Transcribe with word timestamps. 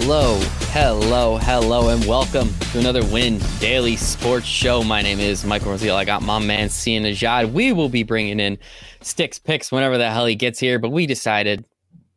Hello, 0.00 0.38
hello, 0.70 1.36
hello, 1.38 1.88
and 1.90 2.02
welcome 2.06 2.54
to 2.70 2.78
another 2.78 3.04
Win 3.06 3.40
Daily 3.58 3.96
Sports 3.96 4.46
Show. 4.46 4.82
My 4.82 5.02
name 5.02 5.18
is 5.18 5.44
Michael 5.44 5.72
Rosiel. 5.72 5.96
I 5.96 6.04
got 6.04 6.22
my 6.22 6.38
man 6.38 6.70
Sia 6.70 7.00
Nejad. 7.00 7.52
We 7.52 7.72
will 7.72 7.88
be 7.88 8.04
bringing 8.04 8.38
in 8.38 8.58
Sticks 9.02 9.38
picks 9.40 9.72
whenever 9.72 9.98
the 9.98 10.08
hell 10.08 10.24
he 10.24 10.36
gets 10.36 10.60
here, 10.60 10.78
but 10.78 10.90
we 10.90 11.04
decided 11.04 11.66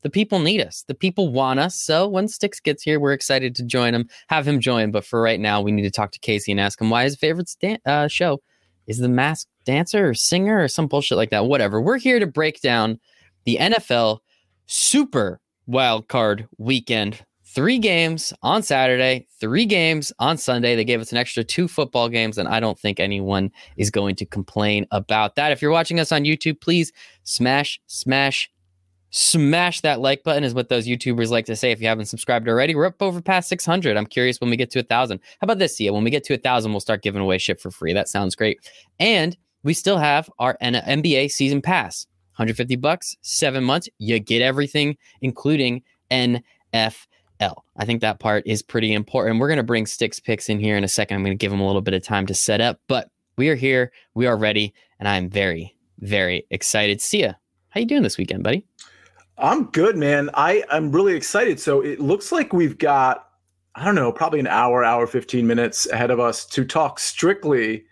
the 0.04 0.12
people 0.12 0.40
need 0.40 0.62
us. 0.62 0.86
The 0.88 0.94
people 0.94 1.34
want 1.34 1.60
us. 1.60 1.76
So 1.76 2.08
when 2.08 2.28
Sticks 2.28 2.60
gets 2.60 2.84
here, 2.84 3.00
we're 3.00 3.14
excited 3.14 3.56
to 3.56 3.64
join 3.64 3.96
him, 3.96 4.08
have 4.28 4.48
him 4.48 4.62
join. 4.62 4.92
But 4.92 5.04
for 5.04 5.20
right 5.20 5.40
now, 5.40 5.60
we 5.60 5.72
need 5.72 5.82
to 5.82 5.92
talk 5.92 6.12
to 6.12 6.20
Casey 6.20 6.52
and 6.52 6.62
ask 6.62 6.80
him 6.80 6.92
why 6.92 7.04
his 7.04 7.18
favorite 7.18 7.52
uh, 7.86 8.08
show 8.08 8.42
is 8.88 9.00
the 9.00 9.10
Masked 9.10 9.50
Dancer 9.66 10.08
or 10.08 10.14
Singer 10.14 10.64
or 10.64 10.68
some 10.68 10.88
bullshit 10.88 11.18
like 11.18 11.32
that. 11.32 11.48
Whatever. 11.48 11.82
We're 11.82 11.98
here 11.98 12.20
to 12.20 12.28
break 12.28 12.62
down 12.62 13.00
the 13.44 13.58
NFL 13.60 14.20
Super 14.68 15.42
Wild 15.66 16.08
Card 16.08 16.48
Weekend. 16.58 17.26
Three 17.54 17.80
games 17.80 18.32
on 18.44 18.64
Saturday, 18.64 19.28
three 19.42 19.66
games 19.66 20.14
on 20.20 20.38
Sunday. 20.38 20.74
They 20.74 20.86
gave 20.86 21.02
us 21.02 21.12
an 21.12 21.18
extra 21.18 21.44
two 21.44 21.68
football 21.68 22.08
games, 22.08 22.38
and 22.38 22.48
I 22.48 22.62
don't 22.62 22.80
think 22.80 22.98
anyone 22.98 23.52
is 23.76 23.92
going 23.92 24.16
to 24.16 24.26
complain 24.26 24.88
about 24.92 25.36
that. 25.36 25.52
If 25.52 25.62
you're 25.62 25.70
watching 25.70 26.00
us 26.00 26.14
on 26.14 26.24
YouTube, 26.24 26.62
please 26.62 26.94
smash, 27.26 27.82
smash, 27.88 28.50
smash 29.10 29.82
that 29.82 30.00
like 30.00 30.24
button 30.24 30.46
is 30.46 30.54
what 30.54 30.70
those 30.70 30.88
YouTubers 30.88 31.30
like 31.30 31.46
to 31.48 31.58
say. 31.58 31.72
If 31.72 31.82
you 31.82 31.90
haven't 31.90 32.06
subscribed 32.06 32.48
already, 32.48 32.74
we're 32.74 32.86
up 32.86 33.02
over 33.02 33.22
past 33.22 33.50
600. 33.50 33.98
I'm 33.98 34.06
curious 34.06 34.40
when 34.40 34.50
we 34.50 34.56
get 34.56 34.72
to 34.72 34.80
a 34.80 34.84
thousand. 34.84 35.20
How 35.42 35.46
about 35.46 35.60
this, 35.60 35.76
Sia? 35.76 35.92
When 35.92 36.06
we 36.06 36.10
get 36.10 36.24
to 36.24 36.34
a 36.34 36.38
thousand, 36.38 36.72
we'll 36.72 36.80
start 36.80 37.02
giving 37.02 37.22
away 37.22 37.38
shit 37.38 37.60
for 37.60 37.70
free. 37.70 37.92
That 37.92 38.08
sounds 38.08 38.34
great. 38.34 38.60
And 38.98 39.36
we 39.64 39.74
still 39.74 39.98
have 39.98 40.30
our 40.40 40.58
NBA 40.62 41.30
season 41.32 41.62
pass. 41.62 42.08
150 42.38 42.78
bucks, 42.78 43.18
seven 43.24 43.66
months. 43.66 43.90
You 43.98 44.20
get 44.20 44.42
everything, 44.42 44.96
including 45.20 45.84
NFL. 46.12 47.08
I 47.78 47.86
think 47.86 48.02
that 48.02 48.20
part 48.20 48.44
is 48.46 48.62
pretty 48.62 48.94
important. 48.94 49.40
We're 49.40 49.48
going 49.48 49.58
to 49.58 49.64
bring 49.64 49.86
Sticks 49.86 50.20
picks 50.20 50.50
in 50.50 50.60
here 50.60 50.78
in 50.78 50.84
a 50.84 50.88
second. 50.88 51.16
I'm 51.16 51.24
going 51.24 51.38
to 51.38 51.42
give 51.42 51.52
him 51.52 51.60
a 51.60 51.66
little 51.66 51.82
bit 51.82 51.94
of 51.94 52.04
time 52.04 52.28
to 52.28 52.34
set 52.34 52.62
up, 52.62 52.80
but 52.88 53.10
we 53.38 53.50
are 53.50 53.56
here. 53.56 53.92
We 54.14 54.28
are 54.28 54.38
ready, 54.38 54.74
and 55.00 55.08
I'm 55.08 55.30
very, 55.30 55.76
very 56.00 56.46
excited. 56.52 57.02
See 57.02 57.20
Sia, 57.20 57.40
how 57.70 57.80
you 57.80 57.86
doing 57.88 58.04
this 58.04 58.18
weekend, 58.18 58.44
buddy? 58.44 58.66
I'm 59.38 59.66
good, 59.72 59.98
man. 59.98 60.30
I 60.36 60.64
I'm 60.70 60.92
really 60.92 61.16
excited. 61.16 61.60
So 61.60 61.82
it 61.82 62.00
looks 62.00 62.32
like 62.32 62.54
we've 62.54 62.78
got 62.78 63.28
I 63.74 63.86
don't 63.86 63.96
know, 63.96 64.12
probably 64.12 64.42
an 64.42 64.48
hour, 64.48 64.84
hour 64.84 65.08
15 65.08 65.48
minutes 65.48 65.88
ahead 65.90 66.12
of 66.12 66.20
us 66.20 66.46
to 66.48 66.66
talk 66.66 67.00
strictly 67.00 67.86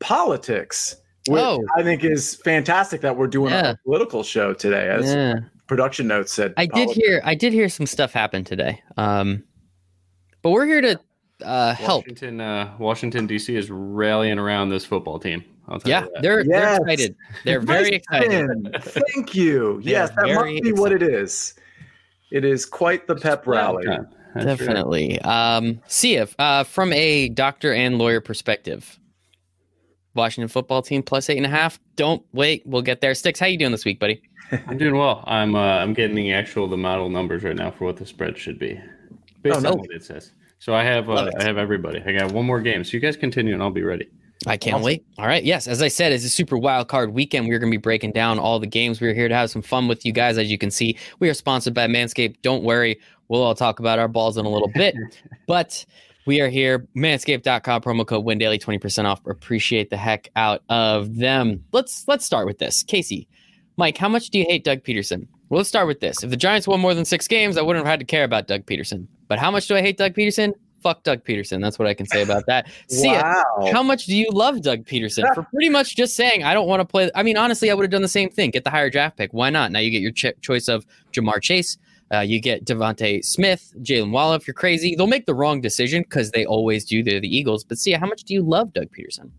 politics. 0.00 0.96
Which 1.28 1.42
Oh. 1.42 1.62
I 1.76 1.82
think 1.82 2.02
is 2.02 2.36
fantastic 2.36 3.02
that 3.02 3.16
we're 3.16 3.26
doing 3.26 3.52
Yeah. 3.52 3.72
a 3.72 3.76
political 3.84 4.22
show 4.22 4.54
today. 4.54 4.88
As 4.88 5.04
Yeah. 5.12 5.40
Production 5.70 6.08
notes 6.08 6.32
said, 6.32 6.52
I 6.56 6.66
did 6.66 6.90
hear 6.90 7.22
I 7.24 7.36
did 7.36 7.52
hear 7.52 7.68
some 7.68 7.86
stuff 7.86 8.12
happen 8.12 8.42
today. 8.42 8.82
Um, 8.96 9.44
but 10.42 10.50
we're 10.50 10.66
here 10.66 10.80
to 10.80 11.00
uh, 11.44 11.74
help. 11.74 12.06
Washington, 12.06 12.40
uh, 12.40 12.74
Washington 12.80 13.26
D.C. 13.28 13.54
is 13.54 13.70
rallying 13.70 14.40
around 14.40 14.70
this 14.70 14.84
football 14.84 15.20
team. 15.20 15.44
Yeah, 15.84 16.06
they're 16.22 16.42
they're 16.42 16.74
excited. 16.74 17.16
They're 17.44 17.60
very 17.60 17.90
excited. 17.90 18.50
Thank 18.82 19.36
you. 19.36 19.80
Yes, 19.84 20.10
that 20.16 20.26
very 20.26 20.54
must 20.54 20.64
be 20.64 20.72
what 20.72 20.90
it 20.90 21.04
is. 21.04 21.54
It 22.32 22.44
is 22.44 22.66
quite 22.66 23.06
the 23.06 23.14
pep 23.14 23.46
rally. 23.46 23.86
Time. 23.86 24.08
That's 24.34 24.46
right. 24.46 24.58
Definitely. 24.58 25.20
Um, 25.20 25.80
Sia, 25.86 26.26
uh, 26.40 26.64
from 26.64 26.92
a 26.92 27.28
doctor 27.28 27.72
and 27.72 27.96
lawyer 27.96 28.20
perspective, 28.20 28.98
Washington 30.14 30.48
football 30.48 30.82
team 30.82 31.04
plus 31.04 31.30
eight 31.30 31.36
and 31.36 31.46
a 31.46 31.50
half. 31.50 31.78
Don't 31.94 32.24
wait. 32.32 32.64
We'll 32.66 32.82
get 32.82 33.00
there. 33.00 33.14
Sticks, 33.14 33.38
how 33.38 33.46
you 33.46 33.56
doing 33.56 33.70
this 33.70 33.84
week, 33.84 34.00
buddy? 34.00 34.20
I'm 34.66 34.78
doing 34.78 34.96
well. 34.96 35.24
I'm 35.26 35.54
uh, 35.54 35.58
I'm 35.58 35.92
getting 35.94 36.16
the 36.16 36.32
actual 36.32 36.66
the 36.68 36.76
model 36.76 37.08
numbers 37.08 37.42
right 37.44 37.56
now 37.56 37.70
for 37.70 37.84
what 37.84 37.96
the 37.96 38.06
spread 38.06 38.36
should 38.38 38.58
be, 38.58 38.80
based 39.42 39.56
Oh, 39.58 39.60
no. 39.60 39.70
on 39.72 39.78
what 39.78 39.90
it 39.90 40.04
says. 40.04 40.32
So 40.58 40.74
I 40.74 40.84
have 40.84 41.08
uh. 41.08 41.30
I 41.38 41.42
have 41.44 41.58
everybody. 41.58 42.02
I 42.04 42.12
got 42.12 42.32
one 42.32 42.46
more 42.46 42.60
game. 42.60 42.84
So 42.84 42.92
you 42.92 43.00
guys 43.00 43.16
continue, 43.16 43.54
and 43.54 43.62
I'll 43.62 43.70
be 43.70 43.82
ready. 43.82 44.08
I 44.46 44.56
can't 44.56 44.76
Awesome. 44.76 44.84
wait. 44.86 45.04
All 45.18 45.26
right. 45.26 45.44
Yes, 45.44 45.68
as 45.68 45.82
I 45.82 45.88
said, 45.88 46.12
it's 46.12 46.24
a 46.24 46.30
super 46.30 46.56
wild 46.56 46.88
card 46.88 47.12
weekend. 47.12 47.46
We're 47.46 47.58
going 47.58 47.70
to 47.70 47.76
be 47.76 47.80
breaking 47.80 48.12
down 48.12 48.38
all 48.38 48.58
the 48.58 48.66
games. 48.66 48.98
We're 48.98 49.12
here 49.12 49.28
to 49.28 49.34
have 49.34 49.50
some 49.50 49.60
fun 49.60 49.86
with 49.86 50.06
you 50.06 50.12
guys. 50.12 50.38
As 50.38 50.50
you 50.50 50.56
can 50.56 50.70
see, 50.70 50.96
we 51.18 51.28
are 51.28 51.34
sponsored 51.34 51.74
by 51.74 51.86
Manscaped. 51.86 52.36
Don't 52.40 52.64
worry. 52.64 52.98
We'll 53.28 53.42
all 53.42 53.54
talk 53.54 53.80
about 53.80 53.98
our 53.98 54.08
balls 54.08 54.38
in 54.38 54.46
a 54.46 54.48
little 54.48 54.70
bit. 54.74 54.94
but 55.46 55.84
we 56.24 56.40
are 56.40 56.48
here. 56.48 56.86
Manscaped.com 56.96 57.82
promo 57.82 58.06
code 58.06 58.24
WinDaily 58.24 58.58
20% 58.62 59.04
off. 59.04 59.20
Appreciate 59.26 59.90
the 59.90 59.98
heck 59.98 60.30
out 60.36 60.62
of 60.70 61.16
them. 61.16 61.62
Let's 61.72 62.08
let's 62.08 62.24
start 62.24 62.46
with 62.46 62.58
this. 62.58 62.82
Casey, 62.82 63.28
Mike, 63.80 63.96
how 63.96 64.10
much 64.10 64.28
do 64.28 64.38
you 64.38 64.44
hate 64.46 64.62
Doug 64.62 64.82
Pederson? 64.82 65.26
Well, 65.48 65.56
let's 65.56 65.70
start 65.70 65.86
with 65.86 66.00
this. 66.00 66.22
If 66.22 66.28
the 66.28 66.36
Giants 66.36 66.68
won 66.68 66.80
more 66.80 66.92
than 66.92 67.06
six 67.06 67.26
games, 67.26 67.56
I 67.56 67.62
wouldn't 67.62 67.82
have 67.86 67.90
had 67.90 67.98
to 68.00 68.04
care 68.04 68.24
about 68.24 68.46
Doug 68.46 68.66
Pederson. 68.66 69.06
But 69.26 69.38
how 69.38 69.50
much 69.50 69.68
do 69.68 69.74
I 69.74 69.80
hate 69.80 69.96
Doug 69.96 70.12
Pederson? 70.12 70.52
Fuck 70.82 71.02
Doug 71.02 71.24
Pederson. 71.24 71.62
That's 71.62 71.78
what 71.78 71.88
I 71.88 71.94
can 71.94 72.04
say 72.04 72.20
about 72.20 72.44
that. 72.46 72.68
See 72.90 73.10
ya. 73.10 73.22
Wow. 73.56 73.72
How 73.72 73.82
much 73.82 74.04
do 74.04 74.14
you 74.14 74.28
love 74.32 74.60
Doug 74.60 74.84
Pederson 74.84 75.34
for 75.34 75.44
pretty 75.44 75.70
much 75.70 75.96
just 75.96 76.14
saying 76.14 76.44
I 76.44 76.52
don't 76.52 76.68
want 76.68 76.80
to 76.80 76.84
play? 76.84 77.10
I 77.14 77.22
mean, 77.22 77.38
honestly, 77.38 77.70
I 77.70 77.74
would 77.74 77.84
have 77.84 77.90
done 77.90 78.02
the 78.02 78.08
same 78.08 78.28
thing. 78.28 78.50
Get 78.50 78.64
the 78.64 78.70
higher 78.70 78.90
draft 78.90 79.16
pick. 79.16 79.32
Why 79.32 79.48
not? 79.48 79.72
Now 79.72 79.78
you 79.78 79.90
get 79.90 80.02
your 80.02 80.12
ch- 80.12 80.38
choice 80.42 80.68
of 80.68 80.84
Ja'Marr 81.14 81.40
Chase. 81.40 81.78
Uh, 82.12 82.20
you 82.20 82.38
get 82.38 82.66
DeVonta 82.66 83.24
Smith, 83.24 83.72
Jaylen 83.78 84.10
Waddle. 84.10 84.34
If 84.34 84.46
you're 84.46 84.52
crazy, 84.52 84.94
they'll 84.94 85.06
make 85.06 85.24
the 85.24 85.34
wrong 85.34 85.62
decision 85.62 86.02
because 86.02 86.32
they 86.32 86.44
always 86.44 86.84
do. 86.84 87.02
They're 87.02 87.18
the 87.20 87.34
Eagles. 87.34 87.64
But 87.64 87.78
see, 87.78 87.92
how 87.92 88.06
much 88.06 88.24
do 88.24 88.34
you 88.34 88.42
love 88.42 88.74
Doug 88.74 88.88
Pederson? 88.90 89.30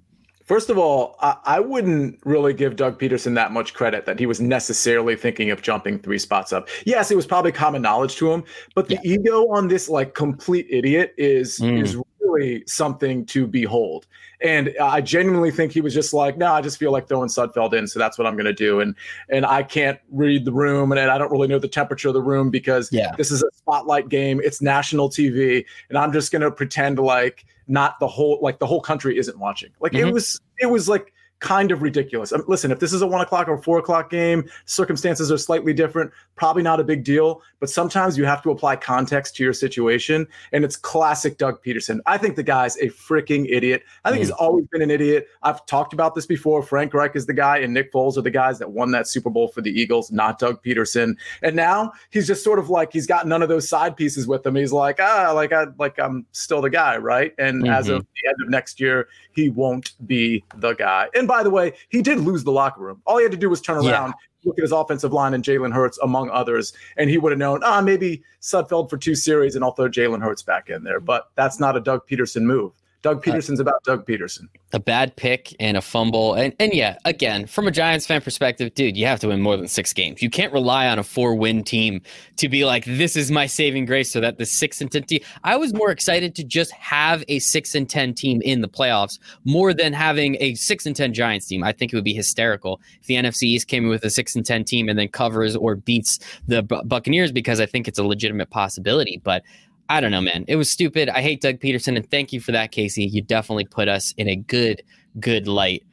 First 0.51 0.69
of 0.69 0.77
all, 0.77 1.15
I, 1.21 1.37
I 1.45 1.59
wouldn't 1.61 2.19
really 2.25 2.53
give 2.53 2.75
Doug 2.75 2.99
Pederson 2.99 3.35
that 3.35 3.53
much 3.53 3.73
credit 3.73 4.05
that 4.05 4.19
he 4.19 4.25
was 4.25 4.41
necessarily 4.41 5.15
thinking 5.15 5.49
of 5.49 5.61
jumping 5.61 5.97
three 5.97 6.19
spots 6.19 6.51
up. 6.51 6.67
Yes, 6.85 7.09
it 7.09 7.15
was 7.15 7.25
probably 7.25 7.53
common 7.53 7.81
knowledge 7.81 8.17
to 8.17 8.29
him, 8.33 8.43
but 8.75 8.89
the 8.89 8.99
ego 9.01 9.47
on 9.47 9.69
this 9.69 9.87
like 9.87 10.13
complete 10.13 10.67
idiot 10.69 11.13
is 11.17 11.57
Mm. 11.59 11.81
is 11.81 11.95
really 12.19 12.63
something 12.67 13.25
to 13.27 13.47
behold. 13.47 14.07
And 14.43 14.73
I 14.81 15.01
genuinely 15.01 15.51
think 15.51 15.71
he 15.71 15.81
was 15.81 15.93
just 15.93 16.13
like, 16.13 16.37
no, 16.37 16.51
I 16.51 16.61
just 16.61 16.77
feel 16.79 16.91
like 16.91 17.07
throwing 17.07 17.29
Sudfeld 17.29 17.73
in, 17.73 17.87
so 17.87 17.99
that's 17.99 18.17
what 18.17 18.25
I'm 18.25 18.33
going 18.33 18.45
to 18.45 18.53
do. 18.53 18.79
And 18.79 18.95
and 19.29 19.45
I 19.45 19.61
can't 19.63 19.99
read 20.09 20.45
the 20.45 20.51
room, 20.51 20.91
and 20.91 20.99
I 20.99 21.17
don't 21.17 21.31
really 21.31 21.47
know 21.47 21.59
the 21.59 21.67
temperature 21.67 22.07
of 22.07 22.13
the 22.15 22.21
room 22.21 22.49
because 22.49 22.91
Yeah. 22.91 23.11
this 23.17 23.29
is 23.31 23.43
a 23.43 23.49
spotlight 23.55 24.09
game. 24.09 24.41
It's 24.43 24.61
national 24.61 25.09
TV, 25.09 25.63
and 25.89 25.97
I'm 25.97 26.11
just 26.11 26.31
going 26.31 26.41
to 26.41 26.51
pretend 26.51 26.97
like 26.97 27.45
not 27.67 27.99
the 27.99 28.07
whole 28.07 28.39
like 28.41 28.57
the 28.59 28.65
whole 28.65 28.81
country 28.81 29.17
isn't 29.17 29.37
watching. 29.37 29.69
Like 29.79 29.91
Mhm. 29.91 30.07
it 30.07 30.13
was 30.13 30.41
it 30.57 30.69
was 30.71 30.89
like 30.89 31.13
kind 31.41 31.71
of 31.71 31.81
ridiculous. 31.81 32.31
Um, 32.31 32.43
listen, 32.47 32.71
if 32.71 32.79
this 32.79 32.93
is 32.93 33.01
a 33.01 33.07
one 33.07 33.19
o'clock 33.19 33.47
or 33.47 33.57
four 33.57 33.79
o'clock 33.79 34.09
game, 34.09 34.49
circumstances 34.65 35.31
are 35.31 35.37
slightly 35.37 35.73
different. 35.73 36.11
Probably 36.35 36.63
not 36.63 36.79
a 36.79 36.83
big 36.83 37.03
deal, 37.03 37.41
but 37.59 37.69
sometimes 37.69 38.17
you 38.17 38.25
have 38.25 38.41
to 38.43 38.51
apply 38.51 38.75
context 38.77 39.35
to 39.35 39.43
your 39.43 39.51
situation, 39.51 40.27
and 40.53 40.63
it's 40.63 40.75
classic 40.75 41.37
Doug 41.37 41.63
Pederson. 41.63 41.99
I 42.05 42.17
think 42.17 42.35
the 42.35 42.43
guy's 42.43 42.77
a 42.77 42.87
freaking 42.87 43.47
idiot. 43.49 43.83
I 44.05 44.09
think 44.09 44.19
he's 44.21 44.31
always 44.31 44.65
been 44.71 44.81
an 44.81 44.91
idiot. 44.91 45.27
I've 45.43 45.65
talked 45.65 45.93
about 45.93 46.15
this 46.15 46.25
before. 46.25 46.61
Frank 46.63 46.93
Reich 46.93 47.15
is 47.15 47.25
the 47.25 47.33
guy, 47.33 47.57
and 47.57 47.73
Nick 47.73 47.91
Foles 47.91 48.17
are 48.17 48.21
the 48.21 48.31
guys 48.31 48.59
that 48.59 48.71
won 48.71 48.91
that 48.91 49.07
Super 49.07 49.29
Bowl 49.29 49.47
for 49.47 49.61
the 49.61 49.71
Eagles, 49.71 50.11
not 50.11 50.39
Doug 50.39 50.63
Pederson. 50.63 51.15
And 51.41 51.55
now 51.55 51.91
he's 52.11 52.27
just 52.27 52.43
sort 52.43 52.59
of 52.59 52.69
like 52.69 52.93
he's 52.93 53.07
got 53.07 53.27
none 53.27 53.41
of 53.41 53.49
those 53.49 53.67
side 53.67 53.97
pieces 53.97 54.27
with 54.27 54.45
him. 54.45 54.55
He's 54.55 54.71
like, 54.71 54.99
ah, 55.01 55.31
like 55.33 55.51
I 55.51 55.65
like 55.79 55.99
I'm 55.99 56.25
still 56.33 56.61
the 56.61 56.69
guy, 56.69 56.97
right? 56.97 57.33
And 57.39 57.67
as 57.67 57.87
Mhm. 57.87 57.95
of 57.97 58.01
the 58.01 58.29
end 58.29 58.35
of 58.43 58.49
next 58.49 58.79
year, 58.79 59.07
he 59.33 59.49
won't 59.49 59.93
be 60.05 60.43
the 60.55 60.73
guy. 60.73 61.07
And 61.15 61.27
by 61.31 61.43
the 61.43 61.49
way, 61.49 61.71
he 61.87 62.01
did 62.01 62.19
lose 62.19 62.43
the 62.43 62.51
locker 62.51 62.81
room. 62.81 63.01
All 63.05 63.17
he 63.17 63.23
had 63.23 63.31
to 63.31 63.37
do 63.37 63.49
was 63.49 63.61
turn 63.61 63.81
Yeah. 63.83 63.91
around, 63.91 64.13
look 64.43 64.57
at 64.59 64.63
his 64.63 64.73
offensive 64.73 65.13
line 65.13 65.33
and 65.33 65.43
Jalen 65.43 65.71
Hurts, 65.71 65.97
among 65.99 66.29
others, 66.29 66.73
and 66.97 67.09
he 67.09 67.17
would 67.17 67.31
have 67.31 67.39
known, 67.39 67.61
ah, 67.63 67.79
maybe 67.79 68.21
Sudfeld 68.41 68.89
for 68.89 68.97
two 68.97 69.15
series 69.15 69.55
and 69.55 69.63
I'll 69.63 69.71
throw 69.71 69.87
Jalen 69.87 70.21
Hurts 70.21 70.43
back 70.43 70.69
in 70.69 70.83
there. 70.83 70.99
But 70.99 71.29
that's 71.35 71.57
not 71.57 71.77
a 71.77 71.79
Doug 71.79 72.05
Pederson 72.05 72.41
move. 72.43 72.73
Doug 73.01 73.17
uh, 73.27 73.31
Pederson's 73.31 73.59
about 73.59 73.83
Doug 73.83 74.05
Pederson. 74.05 74.47
a 74.73 74.79
bad 74.79 75.15
pick 75.15 75.55
and 75.59 75.75
a 75.75 75.81
fumble. 75.81 76.33
And 76.33 76.53
and 76.59 76.73
yeah, 76.73 76.97
again, 77.05 77.47
from 77.47 77.67
a 77.67 77.71
Giants 77.71 78.05
fan 78.05 78.21
perspective, 78.21 78.73
dude, 78.75 78.95
you 78.95 79.05
have 79.07 79.19
to 79.21 79.29
win 79.29 79.41
more 79.41 79.57
than 79.57 79.67
six 79.67 79.91
games. 79.91 80.21
You 80.21 80.29
can't 80.29 80.53
rely 80.53 80.87
on 80.87 80.99
a 80.99 81.03
four 81.03 81.35
win 81.35 81.63
team 81.63 82.01
to 82.37 82.47
be 82.47 82.63
like, 82.63 82.85
this 82.85 83.15
is 83.15 83.31
my 83.31 83.47
saving 83.47 83.85
grace 83.85 84.11
so 84.11 84.19
that 84.19 84.37
the 84.37 84.45
six 84.45 84.81
and 84.81 84.91
ten 84.91 85.03
team. 85.03 85.21
I 85.43 85.57
was 85.57 85.73
more 85.73 85.89
excited 85.91 86.35
to 86.35 86.43
just 86.43 86.71
have 86.73 87.23
a 87.27 87.39
six 87.39 87.73
and 87.73 87.89
ten 87.89 88.13
team 88.13 88.41
in 88.43 88.61
the 88.61 88.69
playoffs 88.69 89.17
more 89.45 89.73
than 89.73 89.93
having 89.93 90.37
a 90.39 90.53
six 90.55 90.85
and 90.85 90.95
ten 90.95 91.13
Giants 91.13 91.47
team. 91.47 91.63
I 91.63 91.71
think 91.71 91.91
it 91.91 91.95
would 91.95 92.03
be 92.03 92.13
hysterical 92.13 92.81
if 92.99 93.07
the 93.07 93.15
NFC 93.15 93.43
East 93.43 93.67
came 93.67 93.85
in 93.85 93.89
with 93.89 94.03
a 94.03 94.09
six 94.09 94.35
and 94.35 94.45
ten 94.45 94.63
team 94.63 94.89
and 94.89 94.97
then 94.97 95.07
covers 95.07 95.55
or 95.55 95.75
beats 95.75 96.19
the 96.47 96.61
Bu- 96.61 96.83
Buccaneers 96.83 97.31
because 97.31 97.59
I 97.59 97.65
think 97.65 97.87
it's 97.87 97.99
a 97.99 98.03
legitimate 98.03 98.51
possibility. 98.51 99.19
But 99.23 99.43
I 99.91 99.99
don't 99.99 100.11
know, 100.11 100.21
man. 100.21 100.45
It 100.47 100.55
was 100.55 100.71
stupid. 100.71 101.09
I 101.09 101.21
hate 101.21 101.41
Doug 101.41 101.59
Pederson, 101.59 101.97
and 101.97 102.09
thank 102.09 102.31
you 102.31 102.39
for 102.39 102.53
that, 102.53 102.71
Casey. 102.71 103.03
You 103.03 103.21
definitely 103.21 103.65
put 103.65 103.89
us 103.89 104.13
in 104.15 104.29
a 104.29 104.37
good, 104.37 104.81
good 105.19 105.49
light 105.49 105.83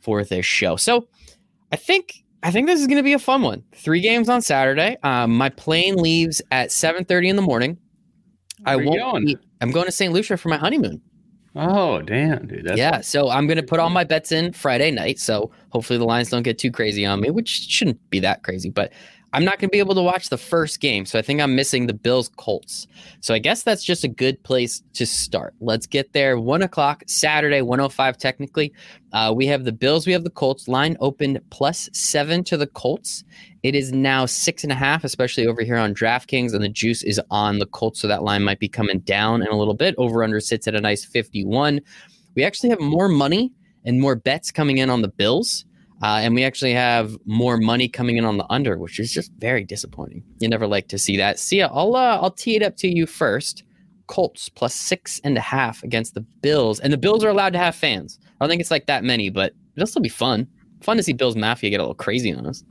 for 0.00 0.22
this 0.22 0.46
show. 0.46 0.76
So, 0.76 1.08
I 1.72 1.76
think 1.76 2.22
I 2.44 2.52
think 2.52 2.68
this 2.68 2.80
is 2.80 2.86
going 2.86 2.98
to 2.98 3.02
be 3.02 3.14
a 3.14 3.18
fun 3.18 3.42
one. 3.42 3.64
Three 3.74 4.00
games 4.00 4.28
on 4.28 4.42
Saturday. 4.42 4.96
Um, 5.02 5.36
my 5.36 5.48
plane 5.48 5.96
leaves 5.96 6.40
at 6.52 6.70
seven 6.70 7.04
thirty 7.04 7.28
in 7.28 7.34
the 7.34 7.42
morning. 7.42 7.78
I 8.64 8.76
Where 8.76 8.84
you 8.84 8.90
won't. 9.00 9.26
Be, 9.26 9.36
I'm 9.60 9.72
going 9.72 9.86
to 9.86 9.92
St. 9.92 10.12
Lucia 10.12 10.36
for 10.36 10.50
my 10.50 10.56
honeymoon. 10.56 11.02
Oh 11.56 12.00
damn, 12.00 12.46
dude. 12.46 12.64
That's 12.64 12.78
yeah, 12.78 13.00
so 13.00 13.28
I'm 13.28 13.48
going 13.48 13.56
to 13.56 13.64
put 13.64 13.80
all 13.80 13.90
my 13.90 14.04
bets 14.04 14.30
in 14.30 14.52
Friday 14.52 14.92
night. 14.92 15.18
So 15.18 15.50
hopefully 15.70 15.98
the 15.98 16.04
lines 16.04 16.30
don't 16.30 16.44
get 16.44 16.58
too 16.58 16.70
crazy 16.70 17.04
on 17.04 17.20
me, 17.20 17.30
which 17.30 17.48
shouldn't 17.48 17.98
be 18.08 18.20
that 18.20 18.44
crazy. 18.44 18.70
But 18.70 18.92
I 18.92 19.17
I'm 19.38 19.44
not 19.44 19.60
going 19.60 19.68
to 19.68 19.72
be 19.72 19.78
able 19.78 19.94
to 19.94 20.02
watch 20.02 20.30
the 20.30 20.36
first 20.36 20.80
game. 20.80 21.06
So 21.06 21.16
I 21.16 21.22
think 21.22 21.40
I'm 21.40 21.54
missing 21.54 21.86
the 21.86 21.94
Bills 21.94 22.28
Colts. 22.28 22.88
So 23.20 23.32
I 23.32 23.38
guess 23.38 23.62
that's 23.62 23.84
just 23.84 24.02
a 24.02 24.08
good 24.08 24.42
place 24.42 24.82
to 24.94 25.06
start. 25.06 25.54
Let's 25.60 25.86
get 25.86 26.12
there. 26.12 26.40
One 26.40 26.60
o'clock, 26.60 27.04
Saturday, 27.06 27.62
105 27.62 28.18
technically. 28.18 28.72
Uh, 29.12 29.32
we 29.36 29.46
have 29.46 29.64
the 29.64 29.70
Bills, 29.70 30.08
we 30.08 30.12
have 30.12 30.24
the 30.24 30.30
Colts. 30.30 30.66
Line 30.66 30.96
opened 30.98 31.40
plus 31.50 31.88
seven 31.92 32.42
to 32.42 32.56
the 32.56 32.66
Colts. 32.66 33.22
It 33.62 33.76
is 33.76 33.92
now 33.92 34.26
six 34.26 34.64
and 34.64 34.72
a 34.72 34.74
half, 34.74 35.04
especially 35.04 35.46
over 35.46 35.62
here 35.62 35.76
on 35.76 35.94
DraftKings, 35.94 36.52
and 36.52 36.64
the 36.64 36.68
juice 36.68 37.04
is 37.04 37.20
on 37.30 37.60
the 37.60 37.66
Colts. 37.66 38.00
So 38.00 38.08
that 38.08 38.24
line 38.24 38.42
might 38.42 38.58
be 38.58 38.68
coming 38.68 38.98
down 38.98 39.42
in 39.42 39.48
a 39.48 39.56
little 39.56 39.74
bit. 39.74 39.94
Over 39.98 40.24
under 40.24 40.40
sits 40.40 40.66
at 40.66 40.74
a 40.74 40.80
nice 40.80 41.04
51. 41.04 41.80
We 42.34 42.42
actually 42.42 42.70
have 42.70 42.80
more 42.80 43.08
money 43.08 43.52
and 43.84 44.00
more 44.00 44.16
bets 44.16 44.50
coming 44.50 44.78
in 44.78 44.90
on 44.90 45.02
the 45.02 45.08
Bills. 45.08 45.64
Uh, 46.02 46.20
and 46.22 46.34
we 46.34 46.44
actually 46.44 46.72
have 46.72 47.16
more 47.24 47.56
money 47.56 47.88
coming 47.88 48.16
in 48.16 48.24
on 48.24 48.36
the 48.36 48.46
under, 48.50 48.78
which 48.78 49.00
is 49.00 49.12
just 49.12 49.32
very 49.38 49.64
disappointing. 49.64 50.22
You 50.38 50.48
never 50.48 50.66
like 50.66 50.88
to 50.88 50.98
see 50.98 51.16
that. 51.16 51.38
See, 51.38 51.60
I'll 51.60 51.96
uh, 51.96 52.18
I'll 52.20 52.30
tee 52.30 52.56
it 52.56 52.62
up 52.62 52.76
to 52.78 52.88
you 52.88 53.06
first. 53.06 53.64
Colts 54.06 54.48
plus 54.48 54.74
six 54.74 55.20
and 55.22 55.36
a 55.36 55.40
half 55.40 55.82
against 55.82 56.14
the 56.14 56.22
Bills, 56.22 56.80
and 56.80 56.90
the 56.92 56.96
Bills 56.96 57.22
are 57.22 57.28
allowed 57.28 57.52
to 57.52 57.58
have 57.58 57.74
fans. 57.74 58.18
I 58.24 58.44
don't 58.44 58.48
think 58.48 58.62
it's 58.62 58.70
like 58.70 58.86
that 58.86 59.04
many, 59.04 59.28
but 59.28 59.52
it'll 59.76 59.86
still 59.86 60.00
be 60.00 60.08
fun. 60.08 60.46
Fun 60.80 60.96
to 60.96 61.02
see 61.02 61.12
Bills 61.12 61.36
Mafia 61.36 61.68
get 61.68 61.80
a 61.80 61.82
little 61.82 61.94
crazy 61.94 62.32
on 62.32 62.46
us. 62.46 62.64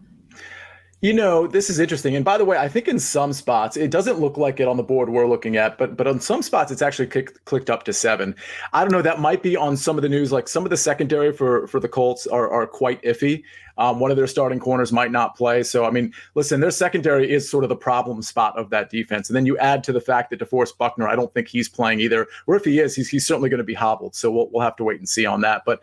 You 1.00 1.14
know, 1.14 1.46
this 1.46 1.70
is 1.70 1.78
interesting. 1.78 2.16
And 2.16 2.26
by 2.26 2.40
the 2.40 2.46
way, 2.46 2.58
I 2.58 2.68
think 2.68 2.88
in 2.88 2.98
some 2.98 3.32
spots 3.32 3.78
it 3.78 3.92
doesn't 3.92 4.20
look 4.20 4.36
like 4.36 4.60
it 4.60 4.68
on 4.68 4.78
the 4.78 4.84
board 4.84 5.10
we're 5.10 5.28
looking 5.28 5.56
at, 5.56 5.78
but 5.78 5.96
but 5.96 6.08
on 6.08 6.20
some 6.20 6.42
spots 6.42 6.72
it's 6.72 6.82
actually 6.82 7.06
clicked, 7.06 7.46
clicked 7.46 7.70
up 7.70 7.84
to 7.84 7.94
seven. 7.94 8.36
I 8.74 8.82
don't 8.82 8.92
know. 8.92 9.04
That 9.04 9.20
might 9.20 9.44
be 9.44 9.56
on 9.56 9.78
some 9.78 9.96
of 9.98 10.02
the 10.02 10.10
news. 10.10 10.32
Like 10.32 10.48
some 10.48 10.64
of 10.64 10.72
the 10.72 10.78
secondary 10.78 11.32
for 11.32 11.68
for 11.68 11.80
the 11.80 11.88
Colts 11.88 12.26
are 12.26 12.50
are 12.50 12.66
quite 12.66 13.00
iffy. 13.04 13.44
Um, 13.78 14.00
one 14.00 14.10
of 14.10 14.18
their 14.18 14.26
starting 14.26 14.58
corners 14.58 14.92
might 14.92 15.12
not 15.12 15.38
play. 15.38 15.62
So 15.62 15.86
I 15.86 15.92
mean, 15.92 16.12
listen, 16.34 16.62
their 16.62 16.72
secondary 16.72 17.32
is 17.32 17.48
sort 17.48 17.64
of 17.64 17.70
the 17.70 17.76
problem 17.76 18.24
spot 18.24 18.58
of 18.58 18.72
that 18.72 18.90
defense. 18.90 19.30
And 19.30 19.36
then 19.36 19.46
you 19.46 19.56
add 19.60 19.84
to 19.84 19.94
the 19.94 20.02
fact 20.02 20.32
that 20.32 20.40
DeForest 20.40 20.80
Buckner, 20.80 21.08
I 21.08 21.16
don't 21.16 21.32
think 21.32 21.48
he's 21.48 21.70
playing 21.70 22.00
either. 22.00 22.26
Or 22.48 22.56
if 22.56 22.66
he 22.66 22.80
is, 22.80 22.96
he's 22.96 23.08
he's 23.08 23.28
certainly 23.28 23.52
going 23.52 23.60
to 23.60 23.64
be 23.64 23.76
hobbled. 23.76 24.16
So 24.16 24.32
we'll 24.32 24.50
we'll 24.52 24.64
have 24.64 24.78
to 24.78 24.84
wait 24.84 24.98
and 24.98 25.08
see 25.08 25.28
on 25.28 25.42
that. 25.42 25.62
But 25.64 25.80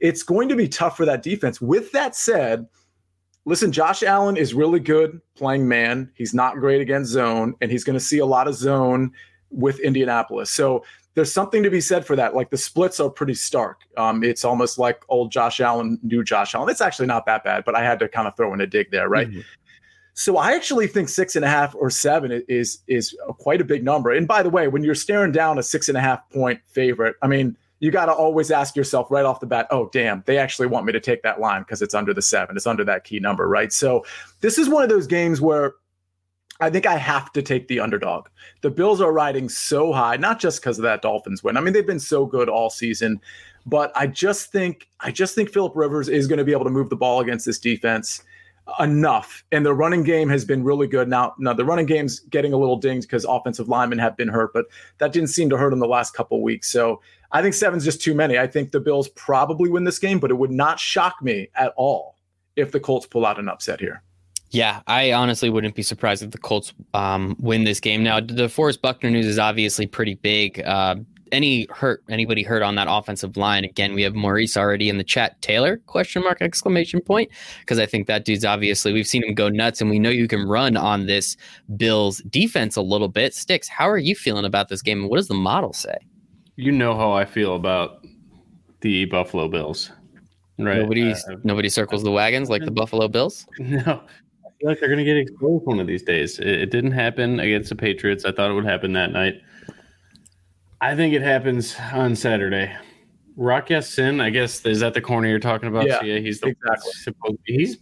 it's 0.00 0.22
going 0.22 0.50
to 0.50 0.56
be 0.56 0.68
tough 0.68 0.98
for 0.98 1.06
that 1.06 1.22
defense. 1.22 1.62
With 1.62 1.92
that 1.92 2.14
said 2.14 2.66
listen, 3.44 3.72
Josh 3.72 4.02
Allen 4.02 4.36
is 4.36 4.54
really 4.54 4.80
good 4.80 5.20
playing 5.36 5.66
man. 5.66 6.10
He's 6.14 6.34
not 6.34 6.56
great 6.56 6.80
against 6.80 7.10
zone, 7.10 7.54
and 7.60 7.70
he's 7.70 7.84
going 7.84 7.94
to 7.98 8.04
see 8.04 8.18
a 8.18 8.26
lot 8.26 8.48
of 8.48 8.54
zone 8.54 9.12
with 9.50 9.80
Indianapolis. 9.80 10.50
So 10.50 10.84
there's 11.14 11.32
something 11.32 11.62
to 11.62 11.70
be 11.70 11.80
said 11.80 12.06
for 12.06 12.14
that. 12.16 12.34
Like 12.34 12.50
the 12.50 12.56
splits 12.56 13.00
are 13.00 13.10
pretty 13.10 13.34
stark. 13.34 13.80
Um, 13.96 14.22
it's 14.22 14.44
almost 14.44 14.78
like 14.78 15.02
old 15.08 15.32
Josh 15.32 15.60
Allen, 15.60 15.98
new 16.02 16.22
Josh 16.22 16.54
Allen. 16.54 16.68
It's 16.68 16.80
actually 16.80 17.06
not 17.06 17.26
that 17.26 17.42
bad, 17.42 17.64
but 17.64 17.74
I 17.74 17.82
had 17.82 17.98
to 18.00 18.08
kind 18.08 18.28
of 18.28 18.36
throw 18.36 18.54
in 18.54 18.60
a 18.60 18.66
dig 18.66 18.90
there, 18.90 19.08
right? 19.08 19.28
Mm-hmm. 19.28 19.40
So 20.14 20.36
I 20.36 20.52
actually 20.52 20.86
think 20.86 21.08
six 21.08 21.34
and 21.36 21.44
a 21.44 21.48
half 21.48 21.74
or 21.74 21.88
seven 21.88 22.42
is 22.48 22.78
is 22.86 23.16
quite 23.38 23.60
a 23.60 23.64
big 23.64 23.82
number. 23.82 24.10
And 24.10 24.28
by 24.28 24.42
the 24.42 24.50
way, 24.50 24.68
when 24.68 24.84
you're 24.84 24.94
staring 24.94 25.32
down 25.32 25.58
a 25.58 25.62
six 25.62 25.88
and 25.88 25.96
a 25.96 26.00
half 26.00 26.28
point 26.30 26.60
favorite, 26.66 27.16
I 27.22 27.26
mean 27.26 27.56
you 27.80 27.90
got 27.90 28.06
to 28.06 28.12
always 28.12 28.50
ask 28.50 28.76
yourself 28.76 29.10
right 29.10 29.24
off 29.24 29.40
the 29.40 29.46
bat, 29.46 29.66
oh, 29.70 29.88
damn, 29.92 30.22
they 30.26 30.38
actually 30.38 30.68
want 30.68 30.86
me 30.86 30.92
to 30.92 31.00
take 31.00 31.22
that 31.22 31.40
line 31.40 31.62
because 31.62 31.82
it's 31.82 31.94
under 31.94 32.14
the 32.14 32.22
seven, 32.22 32.56
it's 32.56 32.66
under 32.66 32.84
that 32.84 33.04
key 33.04 33.18
number, 33.18 33.48
right? 33.48 33.72
So 33.72 34.04
this 34.40 34.58
is 34.58 34.68
one 34.68 34.82
of 34.82 34.88
those 34.88 35.06
games 35.06 35.40
where 35.40 35.74
I 36.60 36.68
think 36.68 36.86
I 36.86 36.98
have 36.98 37.32
to 37.32 37.42
take 37.42 37.68
the 37.68 37.80
underdog. 37.80 38.28
The 38.60 38.70
Bills 38.70 39.00
are 39.00 39.12
riding 39.12 39.48
so 39.48 39.92
high, 39.92 40.16
not 40.16 40.38
just 40.38 40.60
because 40.60 40.78
of 40.78 40.82
that 40.82 41.00
Dolphins 41.00 41.42
win. 41.42 41.56
I 41.56 41.60
mean, 41.60 41.72
they've 41.72 41.86
been 41.86 41.98
so 41.98 42.26
good 42.26 42.50
all 42.50 42.68
season, 42.68 43.18
but 43.64 43.90
I 43.96 44.06
just 44.06 44.52
think 44.52 44.88
I 45.00 45.10
just 45.10 45.34
think 45.34 45.50
Philip 45.50 45.74
Rivers 45.74 46.10
is 46.10 46.26
going 46.26 46.38
to 46.38 46.44
be 46.44 46.52
able 46.52 46.64
to 46.64 46.70
move 46.70 46.90
the 46.90 46.96
ball 46.96 47.20
against 47.20 47.46
this 47.46 47.58
defense 47.58 48.22
enough. 48.78 49.42
And 49.50 49.64
the 49.64 49.74
running 49.74 50.02
game 50.02 50.28
has 50.28 50.44
been 50.44 50.62
really 50.62 50.86
good. 50.86 51.08
Now, 51.08 51.34
now 51.38 51.52
the 51.52 51.64
running 51.64 51.86
game's 51.86 52.20
getting 52.20 52.52
a 52.52 52.56
little 52.56 52.76
dinged 52.76 53.08
because 53.08 53.24
offensive 53.24 53.68
linemen 53.68 53.98
have 53.98 54.16
been 54.16 54.28
hurt, 54.28 54.52
but 54.52 54.66
that 54.98 55.12
didn't 55.12 55.30
seem 55.30 55.50
to 55.50 55.56
hurt 55.56 55.70
them 55.70 55.80
the 55.80 55.88
last 55.88 56.14
couple 56.14 56.40
weeks. 56.42 56.70
So 56.70 57.00
I 57.32 57.42
think 57.42 57.54
seven's 57.54 57.84
just 57.84 58.02
too 58.02 58.14
many. 58.14 58.38
I 58.38 58.46
think 58.46 58.72
the 58.72 58.80
Bills 58.80 59.08
probably 59.10 59.70
win 59.70 59.84
this 59.84 59.98
game, 59.98 60.18
but 60.18 60.30
it 60.30 60.34
would 60.34 60.50
not 60.50 60.80
shock 60.80 61.22
me 61.22 61.48
at 61.54 61.72
all 61.76 62.18
if 62.56 62.72
the 62.72 62.80
Colts 62.80 63.06
pull 63.06 63.24
out 63.24 63.38
an 63.38 63.48
upset 63.48 63.80
here. 63.80 64.02
Yeah, 64.50 64.80
I 64.88 65.12
honestly 65.12 65.48
wouldn't 65.48 65.76
be 65.76 65.82
surprised 65.82 66.24
if 66.24 66.32
the 66.32 66.38
Colts 66.38 66.72
um, 66.92 67.36
win 67.38 67.62
this 67.62 67.78
game. 67.78 68.02
Now, 68.02 68.18
DeForest 68.18 68.80
Buckner 68.80 69.10
news 69.10 69.26
is 69.26 69.38
obviously 69.38 69.86
pretty 69.86 70.14
big. 70.14 70.60
Uh, 70.60 70.96
any 71.32 71.66
hurt 71.70 72.02
anybody 72.08 72.42
hurt 72.42 72.62
on 72.62 72.74
that 72.74 72.88
offensive 72.90 73.36
line 73.36 73.64
again 73.64 73.94
we 73.94 74.02
have 74.02 74.14
maurice 74.14 74.56
already 74.56 74.88
in 74.88 74.98
the 74.98 75.04
chat 75.04 75.40
taylor 75.42 75.76
question 75.86 76.22
mark 76.22 76.42
exclamation 76.42 77.00
point 77.00 77.30
because 77.60 77.78
i 77.78 77.86
think 77.86 78.06
that 78.06 78.24
dude's 78.24 78.44
obviously 78.44 78.92
we've 78.92 79.06
seen 79.06 79.22
him 79.22 79.34
go 79.34 79.48
nuts 79.48 79.80
and 79.80 79.90
we 79.90 79.98
know 79.98 80.10
you 80.10 80.26
can 80.28 80.46
run 80.46 80.76
on 80.76 81.06
this 81.06 81.36
bills 81.76 82.18
defense 82.30 82.76
a 82.76 82.82
little 82.82 83.08
bit 83.08 83.34
sticks 83.34 83.68
how 83.68 83.88
are 83.88 83.98
you 83.98 84.14
feeling 84.14 84.44
about 84.44 84.68
this 84.68 84.82
game 84.82 85.02
and 85.02 85.08
what 85.08 85.16
does 85.16 85.28
the 85.28 85.34
model 85.34 85.72
say 85.72 85.96
you 86.60 86.72
know 86.72 86.94
how 86.94 87.12
I 87.12 87.24
feel 87.24 87.56
about 87.56 88.06
the 88.80 89.06
Buffalo 89.06 89.48
Bills, 89.48 89.90
right? 90.58 90.78
Nobody, 90.78 91.12
uh, 91.12 91.16
nobody 91.42 91.68
circles 91.68 92.02
the 92.02 92.10
wagons 92.10 92.50
like 92.50 92.64
the 92.64 92.70
Buffalo 92.70 93.08
Bills. 93.08 93.46
No, 93.58 93.80
I 93.80 94.50
feel 94.60 94.68
like 94.68 94.80
they're 94.80 94.90
going 94.90 94.98
to 94.98 95.04
get 95.04 95.16
exposed 95.16 95.64
one 95.64 95.80
of 95.80 95.86
these 95.86 96.02
days. 96.02 96.38
It, 96.38 96.48
it, 96.48 96.70
didn't 96.70 96.90
happen 96.90 97.40
against 97.40 97.70
the 97.70 97.76
Patriots. 97.76 98.26
I 98.26 98.32
thought 98.32 98.50
it 98.50 98.54
would 98.54 98.66
happen 98.66 98.92
that 98.92 99.10
night. 99.10 99.40
I 100.82 100.94
think 100.94 101.14
it 101.14 101.22
happens 101.22 101.74
on 101.94 102.14
Saturday. 102.14 102.70
Rock 103.36 103.70
Ya-Sin, 103.70 104.20
I 104.20 104.28
guess, 104.28 104.64
is 104.66 104.80
that 104.80 104.92
the 104.92 105.00
corner 105.00 105.28
you're 105.28 105.38
talking 105.38 105.70
about? 105.70 105.86
Yeah, 105.86 106.00
so 106.00 106.04
yeah 106.04 106.18
he's 106.18 106.40
the 106.40 106.48
exactly. 106.48 106.92
supposed. 106.92 107.38
He's 107.46 107.78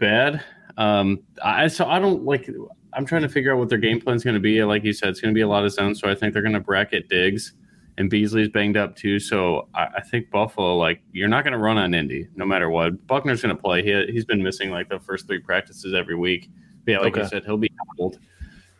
bad. 0.00 0.42
Um, 0.76 1.20
I 1.44 1.68
so 1.68 1.86
I 1.86 2.00
don't 2.00 2.24
like. 2.24 2.50
I'm 2.92 3.06
trying 3.06 3.22
to 3.22 3.28
figure 3.28 3.52
out 3.52 3.58
what 3.58 3.68
their 3.68 3.78
game 3.78 4.00
plan 4.00 4.16
is 4.16 4.24
going 4.24 4.34
to 4.34 4.40
be. 4.40 4.64
Like 4.64 4.82
you 4.82 4.92
said, 4.92 5.10
it's 5.10 5.20
going 5.20 5.32
to 5.32 5.38
be 5.38 5.42
a 5.42 5.48
lot 5.48 5.64
of 5.64 5.72
zones. 5.72 6.00
So 6.00 6.10
I 6.10 6.16
think 6.16 6.32
they're 6.32 6.42
going 6.42 6.54
to 6.54 6.60
bracket 6.60 7.08
Diggs 7.08 7.52
and 7.98 8.10
Beasley's 8.10 8.48
banged 8.48 8.76
up 8.76 8.96
too. 8.96 9.18
So 9.20 9.68
I, 9.74 9.86
I 9.96 10.00
think 10.00 10.30
Buffalo, 10.30 10.76
like, 10.76 11.00
you're 11.12 11.28
not 11.28 11.44
going 11.44 11.52
to 11.52 11.58
run 11.58 11.78
on 11.78 11.94
Indy 11.94 12.28
no 12.34 12.44
matter 12.44 12.70
what. 12.70 13.06
Buckner's 13.06 13.42
going 13.42 13.54
to 13.54 13.60
play. 13.60 13.82
He, 13.82 14.12
he's 14.12 14.24
been 14.24 14.42
missing 14.42 14.70
like 14.70 14.88
the 14.88 14.98
first 14.98 15.26
three 15.26 15.40
practices 15.40 15.94
every 15.94 16.16
week. 16.16 16.50
But 16.84 16.92
yeah, 16.92 16.98
like 16.98 17.12
okay. 17.12 17.22
you 17.22 17.28
said, 17.28 17.44
he'll 17.44 17.56
be 17.56 17.70
hobbled. 17.88 18.18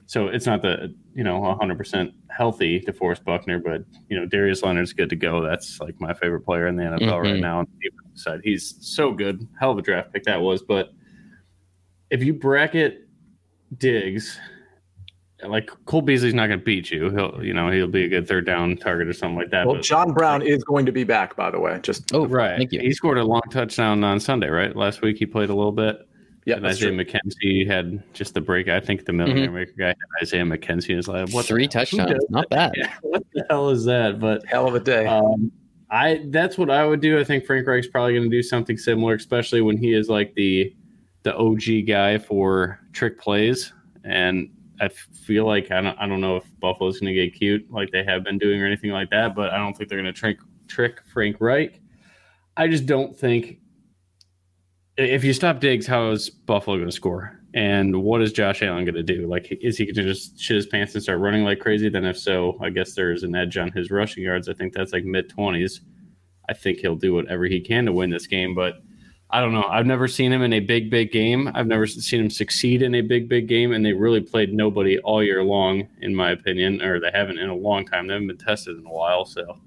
So 0.06 0.28
it's 0.28 0.46
not 0.46 0.61
the 0.61 0.94
you 1.14 1.25
know 1.25 1.40
100% 1.40 2.12
healthy 2.28 2.81
DeForest 2.81 3.25
Buckner, 3.25 3.58
but 3.58 3.84
you 4.08 4.19
know 4.19 4.26
Darius 4.26 4.62
Leonard's 4.62 4.93
good 4.93 5.08
to 5.11 5.16
go. 5.16 5.40
That's 5.40 5.81
like 5.81 5.99
my 6.00 6.12
favorite 6.12 6.43
player 6.43 6.66
in 6.66 6.76
the 6.76 6.82
NFL 6.82 7.00
mm-hmm. 7.00 7.22
right 7.22 7.40
now 7.40 7.61
on 7.61 7.66
the 7.81 7.90
side. 8.20 8.40
He's 8.44 8.76
so 8.80 9.12
good. 9.12 9.47
Hell 9.59 9.71
of 9.71 9.78
a 9.78 9.83
draft 9.83 10.12
pick 10.12 10.25
that 10.25 10.40
was. 10.40 10.62
But 10.62 10.92
if 12.11 12.23
you 12.23 12.35
bracket 12.35 13.09
Diggs 13.78 14.38
like 15.49 15.71
Cole 15.87 16.03
Beasley's 16.03 16.35
not 16.35 16.47
going 16.47 16.59
to 16.59 16.65
beat 16.65 16.91
you. 16.91 17.11
He'll, 17.11 17.45
you 17.45 17.55
know, 17.55 17.71
he'll 17.71 17.87
be 17.87 18.05
a 18.05 18.09
good 18.09 18.27
third 18.27 18.47
down 18.47 18.77
target 18.77 19.09
or 19.09 19.13
something 19.13 19.37
like 19.37 19.51
that. 19.51 19.67
Well, 19.67 19.77
but, 19.77 19.85
John 19.85 20.13
Brown 20.13 20.43
is 20.43 20.65
going 20.65 20.87
to 20.87 20.93
be 20.93 21.05
back, 21.05 21.37
by 21.37 21.51
the 21.51 21.61
way. 21.61 21.81
Just 21.83 22.13
oh, 22.15 22.27
right. 22.27 22.57
Thank 22.57 22.73
you. 22.73 22.81
He 22.81 22.93
scored 22.93 23.19
a 23.19 23.25
long 23.25 23.43
touchdown 23.51 24.05
on 24.05 24.21
Sunday, 24.21 24.49
right? 24.49 24.75
Last 24.75 25.03
week 25.03 25.19
he 25.19 25.27
played 25.27 25.51
a 25.51 25.55
little 25.55 25.73
bit. 25.73 26.07
Yeah, 26.47 26.57
Isaiah 26.57 26.91
true. 26.91 27.05
McKenzie 27.05 27.67
had 27.67 28.03
just 28.13 28.35
the 28.35 28.41
break. 28.41 28.69
I 28.69 28.79
think 28.79 29.07
the 29.07 29.15
millionaire 29.15 29.47
mm-hmm. 29.47 29.55
maker 29.55 29.73
guy 29.79 29.89
had 29.89 29.97
Isaiah 30.23 30.45
McKenzie 30.45 30.97
is 30.97 31.09
like 31.09 31.31
what 31.31 31.47
three 31.47 31.67
touchdowns, 31.67 32.23
not 32.29 32.51
bad. 32.51 32.73
Yeah, 32.77 32.93
what 33.03 33.25
the 33.33 33.47
hell 33.49 33.71
is 33.71 33.87
that? 33.87 34.21
But 34.21 34.45
hell 34.47 34.69
of 34.69 34.75
a 34.75 34.81
day. 34.81 35.07
Um, 35.07 35.51
I 35.91 36.27
that's 36.27 36.59
what 36.59 36.71
I 36.71 36.85
would 36.85 37.01
do. 37.01 37.19
I 37.19 37.25
think 37.25 37.47
Frank 37.47 37.67
Reich's 37.67 37.89
probably 37.89 38.13
going 38.13 38.31
to 38.31 38.37
do 38.37 38.43
something 38.43 38.77
similar, 38.77 39.15
especially 39.15 39.63
when 39.63 39.79
he 39.79 39.95
is 39.95 40.11
like 40.11 40.35
the 40.35 40.75
the 41.23 41.35
OG 41.35 41.87
guy 41.87 42.19
for 42.19 42.79
trick 42.93 43.19
plays. 43.19 43.73
And 44.05 44.51
I 44.81 44.88
feel 44.88 45.47
like 45.47 45.71
I 45.71 45.81
don't 45.81 45.97
I 45.99 46.07
don't 46.07 46.21
know 46.21 46.37
if 46.37 46.45
Buffalo's 46.61 46.99
going 47.00 47.14
to 47.14 47.23
get 47.23 47.38
cute 47.38 47.71
like 47.71 47.90
they 47.90 48.04
have 48.04 48.25
been 48.25 48.38
doing 48.38 48.61
or 48.61 48.66
anything 48.66 48.90
like 48.90 49.11
that, 49.11 49.35
but 49.35 49.50
I 49.50 49.57
don't 49.57 49.76
think 49.76 49.88
they're 49.88 50.00
going 50.00 50.12
to 50.12 50.19
trick 50.19 50.38
trick 50.69 51.00
Frank 51.12 51.37
Reich. 51.40 51.81
I 52.57 52.69
just 52.69 52.87
don't 52.87 53.16
think 53.16 53.59
if 54.97 55.25
you 55.25 55.33
stop 55.33 55.61
Diggs, 55.61 55.87
how 55.87 56.11
is 56.11 56.31
Buffalo 56.31 56.76
going 56.76 56.88
to 56.88 56.95
score? 56.95 57.40
And 57.52 58.02
what 58.02 58.21
is 58.21 58.33
Josh 58.33 58.62
Allen 58.62 58.85
going 58.85 58.95
to 58.95 59.02
do? 59.02 59.28
Like, 59.28 59.47
is 59.61 59.76
he 59.76 59.87
going 59.87 59.95
to 59.95 60.02
just 60.12 60.40
shit 60.40 60.57
his 60.57 60.66
pants 60.66 60.95
and 60.95 61.02
start 61.02 61.21
running 61.21 61.45
like 61.45 61.61
crazy? 61.61 61.88
Then, 61.88 62.04
if 62.04 62.19
so, 62.19 62.59
I 62.61 62.71
guess 62.71 62.95
there's 62.95 63.23
an 63.23 63.35
edge 63.35 63.57
on 63.57 63.71
his 63.73 63.90
rushing 63.90 64.25
yards. 64.25 64.49
I 64.49 64.54
think 64.54 64.73
that's 64.73 64.93
like 64.93 65.04
mid 65.04 65.31
20s. 65.31 65.81
I 66.49 66.52
think 66.52 66.78
he'll 66.78 66.97
do 66.97 67.14
whatever 67.14 67.45
he 67.47 67.61
can 67.61 67.87
to 67.87 67.93
win 67.93 68.11
this 68.11 68.26
game, 68.26 68.54
but 68.54 68.75
I 69.31 69.40
don't 69.40 69.52
know. 69.52 69.64
I've 69.64 69.87
never 69.87 70.07
seen 70.07 70.33
him 70.33 70.43
in 70.43 70.52
a 70.52 70.61
big, 70.61 70.90
big 70.90 71.11
game. 71.11 71.50
I've 71.54 71.66
never 71.66 71.87
seen 71.87 72.21
him 72.21 72.31
succeed 72.31 72.83
in 72.83 72.95
a 72.95 73.00
big, 73.00 73.28
big 73.28 73.49
game, 73.49 73.73
and 73.73 73.85
they 73.85 73.93
really 73.93 74.21
played 74.21 74.52
nobody 74.52 74.99
all 74.99 75.23
year 75.23 75.43
long, 75.43 75.88
in 76.02 76.14
my 76.14 76.31
opinion, 76.31 76.83
or 76.83 77.00
they 77.00 77.11
haven't 77.12 77.38
in 77.38 77.49
a 77.49 77.54
long 77.54 77.85
time. 77.85 78.07
They 78.07 78.12
haven't 78.12 78.28
been 78.28 78.37
tested 78.37 78.76
in 78.76 78.87
a 78.87 78.93
while, 78.93 79.25
so 79.25 79.59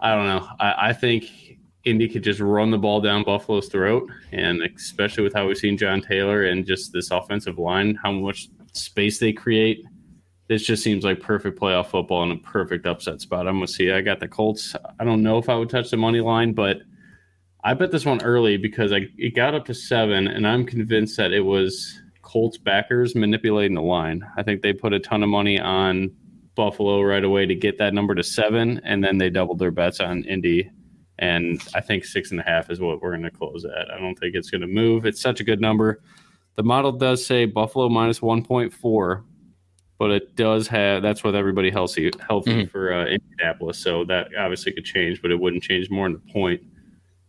I 0.00 0.14
don't 0.14 0.26
know. 0.26 0.48
I, 0.60 0.90
I 0.90 0.92
think 0.92 1.58
Indy 1.84 2.08
could 2.08 2.22
just 2.22 2.40
run 2.40 2.70
the 2.70 2.78
ball 2.78 3.00
down 3.00 3.24
Buffalo's 3.24 3.68
throat, 3.68 4.08
and 4.32 4.62
especially 4.62 5.24
with 5.24 5.34
how 5.34 5.48
we've 5.48 5.58
seen 5.58 5.76
John 5.76 6.00
Taylor 6.00 6.44
and 6.44 6.66
just 6.66 6.92
this 6.92 7.10
offensive 7.10 7.58
line, 7.58 7.96
how 7.96 8.12
much 8.12 8.48
space 8.74 9.18
they 9.18 9.32
create. 9.32 9.84
This 10.48 10.64
just 10.64 10.82
seems 10.82 11.04
like 11.04 11.20
perfect 11.20 11.58
playoff 11.58 11.88
football 11.88 12.22
and 12.22 12.32
a 12.32 12.36
perfect 12.36 12.86
upset 12.86 13.20
spot. 13.20 13.48
I'm 13.48 13.56
gonna 13.56 13.66
see. 13.66 13.90
I 13.90 14.00
got 14.00 14.20
the 14.20 14.28
Colts. 14.28 14.74
I 14.98 15.04
don't 15.04 15.22
know 15.22 15.38
if 15.38 15.48
I 15.48 15.56
would 15.56 15.68
touch 15.68 15.90
the 15.90 15.96
money 15.96 16.20
line, 16.20 16.52
but 16.52 16.78
I 17.64 17.74
bet 17.74 17.90
this 17.90 18.04
one 18.04 18.22
early 18.22 18.56
because 18.56 18.92
I 18.92 19.08
it 19.16 19.34
got 19.34 19.54
up 19.54 19.64
to 19.66 19.74
seven, 19.74 20.28
and 20.28 20.46
I'm 20.46 20.64
convinced 20.64 21.16
that 21.16 21.32
it 21.32 21.40
was 21.40 22.00
Colts 22.22 22.58
backers 22.58 23.14
manipulating 23.14 23.74
the 23.74 23.82
line. 23.82 24.22
I 24.36 24.42
think 24.42 24.62
they 24.62 24.72
put 24.72 24.92
a 24.92 25.00
ton 25.00 25.22
of 25.22 25.28
money 25.28 25.58
on 25.58 26.10
Buffalo 26.54 27.02
right 27.02 27.24
away 27.24 27.46
to 27.46 27.54
get 27.54 27.78
that 27.78 27.94
number 27.94 28.14
to 28.14 28.22
seven, 28.22 28.80
and 28.84 29.02
then 29.02 29.18
they 29.18 29.30
doubled 29.30 29.58
their 29.58 29.70
bets 29.70 30.00
on 30.00 30.24
Indy. 30.24 30.70
And 31.18 31.60
I 31.74 31.80
think 31.80 32.04
six 32.04 32.30
and 32.30 32.38
a 32.38 32.44
half 32.44 32.70
is 32.70 32.80
what 32.80 33.02
we're 33.02 33.10
going 33.10 33.22
to 33.22 33.30
close 33.30 33.64
at. 33.64 33.90
I 33.90 33.98
don't 33.98 34.14
think 34.16 34.34
it's 34.34 34.50
going 34.50 34.60
to 34.60 34.68
move. 34.68 35.04
It's 35.04 35.20
such 35.20 35.40
a 35.40 35.44
good 35.44 35.60
number. 35.60 36.00
The 36.54 36.62
model 36.62 36.92
does 36.92 37.24
say 37.24 37.44
Buffalo 37.44 37.88
minus 37.88 38.20
1.4, 38.20 39.24
but 39.98 40.10
it 40.10 40.36
does 40.36 40.68
have 40.68 41.02
that's 41.02 41.24
with 41.24 41.34
everybody 41.34 41.70
healthy 41.70 42.10
healthy 42.20 42.52
mm-hmm. 42.52 42.70
for 42.70 42.92
uh, 42.92 43.06
Indianapolis. 43.06 43.78
So 43.78 44.04
that 44.04 44.28
obviously 44.38 44.72
could 44.72 44.84
change, 44.84 45.22
but 45.22 45.30
it 45.30 45.38
wouldn't 45.38 45.62
change 45.62 45.90
more 45.90 46.08
than 46.08 46.20
the 46.24 46.32
point. 46.32 46.62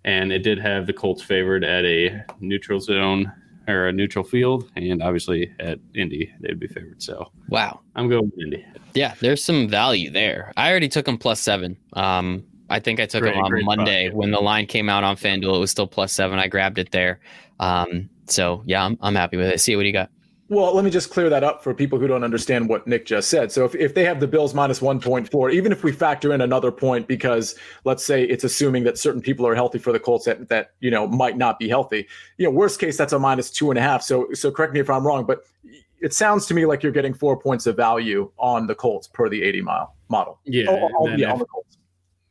And 0.06 0.32
it 0.32 0.40
did 0.40 0.60
have 0.60 0.88
the 0.88 0.94
Colts 0.94 1.22
favored 1.22 1.64
at 1.64 1.86
a 1.86 2.24
neutral 2.40 2.80
zone 2.80 3.32
or 3.68 3.88
a 3.88 3.94
neutral 3.94 4.24
field, 4.24 4.70
and 4.76 5.04
obviously 5.04 5.54
at 5.60 5.80
Indy 5.94 6.34
they'd 6.40 6.60
be 6.60 6.68
favored. 6.68 7.02
So 7.02 7.32
wow, 7.50 7.82
I'm 7.96 8.10
going 8.10 8.26
with 8.26 8.40
Indy. 8.40 8.66
Yeah, 8.96 9.14
there's 9.20 9.44
some 9.44 9.68
value 9.68 10.10
there. 10.10 10.52
I 10.58 10.72
already 10.72 10.90
took 10.90 11.06
them 11.06 11.18
plus 11.18 11.40
seven. 11.40 11.78
Um, 11.94 12.44
I 12.70 12.80
think 12.80 13.00
I 13.00 13.06
took 13.06 13.22
great, 13.22 13.36
them 13.36 13.44
on 13.44 13.66
Monday 13.66 14.08
spot. 14.08 14.18
when 14.18 14.32
the 14.32 14.40
line 14.40 14.66
came 14.66 14.90
out 14.90 15.04
on 15.04 15.16
FanDuel. 15.16 15.56
It 15.56 15.60
was 15.60 15.72
still 15.72 15.88
plus 15.88 16.14
seven. 16.14 16.40
I 16.40 16.48
grabbed 16.48 16.80
it 16.80 16.92
there. 16.92 17.20
Um, 17.60 18.10
so 18.26 18.64
yeah, 18.66 18.84
I'm, 18.84 18.98
I'm 19.02 19.16
happy 19.16 19.38
with 19.38 19.48
it. 19.48 19.60
See 19.60 19.76
what 19.76 19.86
you 19.86 19.94
got. 19.94 20.10
Well, 20.50 20.74
let 20.74 20.84
me 20.84 20.90
just 20.90 21.12
clear 21.12 21.30
that 21.30 21.44
up 21.44 21.64
for 21.64 21.76
people 21.76 22.00
who 22.00 22.08
don't 22.08 22.24
understand 22.24 22.70
what 22.70 22.88
Nick 22.88 23.06
just 23.06 23.30
said. 23.30 23.52
So 23.52 23.66
if, 23.66 23.76
if 23.76 23.94
they 23.94 24.04
have 24.04 24.20
the 24.20 24.28
Bills 24.28 24.56
minus 24.56 24.80
1.4, 24.80 25.54
even 25.54 25.72
if 25.72 25.84
we 25.84 25.92
factor 25.92 26.34
in 26.34 26.42
another 26.42 26.72
point, 26.72 27.08
because 27.08 27.54
let's 27.84 28.04
say 28.04 28.24
it's 28.24 28.44
assuming 28.44 28.84
that 28.86 28.98
certain 28.98 29.22
people 29.22 29.46
are 29.46 29.54
healthy 29.54 29.78
for 29.78 29.92
the 29.92 30.00
Colts 30.00 30.26
that, 30.26 30.50
that 30.50 30.72
you 30.80 30.90
know 30.90 31.08
might 31.08 31.38
not 31.38 31.60
be 31.60 31.70
healthy, 31.70 32.08
you 32.38 32.46
know, 32.46 32.52
worst 32.52 32.80
case 32.80 32.98
that's 32.98 33.14
a 33.14 33.20
minus 33.20 33.52
two 33.52 33.70
and 33.70 33.78
a 33.78 33.82
half. 33.82 34.02
So 34.02 34.28
so 34.34 34.50
correct 34.50 34.74
me 34.74 34.80
if 34.80 34.90
I'm 34.90 35.06
wrong, 35.06 35.24
but 35.24 35.44
it 36.02 36.14
sounds 36.14 36.48
to 36.48 36.56
me 36.56 36.66
like 36.66 36.82
you're 36.82 36.92
getting 36.92 37.14
four 37.14 37.40
points 37.40 37.68
of 37.68 37.76
value 37.76 38.32
on 38.40 38.66
the 38.66 38.74
Colts 38.74 39.08
per 39.08 39.30
the 39.30 39.44
80 39.44 39.62
mile 39.62 39.96
model. 40.10 40.40
Yeah, 40.46 40.66
oh, 40.70 40.80
oh, 40.82 40.90
oh 41.02 41.08
yeah, 41.10 41.28
if, 41.28 41.34
on 41.34 41.40
the 41.40 41.46
Colts. 41.46 41.78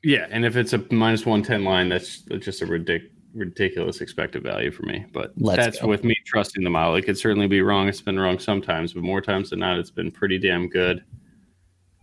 Yeah, 0.03 0.27
and 0.31 0.45
if 0.45 0.57
it's 0.57 0.73
a 0.73 0.85
minus 0.91 1.25
110 1.25 1.63
line, 1.63 1.89
that's 1.89 2.23
just 2.41 2.63
a 2.63 2.67
ridiculous 2.67 3.13
ridiculous 3.35 4.01
expected 4.01 4.43
value 4.43 4.71
for 4.71 4.85
me. 4.85 5.07
But 5.13 5.33
Let's 5.37 5.57
that's 5.57 5.81
go. 5.81 5.89
with 5.89 6.05
me 6.05 6.17
trusting 6.27 6.63
the 6.65 6.71
model. 6.71 6.97
It 6.97 7.03
could 7.03 7.19
certainly 7.19 7.47
be 7.47 7.63
wrong. 7.63 7.89
It's 7.89 8.01
been 8.01 8.19
wrong 8.19 8.39
sometimes, 8.39 8.93
but 8.93 9.03
more 9.03 9.21
times 9.21 9.51
than 9.51 9.61
not, 9.61 9.79
it's 9.79 9.91
been 9.91 10.11
pretty 10.11 10.39
damn 10.39 10.69
good. 10.69 11.05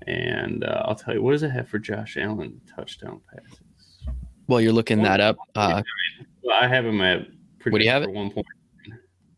And 0.07 0.63
uh, 0.63 0.83
I'll 0.85 0.95
tell 0.95 1.13
you, 1.13 1.21
what 1.21 1.31
does 1.31 1.43
it 1.43 1.49
have 1.49 1.67
for 1.67 1.79
Josh 1.79 2.17
Allen 2.17 2.61
touchdown 2.75 3.21
passes? 3.33 3.59
Well, 4.47 4.61
you're 4.61 4.73
looking 4.73 5.01
that 5.03 5.19
up. 5.19 5.37
Uh, 5.55 5.81
well, 6.43 6.57
I 6.61 6.67
have 6.67 6.85
him 6.85 7.01
at 7.01 7.27
what 7.63 7.79
do 7.79 7.85
you 7.85 7.89
have 7.89 8.03
it? 8.03 8.11
One 8.11 8.29
point, 8.29 8.45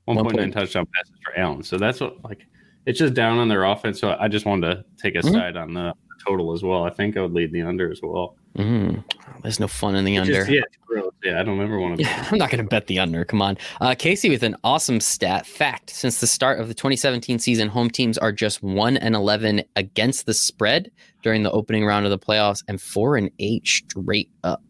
one, 0.06 0.18
one 0.18 0.26
point 0.26 0.38
nine 0.38 0.52
touchdown 0.52 0.86
passes 0.94 1.14
for 1.24 1.38
Allen. 1.40 1.64
So 1.64 1.78
that's 1.78 2.02
what 2.02 2.22
like 2.24 2.46
it's 2.86 3.00
just 3.00 3.14
down 3.14 3.38
on 3.38 3.48
their 3.48 3.64
offense. 3.64 4.00
So 4.00 4.18
I 4.20 4.28
just 4.28 4.46
wanted 4.46 4.76
to 4.76 4.86
take 5.02 5.16
a 5.16 5.20
mm-hmm. 5.20 5.34
side 5.34 5.56
on 5.56 5.74
the 5.74 5.94
total 6.26 6.54
as 6.54 6.64
well. 6.64 6.84
I 6.84 6.90
think 6.90 7.16
I 7.16 7.22
would 7.22 7.34
lead 7.34 7.54
the 7.54 7.62
under 7.62 7.90
as 7.92 8.02
well. 8.02 8.36
Mm-hmm. 8.58 9.02
There's 9.44 9.60
no 9.60 9.68
fun 9.68 9.96
in 9.96 10.04
the 10.04 10.18
under. 10.18 10.46
Just, 10.46 10.50
yeah, 10.50 11.02
yeah, 11.24 11.40
I 11.40 11.44
don't 11.44 11.62
ever 11.62 11.80
want 11.80 11.98
to. 11.98 12.04
Yeah, 12.04 12.28
I'm 12.32 12.38
not 12.38 12.50
going 12.50 12.64
to 12.64 12.68
bet 12.68 12.88
the 12.88 13.00
under. 13.00 13.24
Come 13.24 13.42
on, 13.42 13.58
uh, 13.82 13.96
Casey 13.98 14.30
with 14.30 14.44
an 14.44 14.56
awesome 14.64 15.00
stat 15.00 15.46
fact. 15.46 15.92
Since 15.92 16.20
the 16.20 16.28
start 16.28 16.60
of 16.60 16.68
the 16.68 16.74
2017 16.74 17.40
season, 17.40 17.70
home 17.70 17.90
teams 17.90 18.18
are 18.18 18.32
just 18.32 18.64
one 18.64 18.98
and 18.98 19.16
11 19.16 19.64
against 19.76 20.26
the 20.26 20.34
spread 20.34 20.92
during 21.22 21.44
the 21.44 21.52
opening 21.52 21.86
round 21.86 22.06
of 22.06 22.10
the 22.10 22.20
playoffs, 22.20 22.64
and 22.68 22.82
four 22.82 23.16
and 23.16 23.30
eight 23.40 23.66
straight 23.68 24.32
up. 24.44 24.64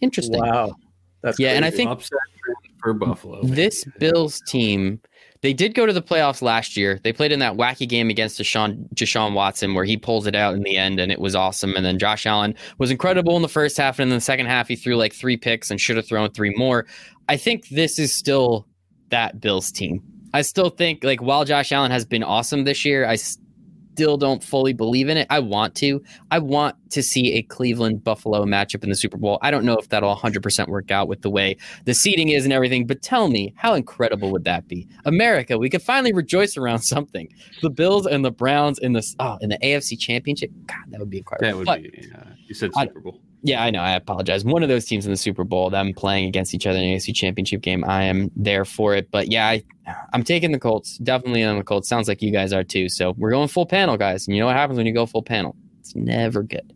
Interesting. 0.00 0.40
Wow, 0.40 0.74
that's 1.22 1.38
yeah, 1.38 1.48
crazy. 1.48 1.56
and 1.56 1.64
I 1.64 1.70
think 1.70 1.90
upset 1.90 2.18
for 2.82 2.94
Buffalo. 2.94 3.42
This 3.42 3.84
Bills 3.98 4.40
team 4.46 5.00
they 5.42 5.52
did 5.54 5.74
go 5.74 5.86
to 5.86 5.92
the 5.92 6.02
playoffs 6.02 6.42
last 6.42 6.76
year. 6.76 7.00
They 7.02 7.12
played 7.12 7.32
in 7.32 7.38
that 7.38 7.56
wacky 7.56 7.88
game 7.88 8.10
against 8.10 8.38
Deshaun, 8.38 8.86
Deshaun 8.94 9.32
Watson 9.32 9.74
where 9.74 9.84
he 9.84 9.96
pulls 9.96 10.26
it 10.26 10.34
out 10.34 10.54
in 10.54 10.62
the 10.62 10.76
end 10.76 11.00
and 11.00 11.10
it 11.10 11.18
was 11.18 11.34
awesome. 11.34 11.74
And 11.76 11.84
then 11.84 11.98
Josh 11.98 12.26
Allen 12.26 12.54
was 12.78 12.90
incredible 12.90 13.36
in 13.36 13.42
the 13.42 13.48
first 13.48 13.76
half. 13.78 13.98
And 13.98 14.10
in 14.10 14.16
the 14.16 14.20
second 14.20 14.46
half, 14.46 14.68
he 14.68 14.76
threw 14.76 14.96
like 14.96 15.14
three 15.14 15.36
picks 15.36 15.70
and 15.70 15.80
should 15.80 15.96
have 15.96 16.06
thrown 16.06 16.30
three 16.30 16.54
more. 16.56 16.86
I 17.28 17.36
think 17.36 17.68
this 17.68 17.98
is 17.98 18.14
still 18.14 18.66
that 19.08 19.40
Bills 19.40 19.72
team. 19.72 20.02
I 20.34 20.42
still 20.42 20.70
think 20.70 21.02
like 21.04 21.22
while 21.22 21.44
Josh 21.44 21.72
Allen 21.72 21.90
has 21.90 22.04
been 22.04 22.22
awesome 22.22 22.64
this 22.64 22.84
year, 22.84 23.06
I 23.06 23.16
still 23.92 24.16
don't 24.16 24.42
fully 24.42 24.72
believe 24.72 25.08
in 25.08 25.16
it. 25.16 25.26
I 25.30 25.40
want 25.40 25.74
to. 25.76 26.02
I 26.30 26.38
want 26.38 26.76
to 26.90 27.02
see 27.02 27.34
a 27.34 27.42
Cleveland 27.42 28.02
Buffalo 28.02 28.44
matchup 28.44 28.82
in 28.82 28.88
the 28.88 28.96
Super 28.96 29.16
Bowl. 29.16 29.38
I 29.42 29.50
don't 29.50 29.64
know 29.64 29.76
if 29.76 29.88
that'll 29.88 30.14
100% 30.14 30.68
work 30.68 30.90
out 30.90 31.08
with 31.08 31.22
the 31.22 31.30
way 31.30 31.56
the 31.84 31.94
seating 31.94 32.28
is 32.28 32.44
and 32.44 32.52
everything, 32.52 32.86
but 32.86 33.02
tell 33.02 33.28
me, 33.28 33.52
how 33.56 33.74
incredible 33.74 34.30
would 34.32 34.44
that 34.44 34.66
be? 34.68 34.88
America, 35.04 35.58
we 35.58 35.70
could 35.70 35.82
finally 35.82 36.12
rejoice 36.12 36.56
around 36.56 36.78
something. 36.94 37.28
The 37.62 37.70
Bills 37.70 38.06
and 38.06 38.24
the 38.24 38.30
Browns 38.30 38.78
in 38.78 38.92
the 38.92 39.02
oh, 39.18 39.38
in 39.40 39.50
the 39.50 39.58
AFC 39.58 39.98
Championship. 39.98 40.50
God, 40.66 40.78
that 40.88 41.00
would 41.00 41.10
be 41.10 41.18
incredible. 41.18 41.48
That 41.48 41.56
would 41.56 41.66
but, 41.66 41.82
be. 41.82 42.10
Uh, 42.14 42.24
you 42.50 42.54
said 42.54 42.72
Super 42.74 42.98
Bowl. 42.98 43.20
Yeah, 43.42 43.62
I 43.62 43.70
know. 43.70 43.80
I 43.80 43.92
apologize. 43.92 44.44
One 44.44 44.64
of 44.64 44.68
those 44.68 44.84
teams 44.84 45.06
in 45.06 45.12
the 45.12 45.16
Super 45.16 45.44
Bowl, 45.44 45.70
them 45.70 45.94
playing 45.94 46.26
against 46.26 46.52
each 46.52 46.66
other 46.66 46.80
in 46.80 46.84
the 46.84 46.96
AFC 46.96 47.14
Championship 47.14 47.60
game, 47.60 47.84
I 47.86 48.02
am 48.02 48.28
there 48.34 48.64
for 48.64 48.96
it. 48.96 49.08
But 49.12 49.28
yeah, 49.28 49.46
I, 49.46 49.64
I'm 50.12 50.24
taking 50.24 50.50
the 50.50 50.58
Colts. 50.58 50.98
Definitely 50.98 51.44
on 51.44 51.58
the 51.58 51.62
Colts. 51.62 51.88
Sounds 51.88 52.08
like 52.08 52.20
you 52.20 52.32
guys 52.32 52.52
are 52.52 52.64
too. 52.64 52.88
So 52.88 53.14
we're 53.16 53.30
going 53.30 53.46
full 53.46 53.66
panel, 53.66 53.96
guys. 53.96 54.26
And 54.26 54.34
you 54.34 54.40
know 54.42 54.46
what 54.46 54.56
happens 54.56 54.78
when 54.78 54.86
you 54.86 54.92
go 54.92 55.06
full 55.06 55.22
panel? 55.22 55.54
It's 55.78 55.94
never 55.94 56.42
good. 56.42 56.74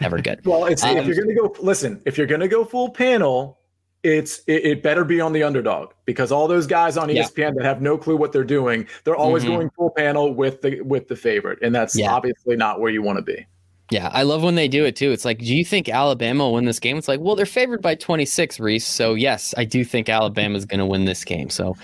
Never 0.00 0.18
good. 0.20 0.40
well, 0.46 0.66
it's 0.66 0.84
um, 0.84 0.96
if 0.96 1.06
you're 1.06 1.16
gonna 1.16 1.34
go 1.34 1.52
listen, 1.60 2.00
if 2.06 2.16
you're 2.16 2.28
gonna 2.28 2.46
go 2.46 2.64
full 2.64 2.90
panel, 2.90 3.58
it's 4.04 4.42
it, 4.46 4.64
it, 4.64 4.82
better 4.84 5.04
be 5.04 5.20
on 5.20 5.32
the 5.32 5.42
underdog 5.42 5.94
because 6.04 6.30
all 6.30 6.46
those 6.46 6.68
guys 6.68 6.96
on 6.96 7.08
ESPN 7.08 7.38
yeah. 7.38 7.50
that 7.56 7.64
have 7.64 7.82
no 7.82 7.98
clue 7.98 8.16
what 8.16 8.30
they're 8.30 8.44
doing, 8.44 8.86
they're 9.02 9.16
always 9.16 9.42
mm-hmm. 9.42 9.54
going 9.54 9.70
full 9.70 9.90
panel 9.90 10.32
with 10.32 10.62
the 10.62 10.80
with 10.82 11.08
the 11.08 11.16
favorite, 11.16 11.58
and 11.60 11.74
that's 11.74 11.98
yeah. 11.98 12.12
obviously 12.12 12.54
not 12.54 12.78
where 12.78 12.92
you 12.92 13.02
want 13.02 13.16
to 13.16 13.22
be. 13.22 13.44
Yeah, 13.90 14.08
I 14.12 14.22
love 14.22 14.44
when 14.44 14.54
they 14.54 14.68
do 14.68 14.84
it 14.84 14.94
too. 14.94 15.10
It's 15.10 15.24
like, 15.24 15.38
do 15.38 15.54
you 15.54 15.64
think 15.64 15.88
Alabama 15.88 16.44
will 16.44 16.54
win 16.54 16.64
this 16.64 16.78
game? 16.78 16.96
It's 16.96 17.08
like, 17.08 17.18
well, 17.20 17.34
they're 17.34 17.44
favored 17.44 17.82
by 17.82 17.96
26, 17.96 18.60
Reese. 18.60 18.86
So 18.86 19.14
yes, 19.14 19.52
I 19.56 19.64
do 19.64 19.84
think 19.84 20.08
Alabama 20.08 20.56
is 20.56 20.64
going 20.64 20.78
to 20.78 20.86
win 20.86 21.06
this 21.06 21.24
game. 21.24 21.50
So 21.50 21.76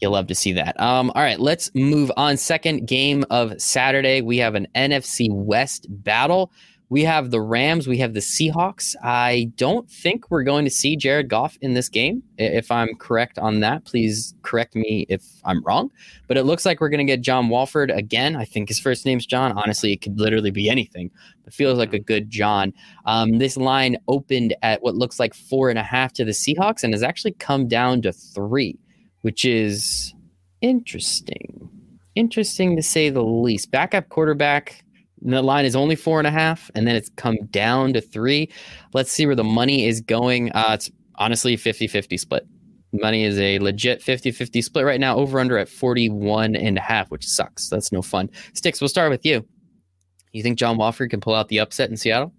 you'll 0.00 0.12
love 0.12 0.26
to 0.26 0.34
see 0.34 0.52
that. 0.52 0.78
Um, 0.78 1.10
all 1.14 1.22
right, 1.22 1.40
let's 1.40 1.70
move 1.74 2.12
on. 2.18 2.36
Second 2.36 2.86
game 2.86 3.24
of 3.30 3.58
Saturday, 3.60 4.20
we 4.20 4.36
have 4.38 4.54
an 4.54 4.68
NFC 4.74 5.28
West 5.30 5.86
battle. 5.88 6.52
We 6.90 7.02
have 7.04 7.30
the 7.30 7.40
Rams. 7.40 7.88
We 7.88 7.98
have 7.98 8.12
the 8.14 8.20
Seahawks. 8.20 8.94
I 9.02 9.50
don't 9.56 9.90
think 9.90 10.30
we're 10.30 10.42
going 10.42 10.64
to 10.64 10.70
see 10.70 10.96
Jared 10.96 11.28
Goff 11.28 11.56
in 11.60 11.74
this 11.74 11.88
game. 11.88 12.22
If 12.36 12.70
I'm 12.70 12.94
correct 12.96 13.38
on 13.38 13.60
that, 13.60 13.84
please 13.84 14.34
correct 14.42 14.74
me 14.76 15.06
if 15.08 15.24
I'm 15.44 15.62
wrong. 15.64 15.90
But 16.28 16.36
it 16.36 16.44
looks 16.44 16.66
like 16.66 16.80
we're 16.80 16.90
going 16.90 17.04
to 17.04 17.10
get 17.10 17.22
John 17.22 17.48
Wolford 17.48 17.90
again. 17.90 18.36
I 18.36 18.44
think 18.44 18.68
his 18.68 18.78
first 18.78 19.06
name's 19.06 19.24
John. 19.24 19.52
Honestly, 19.52 19.92
it 19.92 20.02
could 20.02 20.20
literally 20.20 20.50
be 20.50 20.68
anything. 20.68 21.10
It 21.46 21.54
feels 21.54 21.78
like 21.78 21.94
a 21.94 21.98
good 21.98 22.30
John. 22.30 22.72
Um, 23.06 23.38
this 23.38 23.56
line 23.56 23.96
opened 24.06 24.54
at 24.62 24.82
what 24.82 24.94
looks 24.94 25.18
like 25.18 25.34
four 25.34 25.70
and 25.70 25.78
a 25.78 25.82
half 25.82 26.12
to 26.14 26.24
the 26.24 26.32
Seahawks 26.32 26.84
and 26.84 26.92
has 26.92 27.02
actually 27.02 27.32
come 27.32 27.66
down 27.66 28.02
to 28.02 28.12
three, 28.12 28.78
which 29.22 29.44
is 29.44 30.14
interesting. 30.60 31.68
Interesting 32.14 32.76
to 32.76 32.82
say 32.82 33.10
the 33.10 33.24
least. 33.24 33.70
Backup 33.70 34.10
quarterback 34.10 34.83
the 35.32 35.42
line 35.42 35.64
is 35.64 35.74
only 35.74 35.96
four 35.96 36.18
and 36.18 36.26
a 36.26 36.30
half, 36.30 36.70
and 36.74 36.86
then 36.86 36.96
it's 36.96 37.10
come 37.16 37.36
down 37.50 37.92
to 37.94 38.00
three. 38.00 38.50
Let's 38.92 39.10
see 39.10 39.26
where 39.26 39.34
the 39.34 39.44
money 39.44 39.86
is 39.86 40.00
going. 40.00 40.52
Uh, 40.52 40.72
it's 40.74 40.90
honestly 41.16 41.56
50 41.56 41.86
50 41.86 42.16
split. 42.18 42.46
Money 42.92 43.24
is 43.24 43.38
a 43.38 43.58
legit 43.58 44.02
50 44.02 44.30
50 44.30 44.62
split 44.62 44.84
right 44.84 45.00
now, 45.00 45.16
over 45.16 45.40
under 45.40 45.58
at 45.58 45.68
41 45.68 46.54
and 46.54 46.78
a 46.78 46.80
half, 46.80 47.10
which 47.10 47.26
sucks. 47.26 47.68
That's 47.68 47.90
no 47.90 48.02
fun. 48.02 48.30
Sticks, 48.52 48.80
we'll 48.80 48.88
start 48.88 49.10
with 49.10 49.24
you. 49.24 49.44
You 50.32 50.42
think 50.42 50.58
John 50.58 50.76
Wolford 50.76 51.10
can 51.10 51.20
pull 51.20 51.34
out 51.34 51.48
the 51.48 51.60
upset 51.60 51.90
in 51.90 51.96
Seattle? 51.96 52.32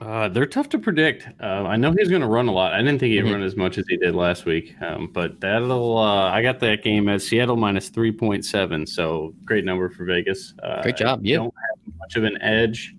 Uh, 0.00 0.28
they're 0.28 0.46
tough 0.46 0.68
to 0.68 0.78
predict. 0.78 1.28
Uh, 1.40 1.64
I 1.64 1.76
know 1.76 1.92
he's 1.96 2.08
going 2.08 2.22
to 2.22 2.28
run 2.28 2.48
a 2.48 2.52
lot. 2.52 2.72
I 2.72 2.78
didn't 2.78 2.98
think 2.98 3.12
he'd 3.12 3.20
mm-hmm. 3.20 3.34
run 3.34 3.42
as 3.42 3.54
much 3.54 3.78
as 3.78 3.84
he 3.88 3.96
did 3.96 4.16
last 4.16 4.46
week, 4.46 4.74
um, 4.82 5.08
but 5.12 5.40
that'll. 5.40 5.96
Uh, 5.96 6.28
I 6.30 6.42
got 6.42 6.58
that 6.60 6.82
game 6.82 7.08
at 7.08 7.22
Seattle 7.22 7.56
minus 7.56 7.88
three 7.88 8.10
point 8.10 8.44
seven, 8.44 8.84
so 8.84 9.32
great 9.44 9.64
number 9.64 9.88
for 9.90 10.04
Vegas. 10.04 10.54
Uh, 10.60 10.82
great 10.82 10.96
job, 10.96 11.24
you. 11.24 11.36
Don't 11.36 11.54
have 11.54 11.71
much 12.02 12.16
of 12.16 12.24
an 12.24 12.40
edge. 12.42 12.94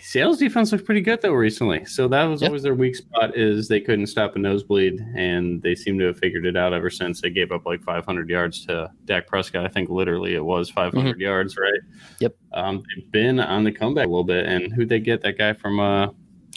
Seattle's 0.00 0.38
defense 0.38 0.70
looked 0.70 0.84
pretty 0.84 1.00
good 1.00 1.20
though 1.20 1.32
recently. 1.32 1.84
So 1.84 2.06
that 2.08 2.24
was 2.24 2.40
yep. 2.40 2.50
always 2.50 2.62
their 2.62 2.76
weak 2.76 2.94
spot 2.94 3.36
is 3.36 3.66
they 3.66 3.80
couldn't 3.80 4.06
stop 4.06 4.36
a 4.36 4.38
nosebleed, 4.38 5.00
and 5.16 5.60
they 5.62 5.74
seem 5.74 5.98
to 5.98 6.06
have 6.06 6.18
figured 6.18 6.46
it 6.46 6.56
out 6.56 6.72
ever 6.72 6.90
since 6.90 7.20
they 7.20 7.28
gave 7.28 7.50
up 7.50 7.66
like 7.66 7.82
500 7.82 8.30
yards 8.30 8.64
to 8.66 8.88
Dak 9.04 9.26
Prescott. 9.26 9.66
I 9.66 9.68
think 9.68 9.90
literally 9.90 10.34
it 10.34 10.44
was 10.44 10.70
500 10.70 11.10
mm-hmm. 11.10 11.20
yards, 11.20 11.56
right? 11.56 11.80
Yep. 12.20 12.36
Um, 12.54 12.84
they've 12.94 13.10
been 13.10 13.40
on 13.40 13.64
the 13.64 13.72
comeback 13.72 14.06
a 14.06 14.08
little 14.08 14.22
bit, 14.22 14.46
and 14.46 14.72
who'd 14.72 14.88
they 14.88 15.00
get? 15.00 15.22
That 15.22 15.38
guy 15.38 15.52
from 15.54 15.80
uh, 15.80 16.10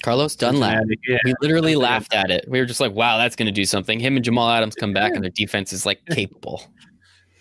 Carlos 0.04 0.36
Dunlap. 0.36 0.84
Yeah. 1.08 1.18
We 1.26 1.34
literally 1.42 1.76
laughed 1.76 2.14
at 2.14 2.30
it. 2.30 2.46
We 2.48 2.60
were 2.60 2.66
just 2.66 2.80
like, 2.80 2.94
"Wow, 2.94 3.18
that's 3.18 3.36
going 3.36 3.48
to 3.48 3.52
do 3.52 3.66
something." 3.66 4.00
Him 4.00 4.16
and 4.16 4.24
Jamal 4.24 4.50
Adams 4.50 4.76
come 4.76 4.94
back, 4.94 5.14
and 5.14 5.24
their 5.24 5.32
defense 5.32 5.74
is 5.74 5.86
like 5.86 6.06
capable. 6.12 6.64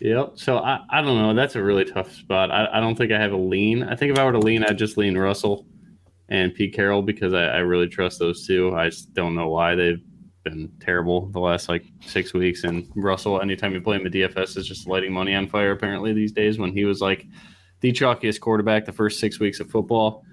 Yep. 0.01 0.33
So 0.35 0.59
I, 0.59 0.81
I 0.91 1.03
don't 1.03 1.21
know. 1.21 1.35
That's 1.35 1.57
a 1.57 1.63
really 1.63 1.85
tough 1.85 2.13
spot. 2.13 2.51
I, 2.51 2.69
I 2.73 2.81
don't 2.81 2.97
think 2.97 3.13
I 3.13 3.21
have 3.21 3.33
a 3.33 3.37
lean. 3.37 3.83
I 3.83 3.97
think 3.97 4.13
if 4.13 4.19
I 4.19 4.25
were 4.25 4.33
to 4.33 4.39
lean, 4.39 4.63
I'd 4.65 4.79
just 4.79 4.97
lean 4.97 5.17
Russell 5.17 5.67
and 6.29 6.55
Pete 6.55 6.75
Carroll 6.75 7.03
because 7.03 7.33
I, 7.33 7.45
I 7.45 7.59
really 7.59 7.89
trust 7.89 8.19
those 8.19 8.47
two. 8.47 8.75
I 8.75 8.91
just 8.91 9.13
don't 9.15 9.35
know 9.35 9.49
why 9.49 9.75
they've 9.75 10.03
been 10.45 10.71
terrible 10.81 11.27
the 11.31 11.41
last 11.41 11.69
like 11.69 11.85
six 12.01 12.33
weeks. 12.33 12.65
And 12.65 12.91
Russell, 12.95 13.41
anytime 13.41 13.73
you 13.73 13.81
play 13.81 13.97
him 13.97 14.07
at 14.07 14.13
DFS, 14.13 14.57
is 14.57 14.69
just 14.69 14.87
lighting 14.87 15.13
money 15.13 15.35
on 15.35 15.49
fire. 15.49 15.73
Apparently 15.73 16.13
these 16.13 16.33
days, 16.33 16.59
when 16.59 16.73
he 16.73 16.85
was 16.85 17.01
like 17.01 17.27
the 17.81 17.93
chalkiest 17.93 18.41
quarterback 18.41 18.85
the 18.85 18.93
first 18.93 19.19
six 19.21 19.41
weeks 19.41 19.61
of 19.61 19.71
football. 19.71 20.25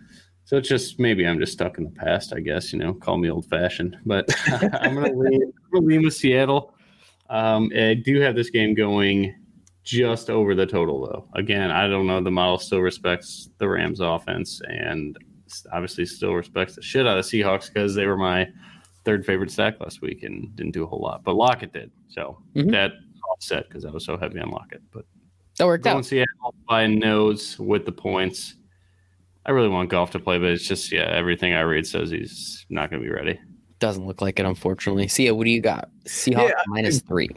So 0.46 0.58
it's 0.58 0.70
just 0.70 1.00
maybe 1.00 1.26
I'm 1.26 1.40
just 1.40 1.54
stuck 1.54 1.80
in 1.80 1.86
the 1.86 1.90
past, 1.90 2.34
I 2.34 2.40
guess. 2.40 2.72
You 2.72 2.80
know, 2.80 2.94
call 2.94 3.18
me 3.18 3.32
old 3.32 3.48
fashioned, 3.48 3.98
but 4.06 4.30
I'm 4.48 4.94
gonna 4.94 5.14
lean, 5.14 5.54
lean 5.74 6.04
with 6.04 6.14
Seattle. 6.14 6.74
Um, 7.30 7.72
I 7.76 7.96
do 7.96 8.20
have 8.22 8.36
this 8.36 8.52
game 8.52 8.76
going 8.76 9.34
just 9.86 10.30
over 10.30 10.54
the 10.56 10.66
total, 10.66 11.06
though. 11.06 11.30
Again, 11.40 11.72
I 11.72 11.88
don't 11.88 12.08
know. 12.08 12.22
The 12.22 12.32
model 12.32 12.58
still 12.58 12.82
respects 12.82 13.50
the 13.60 13.70
Rams' 13.70 14.02
offense, 14.02 14.62
and 14.68 15.18
obviously 15.72 16.06
still 16.06 16.34
respects 16.34 16.76
the 16.76 16.82
shit 16.82 17.08
out 17.08 17.18
of 17.18 17.24
Seahawks 17.24 17.72
because 17.72 17.96
they 17.96 18.08
were 18.08 18.18
my 18.18 18.50
third 19.06 19.26
favorite 19.26 19.52
stack 19.52 19.80
last 19.80 20.02
week 20.02 20.24
and 20.24 20.54
didn't 20.56 20.74
do 20.74 20.84
a 20.84 20.88
whole 20.88 21.00
lot. 21.00 21.24
But 21.24 21.36
Lockett 21.36 21.72
did, 21.72 21.92
so 22.10 22.42
mm-hmm. 22.56 22.72
that 22.72 22.94
offset 23.32 23.70
because 23.70 23.86
I 23.86 23.92
was 23.92 24.04
so 24.04 24.18
heavy 24.18 24.40
on 24.40 24.50
Lockett. 24.50 24.82
But 24.92 25.06
that 25.60 25.68
worked 25.68 25.84
going 25.84 25.98
out. 25.98 26.06
Seattle 26.06 26.56
by 26.68 26.88
nose 26.88 27.58
with 27.60 27.86
the 27.86 27.92
points. 27.92 28.56
I 29.46 29.52
really 29.52 29.70
want 29.70 29.92
Goff 29.92 30.10
to 30.12 30.20
play, 30.20 30.40
but 30.40 30.50
it's 30.50 30.68
just 30.68 30.92
yeah, 30.92 31.04
everything 31.04 31.54
I 31.54 31.62
read 31.62 31.86
says 31.86 32.10
he's 32.10 32.66
not 32.70 32.90
going 32.90 33.04
to 33.04 33.08
be 33.08 33.14
ready. 33.14 33.40
Doesn't 33.78 34.08
look 34.08 34.22
like 34.22 34.40
it, 34.40 34.46
unfortunately. 34.46 35.08
See, 35.08 35.30
what 35.30 35.44
do 35.44 35.52
you 35.52 35.62
got? 35.62 35.90
Seahawks 36.06 36.50
yeah, 36.50 36.64
minus 36.68 37.02
three. 37.02 37.30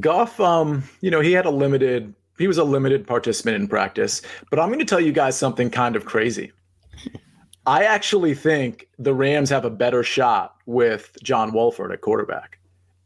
Goff, 0.00 0.40
um, 0.40 0.84
you 1.00 1.10
know, 1.10 1.20
he 1.20 1.32
had 1.32 1.46
a 1.46 1.50
limited. 1.50 2.14
He 2.38 2.48
was 2.48 2.58
a 2.58 2.64
limited 2.64 3.06
participant 3.06 3.56
in 3.56 3.68
practice, 3.68 4.22
but 4.50 4.58
I'm 4.58 4.68
going 4.68 4.80
to 4.80 4.84
tell 4.84 5.00
you 5.00 5.12
guys 5.12 5.36
something 5.36 5.70
kind 5.70 5.94
of 5.94 6.04
crazy. 6.04 6.52
I 7.66 7.84
actually 7.84 8.34
think 8.34 8.88
the 8.98 9.14
Rams 9.14 9.50
have 9.50 9.64
a 9.64 9.70
better 9.70 10.02
shot 10.02 10.56
with 10.66 11.16
John 11.22 11.52
Wolford 11.52 11.92
at 11.92 12.00
quarterback, 12.00 12.58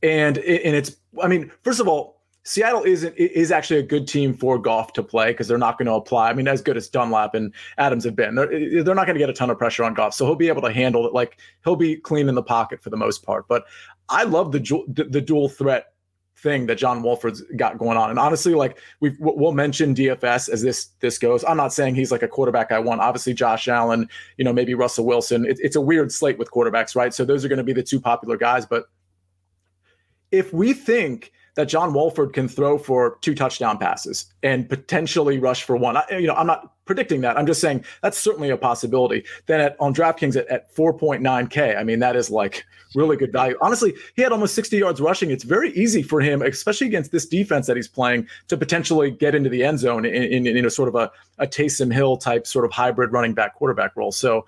and 0.03 0.39
and 0.39 0.77
it's. 0.77 0.97
I 1.23 1.29
mean, 1.29 1.51
first 1.63 1.81
of 1.81 1.89
all, 1.89 2.23
Seattle 2.49 2.83
isn't 2.83 3.15
is 3.17 3.53
actually 3.53 3.79
a 3.79 3.83
good 3.83 4.09
team 4.09 4.33
for 4.33 4.59
Goff 4.59 4.95
to 4.95 5.03
play 5.03 5.33
because 5.33 5.49
they're 5.49 5.59
not 5.59 5.77
going 5.77 5.87
to 5.87 5.93
apply. 5.93 6.31
I 6.31 6.33
mean, 6.33 6.49
as 6.49 6.63
good 6.63 6.79
as 6.79 6.89
Dunlap 6.89 7.35
and 7.35 7.53
Adams 7.77 8.05
have 8.05 8.17
been, 8.17 8.37
they're, 8.37 8.83
they're 8.83 8.95
not 8.95 9.07
going 9.07 9.17
to 9.17 9.21
get 9.21 9.29
a 9.29 9.35
ton 9.35 9.51
of 9.51 9.59
pressure 9.59 9.85
on 9.85 9.93
Goff, 9.93 10.15
so 10.15 10.25
he'll 10.25 10.35
be 10.35 10.49
able 10.49 10.63
to 10.63 10.73
handle 10.73 11.07
it. 11.07 11.13
Like 11.13 11.39
he'll 11.65 11.77
be 11.77 11.97
clean 11.97 12.29
in 12.29 12.35
the 12.35 12.43
pocket 12.43 12.81
for 12.81 12.89
the 12.89 12.97
most 12.97 13.23
part. 13.23 13.47
But 13.49 13.65
I 14.09 14.25
love 14.25 14.53
the 14.53 14.61
the, 14.89 15.05
the 15.05 15.21
dual 15.21 15.49
threat 15.49 15.93
thing 16.39 16.67
that 16.67 16.77
John 16.77 17.03
Wolford's 17.03 17.43
got 17.57 17.79
going 17.79 17.97
on. 17.97 18.11
And 18.11 18.19
honestly, 18.19 18.55
like 18.55 18.79
we 19.01 19.17
we'll 19.19 19.53
mention 19.53 19.95
DFS 19.95 20.49
as 20.49 20.63
this 20.63 20.91
this 21.01 21.19
goes. 21.19 21.45
I'm 21.45 21.57
not 21.57 21.73
saying 21.73 21.95
he's 21.95 22.13
like 22.13 22.23
a 22.23 22.29
quarterback 22.29 22.73
I 22.73 22.79
want. 22.79 23.01
Obviously, 23.01 23.35
Josh 23.35 23.69
Allen, 23.69 24.09
you 24.37 24.45
know, 24.45 24.53
maybe 24.53 24.75
Russell 24.75 25.05
Wilson. 25.05 25.45
It, 25.45 25.59
it's 25.61 25.77
a 25.77 25.81
weird 25.81 26.13
slate 26.13 26.39
with 26.39 26.51
quarterbacks, 26.51 26.95
right? 26.95 27.13
So 27.13 27.25
those 27.25 27.45
are 27.45 27.49
going 27.49 27.59
to 27.59 27.65
be 27.65 27.73
the 27.73 27.83
two 27.83 28.01
popular 28.01 28.37
guys. 28.37 28.67
But 28.67 28.85
if 30.31 30.53
we 30.53 30.73
think 30.73 31.33
that 31.59 31.67
John 31.67 31.93
Wolford 31.93 32.35
can 32.35 32.47
throw 32.47 32.79
for 32.79 33.19
two 33.21 33.35
touchdown 33.35 33.79
passes 33.79 34.27
and 34.45 34.69
potentially 34.69 35.41
rush 35.41 35.65
for 35.65 35.77
one. 35.77 35.97
I, 35.97 36.05
you 36.11 36.29
know, 36.29 36.35
I'm 36.35 36.47
not 36.47 36.73
predicting 36.85 37.21
that. 37.23 37.37
I'm 37.37 37.47
just 37.47 37.61
saying 37.61 37.85
that's 38.01 38.17
certainly 38.17 38.51
a 38.51 38.57
possibility. 38.57 39.25
Then 39.47 39.61
at, 39.63 39.77
on 39.81 39.93
DraftKings 39.93 40.37
at, 40.37 40.47
at 40.47 40.73
4.9K, 40.77 41.77
I 41.77 41.83
mean, 41.83 41.99
that 41.99 42.15
is 42.15 42.31
like 42.31 42.65
really 42.95 43.17
good 43.17 43.33
value. 43.33 43.57
Honestly, 43.61 43.93
he 44.15 44.23
had 44.23 44.31
almost 44.31 44.55
60 44.55 44.77
yards 44.77 45.01
rushing. 45.01 45.33
It's 45.33 45.43
very 45.43 45.73
easy 45.73 46.01
for 46.01 46.21
him, 46.21 46.43
especially 46.43 46.87
against 46.87 47.11
this 47.11 47.27
defense 47.27 47.67
that 47.67 47.75
he's 47.75 47.89
playing, 47.89 48.29
to 48.47 48.57
potentially 48.57 49.11
get 49.11 49.35
into 49.35 49.51
the 49.51 49.65
end 49.65 49.81
zone 49.81 50.05
in, 50.05 50.47
in, 50.47 50.47
in 50.47 50.65
a 50.65 50.71
sort 50.71 50.89
of 50.89 50.95
a, 50.95 51.11
a 51.39 51.47
Taysom 51.49 51.93
Hill 51.93 52.19
type 52.19 52.47
sort 52.47 52.67
of 52.67 52.71
hybrid 52.71 53.13
running 53.13 53.35
back 53.35 53.57
quarterback 53.57 53.97
role. 53.97 54.13
So 54.13 54.47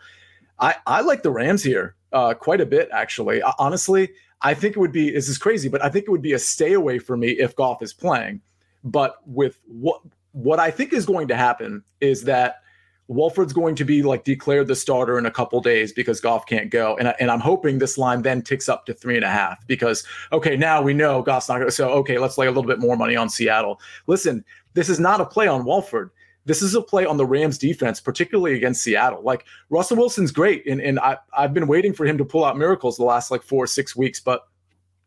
I, 0.60 0.76
I 0.86 1.00
like 1.00 1.24
the 1.24 1.32
Rams 1.32 1.64
here 1.64 1.96
uh, 2.12 2.34
quite 2.34 2.60
a 2.60 2.66
bit, 2.66 2.88
actually. 2.92 3.42
Honestly, 3.58 4.10
I 4.42 4.54
think 4.54 4.76
it 4.76 4.80
would 4.80 4.92
be 4.92 5.10
this 5.10 5.28
is 5.28 5.38
crazy, 5.38 5.68
but 5.68 5.84
I 5.84 5.88
think 5.88 6.06
it 6.06 6.10
would 6.10 6.22
be 6.22 6.32
a 6.32 6.38
stay 6.38 6.72
away 6.72 6.98
for 6.98 7.16
me 7.16 7.30
if 7.30 7.54
Goff 7.56 7.82
is 7.82 7.92
playing. 7.92 8.40
But 8.84 9.16
with 9.26 9.60
what 9.66 10.00
what 10.32 10.58
I 10.60 10.70
think 10.70 10.92
is 10.92 11.04
going 11.04 11.28
to 11.28 11.36
happen 11.36 11.82
is 12.00 12.24
that 12.24 12.62
Wolford's 13.08 13.52
going 13.52 13.74
to 13.74 13.84
be 13.84 14.02
like 14.02 14.22
declared 14.22 14.68
the 14.68 14.76
starter 14.76 15.18
in 15.18 15.26
a 15.26 15.30
couple 15.30 15.60
days 15.60 15.92
because 15.92 16.20
Goff 16.20 16.46
can't 16.46 16.70
go, 16.70 16.96
and 16.96 17.08
I, 17.08 17.14
and 17.18 17.30
I'm 17.30 17.40
hoping 17.40 17.78
this 17.78 17.98
line 17.98 18.22
then 18.22 18.40
ticks 18.40 18.68
up 18.68 18.86
to 18.86 18.94
three 18.94 19.16
and 19.16 19.24
a 19.24 19.28
half 19.28 19.66
because 19.66 20.06
okay 20.32 20.56
now 20.56 20.80
we 20.80 20.94
know 20.94 21.20
Goff's 21.20 21.48
not 21.48 21.56
going 21.56 21.68
to. 21.68 21.72
So 21.72 21.90
okay, 21.90 22.18
let's 22.18 22.38
lay 22.38 22.46
a 22.46 22.50
little 22.50 22.62
bit 22.62 22.78
more 22.78 22.96
money 22.96 23.16
on 23.16 23.28
Seattle. 23.28 23.80
Listen, 24.06 24.44
this 24.74 24.88
is 24.88 25.00
not 25.00 25.20
a 25.20 25.26
play 25.26 25.48
on 25.48 25.64
Wolford. 25.64 26.10
This 26.50 26.62
is 26.62 26.74
a 26.74 26.82
play 26.82 27.06
on 27.06 27.16
the 27.16 27.24
Rams 27.24 27.58
defense, 27.58 28.00
particularly 28.00 28.56
against 28.56 28.82
Seattle. 28.82 29.22
Like 29.22 29.44
Russell 29.68 29.98
Wilson's 29.98 30.32
great, 30.32 30.66
and, 30.66 30.80
and 30.80 30.98
I, 30.98 31.16
I've 31.32 31.54
been 31.54 31.68
waiting 31.68 31.92
for 31.92 32.04
him 32.04 32.18
to 32.18 32.24
pull 32.24 32.44
out 32.44 32.58
miracles 32.58 32.96
the 32.96 33.04
last 33.04 33.30
like 33.30 33.44
four 33.44 33.62
or 33.62 33.68
six 33.68 33.94
weeks, 33.94 34.18
but 34.18 34.48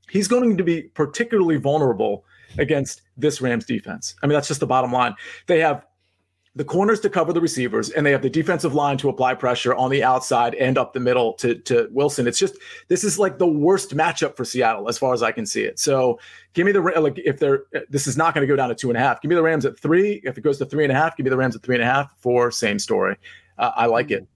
he's 0.09 0.29
going 0.29 0.55
to 0.55 0.63
be 0.63 0.83
particularly 0.83 1.57
vulnerable 1.57 2.23
against 2.57 3.01
this 3.17 3.41
Rams 3.41 3.65
defense. 3.65 4.15
I 4.23 4.27
mean, 4.27 4.35
that's 4.35 4.47
just 4.47 4.61
the 4.61 4.67
bottom 4.67 4.93
line. 4.93 5.15
They 5.47 5.59
have 5.59 5.85
the 6.55 6.63
corners 6.63 6.99
to 6.99 7.09
cover 7.09 7.33
the 7.33 7.41
receivers, 7.41 7.89
and 7.89 8.05
they 8.05 8.11
have 8.11 8.21
the 8.21 8.29
defensive 8.29 8.75
line 8.75 8.97
to 8.97 9.09
apply 9.09 9.33
pressure 9.33 9.73
on 9.73 9.89
the 9.89 10.03
outside 10.03 10.53
and 10.55 10.77
up 10.77 10.93
the 10.93 10.99
middle 10.99 11.33
to, 11.33 11.55
to 11.55 11.87
Wilson. 11.91 12.27
It's 12.27 12.37
just 12.37 12.55
this 12.89 13.03
is 13.03 13.17
like 13.17 13.39
the 13.39 13.47
worst 13.47 13.95
matchup 13.95 14.37
for 14.37 14.45
Seattle 14.45 14.87
as 14.87 14.97
far 14.97 15.13
as 15.13 15.23
I 15.23 15.31
can 15.31 15.47
see 15.47 15.63
it. 15.63 15.79
So 15.79 16.19
give 16.53 16.65
me 16.65 16.71
the 16.71 16.81
like 16.81 17.17
if 17.17 17.39
they're 17.39 17.63
this 17.89 18.05
is 18.05 18.17
not 18.17 18.35
going 18.35 18.43
to 18.43 18.51
go 18.51 18.55
down 18.55 18.69
to 18.69 18.75
two 18.75 18.89
and 18.89 18.97
a 18.97 18.99
half. 18.99 19.21
Give 19.21 19.29
me 19.29 19.35
the 19.35 19.41
Rams 19.41 19.65
at 19.65 19.79
three. 19.79 20.21
If 20.23 20.37
it 20.37 20.41
goes 20.41 20.59
to 20.59 20.65
three 20.65 20.83
and 20.83 20.91
a 20.91 20.95
half, 20.95 21.17
give 21.17 21.23
me 21.23 21.31
the 21.31 21.37
Rams 21.37 21.55
at 21.55 21.63
three 21.63 21.75
and 21.75 21.83
a 21.83 21.87
half. 21.87 22.15
For 22.19 22.51
same 22.51 22.77
story. 22.77 23.17
Uh, 23.57 23.71
I 23.75 23.87
like 23.87 24.11
it. 24.11 24.27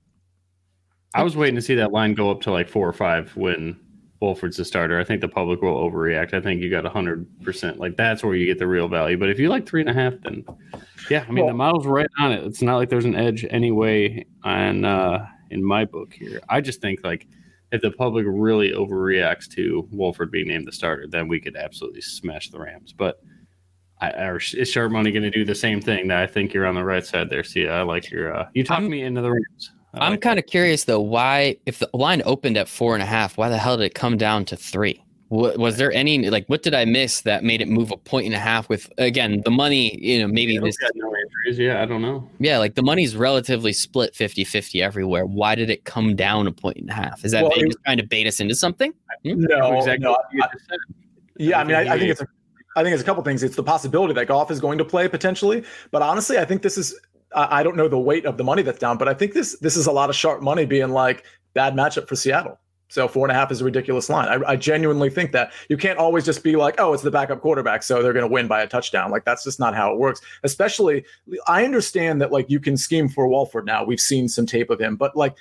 I 1.13 1.23
was 1.23 1.35
waiting 1.35 1.55
to 1.55 1.61
see 1.61 1.75
that 1.75 1.91
line 1.91 2.13
go 2.15 2.31
up 2.31 2.41
to 2.41 2.51
like 2.51 2.67
four 2.67 2.87
or 2.87 2.93
five 2.93 3.35
when 3.35 3.79
Wolford's 4.19 4.57
the 4.57 4.65
starter. 4.65 4.99
I 4.99 5.03
think 5.03 5.21
the 5.21 5.27
public 5.27 5.61
will 5.61 5.75
overreact. 5.75 6.33
I 6.33 6.41
think 6.41 6.61
you 6.61 6.69
got 6.69 6.85
hundred 6.85 7.27
percent. 7.43 7.79
Like 7.79 7.97
that's 7.97 8.23
where 8.23 8.35
you 8.35 8.45
get 8.45 8.57
the 8.57 8.67
real 8.67 8.87
value. 8.87 9.17
But 9.17 9.29
if 9.29 9.39
you 9.39 9.49
like 9.49 9.67
three 9.67 9.81
and 9.81 9.89
a 9.89 9.93
half, 9.93 10.13
then 10.23 10.43
yeah, 11.09 11.23
I 11.27 11.31
mean 11.31 11.45
well, 11.45 11.53
the 11.53 11.57
model's 11.57 11.85
right 11.85 12.09
on 12.17 12.31
it. 12.31 12.43
It's 12.43 12.61
not 12.61 12.77
like 12.77 12.89
there's 12.89 13.05
an 13.05 13.15
edge 13.15 13.45
anyway 13.49 14.25
on 14.43 14.85
uh, 14.85 15.27
in 15.51 15.63
my 15.63 15.85
book 15.85 16.13
here. 16.13 16.41
I 16.49 16.61
just 16.61 16.81
think 16.81 17.03
like 17.03 17.27
if 17.71 17.81
the 17.81 17.91
public 17.91 18.25
really 18.27 18.71
overreacts 18.71 19.47
to 19.51 19.87
Wolford 19.91 20.31
being 20.31 20.47
named 20.47 20.67
the 20.67 20.71
starter, 20.71 21.05
then 21.07 21.27
we 21.27 21.39
could 21.39 21.55
absolutely 21.55 22.01
smash 22.01 22.49
the 22.49 22.59
Rams. 22.59 22.93
But 22.93 23.21
I, 23.99 24.11
or 24.11 24.37
is 24.37 24.69
sharp 24.69 24.91
money 24.91 25.11
going 25.11 25.23
to 25.23 25.31
do 25.31 25.43
the 25.45 25.55
same 25.55 25.81
thing? 25.81 26.07
That 26.07 26.21
I 26.21 26.27
think 26.27 26.53
you're 26.53 26.65
on 26.65 26.75
the 26.75 26.83
right 26.83 27.05
side 27.05 27.29
there. 27.29 27.43
See, 27.43 27.67
I 27.67 27.81
like 27.81 28.09
your. 28.09 28.35
Uh, 28.35 28.47
you 28.53 28.63
talked 28.63 28.83
me 28.83 29.03
into 29.03 29.21
the 29.21 29.31
Rams. 29.31 29.71
I'm 29.93 30.13
like 30.13 30.21
kind 30.21 30.39
of 30.39 30.45
curious 30.45 30.83
though, 30.83 30.99
why 30.99 31.57
if 31.65 31.79
the 31.79 31.89
line 31.93 32.21
opened 32.25 32.57
at 32.57 32.67
four 32.67 32.93
and 32.93 33.03
a 33.03 33.05
half, 33.05 33.37
why 33.37 33.49
the 33.49 33.57
hell 33.57 33.77
did 33.77 33.85
it 33.85 33.95
come 33.95 34.17
down 34.17 34.45
to 34.45 34.55
three? 34.55 35.03
What, 35.29 35.57
was 35.57 35.75
there 35.75 35.91
any 35.91 36.29
like 36.29 36.47
what 36.47 36.63
did 36.63 36.73
I 36.73 36.85
miss 36.85 37.21
that 37.21 37.43
made 37.43 37.61
it 37.61 37.67
move 37.67 37.91
a 37.91 37.97
point 37.97 38.27
and 38.27 38.35
a 38.35 38.39
half? 38.39 38.69
With 38.69 38.89
again 38.97 39.41
the 39.43 39.51
money, 39.51 39.97
you 40.01 40.19
know, 40.19 40.27
maybe 40.27 40.57
this. 40.57 40.77
No 40.95 41.13
injuries. 41.13 41.59
Yeah, 41.59 41.81
I 41.81 41.85
don't 41.85 42.01
know. 42.01 42.29
Yeah, 42.39 42.59
like 42.59 42.75
the 42.75 42.83
money's 42.83 43.15
relatively 43.15 43.73
split 43.73 44.13
50-50 44.13 44.81
everywhere. 44.81 45.25
Why 45.25 45.55
did 45.55 45.69
it 45.69 45.83
come 45.83 46.15
down 46.15 46.47
a 46.47 46.51
point 46.51 46.77
and 46.77 46.89
a 46.89 46.93
half? 46.93 47.25
Is 47.25 47.33
that 47.33 47.43
well, 47.43 47.51
just 47.57 47.77
trying 47.83 47.97
to 47.97 48.05
bait 48.05 48.25
us 48.25 48.39
into 48.39 48.55
something? 48.55 48.93
Hmm? 49.23 49.41
No, 49.41 49.77
exactly. 49.77 50.05
No, 50.05 50.13
I, 50.41 50.47
yeah, 51.37 51.59
I 51.59 51.63
mean, 51.65 51.75
I, 51.75 51.93
I 51.93 51.99
think 51.99 52.11
it's 52.11 52.21
a 52.21 52.27
I 52.77 52.83
think 52.83 52.93
it's 52.93 53.01
a 53.01 53.05
couple 53.05 53.23
things. 53.23 53.43
It's 53.43 53.55
the 53.55 53.63
possibility 53.63 54.13
that 54.13 54.27
Goff 54.27 54.51
is 54.51 54.59
going 54.59 54.77
to 54.77 54.85
play 54.85 55.07
potentially, 55.07 55.63
but 55.91 56.01
honestly, 56.01 56.37
I 56.37 56.45
think 56.45 56.61
this 56.61 56.77
is 56.77 56.97
I 57.33 57.63
don't 57.63 57.75
know 57.75 57.87
the 57.87 57.99
weight 57.99 58.25
of 58.25 58.37
the 58.37 58.43
money 58.43 58.61
that's 58.61 58.79
down, 58.79 58.97
but 58.97 59.07
I 59.07 59.13
think 59.13 59.33
this 59.33 59.57
this 59.59 59.75
is 59.75 59.87
a 59.87 59.91
lot 59.91 60.09
of 60.09 60.15
sharp 60.15 60.41
money 60.41 60.65
being 60.65 60.89
like 60.89 61.25
bad 61.53 61.73
matchup 61.73 62.07
for 62.07 62.15
Seattle. 62.15 62.59
So 62.89 63.07
four 63.07 63.25
and 63.25 63.31
a 63.31 63.35
half 63.35 63.51
is 63.51 63.59
a 63.59 63.65
ridiculous 63.65 64.09
line. 64.09 64.29
I, 64.29 64.51
I 64.51 64.55
genuinely 64.55 65.09
think 65.09 65.33
that 65.33 65.51
you 65.67 65.75
can't 65.75 65.99
always 65.99 66.23
just 66.23 66.41
be 66.41 66.55
like, 66.55 66.75
oh, 66.77 66.93
it's 66.93 67.03
the 67.03 67.11
backup 67.11 67.41
quarterback, 67.41 67.83
so 67.83 68.01
they're 68.01 68.13
going 68.13 68.23
to 68.23 68.31
win 68.31 68.47
by 68.47 68.61
a 68.61 68.67
touchdown. 68.67 69.11
Like 69.11 69.25
that's 69.25 69.43
just 69.43 69.59
not 69.59 69.75
how 69.75 69.91
it 69.91 69.99
works. 69.99 70.21
Especially, 70.43 71.03
I 71.47 71.65
understand 71.65 72.21
that 72.21 72.31
like 72.31 72.49
you 72.49 72.61
can 72.61 72.77
scheme 72.77 73.09
for 73.09 73.27
Wolford 73.27 73.65
now. 73.65 73.83
We've 73.83 73.99
seen 73.99 74.29
some 74.29 74.45
tape 74.45 74.69
of 74.69 74.79
him, 74.79 74.95
but 74.95 75.17
like 75.17 75.35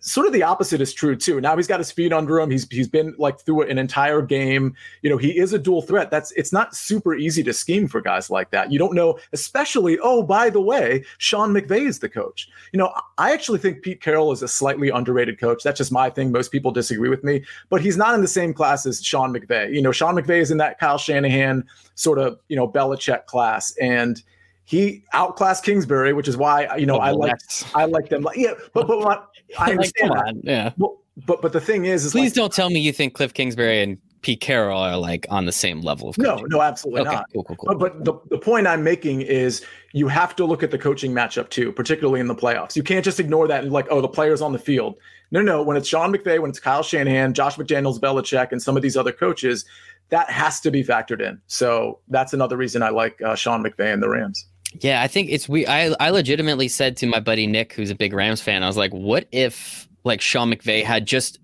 sort 0.00 0.26
of 0.26 0.32
the 0.32 0.42
opposite 0.42 0.80
is 0.80 0.92
true 0.92 1.16
too. 1.16 1.40
Now 1.40 1.56
he's 1.56 1.66
got 1.66 1.80
his 1.80 1.90
feet 1.90 2.12
under 2.12 2.38
him. 2.38 2.50
He's 2.50 2.66
he's 2.70 2.88
been 2.88 3.14
like 3.18 3.40
through 3.40 3.62
an 3.62 3.78
entire 3.78 4.22
game. 4.22 4.74
You 5.02 5.10
know, 5.10 5.16
he 5.16 5.36
is 5.38 5.52
a 5.52 5.58
dual 5.58 5.82
threat. 5.82 6.10
That's 6.10 6.32
it's 6.32 6.52
not 6.52 6.74
super 6.74 7.14
easy 7.14 7.42
to 7.44 7.52
scheme 7.52 7.88
for 7.88 8.00
guys 8.00 8.30
like 8.30 8.50
that. 8.50 8.70
You 8.72 8.78
don't 8.78 8.94
know, 8.94 9.18
especially, 9.32 9.98
oh, 10.00 10.22
by 10.22 10.50
the 10.50 10.60
way, 10.60 11.04
Sean 11.18 11.52
McVay 11.52 11.86
is 11.86 11.98
the 11.98 12.08
coach. 12.08 12.48
You 12.72 12.78
know, 12.78 12.92
I 13.18 13.32
actually 13.32 13.58
think 13.58 13.82
Pete 13.82 14.00
Carroll 14.00 14.32
is 14.32 14.42
a 14.42 14.48
slightly 14.48 14.90
underrated 14.90 15.38
coach. 15.38 15.62
That's 15.62 15.78
just 15.78 15.92
my 15.92 16.10
thing. 16.10 16.32
Most 16.32 16.52
people 16.52 16.70
disagree 16.70 17.08
with 17.08 17.24
me, 17.24 17.44
but 17.68 17.80
he's 17.80 17.96
not 17.96 18.14
in 18.14 18.20
the 18.20 18.28
same 18.28 18.54
class 18.54 18.86
as 18.86 19.02
Sean 19.02 19.32
McVay. 19.32 19.72
You 19.74 19.82
know, 19.82 19.92
Sean 19.92 20.14
McVay 20.14 20.40
is 20.40 20.50
in 20.50 20.58
that 20.58 20.78
Kyle 20.78 20.98
Shanahan 20.98 21.64
sort 21.94 22.18
of, 22.18 22.38
you 22.48 22.56
know, 22.56 22.68
Belichick 22.68 23.26
class. 23.26 23.76
And 23.80 24.22
he 24.68 25.02
outclassed 25.14 25.64
Kingsbury, 25.64 26.12
which 26.12 26.28
is 26.28 26.36
why 26.36 26.76
you 26.76 26.84
know 26.84 26.96
oh, 26.96 27.00
I 27.00 27.12
like 27.12 27.32
I 27.74 27.86
like 27.86 28.10
them. 28.10 28.26
Yeah, 28.36 28.52
but 28.74 28.86
but 28.86 29.30
I 29.58 29.70
understand 29.70 30.10
like, 30.10 30.24
that. 30.26 30.34
Yeah. 30.44 30.72
Well, 30.76 30.98
but 31.26 31.40
but 31.40 31.54
the 31.54 31.60
thing 31.60 31.86
is, 31.86 32.04
is 32.04 32.12
please 32.12 32.32
like, 32.32 32.34
don't 32.34 32.52
tell 32.52 32.68
me 32.68 32.78
you 32.78 32.92
think 32.92 33.14
Cliff 33.14 33.32
Kingsbury 33.32 33.82
and 33.82 33.96
Pete 34.20 34.42
Carroll 34.42 34.78
are 34.78 34.98
like 34.98 35.26
on 35.30 35.46
the 35.46 35.52
same 35.52 35.80
level 35.80 36.10
of 36.10 36.18
no, 36.18 36.36
no, 36.48 36.60
absolutely 36.60 37.00
Okay, 37.00 37.12
not. 37.12 37.32
cool, 37.32 37.44
cool, 37.44 37.56
cool. 37.56 37.78
But, 37.78 37.78
but 37.78 38.04
the, 38.04 38.12
the 38.28 38.38
point 38.38 38.66
I'm 38.66 38.84
making 38.84 39.22
is 39.22 39.64
you 39.94 40.06
have 40.08 40.36
to 40.36 40.44
look 40.44 40.62
at 40.62 40.70
the 40.70 40.78
coaching 40.78 41.12
matchup 41.12 41.48
too, 41.48 41.72
particularly 41.72 42.20
in 42.20 42.26
the 42.26 42.34
playoffs. 42.34 42.76
You 42.76 42.82
can't 42.82 43.04
just 43.04 43.18
ignore 43.18 43.48
that 43.48 43.64
and 43.64 43.72
like, 43.72 43.86
oh, 43.88 44.02
the 44.02 44.08
players 44.08 44.42
on 44.42 44.52
the 44.52 44.58
field. 44.58 44.96
No, 45.30 45.40
no. 45.40 45.62
When 45.62 45.78
it's 45.78 45.88
Sean 45.88 46.12
McVay, 46.12 46.40
when 46.40 46.50
it's 46.50 46.60
Kyle 46.60 46.82
Shanahan, 46.82 47.32
Josh 47.32 47.56
McDaniels, 47.56 47.98
Belichick, 47.98 48.52
and 48.52 48.62
some 48.62 48.76
of 48.76 48.82
these 48.82 48.98
other 48.98 49.12
coaches, 49.12 49.64
that 50.10 50.30
has 50.30 50.60
to 50.60 50.70
be 50.70 50.82
factored 50.82 51.20
in. 51.20 51.40
So 51.46 52.00
that's 52.08 52.32
another 52.32 52.56
reason 52.56 52.82
I 52.82 52.90
like 52.90 53.20
uh, 53.22 53.34
Sean 53.34 53.62
McVay 53.62 53.92
and 53.92 54.02
the 54.02 54.08
Rams. 54.08 54.46
Yeah, 54.80 55.02
I 55.02 55.08
think 55.08 55.30
it's 55.30 55.48
we. 55.48 55.66
I 55.66 55.94
I 55.98 56.10
legitimately 56.10 56.68
said 56.68 56.96
to 56.98 57.06
my 57.06 57.20
buddy 57.20 57.46
Nick, 57.46 57.72
who's 57.72 57.90
a 57.90 57.94
big 57.94 58.12
Rams 58.12 58.40
fan, 58.40 58.62
I 58.62 58.66
was 58.66 58.76
like, 58.76 58.92
"What 58.92 59.26
if 59.32 59.88
like 60.04 60.20
Sean 60.20 60.52
McVay 60.52 60.84
had 60.84 61.06
just 61.06 61.38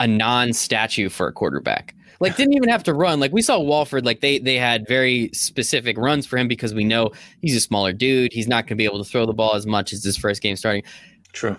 a 0.00 0.06
non-statue 0.06 1.08
for 1.08 1.26
a 1.26 1.32
quarterback? 1.32 1.94
Like, 2.20 2.36
didn't 2.36 2.54
even 2.54 2.68
have 2.68 2.84
to 2.84 2.94
run. 2.94 3.18
Like 3.18 3.32
we 3.32 3.42
saw 3.42 3.58
Wolford, 3.58 4.06
like 4.06 4.20
they 4.20 4.38
they 4.38 4.56
had 4.56 4.86
very 4.86 5.28
specific 5.32 5.98
runs 5.98 6.24
for 6.24 6.38
him 6.38 6.46
because 6.46 6.72
we 6.72 6.84
know 6.84 7.10
he's 7.40 7.56
a 7.56 7.60
smaller 7.60 7.92
dude. 7.92 8.32
He's 8.32 8.46
not 8.46 8.64
going 8.64 8.68
to 8.68 8.74
be 8.76 8.84
able 8.84 9.02
to 9.02 9.10
throw 9.10 9.26
the 9.26 9.32
ball 9.32 9.54
as 9.54 9.66
much 9.66 9.92
as 9.92 10.04
his 10.04 10.16
first 10.16 10.40
game 10.40 10.54
starting. 10.54 10.84
True. 11.32 11.56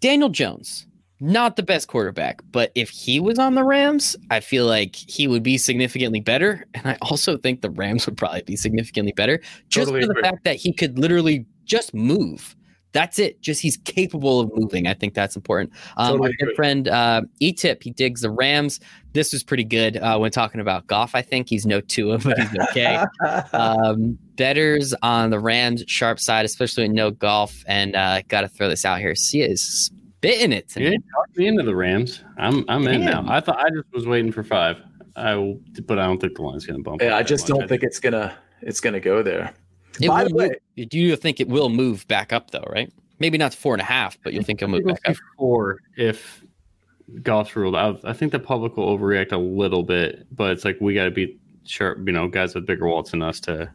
Daniel 0.00 0.28
Jones, 0.28 0.85
not 1.20 1.56
the 1.56 1.62
best 1.62 1.88
quarterback, 1.88 2.40
but 2.50 2.72
if 2.74 2.90
he 2.90 3.20
was 3.20 3.38
on 3.38 3.54
the 3.54 3.64
Rams, 3.64 4.16
I 4.30 4.40
feel 4.40 4.66
like 4.66 4.94
he 4.94 5.26
would 5.26 5.42
be 5.42 5.56
significantly 5.58 6.20
better. 6.20 6.64
And 6.74 6.86
I 6.86 6.98
also 7.02 7.38
think 7.38 7.62
the 7.62 7.70
Rams 7.70 8.06
would 8.06 8.16
probably 8.16 8.42
be 8.42 8.56
significantly 8.56 9.12
better 9.12 9.40
just 9.68 9.86
Totally 9.86 10.02
for 10.02 10.06
the 10.08 10.12
agree. 10.12 10.22
fact 10.22 10.44
that 10.44 10.56
he 10.56 10.72
could 10.72 10.98
literally 10.98 11.46
just 11.64 11.94
move. 11.94 12.54
That's 12.92 13.18
it. 13.18 13.42
Just 13.42 13.60
he's 13.60 13.76
capable 13.78 14.40
of 14.40 14.50
moving. 14.54 14.86
I 14.86 14.94
think 14.94 15.12
that's 15.12 15.36
important. 15.36 15.70
Um, 15.98 16.12
Totally 16.12 16.28
our 16.40 16.46
good 16.46 16.56
friend 16.56 16.88
uh, 16.88 17.22
E-Tip, 17.40 17.82
he 17.82 17.90
digs 17.90 18.22
the 18.22 18.30
Rams. 18.30 18.80
This 19.12 19.32
was 19.32 19.42
pretty 19.42 19.64
good 19.64 19.98
uh, 19.98 20.18
when 20.18 20.30
talking 20.30 20.62
about 20.62 20.86
Goff. 20.86 21.14
I 21.14 21.20
think 21.20 21.48
he's 21.48 21.66
no 21.66 21.80
Tua, 21.80 22.18
but 22.18 22.38
he's 22.38 22.58
okay. 22.70 23.04
um, 23.52 24.18
betters 24.36 24.94
on 25.02 25.28
the 25.30 25.38
Rams 25.38 25.84
sharp 25.86 26.20
side, 26.20 26.46
especially 26.46 26.84
with 26.84 26.92
no 26.92 27.10
Goff. 27.10 27.64
And 27.66 27.96
uh, 27.96 28.22
got 28.28 28.42
to 28.42 28.48
throw 28.48 28.68
this 28.68 28.84
out 28.86 28.98
here. 28.98 29.14
See, 29.14 29.42
is 29.42 29.90
spitting 30.26 30.52
it 30.52 30.64
You 30.76 30.84
tonight. 30.84 30.90
didn't 30.90 31.04
talk 31.14 31.36
me 31.36 31.46
into 31.46 31.62
the 31.62 31.74
Rams. 31.74 32.22
I'm 32.38 32.64
I'm 32.68 32.86
in 32.88 33.04
now. 33.04 33.24
I 33.28 33.40
thought 33.40 33.58
I 33.58 33.68
just 33.70 33.92
was 33.92 34.06
waiting 34.06 34.32
for 34.32 34.42
five. 34.42 34.76
I 35.16 35.34
will, 35.34 35.60
but 35.86 35.98
I 35.98 36.06
don't 36.06 36.20
think 36.20 36.36
the 36.36 36.42
line's 36.42 36.66
going 36.66 36.78
to 36.78 36.82
bump. 36.82 37.00
yeah, 37.02 37.16
I 37.16 37.22
just 37.22 37.46
don't 37.46 37.66
think 37.68 37.82
it's 37.82 37.98
gonna 38.00 38.36
it's 38.62 38.80
gonna 38.80 39.00
go 39.00 39.22
there. 39.22 39.54
It 40.00 40.08
By 40.08 40.24
the 40.24 40.34
way, 40.34 40.50
move- 40.76 40.88
do 40.90 40.98
you 40.98 41.16
think 41.16 41.40
it 41.40 41.48
will 41.48 41.70
move 41.70 42.06
back 42.08 42.32
up 42.32 42.50
though? 42.50 42.66
Right? 42.70 42.92
Maybe 43.18 43.38
not 43.38 43.52
to 43.52 43.58
four 43.58 43.72
and 43.74 43.80
a 43.80 43.84
half, 43.84 44.18
but 44.22 44.34
you'll 44.34 44.42
think 44.44 44.60
it'll 44.60 44.72
move 44.72 44.84
back 44.84 45.00
up. 45.08 45.16
four 45.38 45.78
if 45.96 46.44
Goff's 47.22 47.56
ruled 47.56 47.76
out. 47.76 48.00
I 48.04 48.12
think 48.12 48.32
the 48.32 48.38
public 48.38 48.76
will 48.76 48.96
overreact 48.98 49.32
a 49.32 49.38
little 49.38 49.82
bit, 49.82 50.26
but 50.34 50.50
it's 50.50 50.64
like 50.66 50.76
we 50.82 50.92
got 50.92 51.04
to 51.04 51.10
be 51.10 51.38
sharp, 51.64 51.98
you 52.06 52.12
know, 52.12 52.28
guys 52.28 52.54
with 52.54 52.66
bigger 52.66 52.86
wallets 52.86 53.12
than 53.12 53.22
us 53.22 53.40
to 53.40 53.72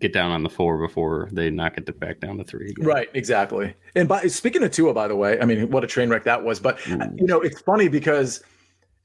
get 0.00 0.12
down 0.12 0.30
on 0.30 0.42
the 0.42 0.50
four 0.50 0.78
before 0.78 1.28
they 1.32 1.50
knock 1.50 1.76
it 1.76 2.00
back 2.00 2.20
down 2.20 2.38
to 2.38 2.44
three. 2.44 2.70
again. 2.70 2.86
Right, 2.86 3.08
exactly. 3.14 3.74
And 3.94 4.08
by 4.08 4.22
speaking 4.28 4.62
of 4.62 4.70
Tua, 4.72 4.94
by 4.94 5.08
the 5.08 5.16
way, 5.16 5.38
I 5.40 5.44
mean, 5.44 5.70
what 5.70 5.84
a 5.84 5.86
train 5.86 6.08
wreck 6.08 6.24
that 6.24 6.42
was. 6.44 6.58
But 6.60 6.78
Mm. 6.80 7.18
you 7.20 7.26
know, 7.26 7.40
it's 7.40 7.60
funny 7.60 7.88
because 7.88 8.42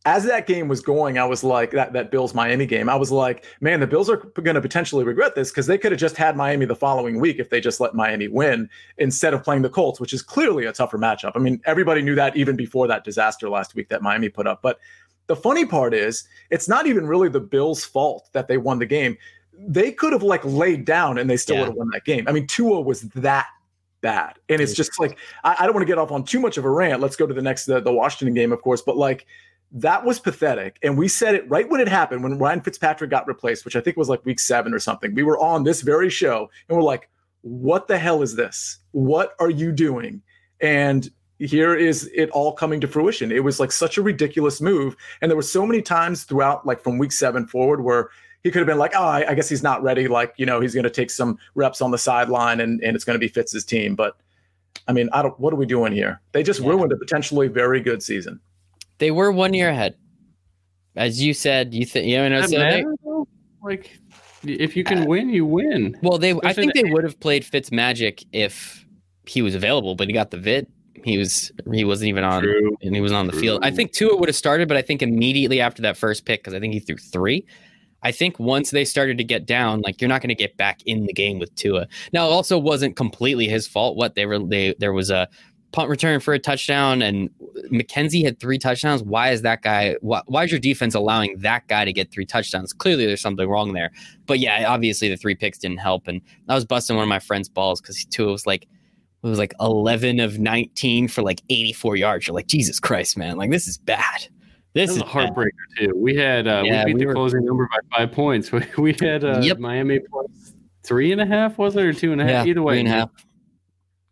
as 0.07 0.23
that 0.25 0.45
game 0.45 0.67
was 0.67 0.81
going, 0.81 1.17
I 1.17 1.25
was 1.25 1.43
like 1.43 1.71
that 1.71 1.93
that 1.93 2.11
Bills 2.11 2.35
Miami 2.35 2.67
game. 2.67 2.89
I 2.89 2.95
was 2.95 3.11
like, 3.11 3.43
man, 3.59 3.79
the 3.79 3.87
Bills 3.87 4.07
are 4.09 4.17
going 4.17 4.53
to 4.53 4.61
potentially 4.61 5.03
regret 5.03 5.33
this 5.33 5.49
because 5.49 5.65
they 5.65 5.79
could 5.79 5.91
have 5.91 5.99
just 5.99 6.15
had 6.15 6.37
Miami 6.37 6.65
the 6.65 6.75
following 6.75 7.19
week 7.19 7.39
if 7.39 7.49
they 7.49 7.59
just 7.59 7.79
let 7.79 7.95
Miami 7.95 8.27
win 8.27 8.69
instead 8.99 9.33
of 9.33 9.43
playing 9.43 9.63
the 9.63 9.69
Colts, 9.69 9.99
which 9.99 10.13
is 10.13 10.21
clearly 10.21 10.65
a 10.65 10.71
tougher 10.71 10.99
matchup. 10.99 11.31
I 11.35 11.39
mean, 11.39 11.59
everybody 11.65 12.03
knew 12.03 12.13
that 12.15 12.37
even 12.37 12.55
before 12.55 12.87
that 12.87 13.03
disaster 13.03 13.49
last 13.49 13.73
week 13.73 13.89
that 13.89 14.03
Miami 14.03 14.29
put 14.29 14.45
up. 14.45 14.61
But 14.61 14.79
the 15.27 15.35
funny 15.35 15.65
part 15.65 15.95
is, 15.95 16.27
it's 16.51 16.69
not 16.69 16.85
even 16.85 17.07
really 17.07 17.27
the 17.29 17.39
Bills' 17.39 17.83
fault 17.83 18.29
that 18.33 18.47
they 18.47 18.57
won 18.57 18.77
the 18.77 18.85
game. 18.85 19.17
They 19.59 19.91
could 19.91 20.13
have 20.13 20.23
like 20.23 20.43
laid 20.45 20.85
down 20.85 21.17
and 21.17 21.29
they 21.29 21.37
still 21.37 21.55
Yeah. 21.55 21.61
would 21.61 21.69
have 21.69 21.75
won 21.75 21.89
that 21.93 22.05
game. 22.05 22.27
I 22.27 22.31
mean, 22.31 22.47
Tua 22.47 22.81
was 22.81 23.01
that 23.01 23.47
bad, 24.01 24.35
and 24.49 24.61
it's 24.61 24.73
just 24.73 24.99
like 24.99 25.17
I, 25.43 25.55
I 25.59 25.65
don't 25.65 25.73
want 25.73 25.81
to 25.83 25.91
get 25.91 25.97
off 25.97 26.11
on 26.11 26.23
too 26.23 26.39
much 26.39 26.57
of 26.57 26.65
a 26.65 26.69
rant. 26.69 27.01
Let's 27.01 27.15
go 27.15 27.25
to 27.25 27.33
the 27.33 27.41
next 27.41 27.65
the, 27.65 27.79
the 27.81 27.91
Washington 27.93 28.33
game, 28.33 28.51
of 28.51 28.61
course, 28.61 28.81
but 28.81 28.97
like 28.97 29.25
that 29.71 30.05
was 30.05 30.19
pathetic. 30.19 30.77
And 30.83 30.97
we 30.97 31.07
said 31.07 31.35
it 31.35 31.49
right 31.49 31.67
when 31.69 31.81
it 31.81 31.87
happened, 31.87 32.23
when 32.23 32.37
Ryan 32.37 32.61
Fitzpatrick 32.61 33.09
got 33.09 33.27
replaced, 33.27 33.65
which 33.65 33.75
I 33.75 33.81
think 33.81 33.97
was 33.97 34.07
like 34.07 34.23
week 34.23 34.39
seven 34.39 34.73
or 34.73 34.79
something. 34.79 35.13
We 35.13 35.23
were 35.23 35.39
on 35.39 35.63
this 35.63 35.81
very 35.81 36.09
show 36.09 36.49
and 36.69 36.77
we're 36.77 36.83
like, 36.83 37.09
what 37.41 37.87
the 37.87 37.97
hell 37.97 38.21
is 38.21 38.35
this? 38.35 38.77
What 38.91 39.33
are 39.39 39.49
you 39.49 39.71
doing? 39.71 40.21
And 40.61 41.09
here 41.39 41.75
is 41.75 42.09
it 42.13 42.29
all 42.29 42.53
coming 42.53 42.79
to 42.81 42.87
fruition. 42.87 43.31
It 43.31 43.43
was 43.43 43.59
like 43.59 43.71
such 43.71 43.97
a 43.97 44.01
ridiculous 44.01 44.61
move. 44.61 44.95
And 45.21 45.29
there 45.29 45.35
were 45.35 45.41
so 45.41 45.65
many 45.65 45.81
times 45.81 46.23
throughout, 46.23 46.65
like 46.65 46.81
from 46.81 46.97
week 46.97 47.11
seven 47.11 47.45
forward, 47.45 47.83
where 47.83 48.09
he 48.45 48.51
could 48.51 48.59
have 48.59 48.67
been 48.67 48.77
like, 48.77 48.93
oh, 48.95 49.03
I, 49.03 49.31
I 49.31 49.33
guess 49.33 49.49
he's 49.49 49.63
not 49.63 49.81
ready. 49.81 50.07
Like, 50.07 50.35
you 50.37 50.45
know, 50.45 50.61
he's 50.61 50.75
going 50.75 50.83
to 50.83 50.89
take 50.91 51.09
some 51.09 51.39
reps 51.55 51.81
on 51.81 51.89
the 51.89 51.97
sideline 51.97 52.59
and, 52.59 52.79
and 52.83 52.95
it's 52.95 53.03
going 53.03 53.15
to 53.15 53.19
be 53.19 53.27
Fitz's 53.27 53.65
team. 53.65 53.95
But 53.95 54.15
I 54.87 54.93
mean, 54.93 55.09
I 55.13 55.23
don't, 55.23 55.37
what 55.39 55.51
are 55.51 55.55
we 55.55 55.65
doing 55.65 55.91
here? 55.91 56.21
They 56.31 56.43
just 56.43 56.59
Yeah. 56.59 56.69
ruined 56.69 56.91
a 56.91 56.95
potentially 56.95 57.47
very 57.47 57.79
good 57.81 58.03
season. 58.03 58.39
They 58.99 59.09
were 59.09 59.31
one 59.31 59.55
year 59.55 59.69
ahead, 59.69 59.95
as 60.95 61.23
you 61.23 61.33
said. 61.33 61.73
You 61.73 61.87
think 61.87 62.05
you 62.07 62.17
know? 62.17 62.29
Does 62.41 62.51
So 62.51 62.59
they. 62.59 62.85
Like, 63.63 63.97
if 64.43 64.75
you 64.77 64.83
can 64.83 64.99
uh, 64.99 65.05
win, 65.07 65.29
you 65.29 65.43
win. 65.43 65.97
well, 66.03 66.19
they. 66.19 66.35
I 66.43 66.53
think 66.53 66.75
an- 66.75 66.83
they 66.85 66.91
would 66.93 67.03
have 67.03 67.19
played 67.19 67.43
Fitz 67.43 67.71
magic 67.71 68.23
if 68.31 68.85
he 69.25 69.41
was 69.41 69.55
available, 69.55 69.95
but 69.95 70.07
he 70.07 70.13
got 70.13 70.29
the 70.29 70.37
vid. 70.37 70.67
He 71.03 71.17
was. 71.17 71.51
He 71.73 71.83
wasn't 71.83 72.09
even 72.09 72.23
on. 72.23 72.43
True. 72.43 72.77
and 72.83 72.93
he 72.93 73.01
was 73.01 73.11
on 73.11 73.25
the 73.25 73.33
field. 73.33 73.61
I 73.63 73.71
think 73.71 73.91
Tua 73.91 74.15
would 74.15 74.29
have 74.29 74.35
started, 74.35 74.67
but 74.67 74.77
I 74.77 74.83
think 74.83 75.01
immediately 75.01 75.61
after 75.61 75.81
that 75.81 75.97
first 75.97 76.25
pick, 76.25 76.41
because 76.41 76.53
I 76.53 76.59
think 76.59 76.73
he 76.75 76.79
threw 76.79 76.97
three. 76.97 77.43
I 78.03 78.11
think 78.11 78.39
once 78.39 78.71
they 78.71 78.85
started 78.85 79.17
to 79.17 79.23
get 79.23 79.45
down, 79.45 79.81
like 79.81 79.99
you're 79.99 80.07
not 80.07 80.21
going 80.21 80.29
to 80.29 80.35
get 80.35 80.57
back 80.57 80.81
in 80.85 81.05
the 81.05 81.13
game 81.13 81.39
with 81.39 81.53
Tua. 81.55 81.87
Now, 82.13 82.27
it 82.27 82.31
also 82.31 82.57
wasn't 82.57 82.95
completely 82.95 83.47
his 83.47 83.67
fault. 83.67 83.97
What 83.97 84.15
they 84.15 84.25
were, 84.25 84.39
they 84.39 84.75
there 84.79 84.93
was 84.93 85.09
a 85.09 85.27
punt 85.71 85.89
return 85.89 86.19
for 86.19 86.33
a 86.33 86.39
touchdown, 86.39 87.01
and 87.01 87.29
McKenzie 87.71 88.23
had 88.23 88.39
three 88.39 88.57
touchdowns. 88.57 89.03
Why 89.03 89.31
is 89.31 89.41
that 89.41 89.61
guy? 89.61 89.95
Why, 90.01 90.21
why 90.27 90.43
is 90.43 90.51
your 90.51 90.59
defense 90.59 90.93
allowing 90.93 91.37
that 91.39 91.67
guy 91.67 91.83
to 91.83 91.91
get 91.91 92.11
three 92.11 92.25
touchdowns? 92.25 92.73
Clearly, 92.73 93.05
there's 93.05 93.21
something 93.21 93.47
wrong 93.47 93.73
there. 93.73 93.91
But 94.25 94.39
yeah, 94.39 94.65
obviously 94.67 95.09
the 95.09 95.17
three 95.17 95.35
picks 95.35 95.57
didn't 95.57 95.79
help, 95.79 96.07
and 96.07 96.21
I 96.47 96.55
was 96.55 96.65
busting 96.65 96.95
one 96.95 97.03
of 97.03 97.09
my 97.09 97.19
friend's 97.19 97.49
balls 97.49 97.81
because 97.81 98.05
Tua 98.05 98.31
was 98.31 98.45
like 98.45 98.67
it 99.25 99.29
was 99.29 99.39
like 99.39 99.55
11 99.59 100.19
of 100.19 100.37
19 100.37 101.07
for 101.07 101.23
like 101.23 101.41
84 101.49 101.95
yards. 101.95 102.27
You're 102.27 102.35
like, 102.35 102.45
Jesus 102.45 102.79
Christ, 102.79 103.17
man. 103.17 103.37
Like, 103.37 103.49
this 103.49 103.67
is 103.67 103.79
bad. 103.79 104.27
This 104.75 104.89
This 104.89 104.91
is 104.91 104.95
is 104.97 105.01
a 105.01 105.05
heartbreaker 105.05 105.49
too. 105.79 105.93
We 105.95 106.15
had 106.15 106.47
uh, 106.47 106.61
Yeah, 106.65 106.83
we 106.85 106.91
beat 106.91 106.93
we 106.95 106.99
the 106.99 107.05
were- 107.07 107.13
closing 107.13 107.43
number 107.45 107.67
by 107.71 107.97
five 107.97 108.11
points. 108.11 108.51
We, 108.51 108.61
we 108.77 108.95
had 109.01 109.23
uh, 109.23 109.39
Yep. 109.41 109.57
Miami 109.59 109.99
plus 109.99 110.53
three 110.83 111.11
and 111.13 111.21
a 111.21 111.25
half, 111.25 111.57
was 111.57 111.75
it, 111.75 111.83
or 111.83 111.93
two 111.93 112.11
and 112.11 112.21
a 112.21 112.25
Bad. 112.25 112.35
half? 112.35 112.45
Yeah, 112.45 112.51
Either 112.51 112.61
way, 112.61 112.73
three 112.75 112.79
and 112.81 112.89
a 112.89 112.91
half. 112.91 113.09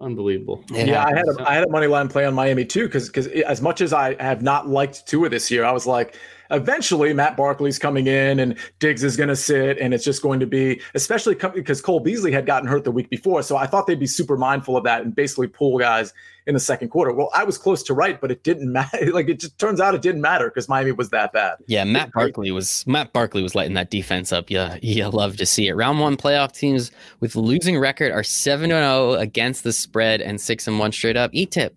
unbelievable. 0.01 0.63
It 0.73 0.87
yeah, 0.87 1.03
I 1.05 1.09
had 1.09 1.17
happens. 1.19 1.37
a, 1.37 1.49
I 1.49 1.53
had 1.53 1.63
a 1.65 1.69
money 1.69 1.87
line 1.87 2.07
play 2.07 2.25
on 2.25 2.33
Miami 2.33 2.65
too 2.65 2.85
because 2.87 3.07
because 3.07 3.27
as 3.27 3.61
much 3.61 3.81
as 3.81 3.93
I 3.93 4.21
have 4.21 4.41
not 4.41 4.67
liked 4.67 5.07
Tua 5.07 5.29
this 5.29 5.49
year, 5.51 5.63
I 5.65 5.71
was 5.71 5.85
like, 5.85 6.17
eventually 6.51 7.13
Matt 7.13 7.37
Barkley's 7.37 7.79
coming 7.79 8.07
in 8.07 8.39
and 8.39 8.57
Diggs 8.79 9.03
is 9.03 9.15
going 9.17 9.29
to 9.29 9.35
sit, 9.35 9.77
and 9.79 9.93
it's 9.93 10.03
just 10.03 10.21
going 10.21 10.39
to 10.39 10.47
be 10.47 10.81
especially 10.95 11.35
because 11.35 11.81
Cole 11.81 11.99
Beasley 11.99 12.31
had 12.31 12.45
gotten 12.45 12.67
hurt 12.67 12.83
the 12.83 12.91
week 12.91 13.09
before, 13.09 13.43
so 13.43 13.55
I 13.57 13.65
thought 13.67 13.87
they'd 13.87 13.99
be 13.99 14.07
super 14.07 14.37
mindful 14.37 14.75
of 14.77 14.83
that 14.85 15.01
and 15.03 15.15
basically 15.15 15.47
pull 15.47 15.77
guys 15.77 16.13
in 16.45 16.53
the 16.53 16.59
second 16.59 16.89
quarter. 16.89 17.13
Well, 17.13 17.29
I 17.33 17.43
was 17.43 17.57
close 17.57 17.83
to 17.83 17.93
right, 17.93 18.19
but 18.19 18.31
it 18.31 18.43
didn't 18.43 18.71
matter. 18.71 18.97
Like 19.13 19.29
it 19.29 19.39
just 19.39 19.59
turns 19.59 19.79
out 19.79 19.93
it 19.93 20.01
didn't 20.01 20.21
matter 20.21 20.49
because 20.49 20.67
Miami 20.67 20.91
was 20.91 21.09
that 21.09 21.33
bad. 21.33 21.57
Yeah, 21.67 21.83
Matt 21.83 22.11
Barkley 22.13 22.51
was 22.51 22.85
Matt 22.87 23.13
Barkley 23.13 23.43
was 23.43 23.53
lighting 23.53 23.75
that 23.75 23.91
defense 23.91 24.31
up. 24.31 24.49
Yeah, 24.49 24.77
you 24.81 25.07
love 25.09 25.37
to 25.37 25.45
see 25.45 25.67
it. 25.67 25.75
Round 25.75 25.99
one 25.99 26.17
playoff 26.17 26.51
teams 26.51 26.91
with 27.19 27.35
losing 27.35 27.77
record 27.77 28.11
are 28.11 28.23
seven 28.23 28.71
and 28.71 28.83
zero 28.83 29.13
against 29.13 29.63
the 29.63 29.71
spread 29.73 30.21
and 30.21 30.41
six 30.41 30.67
and 30.67 30.79
one 30.79 30.91
straight 30.91 31.15
up. 31.17 31.29
E 31.33 31.45
tip, 31.45 31.75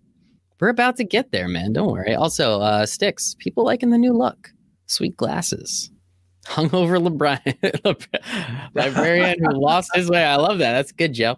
we're 0.59 0.69
about 0.69 0.97
to 0.97 1.03
get 1.03 1.31
there, 1.31 1.47
man. 1.47 1.73
Don't 1.73 1.91
worry. 1.91 2.15
Also, 2.15 2.59
uh, 2.61 2.85
sticks. 2.85 3.35
People 3.39 3.63
liking 3.63 3.91
the 3.91 3.97
new 3.97 4.13
look. 4.13 4.51
Sweet 4.87 5.15
glasses. 5.15 5.91
Hungover 6.45 7.05
LeBron, 7.05 7.97
librarian 8.73 9.43
who 9.43 9.61
lost 9.61 9.91
his 9.93 10.09
way. 10.09 10.23
I 10.23 10.37
love 10.37 10.59
that. 10.59 10.73
That's 10.73 10.91
good, 10.93 11.13
Joe. 11.13 11.37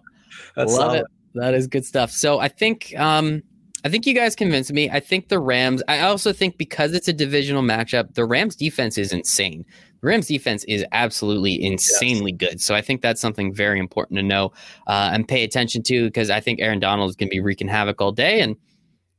That's 0.56 0.72
Love 0.72 0.92
solid. 0.92 1.00
it. 1.02 1.06
That 1.36 1.54
is 1.54 1.68
good 1.68 1.86
stuff. 1.86 2.12
So 2.12 2.40
I 2.40 2.48
think 2.48 2.94
um 2.98 3.44
I 3.86 3.90
think 3.90 4.06
you 4.06 4.14
guys 4.14 4.36
convinced 4.36 4.74
me. 4.74 4.90
I 4.90 5.00
think 5.00 5.30
the 5.30 5.40
Rams. 5.40 5.82
I 5.88 6.02
also 6.02 6.34
think 6.34 6.58
because 6.58 6.94
it's 6.94 7.08
a 7.08 7.14
divisional 7.14 7.64
matchup, 7.64 8.14
the 8.14 8.26
Rams 8.26 8.56
defense 8.56 8.98
is 8.98 9.14
insane. 9.14 9.66
The 10.02 10.08
Rams 10.08 10.28
defense 10.28 10.66
is 10.66 10.86
absolutely 10.92 11.64
insanely 11.64 12.32
good. 12.32 12.60
So 12.60 12.76
I 12.76 12.82
think 12.82 13.02
that's 13.02 13.22
something 13.22 13.54
very 13.54 13.80
important 13.80 14.18
to 14.18 14.24
know 14.24 14.52
uh, 14.88 15.12
and 15.14 15.28
pay 15.28 15.44
attention 15.44 15.84
to 15.84 16.06
because 16.08 16.30
I 16.30 16.40
think 16.42 16.60
Aaron 16.60 16.80
Donald 16.80 17.10
is 17.10 17.16
going 17.16 17.30
to 17.30 17.34
be 17.34 17.40
wreaking 17.40 17.70
havoc 17.70 18.02
all 18.02 18.12
day. 18.12 18.42
And 18.42 18.58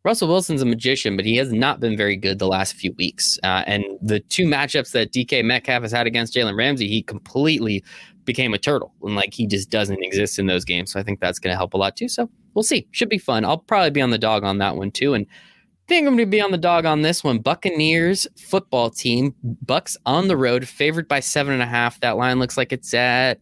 Russell 0.03 0.29
Wilson's 0.29 0.62
a 0.62 0.66
magician, 0.66 1.16
but 1.16 1.27
he 1.27 1.37
has 1.37 1.53
not 1.53 1.79
been 1.79 1.96
very 1.96 2.16
good 2.16 2.38
the 2.38 2.49
last 2.49 2.75
few 2.75 2.94
weeks. 2.96 3.38
Uh, 3.42 3.64
and 3.66 3.85
the 4.01 4.20
two 4.20 4.46
matchups 4.46 4.92
that 4.92 5.12
DK 5.12 5.44
Metcalf 5.44 5.83
has 5.83 5.92
had 5.92 6.07
against 6.07 6.35
Jalen 6.35 6.57
Ramsey, 6.57 6.88
he 6.88 7.03
completely 7.03 7.85
became 8.25 8.55
a 8.55 8.59
turtle 8.59 8.93
and 9.03 9.15
like 9.15 9.35
he 9.35 9.47
just 9.47 9.71
doesn't 9.71 10.03
exist 10.03 10.39
in 10.39 10.47
those 10.47 10.65
games. 10.65 10.93
So 10.93 11.01
I 11.01 11.03
think 11.03 11.21
that's 11.21 11.39
going 11.39 11.53
to 11.53 11.57
help 11.57 11.75
a 11.75 11.77
lot 11.77 11.97
too. 11.97 12.09
So 12.09 12.29
we'll 12.55 12.63
see. 12.63 12.87
Should 12.91 13.09
be 13.09 13.19
fun. 13.19 13.45
I'll 13.45 13.59
probably 13.59 13.91
be 13.91 14.01
on 14.01 14.11
the 14.11 14.19
dog 14.19 14.45
on 14.45 14.59
that 14.59 14.77
one 14.77 14.91
too. 14.91 15.15
And 15.15 15.27
I 15.27 15.89
think 15.89 16.07
I'm 16.07 16.15
going 16.17 16.27
to 16.27 16.31
be 16.31 16.41
on 16.41 16.53
the 16.53 16.59
dog 16.59 16.85
on 16.85 17.03
this 17.03 17.25
one. 17.25 17.39
Buccaneers 17.39 18.27
football 18.37 18.91
team, 18.91 19.35
Bucks 19.43 19.97
on 20.07 20.29
the 20.29 20.37
road, 20.37 20.69
favored 20.69 21.09
by 21.09 21.21
seven 21.21 21.53
and 21.53 21.63
a 21.63 21.67
half. 21.67 21.99
That 22.01 22.17
line 22.17 22.39
looks 22.39 22.57
like 22.57 22.73
it's 22.73 22.95
at 22.95 23.41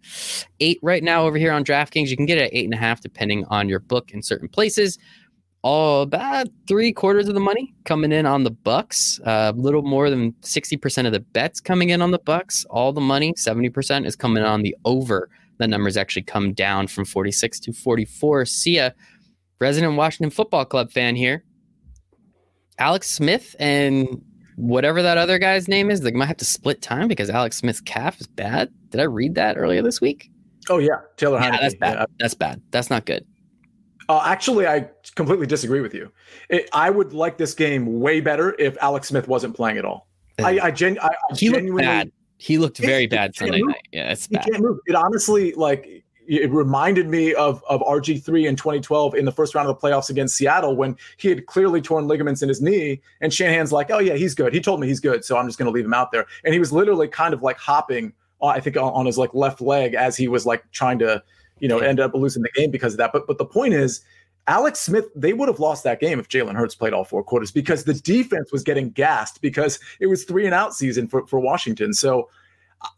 eight 0.61 0.79
right 0.83 1.03
now 1.03 1.25
over 1.25 1.37
here 1.37 1.53
on 1.53 1.65
DraftKings. 1.65 2.09
You 2.09 2.17
can 2.17 2.27
get 2.27 2.39
it 2.39 2.45
at 2.45 2.55
eight 2.55 2.65
and 2.65 2.75
a 2.75 2.79
half 2.79 3.03
depending 3.03 3.45
on 3.47 3.69
your 3.69 3.81
book 3.81 4.13
in 4.13 4.23
certain 4.23 4.49
places. 4.49 4.99
All 5.63 6.03
about 6.03 6.49
three 6.69 6.93
quarters 6.93 7.29
of 7.29 7.35
the 7.35 7.41
money 7.41 7.75
coming 7.85 8.13
in 8.13 8.27
on 8.27 8.45
the 8.45 8.51
Bucks. 8.51 9.21
A 9.25 9.31
uh, 9.31 9.53
little 9.57 9.83
more 9.83 10.09
than 10.09 10.35
sixty 10.43 10.77
percent 10.77 11.07
of 11.07 11.13
the 11.13 11.21
bets 11.21 11.61
coming 11.61 11.91
in 11.91 12.01
on 12.01 12.13
the 12.13 12.21
Bucks. 12.21 12.65
All 12.71 12.93
the 12.93 13.01
money, 13.01 13.35
seventy 13.37 13.69
percent, 13.69 14.07
is 14.07 14.15
coming 14.15 14.45
on 14.45 14.63
the 14.63 14.77
over. 14.85 15.29
The 15.59 15.67
numbers 15.67 15.97
actually 15.97 16.23
come 16.23 16.53
down 16.53 16.87
from 16.87 17.05
forty 17.05 17.33
six 17.33 17.59
to 17.61 17.73
forty 17.73 18.05
four. 18.05 18.45
See 18.45 18.77
ya, 18.77 18.91
resident 19.61 19.97
Washington 19.97 20.31
Football 20.31 20.65
Club 20.65 20.93
fan 20.93 21.17
here 21.17 21.43
Alex 22.79 23.11
Smith 23.11 23.57
and 23.59 24.23
whatever 24.57 25.03
that 25.03 25.19
other 25.19 25.39
guy's 25.39 25.69
name 25.69 25.91
is, 25.91 26.01
they 26.01 26.13
might 26.13 26.27
have 26.27 26.37
to 26.39 26.45
split 26.45 26.81
time 26.81 27.09
because 27.09 27.31
Alex 27.31 27.57
Smith's 27.57 27.81
calf 27.81 28.21
is 28.21 28.27
bad. 28.27 28.71
Did 28.91 29.01
I 29.01 29.05
read 29.05 29.35
that 29.35 29.57
earlier 29.57 29.83
this 29.83 30.01
week? 30.01 30.31
Oh 30.71 30.79
yeah, 30.79 31.01
Taylor 31.17 31.41
yeah, 31.41 31.59
That's 31.61 31.75
bad. 31.75 31.99
Yeah. 31.99 32.07
That's 32.19 32.35
bad. 32.35 32.63
That's 32.71 32.91
not 32.91 33.05
good. 33.05 33.27
Uh, 34.09 34.23
actually, 34.25 34.67
I 34.67 34.89
completely 35.15 35.47
disagree 35.47 35.81
with 35.81 35.95
you. 35.95 36.11
It, 36.49 36.69
I 36.73 36.89
would 36.91 37.13
like 37.13 37.37
this 37.37 37.55
game 37.55 38.01
way 38.01 38.21
better 38.21 38.57
if 38.59 38.77
Alex 38.81 39.09
Smith 39.09 39.29
wasn't 39.29 39.55
playing 39.55 39.77
at 39.77 39.85
all. 39.85 40.09
I, 40.39 40.59
I, 40.63 40.71
gen, 40.71 40.99
I, 41.01 41.09
I 41.09 41.35
he 41.37 41.51
genuinely. 41.51 41.73
Looked 41.73 41.85
bad. 41.85 42.13
He 42.39 42.59
looked 42.59 42.79
very 42.79 43.07
bad 43.07 43.35
Sunday 43.35 43.61
night. 43.61 43.83
Yeah, 43.93 44.13
it's 44.13 44.29
bad. 44.29 44.45
He 44.45 44.53
can't 44.53 44.63
move. 44.63 44.79
It 44.87 44.95
honestly, 44.95 45.53
like, 45.55 46.05
it 46.29 46.51
reminded 46.53 47.09
me 47.09 47.35
of 47.35 47.65
of 47.69 47.81
RG3 47.81 48.47
in 48.49 48.55
2012 48.55 49.15
in 49.15 49.25
the 49.25 49.33
first 49.33 49.55
round 49.55 49.69
of 49.69 49.79
the 49.79 49.87
playoffs 49.87 50.11
against 50.11 50.37
Seattle 50.37 50.77
when 50.77 50.95
he 51.17 51.29
had 51.29 51.47
clearly 51.47 51.81
torn 51.81 52.07
ligaments 52.07 52.43
in 52.43 52.49
his 52.49 52.61
knee 52.61 53.01
and 53.23 53.33
Shanahan's 53.33 53.73
like, 53.73 53.91
"Oh 53.91 53.99
yeah, 53.99 54.15
he's 54.15 54.35
good. 54.35 54.53
He 54.53 54.61
told 54.61 54.79
me 54.79 54.87
he's 54.87 55.01
good, 55.01 55.25
so 55.25 55.39
I'm 55.39 55.47
just 55.47 55.59
going 55.59 55.67
to 55.67 55.73
leave 55.73 55.87
him 55.87 55.95
out 55.95 56.13
there." 56.13 56.27
And 56.45 56.53
he 56.53 56.61
was 56.61 56.71
literally 56.71 57.09
kind 57.09 57.33
of 57.33 57.43
like 57.43 57.57
hopping 57.57 58.13
uh, 58.41 58.47
I 58.47 58.61
think 58.61 58.77
on, 58.77 58.93
on, 58.93 59.07
his 59.07 59.19
like 59.19 59.35
left 59.35 59.61
leg 59.61 59.95
as 59.95 60.17
he 60.17 60.29
was 60.29 60.47
like 60.47 60.65
trying 60.71 60.99
to, 61.01 61.23
you 61.61 61.69
know, 61.69 61.79
end 61.79 62.01
up 62.01 62.15
losing 62.15 62.43
the 62.43 62.51
game 62.55 62.71
because 62.71 62.95
of 62.95 62.99
that. 62.99 63.13
But 63.13 63.27
but 63.27 63.39
the 63.39 63.45
point 63.45 63.75
is 63.75 64.03
Alex 64.49 64.81
Smith, 64.81 65.07
they 65.15 65.35
would 65.35 65.49
have 65.49 65.61
lost 65.61 65.85
that 65.85 66.01
game 66.01 66.19
if 66.19 66.29
Jalen 66.29 66.55
Hurts 66.55 66.75
played 66.75 66.95
all 66.95 67.05
four 67.05 67.23
quarters 67.23 67.51
because 67.51 67.85
the 67.85 67.95
defense 67.95 68.51
was 68.51 68.63
getting 68.63 68.91
gassed 68.91 69.43
because 69.43 69.79
it 70.01 70.07
was 70.07 70.25
three 70.25 70.47
and 70.47 70.55
out 70.55 70.75
season 70.75 71.07
for, 71.07 71.27
for 71.27 71.39
Washington. 71.39 71.93
So 71.93 72.31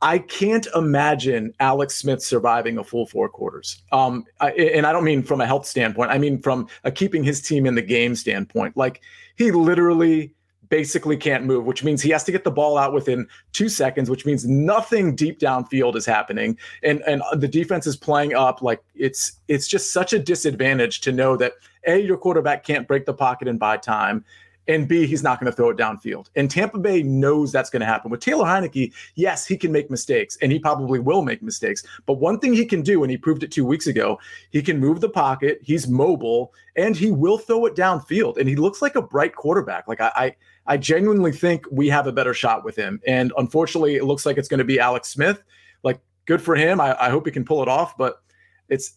I 0.00 0.18
can't 0.18 0.68
imagine 0.76 1.52
Alex 1.58 1.96
Smith 1.96 2.22
surviving 2.22 2.78
a 2.78 2.84
full 2.84 3.04
four 3.04 3.28
quarters. 3.28 3.82
Um, 3.90 4.24
I, 4.38 4.52
and 4.52 4.86
I 4.86 4.92
don't 4.92 5.04
mean 5.04 5.24
from 5.24 5.40
a 5.40 5.46
health 5.46 5.66
standpoint. 5.66 6.12
I 6.12 6.18
mean 6.18 6.40
from 6.40 6.68
a 6.84 6.92
keeping 6.92 7.24
his 7.24 7.40
team 7.40 7.66
in 7.66 7.74
the 7.74 7.82
game 7.82 8.14
standpoint. 8.14 8.76
Like 8.76 9.00
he 9.36 9.50
literally 9.50 10.32
basically 10.70 11.16
can't 11.16 11.44
move, 11.44 11.66
which 11.66 11.84
means 11.84 12.00
he 12.00 12.10
has 12.10 12.24
to 12.24 12.32
get 12.32 12.44
the 12.44 12.50
ball 12.50 12.78
out 12.78 12.94
within 12.94 13.28
two 13.52 13.68
seconds, 13.68 14.08
which 14.08 14.24
means 14.24 14.46
nothing 14.46 15.14
deep 15.14 15.38
downfield 15.38 15.96
is 15.96 16.06
happening, 16.06 16.56
and 16.82 17.02
and 17.06 17.22
the 17.34 17.48
defense 17.48 17.86
is 17.86 17.96
playing 17.96 18.34
up. 18.34 18.62
Like 18.62 18.82
it's 18.94 19.32
it's 19.48 19.68
just 19.68 19.92
such 19.92 20.14
a 20.14 20.18
disadvantage 20.18 21.02
to 21.02 21.12
know 21.12 21.36
that 21.36 21.54
a 21.86 22.00
your 22.00 22.16
quarterback 22.16 22.64
can't 22.64 22.88
break 22.88 23.04
the 23.04 23.12
pocket 23.12 23.48
and 23.48 23.58
buy 23.58 23.76
time, 23.76 24.24
and 24.70 24.86
B, 24.86 25.06
he's 25.06 25.22
not 25.22 25.40
going 25.40 25.50
to 25.50 25.56
throw 25.56 25.70
it 25.70 25.76
downfield. 25.76 26.28
And 26.36 26.48
Tampa 26.48 26.78
Bay 26.78 27.02
knows 27.02 27.50
that's 27.50 27.70
going 27.70 27.80
to 27.80 27.86
happen. 27.86 28.10
With 28.10 28.20
Taylor 28.20 28.44
Heinicke, 28.44 28.92
yes, 29.16 29.44
he 29.44 29.56
can 29.56 29.72
make 29.72 29.90
mistakes, 29.90 30.38
and 30.40 30.52
he 30.52 30.60
probably 30.60 31.00
will 31.00 31.22
make 31.22 31.42
mistakes. 31.42 31.82
But 32.06 32.14
one 32.14 32.38
thing 32.38 32.52
he 32.52 32.64
can 32.64 32.82
do, 32.82 33.02
and 33.02 33.10
he 33.10 33.16
proved 33.16 33.42
it 33.42 33.50
two 33.50 33.64
weeks 33.64 33.88
ago, 33.88 34.20
he 34.50 34.62
can 34.62 34.78
move 34.78 35.00
the 35.00 35.08
pocket, 35.08 35.58
he's 35.62 35.88
mobile, 35.88 36.52
and 36.76 36.96
he 36.96 37.10
will 37.10 37.38
throw 37.38 37.66
it 37.66 37.74
downfield. 37.74 38.36
And 38.36 38.48
he 38.48 38.54
looks 38.54 38.80
like 38.80 38.94
a 38.94 39.02
bright 39.02 39.34
quarterback. 39.34 39.88
Like 39.88 40.00
I, 40.00 40.12
I, 40.14 40.36
I 40.66 40.76
genuinely 40.76 41.32
think 41.32 41.64
we 41.70 41.88
have 41.88 42.06
a 42.06 42.12
better 42.12 42.34
shot 42.34 42.64
with 42.64 42.76
him. 42.76 43.00
And 43.06 43.32
unfortunately, 43.36 43.96
it 43.96 44.04
looks 44.04 44.24
like 44.26 44.38
it's 44.38 44.48
going 44.48 44.58
to 44.58 44.64
be 44.64 44.78
Alex 44.78 45.08
Smith. 45.08 45.42
Like, 45.82 46.00
good 46.26 46.42
for 46.42 46.54
him. 46.54 46.80
I, 46.80 46.96
I 47.00 47.10
hope 47.10 47.26
he 47.26 47.32
can 47.32 47.44
pull 47.44 47.62
it 47.62 47.68
off, 47.68 47.96
but 47.96 48.22
it's 48.68 48.94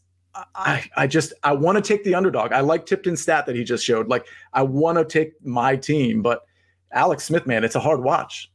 I, 0.56 0.84
I 0.96 1.08
just 1.08 1.34
I 1.44 1.54
want 1.54 1.78
to 1.78 1.82
take 1.82 2.04
the 2.04 2.16
underdog. 2.16 2.54
I 2.54 2.62
like 2.62 2.86
Tipton's 2.86 3.22
stat 3.22 3.46
that 3.46 3.56
he 3.56 3.64
just 3.64 3.86
showed. 3.86 4.08
Like 4.08 4.26
I 4.54 4.64
want 4.64 4.98
to 4.98 5.06
take 5.06 5.34
my 5.46 5.76
team, 5.76 6.22
but 6.22 6.46
Alex 6.92 7.26
Smith, 7.26 7.46
man, 7.46 7.64
it's 7.64 7.76
a 7.76 7.80
hard 7.80 8.04
watch. 8.04 8.52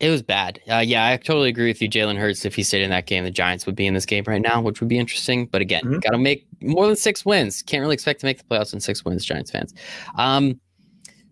It 0.00 0.10
was 0.10 0.22
bad. 0.22 0.60
Uh, 0.68 0.78
yeah, 0.78 1.06
I 1.06 1.16
totally 1.16 1.48
agree 1.48 1.68
with 1.68 1.80
you. 1.80 1.88
Jalen 1.88 2.18
Hurts, 2.18 2.44
if 2.44 2.56
he 2.56 2.64
stayed 2.64 2.82
in 2.82 2.90
that 2.90 3.06
game, 3.06 3.22
the 3.22 3.30
Giants 3.30 3.66
would 3.66 3.76
be 3.76 3.86
in 3.86 3.94
this 3.94 4.04
game 4.04 4.24
right 4.26 4.42
now, 4.42 4.60
which 4.60 4.80
would 4.80 4.88
be 4.88 4.98
interesting. 4.98 5.46
But 5.46 5.60
again, 5.60 5.84
mm-hmm. 5.84 5.98
got 6.00 6.10
to 6.10 6.18
make 6.18 6.44
more 6.60 6.88
than 6.88 6.96
six 6.96 7.24
wins. 7.24 7.62
Can't 7.62 7.82
really 7.82 7.94
expect 7.94 8.18
to 8.20 8.26
make 8.26 8.38
the 8.38 8.44
playoffs 8.44 8.72
in 8.72 8.80
six 8.80 9.04
wins, 9.04 9.24
Giants 9.24 9.52
fans. 9.52 9.72
Um, 10.16 10.58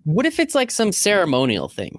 what 0.05 0.27
if 0.27 0.39
it's 0.39 0.55
like 0.55 0.71
some 0.71 0.93
ceremonial 0.93 1.69
thing? 1.69 1.99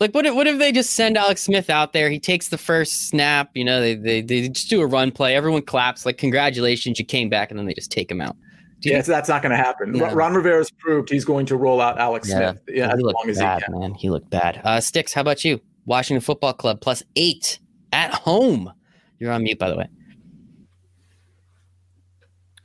Like 0.00 0.12
what 0.12 0.26
if, 0.26 0.34
what 0.34 0.46
if 0.46 0.58
they 0.58 0.72
just 0.72 0.90
send 0.90 1.16
Alex 1.16 1.42
Smith 1.42 1.70
out 1.70 1.92
there? 1.92 2.10
He 2.10 2.18
takes 2.18 2.48
the 2.48 2.58
first 2.58 3.08
snap, 3.08 3.50
you 3.54 3.64
know, 3.64 3.80
they, 3.80 3.94
they, 3.94 4.20
they 4.20 4.48
just 4.48 4.68
do 4.68 4.80
a 4.80 4.86
run 4.86 5.12
play. 5.12 5.34
Everyone 5.36 5.62
claps, 5.62 6.04
like, 6.04 6.18
congratulations, 6.18 6.98
you 6.98 7.04
came 7.04 7.28
back, 7.28 7.50
and 7.50 7.58
then 7.58 7.66
they 7.66 7.74
just 7.74 7.92
take 7.92 8.10
him 8.10 8.20
out. 8.20 8.36
Yeah, 8.80 9.00
so 9.00 9.12
that's 9.12 9.30
not 9.30 9.40
going 9.40 9.50
to 9.50 9.56
happen. 9.56 9.94
Yeah. 9.94 10.12
Ron 10.12 10.34
Rivera's 10.34 10.70
proved 10.70 11.08
he's 11.08 11.24
going 11.24 11.46
to 11.46 11.56
roll 11.56 11.80
out 11.80 11.98
Alex 11.98 12.28
yeah. 12.28 12.50
Smith. 12.50 12.62
Yeah, 12.68 12.92
as 12.92 13.00
long 13.00 13.24
as 13.28 13.38
bad, 13.38 13.62
he 13.62 13.64
can. 13.64 13.80
Man, 13.80 13.94
he 13.94 14.10
looked 14.10 14.28
bad. 14.28 14.60
Uh, 14.62 14.78
Sticks, 14.80 15.14
how 15.14 15.22
about 15.22 15.42
you? 15.42 15.58
Washington 15.86 16.20
Football 16.20 16.52
Club 16.52 16.82
plus 16.82 17.02
eight 17.16 17.58
at 17.92 18.12
home. 18.12 18.70
You're 19.18 19.32
on 19.32 19.42
mute, 19.42 19.58
by 19.58 19.70
the 19.70 19.76
way. 19.76 19.86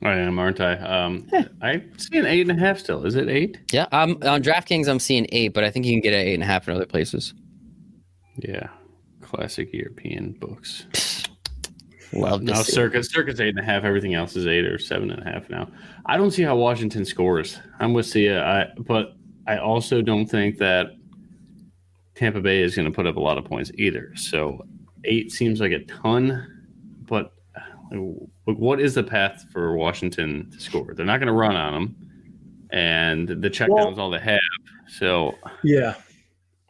I 0.02 0.14
am, 0.14 0.38
aren't 0.38 0.60
I? 0.60 0.76
Um, 0.76 1.28
yeah. 1.32 1.44
I 1.60 1.84
see 1.98 2.18
an 2.18 2.26
eight 2.26 2.48
and 2.48 2.58
a 2.58 2.62
half 2.62 2.78
still. 2.78 3.04
Is 3.04 3.16
it 3.16 3.28
eight? 3.28 3.58
Yeah, 3.70 3.86
um, 3.92 4.18
on 4.22 4.42
DraftKings, 4.42 4.88
I'm 4.88 4.98
seeing 4.98 5.26
eight, 5.30 5.52
but 5.52 5.62
I 5.62 5.70
think 5.70 5.84
you 5.84 5.92
can 5.92 6.00
get 6.00 6.14
an 6.14 6.26
eight 6.26 6.34
and 6.34 6.42
a 6.42 6.46
half 6.46 6.66
in 6.68 6.74
other 6.74 6.86
places. 6.86 7.34
Yeah, 8.38 8.68
classic 9.20 9.72
European 9.72 10.32
books. 10.32 10.84
Love 12.12 12.42
now, 12.42 12.62
circus, 12.62 13.08
circus 13.08 13.38
eight 13.40 13.50
and 13.50 13.58
a 13.58 13.62
half. 13.62 13.84
Everything 13.84 14.14
else 14.14 14.34
is 14.34 14.46
eight 14.46 14.64
or 14.64 14.78
seven 14.78 15.10
and 15.10 15.22
a 15.22 15.30
half 15.30 15.48
now. 15.48 15.70
I 16.06 16.16
don't 16.16 16.32
see 16.32 16.42
how 16.42 16.56
Washington 16.56 17.04
scores. 17.04 17.58
I'm 17.78 17.92
with 17.92 18.06
Sia, 18.06 18.42
I, 18.42 18.66
but 18.78 19.12
I 19.46 19.58
also 19.58 20.02
don't 20.02 20.26
think 20.26 20.58
that 20.58 20.88
Tampa 22.16 22.40
Bay 22.40 22.62
is 22.62 22.74
going 22.74 22.86
to 22.86 22.94
put 22.94 23.06
up 23.06 23.16
a 23.16 23.20
lot 23.20 23.38
of 23.38 23.44
points 23.44 23.70
either. 23.74 24.12
So 24.16 24.64
eight 25.04 25.30
seems 25.30 25.60
like 25.60 25.72
a 25.72 25.84
ton, 25.84 26.46
but 27.02 27.32
what 27.92 28.80
is 28.80 28.94
the 28.94 29.02
path 29.02 29.46
for 29.52 29.76
Washington 29.76 30.50
to 30.52 30.60
score? 30.60 30.94
They're 30.94 31.06
not 31.06 31.18
going 31.18 31.28
to 31.28 31.32
run 31.32 31.56
on 31.56 31.72
them, 31.72 31.96
and 32.70 33.28
the 33.28 33.50
checkdowns 33.50 33.96
well, 33.96 34.00
all 34.00 34.10
they 34.10 34.20
have. 34.20 34.38
So 34.88 35.34
yeah, 35.62 35.94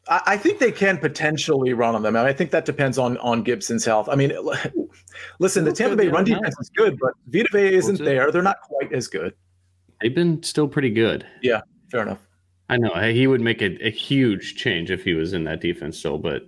I, 0.09 0.23
I, 0.27 0.37
think 0.37 0.59
they 0.59 0.73
can 0.73 0.99
potentially 0.99 1.73
run 1.73 1.95
on 1.95 2.03
them. 2.03 2.17
I, 2.17 2.21
mean, 2.21 2.29
I 2.29 2.33
think 2.33 2.51
that 2.51 2.65
depends 2.65 2.99
on 2.99 3.17
on 3.19 3.43
Gibson's 3.43 3.85
health. 3.85 4.09
I 4.09 4.15
mean, 4.15 4.33
listen, 5.39 5.65
the 5.65 5.73
Tampa 5.73 5.97
Bay 5.97 6.09
run 6.09 6.25
defense 6.25 6.59
is 6.61 6.71
good, 6.71 6.99
but 7.01 7.13
Vita 7.27 7.49
Vea 7.53 7.75
isn't 7.75 7.99
there. 7.99 8.31
They're 8.31 8.43
not 8.43 8.61
quite 8.63 8.93
as 8.93 9.07
good. 9.07 9.35
They've 10.01 10.15
been 10.15 10.43
still 10.43 10.69
pretty 10.69 10.91
good. 10.91 11.27
Yeah, 11.43 11.61
fair 11.91 12.03
enough. 12.03 12.19
I 12.71 12.77
know 12.77 12.95
he 12.95 13.27
would 13.27 13.41
make 13.41 13.63
a, 13.63 13.77
a 13.85 13.91
huge 13.91 14.55
change 14.55 14.91
if 14.91 15.03
he 15.03 15.15
was 15.15 15.33
in 15.33 15.45
that 15.45 15.61
defense 15.61 15.99
still, 15.99 16.19
but 16.19 16.47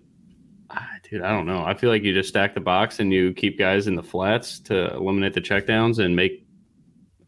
Dude, 1.12 1.20
I 1.20 1.30
don't 1.30 1.44
know. 1.44 1.62
I 1.62 1.74
feel 1.74 1.90
like 1.90 2.04
you 2.04 2.14
just 2.14 2.30
stack 2.30 2.54
the 2.54 2.60
box 2.60 2.98
and 2.98 3.12
you 3.12 3.34
keep 3.34 3.58
guys 3.58 3.86
in 3.86 3.96
the 3.96 4.02
flats 4.02 4.58
to 4.60 4.94
eliminate 4.94 5.34
the 5.34 5.42
checkdowns 5.42 6.02
and 6.02 6.16
make 6.16 6.46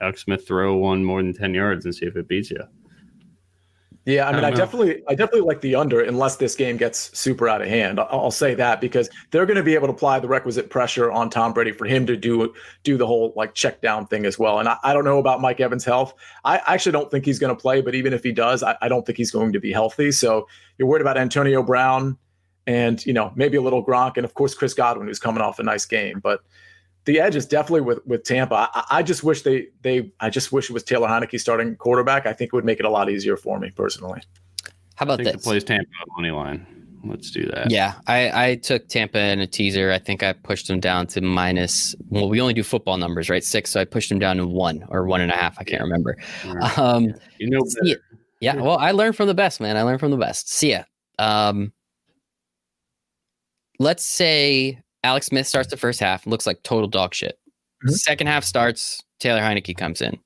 Alex 0.01 0.23
Smith 0.23 0.49
throw 0.49 0.75
one 0.75 1.05
more 1.05 1.23
than 1.23 1.35
ten 1.35 1.53
yards 1.53 1.85
and 1.85 1.95
see 1.95 2.07
if 2.07 2.17
it 2.17 2.27
beats 2.27 2.51
you. 2.51 2.63
Yeah, 4.07 4.27
I 4.27 4.33
mean, 4.33 4.43
I, 4.43 4.49
I 4.49 4.51
definitely, 4.53 5.03
I 5.07 5.15
definitely 5.15 5.43
like 5.43 5.61
the 5.61 5.75
under 5.75 6.01
unless 6.01 6.37
this 6.37 6.55
game 6.55 6.79
gets 6.79 7.15
super 7.19 7.47
out 7.47 7.61
of 7.61 7.69
hand. 7.69 8.01
I'll, 8.01 8.09
I'll 8.11 8.31
say 8.31 8.55
that 8.55 8.81
because 8.81 9.11
they're 9.31 9.45
going 9.45 9.59
to 9.59 9.63
be 9.63 9.75
able 9.75 9.89
to 9.89 9.93
apply 9.93 10.19
the 10.19 10.29
requisite 10.29 10.71
pressure 10.71 11.13
on 11.13 11.29
Tom 11.29 11.53
Brady 11.53 11.73
for 11.73 11.85
him 11.85 12.07
to 12.07 12.17
do 12.17 12.55
do 12.85 12.97
the 12.97 13.07
whole 13.07 13.35
like 13.37 13.53
check 13.53 13.83
down 13.83 14.07
thing 14.07 14.25
as 14.25 14.39
well. 14.39 14.61
And 14.61 14.69
I, 14.71 14.79
I 14.83 14.95
don't 14.95 15.05
know 15.05 15.19
about 15.19 15.43
Mike 15.43 15.61
Evans' 15.61 15.85
health. 15.85 16.15
I 16.43 16.63
actually 16.67 16.93
don't 16.93 17.11
think 17.11 17.27
he's 17.27 17.39
going 17.39 17.55
to 17.55 17.61
play, 17.61 17.83
but 17.83 17.95
even 17.95 18.15
if 18.15 18.23
he 18.23 18.33
does, 18.33 18.63
I, 18.63 18.79
I 18.81 18.89
don't 18.89 19.05
think 19.05 19.19
he's 19.19 19.31
going 19.31 19.53
to 19.53 19.61
be 19.61 19.73
healthy. 19.73 20.11
So 20.11 20.49
you're 20.79 20.89
worried 20.89 21.03
about 21.03 21.19
Antonio 21.19 21.63
Brown 21.63 22.17
and 22.67 23.05
you 23.07 23.13
know 23.13 23.33
maybe 23.35 23.57
a 23.57 23.61
little 23.61 23.85
Gronk, 23.85 24.17
and 24.17 24.25
of 24.25 24.35
course 24.35 24.55
Chris 24.55 24.75
Godwin, 24.75 25.09
who's 25.09 25.19
coming 25.19 25.43
off 25.43 25.59
a 25.59 25.63
nice 25.63 25.85
game. 25.85 26.21
But 26.21 26.41
the 27.05 27.21
edge 27.21 27.37
is 27.37 27.47
definitely 27.47 27.83
with 27.83 28.07
with 28.07 28.25
Tampa. 28.25 28.71
I, 28.75 28.85
I 28.91 29.03
just 29.03 29.25
wish 29.25 29.43
they 29.43 29.69
they 29.83 30.11
I 30.21 30.31
just 30.31 30.53
wish 30.53 30.71
it 30.71 30.73
was 30.73 30.83
Taylor 30.83 31.09
Heinicke 31.09 31.39
starting 31.41 31.77
quarterback. 31.77 32.27
I 32.27 32.33
think 32.33 32.49
it 32.53 32.57
would 32.57 32.65
make 32.65 32.81
it 32.81 32.87
a 32.87 32.91
lot 32.91 33.11
easier 33.11 33.37
for 33.37 33.59
me 33.59 33.71
personally. 33.71 34.23
How 34.97 35.05
about 35.05 35.21
I 35.21 35.25
this? 35.25 35.33
The 35.33 35.39
plays 35.39 35.65
Tampa 35.65 35.89
money 36.17 36.31
line. 36.31 36.67
Let's 37.07 37.31
do 37.31 37.45
that. 37.47 37.71
Yeah, 37.71 37.95
I, 38.07 38.51
I 38.51 38.55
took 38.57 38.89
Tampa 38.89 39.19
in 39.19 39.41
a 39.41 39.47
teaser. 39.47 39.93
I 39.93 39.99
think 39.99 40.23
I 40.23 40.33
pushed 40.33 40.69
them 40.69 40.81
down 40.81 41.07
to 41.09 41.21
minus. 41.21 41.95
Well, 42.09 42.31
we 42.31 42.41
only 42.41 42.55
do 42.55 42.63
football 42.63 42.97
numbers, 42.97 43.29
right? 43.29 43.45
Six. 43.45 43.71
So 43.71 43.81
I 43.81 43.85
pushed 43.85 44.09
them 44.09 44.19
down 44.19 44.39
to 44.39 44.47
one 44.47 44.87
or 44.89 45.05
one 45.05 45.21
and 45.21 45.31
a 45.31 45.37
half. 45.37 45.59
I 45.59 45.65
can't 45.65 45.83
remember. 45.83 46.17
Right. 46.47 46.79
Um, 46.79 47.15
you 47.39 47.51
know, 47.51 47.61
yeah, 47.83 47.95
yeah. 48.41 48.57
Well, 48.57 48.79
I 48.79 48.93
learned 48.93 49.17
from 49.17 49.27
the 49.27 49.35
best, 49.35 49.61
man. 49.61 49.77
I 49.77 49.83
learned 49.83 50.01
from 50.01 50.13
the 50.13 50.17
best. 50.17 50.51
See 50.51 50.71
ya. 50.71 50.85
Um, 51.19 51.73
let's 53.79 54.05
say 54.05 54.81
Alex 55.03 55.27
Smith 55.27 55.47
starts 55.47 55.71
the 55.71 55.77
first 55.77 56.01
half, 56.01 56.27
looks 56.27 56.47
like 56.47 56.63
total 56.63 56.89
dog 56.89 57.15
shit. 57.15 57.39
Mm-hmm. 57.85 57.91
Second 57.91 58.27
half 58.27 58.45
starts, 58.45 59.03
Taylor 59.21 59.41
Heinicke 59.41 59.77
comes 59.77 60.01
in. 60.01 60.19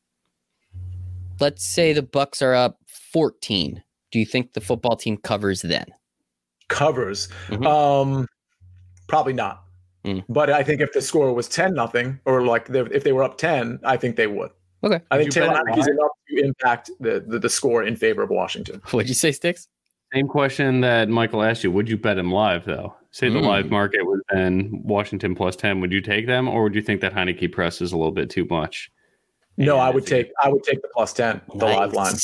Let's 1.41 1.65
say 1.67 1.93
the 1.93 2.03
Bucks 2.03 2.43
are 2.43 2.55
up 2.55 2.79
14, 3.13 3.83
do 4.11 4.19
you 4.19 4.27
think 4.27 4.53
the 4.53 4.61
football 4.61 4.97
team 4.97 5.17
covers 5.19 5.63
then? 5.63 5.87
Covers. 6.69 7.29
Mhm. 7.49 7.67
Um, 7.67 8.27
probably 9.09 9.33
not. 9.33 9.65
Mm. 10.05 10.25
But 10.29 10.51
I 10.51 10.63
think 10.63 10.81
if 10.81 10.93
the 10.93 11.01
score 11.01 11.33
was 11.33 11.49
ten 11.49 11.75
nothing, 11.75 12.21
or 12.25 12.43
like 12.43 12.67
the, 12.67 12.85
if 12.87 13.05
they 13.05 13.13
were 13.13 13.23
up 13.25 13.39
ten, 13.39 13.79
I 13.85 13.97
think 13.97 14.17
they 14.17 14.27
would. 14.27 14.51
Okay. 14.85 15.01
I 15.11 15.17
Would 15.17 15.25
think 15.25 15.35
Taylor 15.35 15.61
it 15.67 15.79
is 15.79 15.89
enough 15.89 16.11
to 16.29 16.45
impact 16.45 16.91
the, 17.01 17.25
the 17.27 17.39
the 17.39 17.49
score 17.49 17.83
in 17.83 17.97
favor 17.97 18.23
of 18.23 18.31
Washington. 18.31 18.81
What'd 18.91 19.09
you 19.09 19.15
say, 19.15 19.33
Sticks? 19.33 19.67
Same 20.15 20.29
question 20.29 20.81
that 20.83 21.09
Michael 21.09 21.43
asked 21.43 21.65
you. 21.65 21.73
Would 21.73 21.89
you 21.89 21.97
bet 21.97 22.17
him 22.17 22.31
live 22.31 22.65
though? 22.65 22.95
Say 23.11 23.29
the 23.31 23.39
Mm. 23.39 23.47
live 23.47 23.71
market 23.71 24.05
was 24.05 24.21
then 24.33 24.71
Washington 24.85 25.35
plus 25.35 25.57
ten. 25.57 25.81
Would 25.81 25.93
you 25.93 26.01
take 26.01 26.27
them, 26.27 26.47
or 26.49 26.63
would 26.65 26.75
you 26.75 26.83
think 26.83 27.01
that 27.01 27.15
Heinicke 27.15 27.51
press 27.51 27.81
is 27.81 27.93
a 27.93 27.97
little 27.97 28.13
bit 28.13 28.29
too 28.31 28.47
much? 28.51 28.91
No, 29.57 29.75
And 29.75 29.83
I 29.83 29.91
would 29.91 30.07
take 30.07 30.31
I 30.43 30.49
would 30.51 30.63
take 30.63 30.83
the 30.83 30.89
plus 30.95 31.13
ten, 31.15 31.41
the 31.57 31.65
live 31.67 31.93
line. 31.95 32.15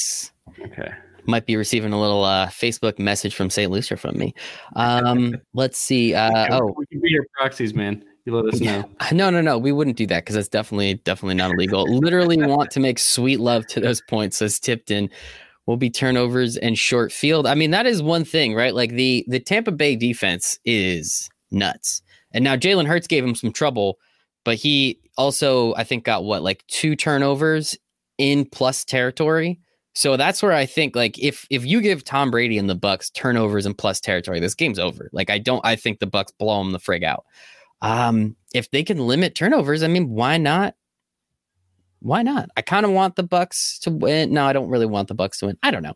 Okay. 0.61 0.93
Might 1.27 1.47
be 1.47 1.57
receiving 1.57 1.93
a 1.95 2.01
little 2.01 2.23
uh, 2.23 2.49
Facebook 2.49 2.99
message 2.99 3.35
from 3.35 3.49
St. 3.49 3.71
Lucia 3.73 3.97
from 3.97 4.19
me. 4.19 4.35
Um, 4.77 5.35
let's 5.55 5.79
see. 5.79 6.15
Uh, 6.15 6.49
oh, 6.51 6.75
we 6.77 6.85
can 6.87 7.01
be 7.01 7.09
your 7.11 7.25
proxies, 7.35 7.73
man. 7.73 8.05
You 8.27 8.37
let 8.37 8.53
us 8.55 8.61
know. 8.61 8.85
No, 9.13 9.31
no, 9.31 9.41
no. 9.41 9.57
We 9.59 9.73
wouldn't 9.73 9.97
do 9.97 10.07
that 10.09 10.21
because 10.25 10.35
that's 10.35 10.49
definitely, 10.49 10.95
definitely 11.05 11.35
not 11.37 11.53
illegal. 11.53 11.85
Literally 11.85 12.37
want 12.37 12.71
to 12.73 12.81
make 12.81 12.99
sweet 12.99 13.41
love 13.41 13.67
to 13.69 13.81
those 13.81 14.03
points, 14.03 14.37
says 14.37 14.61
Tipton. 14.61 15.09
Will 15.67 15.77
be 15.77 15.91
turnovers 15.91 16.57
and 16.59 16.79
short 16.79 17.11
field. 17.11 17.47
I 17.47 17.55
mean, 17.55 17.71
that 17.71 17.87
is 17.87 18.03
one 18.03 18.25
thing, 18.25 18.55
right? 18.55 18.75
Like 18.75 18.93
the 18.93 19.25
the 19.29 19.41
Tampa 19.41 19.73
Bay 19.73 19.97
defense 19.97 20.59
is 20.65 21.29
nuts. 21.51 22.03
And 22.33 22.45
now 22.45 22.57
Jalen 22.57 22.87
Hurts 22.87 23.07
gave 23.07 23.25
him 23.25 23.35
some 23.35 23.53
trouble, 23.53 23.99
but 24.45 24.57
he 24.57 25.01
also, 25.17 25.75
I 25.77 25.85
think, 25.85 26.05
got 26.05 26.25
what, 26.25 26.43
like 26.43 26.67
two 26.67 26.97
turnovers 26.97 27.79
in 28.19 28.45
plus 28.45 28.85
territory. 28.85 29.61
So 29.95 30.17
that's 30.17 30.43
where 30.43 30.53
I 30.53 30.67
think 30.67 30.97
like 30.97 31.19
if 31.19 31.47
if 31.51 31.65
you 31.65 31.81
give 31.81 32.05
Tom 32.05 32.31
Brady 32.31 32.59
and 32.59 32.69
the 32.69 32.77
Bucs 32.77 33.13
turnovers 33.13 33.65
and 33.65 33.79
plus 33.79 34.01
territory, 34.01 34.41
this 34.41 34.55
game's 34.55 34.79
over. 34.79 35.09
Like 35.13 35.31
I 35.31 35.39
don't 35.39 35.65
I 35.65 35.77
think 35.77 36.01
the 36.01 36.07
Bucs 36.07 36.33
blow 36.39 36.59
them 36.59 36.73
the 36.73 36.81
frig 36.81 37.05
out. 37.05 37.25
Um, 37.81 38.35
if 38.55 38.71
they 38.71 38.83
can 38.83 39.07
limit 39.07 39.35
turnovers, 39.35 39.83
I 39.83 39.89
mean, 39.89 40.11
why 40.11 40.37
not? 40.37 40.75
Why 42.05 42.23
not? 42.23 42.51
I 42.57 42.61
kind 42.63 42.85
of 42.85 42.93
want 42.93 43.17
the 43.17 43.25
Bucs 43.25 43.79
to 43.81 43.91
win. 43.91 44.33
No, 44.33 44.45
I 44.45 44.53
don't 44.53 44.69
really 44.69 44.85
want 44.87 45.09
the 45.09 45.15
Bucs 45.15 45.39
to 45.39 45.47
win. 45.47 45.59
I 45.63 45.71
don't 45.71 45.83
know. 45.83 45.95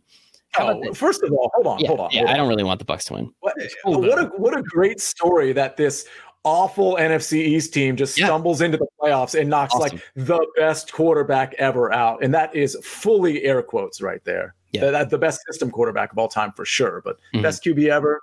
Oh, 0.59 0.95
first 0.95 1.23
of 1.23 1.31
all, 1.31 1.51
hold 1.55 1.67
on, 1.67 1.79
Yeah, 1.81 1.89
hold 1.89 2.01
on. 2.01 2.09
yeah, 2.11 2.21
hold 2.21 2.31
I 2.31 2.37
don't 2.39 2.49
really 2.49 2.65
want 2.65 2.79
the 2.81 2.87
Bucs 2.87 3.05
to 3.09 3.13
win. 3.13 3.31
What, 3.41 3.55
what 3.85 4.19
a 4.19 4.25
what 4.39 4.57
a 4.59 4.63
great 4.63 5.01
story 5.01 5.53
that 5.53 5.77
this 5.77 6.07
awful 6.45 6.97
NFC 6.99 7.35
East 7.35 7.75
team 7.75 7.95
just 7.97 8.19
Yeah. 8.19 8.27
stumbles 8.27 8.63
into 8.63 8.79
the 8.79 8.87
playoffs 8.99 9.39
and 9.39 9.51
knocks 9.51 9.75
Awesome. 9.75 9.99
like 9.99 10.03
the 10.17 10.45
best 10.57 10.93
quarterback 10.93 11.55
ever 11.59 11.93
out, 11.93 12.25
and 12.25 12.33
that 12.33 12.55
is 12.57 12.77
fully 12.83 13.45
air 13.45 13.61
quotes 13.63 14.01
right 14.01 14.25
there. 14.25 14.55
Yeah. 14.73 14.87
The, 14.87 14.91
that- 14.93 15.11
the 15.11 15.19
best 15.19 15.41
system 15.47 15.71
quarterback 15.71 16.11
of 16.13 16.19
all 16.19 16.29
time 16.29 16.53
for 16.53 16.65
sure, 16.65 17.03
but 17.05 17.19
Mhm. 17.35 17.43
best 17.43 17.63
QB 17.63 17.91
ever. 17.91 18.23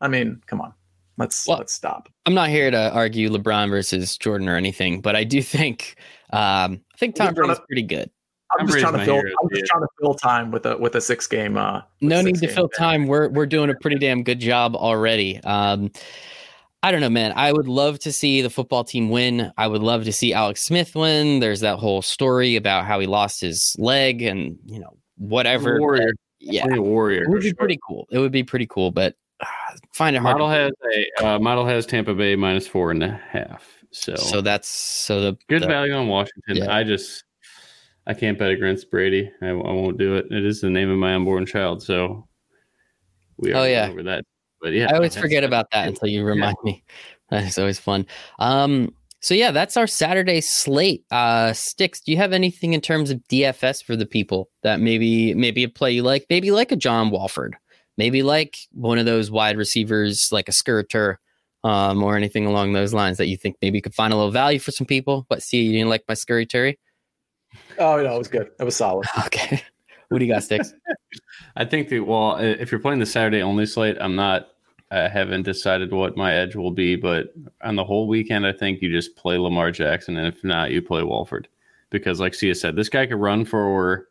I 0.00 0.08
mean, 0.08 0.40
come 0.46 0.62
on, 0.62 0.72
let's 1.18 1.46
Well, 1.46 1.58
let's 1.58 1.72
stop. 1.72 2.08
I'm 2.26 2.34
not 2.34 2.48
here 2.48 2.70
to 2.70 2.90
argue 2.92 3.28
LeBron 3.30 3.70
versus 3.70 4.16
Jordan 4.16 4.48
or 4.48 4.56
anything, 4.56 5.00
but 5.00 5.14
I 5.16 5.24
do 5.24 5.42
think 5.42 5.96
um, 6.32 6.80
I 6.94 6.98
think 6.98 7.14
Tom 7.16 7.28
We're 7.28 7.32
gonna- 7.42 7.46
Brady's 7.48 7.64
pretty 7.66 7.82
good. 7.82 8.10
I'm 8.52 8.60
Tom 8.60 8.68
just 8.68 8.78
trying 8.80 8.98
to 8.98 9.04
fill. 9.04 9.16
I'm 9.18 9.48
just 9.52 9.66
trying 9.66 9.82
to 9.82 9.88
fill 10.00 10.14
time 10.14 10.50
with 10.50 10.64
a 10.64 10.78
with 10.78 10.94
a 10.94 11.02
six 11.02 11.26
game. 11.26 11.58
Uh, 11.58 11.82
No 12.00 12.16
with 12.16 12.24
need 12.26 12.34
to 12.36 12.48
fill 12.48 12.68
thing. 12.68 12.78
time. 12.78 13.06
We're 13.06 13.28
we're 13.28 13.44
doing 13.44 13.68
a 13.68 13.74
pretty 13.74 13.98
damn 13.98 14.22
good 14.22 14.40
job 14.40 14.74
already. 14.74 15.38
Um, 15.44 15.90
I 16.82 16.90
don't 16.90 17.00
know, 17.02 17.10
man. 17.10 17.32
I 17.36 17.52
would 17.52 17.68
love 17.68 17.98
to 18.00 18.12
see 18.12 18.40
the 18.40 18.48
football 18.48 18.84
team 18.84 19.10
win. 19.10 19.52
I 19.58 19.66
would 19.66 19.82
love 19.82 20.04
to 20.04 20.12
see 20.12 20.32
Alex 20.32 20.62
Smith 20.62 20.94
win. 20.94 21.40
There's 21.40 21.60
that 21.60 21.78
whole 21.78 22.00
story 22.00 22.56
about 22.56 22.86
how 22.86 23.00
he 23.00 23.06
lost 23.06 23.40
his 23.42 23.76
leg 23.78 24.22
and 24.22 24.58
you 24.64 24.78
know 24.80 24.96
whatever. 25.18 25.78
Warrior. 25.78 26.12
Yeah, 26.40 26.64
warrior. 26.78 27.24
it 27.24 27.28
would 27.28 27.40
be 27.42 27.48
sure. 27.48 27.54
pretty 27.56 27.78
cool. 27.86 28.06
It 28.10 28.18
would 28.18 28.32
be 28.32 28.44
pretty 28.44 28.66
cool, 28.66 28.92
but 28.92 29.14
find 29.92 30.16
it 30.16 30.20
hard. 30.20 30.34
Model 30.38 30.48
has 30.50 30.72
a 31.20 31.26
uh, 31.26 31.38
model 31.38 31.66
has 31.66 31.86
Tampa 31.86 32.14
Bay 32.14 32.36
minus 32.36 32.66
four 32.66 32.90
and 32.90 33.02
a 33.02 33.20
half. 33.30 33.66
So, 33.90 34.14
so 34.16 34.40
that's 34.40 34.68
so 34.68 35.20
the 35.20 35.38
good 35.48 35.62
the- 35.62 35.66
value 35.66 35.94
on 35.94 36.08
Washington. 36.08 36.56
Yeah. 36.56 36.74
I 36.74 36.84
just 36.84 37.24
I 38.06 38.14
can't 38.14 38.38
bet 38.38 38.50
against 38.50 38.90
Brady. 38.90 39.30
I, 39.42 39.48
I 39.48 39.52
won't 39.52 39.98
do 39.98 40.16
it. 40.16 40.26
It 40.30 40.44
is 40.44 40.60
the 40.60 40.70
name 40.70 40.90
of 40.90 40.98
my 40.98 41.14
unborn 41.14 41.46
child. 41.46 41.82
So 41.82 42.26
we 43.36 43.52
Oh, 43.54 43.64
yeah. 43.64 43.88
over 43.90 44.02
that. 44.04 44.24
But 44.60 44.72
yeah, 44.72 44.90
I 44.90 44.94
always 44.96 45.16
forget 45.16 45.44
about 45.44 45.70
that 45.72 45.86
until 45.86 46.08
you 46.08 46.24
remind 46.24 46.56
me. 46.64 46.82
That's 47.30 47.58
always 47.58 47.78
fun. 47.78 48.06
Um, 48.38 48.94
so 49.20 49.34
yeah, 49.34 49.50
that's 49.50 49.76
our 49.76 49.86
Saturday 49.86 50.40
slate. 50.40 51.04
Uh, 51.10 51.52
Sticks, 51.52 52.00
do 52.00 52.12
you 52.12 52.16
have 52.18 52.32
anything 52.32 52.72
in 52.72 52.80
terms 52.80 53.10
of 53.10 53.18
DFS 53.28 53.84
for 53.84 53.96
the 53.96 54.06
people 54.06 54.48
that 54.62 54.80
maybe 54.80 55.34
maybe 55.34 55.64
a 55.64 55.68
play 55.68 55.92
you 55.92 56.02
like, 56.02 56.24
maybe 56.30 56.50
like 56.52 56.72
a 56.72 56.76
John 56.76 57.10
Wolford, 57.10 57.56
maybe 57.98 58.22
like 58.22 58.56
one 58.72 58.98
of 58.98 59.04
those 59.04 59.30
wide 59.30 59.58
receivers 59.58 60.30
like 60.32 60.48
a 60.48 60.52
Skirter, 60.52 61.16
um, 61.64 62.02
or 62.02 62.16
anything 62.16 62.46
along 62.46 62.72
those 62.72 62.94
lines 62.94 63.18
that 63.18 63.26
you 63.26 63.36
think 63.36 63.56
maybe 63.60 63.76
you 63.76 63.82
could 63.82 63.94
find 63.94 64.12
a 64.12 64.16
little 64.16 64.30
value 64.30 64.58
for 64.58 64.70
some 64.70 64.86
people. 64.86 65.26
But 65.28 65.42
see, 65.42 65.62
you 65.62 65.72
didn't 65.72 65.90
like 65.90 66.04
my 66.08 66.14
Scary 66.14 66.46
Terry? 66.46 66.78
Oh 67.78 68.00
no, 68.02 68.14
it 68.14 68.18
was 68.18 68.28
good. 68.28 68.50
It 68.58 68.64
was 68.64 68.76
solid. 68.76 69.06
Okay. 69.26 69.62
what 70.08 70.18
do 70.18 70.24
you 70.24 70.32
got, 70.32 70.44
Sticks? 70.44 70.72
I 71.56 71.64
think 71.64 71.88
that 71.88 72.04
well, 72.04 72.36
uh, 72.36 72.42
if 72.42 72.70
you're 72.70 72.80
playing 72.80 73.00
the 73.00 73.06
Saturday 73.06 73.42
only 73.42 73.66
slate, 73.66 73.96
I'm 74.00 74.16
not. 74.16 74.48
I 74.90 75.06
haven't 75.08 75.42
decided 75.42 75.92
what 75.92 76.16
my 76.16 76.32
edge 76.32 76.56
will 76.56 76.70
be, 76.70 76.96
but 76.96 77.34
on 77.62 77.76
the 77.76 77.84
whole 77.84 78.08
weekend, 78.08 78.46
I 78.46 78.52
think 78.52 78.80
you 78.80 78.90
just 78.90 79.16
play 79.16 79.36
Lamar 79.36 79.70
Jackson, 79.70 80.16
and 80.16 80.26
if 80.26 80.42
not, 80.42 80.70
you 80.70 80.80
play 80.80 81.02
Wolford, 81.02 81.46
because 81.90 82.20
like 82.20 82.32
Sia 82.32 82.54
said, 82.54 82.74
this 82.74 82.88
guy 82.88 83.06
could 83.06 83.20
run 83.20 83.44
for. 83.44 84.08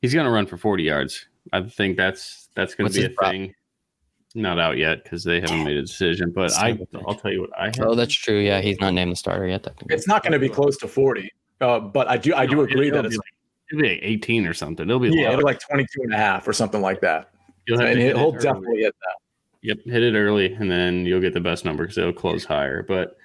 He's 0.00 0.14
going 0.14 0.26
to 0.26 0.32
run 0.32 0.46
for 0.46 0.56
40 0.56 0.84
yards. 0.84 1.26
I 1.52 1.62
think 1.62 1.96
that's 1.96 2.45
that's 2.56 2.74
going 2.74 2.90
to 2.90 2.98
be 2.98 3.04
a 3.06 3.10
prop? 3.10 3.30
thing. 3.30 3.54
Not 4.34 4.58
out 4.58 4.76
yet 4.76 5.02
because 5.02 5.24
they 5.24 5.40
haven't 5.40 5.64
made 5.64 5.76
a 5.76 5.82
decision, 5.82 6.30
but 6.30 6.52
I 6.58 6.70
of 6.70 6.80
a 6.82 6.86
bitch. 6.86 7.04
I'll 7.06 7.14
tell 7.14 7.32
you 7.32 7.40
what 7.42 7.58
I 7.58 7.66
have. 7.66 7.80
oh, 7.80 7.94
that's 7.94 8.12
true. 8.12 8.38
Yeah, 8.38 8.60
he's 8.60 8.78
not 8.80 8.92
named 8.92 9.12
the 9.12 9.16
starter 9.16 9.46
yet. 9.46 9.66
It's 9.88 10.06
not 10.08 10.22
going 10.22 10.32
to 10.32 10.38
be 10.38 10.48
close 10.50 10.76
to 10.78 10.88
forty, 10.88 11.30
uh, 11.62 11.80
but 11.80 12.06
I 12.08 12.18
do 12.18 12.34
I 12.34 12.44
do 12.44 12.56
No, 12.56 12.62
agree 12.62 12.88
it'll 12.88 13.02
that 13.02 13.08
be 13.08 13.14
it's 13.14 13.16
like, 13.16 13.32
it'll 13.72 13.82
be 13.82 13.88
like 13.90 14.00
18 14.02 14.46
or 14.46 14.52
something. 14.52 14.86
It'll 14.88 15.00
be 15.00 15.08
yeah, 15.08 15.28
low. 15.28 15.32
it'll 15.32 15.38
be 15.38 15.44
like 15.44 15.60
22 15.60 16.02
and 16.02 16.12
a 16.12 16.18
half 16.18 16.46
or 16.46 16.52
something 16.52 16.82
like 16.82 17.00
that. 17.00 17.30
You'll 17.66 17.78
have 17.78 17.88
And 17.88 17.96
to 17.96 18.02
hit 18.02 18.16
he'll 18.16 18.28
it 18.28 18.34
early. 18.34 18.42
definitely 18.42 18.80
hit 18.82 18.94
that. 19.00 19.16
Yep, 19.62 19.78
hit 19.86 20.02
it 20.02 20.14
early, 20.14 20.52
and 20.52 20.70
then 20.70 21.06
you'll 21.06 21.20
get 21.22 21.32
the 21.32 21.40
best 21.40 21.64
number 21.64 21.84
because 21.84 21.96
it'll 21.96 22.12
close 22.12 22.44
higher. 22.44 22.82
But 22.82 23.16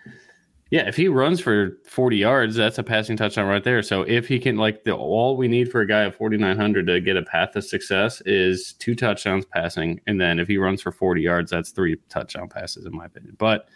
yeah, 0.72 0.88
if 0.88 0.96
he 0.96 1.10
runs 1.10 1.42
for 1.42 1.78
40 1.86 2.16
yards, 2.16 2.56
that's 2.56 2.78
a 2.78 2.84
passing 2.84 3.18
touchdown 3.18 3.46
right 3.46 3.64
there. 3.64 3.84
So 3.84 4.04
if 4.04 4.30
he 4.30 4.40
can, 4.40 4.56
like, 4.56 4.86
the 4.86 4.94
all 4.94 5.36
we 5.36 5.50
need 5.50 5.70
for 5.70 5.82
a 5.82 5.88
guy 5.88 6.06
at 6.06 6.16
4,900 6.16 6.88
to 6.88 7.02
get 7.02 7.18
a 7.18 7.24
path 7.24 7.52
to 7.52 7.62
success 7.62 8.22
is 8.26 8.72
two 8.80 8.96
touchdowns 8.96 9.46
passing, 9.46 10.00
and 10.08 10.20
then 10.20 10.40
if 10.40 10.48
he 10.48 10.58
runs 10.58 10.82
for 10.82 10.94
40 10.94 11.22
yards, 11.22 11.52
that's 11.52 11.72
three 11.72 11.98
touchdown 12.08 12.48
passes 12.48 12.86
in 12.86 12.96
my 12.96 13.06
opinion. 13.06 13.36
But 13.38 13.68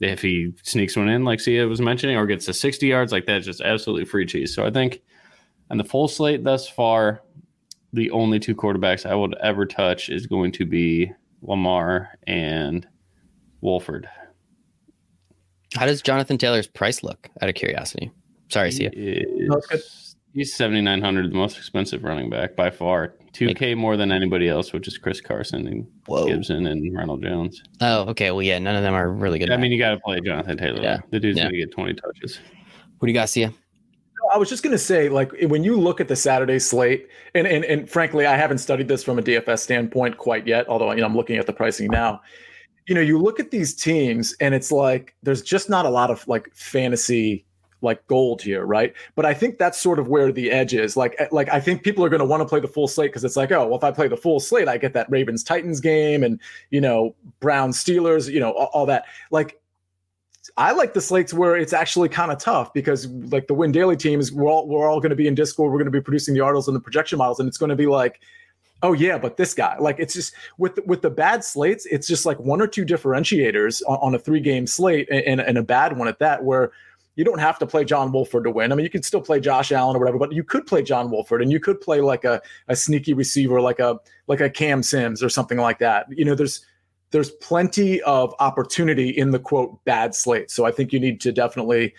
if 0.00 0.20
he 0.22 0.52
sneaks 0.64 0.96
one 0.96 1.08
in, 1.08 1.24
like 1.24 1.38
Sia 1.38 1.68
was 1.68 1.80
mentioning, 1.80 2.16
or 2.16 2.26
gets 2.26 2.46
to 2.46 2.52
60 2.52 2.84
yards, 2.84 3.12
like 3.12 3.26
that's 3.26 3.46
just 3.46 3.60
absolutely 3.60 4.04
free 4.04 4.26
cheese. 4.26 4.52
So 4.52 4.66
I 4.66 4.72
think 4.72 5.02
on 5.70 5.78
the 5.78 5.84
full 5.84 6.08
slate 6.08 6.42
thus 6.42 6.68
far, 6.68 7.22
the 7.92 8.10
only 8.10 8.40
two 8.40 8.56
quarterbacks 8.56 9.08
I 9.08 9.14
would 9.14 9.36
ever 9.38 9.66
touch 9.66 10.08
is 10.08 10.26
going 10.26 10.50
to 10.52 10.66
be 10.66 11.12
Lamar 11.42 12.18
and 12.26 12.88
Wolford. 13.60 14.08
How 15.76 15.86
does 15.86 16.02
Jonathan 16.02 16.38
Taylor's 16.38 16.66
price 16.66 17.02
look? 17.02 17.28
Out 17.42 17.48
of 17.48 17.54
curiosity. 17.54 18.10
Sorry, 18.48 18.72
see 18.72 18.88
He 18.92 19.24
No, 19.46 19.60
it's 19.70 20.16
He's 20.32 20.54
seventy 20.54 20.80
nine 20.80 21.00
hundred, 21.02 21.28
the 21.30 21.34
most 21.36 21.56
expensive 21.56 22.04
running 22.04 22.30
back 22.30 22.54
by 22.54 22.70
far. 22.70 23.14
Two 23.32 23.52
K 23.54 23.74
more 23.74 23.96
than 23.96 24.12
anybody 24.12 24.48
else, 24.48 24.72
which 24.72 24.86
is 24.86 24.96
Chris 24.96 25.20
Carson 25.20 25.66
and 25.66 25.86
Whoa. 26.06 26.26
Gibson 26.26 26.66
and 26.66 26.96
Ronald 26.96 27.22
Jones. 27.22 27.60
Oh, 27.80 28.02
okay. 28.10 28.30
Well, 28.30 28.42
yeah, 28.42 28.58
none 28.60 28.76
of 28.76 28.82
them 28.82 28.94
are 28.94 29.10
really 29.10 29.40
good. 29.40 29.50
I 29.50 29.56
mean, 29.56 29.72
you 29.72 29.78
got 29.78 29.90
to 29.90 29.98
play 30.00 30.20
Jonathan 30.20 30.56
Taylor. 30.56 30.80
Yeah. 30.82 30.98
The 31.10 31.18
dude's 31.18 31.36
Yeah. 31.38 31.44
going 31.44 31.54
to 31.54 31.58
get 31.58 31.72
twenty 31.72 31.94
touches. 31.94 32.38
what 32.98 33.06
do 33.06 33.12
you 33.12 33.14
got, 33.18 33.28
Sia? 33.28 33.52
I 34.32 34.38
was 34.38 34.48
just 34.48 34.62
going 34.62 34.70
to 34.72 34.78
say, 34.78 35.08
like, 35.08 35.32
when 35.48 35.64
you 35.64 35.76
look 35.80 36.00
at 36.00 36.06
the 36.06 36.14
Saturday 36.14 36.60
slate, 36.60 37.08
and, 37.34 37.48
and 37.48 37.64
and 37.64 37.90
frankly, 37.90 38.26
I 38.26 38.36
haven't 38.36 38.58
studied 38.58 38.86
this 38.86 39.02
from 39.02 39.18
a 39.18 39.22
DFS 39.22 39.58
standpoint 39.60 40.16
quite 40.18 40.46
yet, 40.46 40.68
although 40.68 40.92
you 40.92 41.00
know 41.00 41.06
I'm 41.06 41.16
looking 41.16 41.38
at 41.38 41.46
the 41.46 41.52
pricing 41.52 41.90
now. 41.90 42.20
You 42.90 42.96
know, 42.96 43.00
you 43.00 43.18
look 43.18 43.38
at 43.38 43.52
these 43.52 43.72
teams, 43.72 44.34
and 44.40 44.52
it's 44.52 44.72
like 44.72 45.14
there's 45.22 45.42
just 45.42 45.70
not 45.70 45.86
a 45.86 45.90
lot 45.90 46.10
of 46.10 46.26
like 46.26 46.52
fantasy 46.52 47.44
like 47.82 48.04
gold 48.08 48.42
here, 48.42 48.66
right? 48.66 48.92
But 49.14 49.26
I 49.26 49.32
think 49.32 49.58
that's 49.58 49.80
sort 49.80 50.00
of 50.00 50.08
where 50.08 50.32
the 50.32 50.50
edge 50.50 50.74
is. 50.74 50.96
Like, 50.96 51.14
eh, 51.20 51.28
like 51.30 51.48
I 51.50 51.60
think 51.60 51.84
people 51.84 52.04
are 52.04 52.08
going 52.08 52.18
to 52.18 52.26
want 52.26 52.40
to 52.40 52.46
play 52.46 52.58
the 52.58 52.66
full 52.66 52.88
slate 52.88 53.12
because 53.12 53.22
it's 53.22 53.36
like, 53.36 53.52
oh, 53.52 53.64
well, 53.64 53.78
if 53.78 53.84
I 53.84 53.92
play 53.92 54.08
the 54.08 54.16
full 54.16 54.40
slate, 54.40 54.66
I 54.66 54.76
get 54.76 54.92
that 54.94 55.08
Ravens 55.08 55.44
Titans 55.44 55.78
game, 55.78 56.24
and 56.24 56.40
you 56.70 56.80
know, 56.80 57.14
Brown 57.38 57.70
Steelers, 57.70 58.28
you 58.28 58.40
know, 58.40 58.50
all, 58.50 58.70
all 58.72 58.86
that. 58.86 59.04
Like, 59.30 59.60
I 60.56 60.72
like 60.72 60.92
the 60.92 61.00
slates 61.00 61.32
where 61.32 61.56
it's 61.56 61.72
actually 61.72 62.08
kind 62.08 62.32
of 62.32 62.38
tough 62.38 62.72
because 62.74 63.06
like 63.06 63.46
the 63.46 63.54
Win 63.54 63.70
Daily 63.70 63.96
teams, 63.96 64.32
we're 64.32 64.50
all 64.50 64.66
we're 64.66 64.90
all 64.90 64.98
going 64.98 65.10
to 65.10 65.16
be 65.16 65.28
in 65.28 65.36
Discord. 65.36 65.70
We're 65.70 65.78
going 65.78 65.92
to 65.92 65.92
be 65.92 66.02
producing 66.02 66.34
the 66.34 66.40
articles 66.40 66.66
and 66.66 66.74
the 66.74 66.80
projection 66.80 67.18
models, 67.18 67.38
and 67.38 67.48
it's 67.48 67.58
going 67.58 67.70
to 67.70 67.76
be 67.76 67.86
like, 67.86 68.20
oh 68.82 68.92
yeah, 68.92 69.18
but 69.18 69.36
this 69.36 69.54
guy, 69.54 69.76
like 69.78 69.96
it's 69.98 70.14
just 70.14 70.34
with 70.58 70.78
with 70.86 71.02
the 71.02 71.10
bad 71.10 71.44
slates, 71.44 71.86
it's 71.86 72.06
just 72.06 72.26
like 72.26 72.38
one 72.38 72.60
or 72.60 72.66
two 72.66 72.84
differentiators 72.84 73.82
on, 73.86 73.98
on 74.00 74.14
a 74.14 74.18
three 74.18 74.40
game 74.40 74.66
slate 74.66 75.08
and, 75.10 75.40
and, 75.40 75.58
a 75.58 75.62
bad 75.62 75.96
one 75.96 76.08
at 76.08 76.18
that, 76.18 76.44
where 76.44 76.72
you 77.16 77.24
don't 77.24 77.38
have 77.38 77.58
to 77.58 77.66
play 77.66 77.84
John 77.84 78.12
Wolford 78.12 78.44
to 78.44 78.50
win. 78.50 78.72
I 78.72 78.74
mean, 78.74 78.84
you 78.84 78.90
can 78.90 79.02
still 79.02 79.20
play 79.20 79.40
Josh 79.40 79.72
Allen 79.72 79.96
or 79.96 79.98
whatever, 79.98 80.18
but 80.18 80.32
you 80.32 80.44
could 80.44 80.66
play 80.66 80.82
John 80.82 81.10
Wolford 81.10 81.42
and 81.42 81.52
you 81.52 81.60
could 81.60 81.80
play 81.80 82.00
like 82.00 82.24
a, 82.24 82.40
a 82.68 82.76
sneaky 82.76 83.12
receiver, 83.14 83.60
like 83.60 83.80
a 83.80 83.98
like 84.26 84.40
a 84.40 84.48
Cam 84.48 84.82
Sims 84.82 85.22
or 85.22 85.28
something 85.28 85.58
like 85.58 85.78
that. 85.80 86.06
You 86.10 86.24
know, 86.24 86.34
there's 86.34 86.64
there's 87.10 87.30
plenty 87.32 88.00
of 88.02 88.34
opportunity 88.38 89.10
in 89.10 89.32
the 89.32 89.38
quote 89.38 89.84
bad 89.84 90.14
slate. 90.14 90.50
So 90.50 90.64
I 90.64 90.70
think 90.70 90.92
you 90.92 91.00
need 91.00 91.20
to 91.22 91.32
definitely 91.32 91.94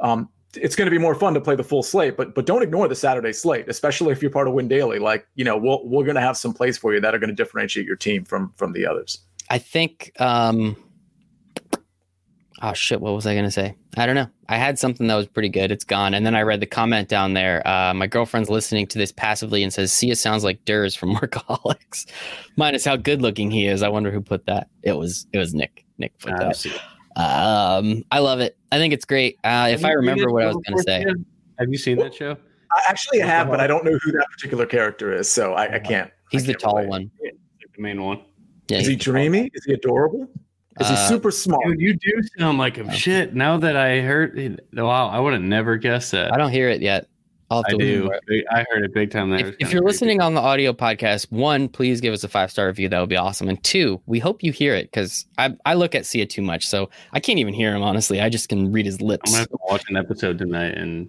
um, 0.00 0.28
it's 0.58 0.76
going 0.76 0.86
to 0.86 0.90
be 0.90 0.98
more 0.98 1.14
fun 1.14 1.34
to 1.34 1.40
play 1.40 1.56
the 1.56 1.64
full 1.64 1.82
slate, 1.82 2.16
but 2.16 2.34
but 2.34 2.46
don't 2.46 2.62
ignore 2.62 2.88
the 2.88 2.94
Saturday 2.94 3.32
slate, 3.32 3.68
especially 3.68 4.12
if 4.12 4.22
you're 4.22 4.30
part 4.30 4.48
of 4.48 4.54
Win 4.54 4.68
Daily. 4.68 4.98
Like 4.98 5.26
you 5.34 5.44
know, 5.44 5.56
we'll, 5.56 5.80
we're 5.84 6.04
going 6.04 6.16
to 6.16 6.20
have 6.20 6.36
some 6.36 6.52
plays 6.52 6.78
for 6.78 6.94
you 6.94 7.00
that 7.00 7.14
are 7.14 7.18
going 7.18 7.30
to 7.30 7.36
differentiate 7.36 7.86
your 7.86 7.96
team 7.96 8.24
from 8.24 8.52
from 8.56 8.72
the 8.72 8.86
others. 8.86 9.18
I 9.50 9.58
think. 9.58 10.12
um 10.20 10.76
Oh 12.62 12.72
shit! 12.72 13.02
What 13.02 13.12
was 13.14 13.26
I 13.26 13.34
gonna 13.34 13.50
say? 13.50 13.76
I 13.98 14.06
don't 14.06 14.14
know. 14.14 14.28
I 14.48 14.56
had 14.56 14.78
something 14.78 15.06
that 15.08 15.14
was 15.14 15.26
pretty 15.26 15.50
good. 15.50 15.70
It's 15.70 15.84
gone. 15.84 16.14
And 16.14 16.24
then 16.24 16.34
I 16.34 16.40
read 16.40 16.60
the 16.60 16.66
comment 16.66 17.08
down 17.08 17.34
there. 17.34 17.66
Uh, 17.68 17.92
my 17.92 18.06
girlfriend's 18.06 18.48
listening 18.48 18.86
to 18.88 18.98
this 18.98 19.12
passively 19.12 19.62
and 19.62 19.72
says, 19.72 19.92
"Sia 19.92 20.16
sounds 20.16 20.42
like 20.42 20.64
Ders 20.64 20.94
from 20.94 21.14
Workaholics." 21.16 22.06
Minus 22.56 22.84
how 22.84 22.96
good 22.96 23.20
looking 23.20 23.50
he 23.50 23.66
is. 23.66 23.82
I 23.82 23.88
wonder 23.88 24.10
who 24.10 24.22
put 24.22 24.46
that. 24.46 24.68
It 24.82 24.96
was 24.96 25.26
it 25.32 25.38
was 25.38 25.52
Nick. 25.52 25.84
Nick 25.98 26.18
put 26.18 26.32
that. 26.38 26.66
Um, 27.16 28.04
I 28.10 28.18
love 28.18 28.40
it. 28.40 28.56
I 28.70 28.78
think 28.78 28.92
it's 28.94 29.04
great. 29.04 29.38
Uh, 29.42 29.68
if 29.70 29.84
I 29.84 29.92
remember 29.92 30.30
what 30.30 30.42
I 30.42 30.46
was 30.46 30.56
going 30.66 30.76
to 30.76 30.82
say, 30.82 31.04
have 31.58 31.68
you 31.70 31.78
seen 31.78 31.96
that 31.98 32.14
show? 32.14 32.36
I 32.72 32.82
actually 32.88 33.20
have, 33.20 33.48
but 33.48 33.60
I 33.60 33.66
don't 33.66 33.84
know 33.84 33.96
who 34.02 34.12
that 34.12 34.26
particular 34.30 34.66
character 34.66 35.12
is, 35.12 35.28
so 35.28 35.54
I, 35.54 35.74
I 35.74 35.78
can't. 35.78 36.10
He's 36.30 36.44
I 36.44 36.48
the 36.48 36.52
can't 36.54 36.60
tall 36.62 36.76
relate. 36.76 36.88
one. 36.88 37.10
The 37.22 37.82
main 37.82 38.02
one. 38.02 38.20
Yeah, 38.68 38.78
Is 38.78 38.86
he 38.86 38.94
he's 38.94 39.02
dreamy? 39.02 39.50
Is 39.54 39.64
he 39.64 39.72
adorable? 39.72 40.28
Is 40.80 40.88
he 40.88 40.94
Uh, 40.94 41.08
super 41.08 41.30
smart? 41.30 41.64
Dude, 41.66 41.80
you 41.80 41.94
do 41.94 42.20
sound 42.38 42.58
like 42.58 42.76
him. 42.76 42.90
Shit. 42.90 43.34
Now 43.34 43.56
that 43.58 43.76
I 43.76 44.00
heard, 44.00 44.60
wow, 44.74 45.08
I 45.08 45.18
would 45.20 45.32
have 45.32 45.42
never 45.42 45.76
guessed 45.76 46.12
that. 46.12 46.32
I 46.34 46.36
don't 46.36 46.50
hear 46.50 46.68
it 46.68 46.82
yet. 46.82 47.06
I'll 47.50 47.62
have 47.62 47.74
I 47.74 47.78
do. 47.78 48.10
I 48.50 48.64
heard 48.70 48.84
it 48.84 48.92
big 48.92 49.10
time. 49.10 49.30
That 49.30 49.40
If, 49.40 49.46
if 49.46 49.60
you're 49.72 49.82
creepy. 49.82 49.84
listening 49.86 50.20
on 50.20 50.34
the 50.34 50.40
audio 50.40 50.72
podcast, 50.72 51.30
one, 51.30 51.68
please 51.68 52.00
give 52.00 52.12
us 52.12 52.24
a 52.24 52.28
five 52.28 52.50
star 52.50 52.66
review. 52.66 52.88
That 52.88 52.98
would 52.98 53.08
be 53.08 53.16
awesome. 53.16 53.48
And 53.48 53.62
two, 53.62 54.00
we 54.06 54.18
hope 54.18 54.42
you 54.42 54.50
hear 54.52 54.74
it 54.74 54.90
because 54.90 55.26
I, 55.38 55.54
I 55.64 55.74
look 55.74 55.94
at 55.94 56.06
Sia 56.06 56.26
too 56.26 56.42
much, 56.42 56.66
so 56.66 56.90
I 57.12 57.20
can't 57.20 57.38
even 57.38 57.54
hear 57.54 57.74
him. 57.74 57.82
Honestly, 57.82 58.20
I 58.20 58.28
just 58.28 58.48
can 58.48 58.72
read 58.72 58.84
his 58.84 59.00
lips. 59.00 59.30
I'm 59.30 59.32
gonna 59.32 59.40
have 59.42 59.48
to 59.50 59.58
watch 59.68 59.84
an 59.88 59.96
episode 59.96 60.38
tonight, 60.38 60.76
and 60.76 61.08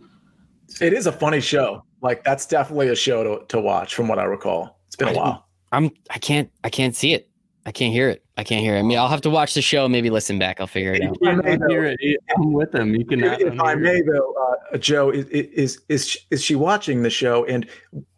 It 0.80 0.94
is 0.94 1.08
a 1.08 1.12
funny 1.12 1.40
show. 1.42 1.84
Like 2.02 2.24
that's 2.24 2.46
definitely 2.46 2.90
a 2.90 2.96
show 2.96 3.24
to, 3.24 3.46
to 3.48 3.60
watch, 3.60 3.96
from 3.96 4.08
what 4.08 4.20
I 4.20 4.26
recall. 4.26 4.80
It's 4.86 4.96
been 4.96 5.08
a 5.08 5.12
I- 5.12 5.16
while. 5.16 5.48
I'm 5.72 5.90
I 6.12 6.20
can't 6.20 6.52
I 6.64 6.70
can't 6.70 6.96
see 6.96 7.14
it. 7.14 7.30
I 7.66 7.72
can't 7.72 7.92
hear 7.92 8.10
it. 8.10 8.24
I 8.38 8.44
can't 8.44 8.62
hear 8.62 8.76
it. 8.76 8.80
I 8.80 8.84
mean, 8.84 9.00
I'll 9.00 9.08
have 9.08 9.22
to 9.22 9.32
watch 9.32 9.56
the 9.56 9.64
show, 9.64 9.90
maybe 9.90 10.12
listen 10.12 10.38
back. 10.38 10.60
I'll 10.60 10.68
figure 10.68 10.94
it 10.94 11.02
out. 11.02 11.18
If 11.20 11.28
I 11.28 11.34
may, 11.36 11.56
though- 11.58 11.96
it. 12.00 12.20
I'm 12.38 12.54
with 12.54 12.72
them. 12.72 12.94
You 12.94 13.04
can. 13.04 13.24
If, 13.24 13.40
if 13.42 13.60
I 13.60 13.74
may, 13.74 14.02
though, 14.02 14.34
uh, 14.74 14.78
Joe, 14.78 15.10
is, 15.10 15.26
is 15.30 15.82
is 15.90 16.18
is 16.30 16.44
she 16.44 16.54
watching 16.56 17.02
the 17.02 17.10
show? 17.10 17.46
And 17.46 17.68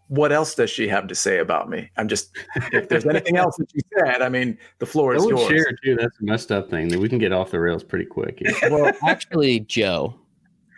what 0.07 0.31
else 0.31 0.55
does 0.55 0.69
she 0.69 0.87
have 0.89 1.07
to 1.07 1.15
say 1.15 1.39
about 1.39 1.69
me? 1.69 1.89
I'm 1.95 2.07
just 2.09 2.35
if 2.73 2.89
there's 2.89 3.05
anything 3.05 3.37
else 3.37 3.55
that 3.57 3.71
she 3.71 3.79
said, 3.97 4.21
I 4.21 4.27
mean, 4.27 4.57
the 4.79 4.85
floor 4.85 5.15
is 5.15 5.23
yours. 5.23 5.47
share 5.47 5.71
too. 5.83 5.95
That's 5.95 6.19
a 6.19 6.23
messed 6.23 6.51
up 6.51 6.69
thing. 6.69 6.89
That 6.89 6.99
we 6.99 7.07
can 7.07 7.19
get 7.19 7.31
off 7.31 7.51
the 7.51 7.59
rails 7.59 7.83
pretty 7.83 8.05
quick. 8.05 8.39
here. 8.39 8.53
Well, 8.71 8.91
actually, 9.07 9.61
Joe, 9.61 10.15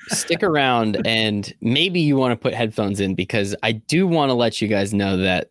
stick 0.09 0.43
around 0.43 1.01
and 1.07 1.51
maybe 1.61 1.99
you 1.99 2.15
want 2.17 2.31
to 2.33 2.35
put 2.35 2.53
headphones 2.53 2.99
in 2.99 3.15
because 3.15 3.55
I 3.63 3.71
do 3.71 4.05
want 4.05 4.29
to 4.29 4.33
let 4.33 4.61
you 4.61 4.67
guys 4.67 4.93
know 4.93 5.17
that 5.17 5.49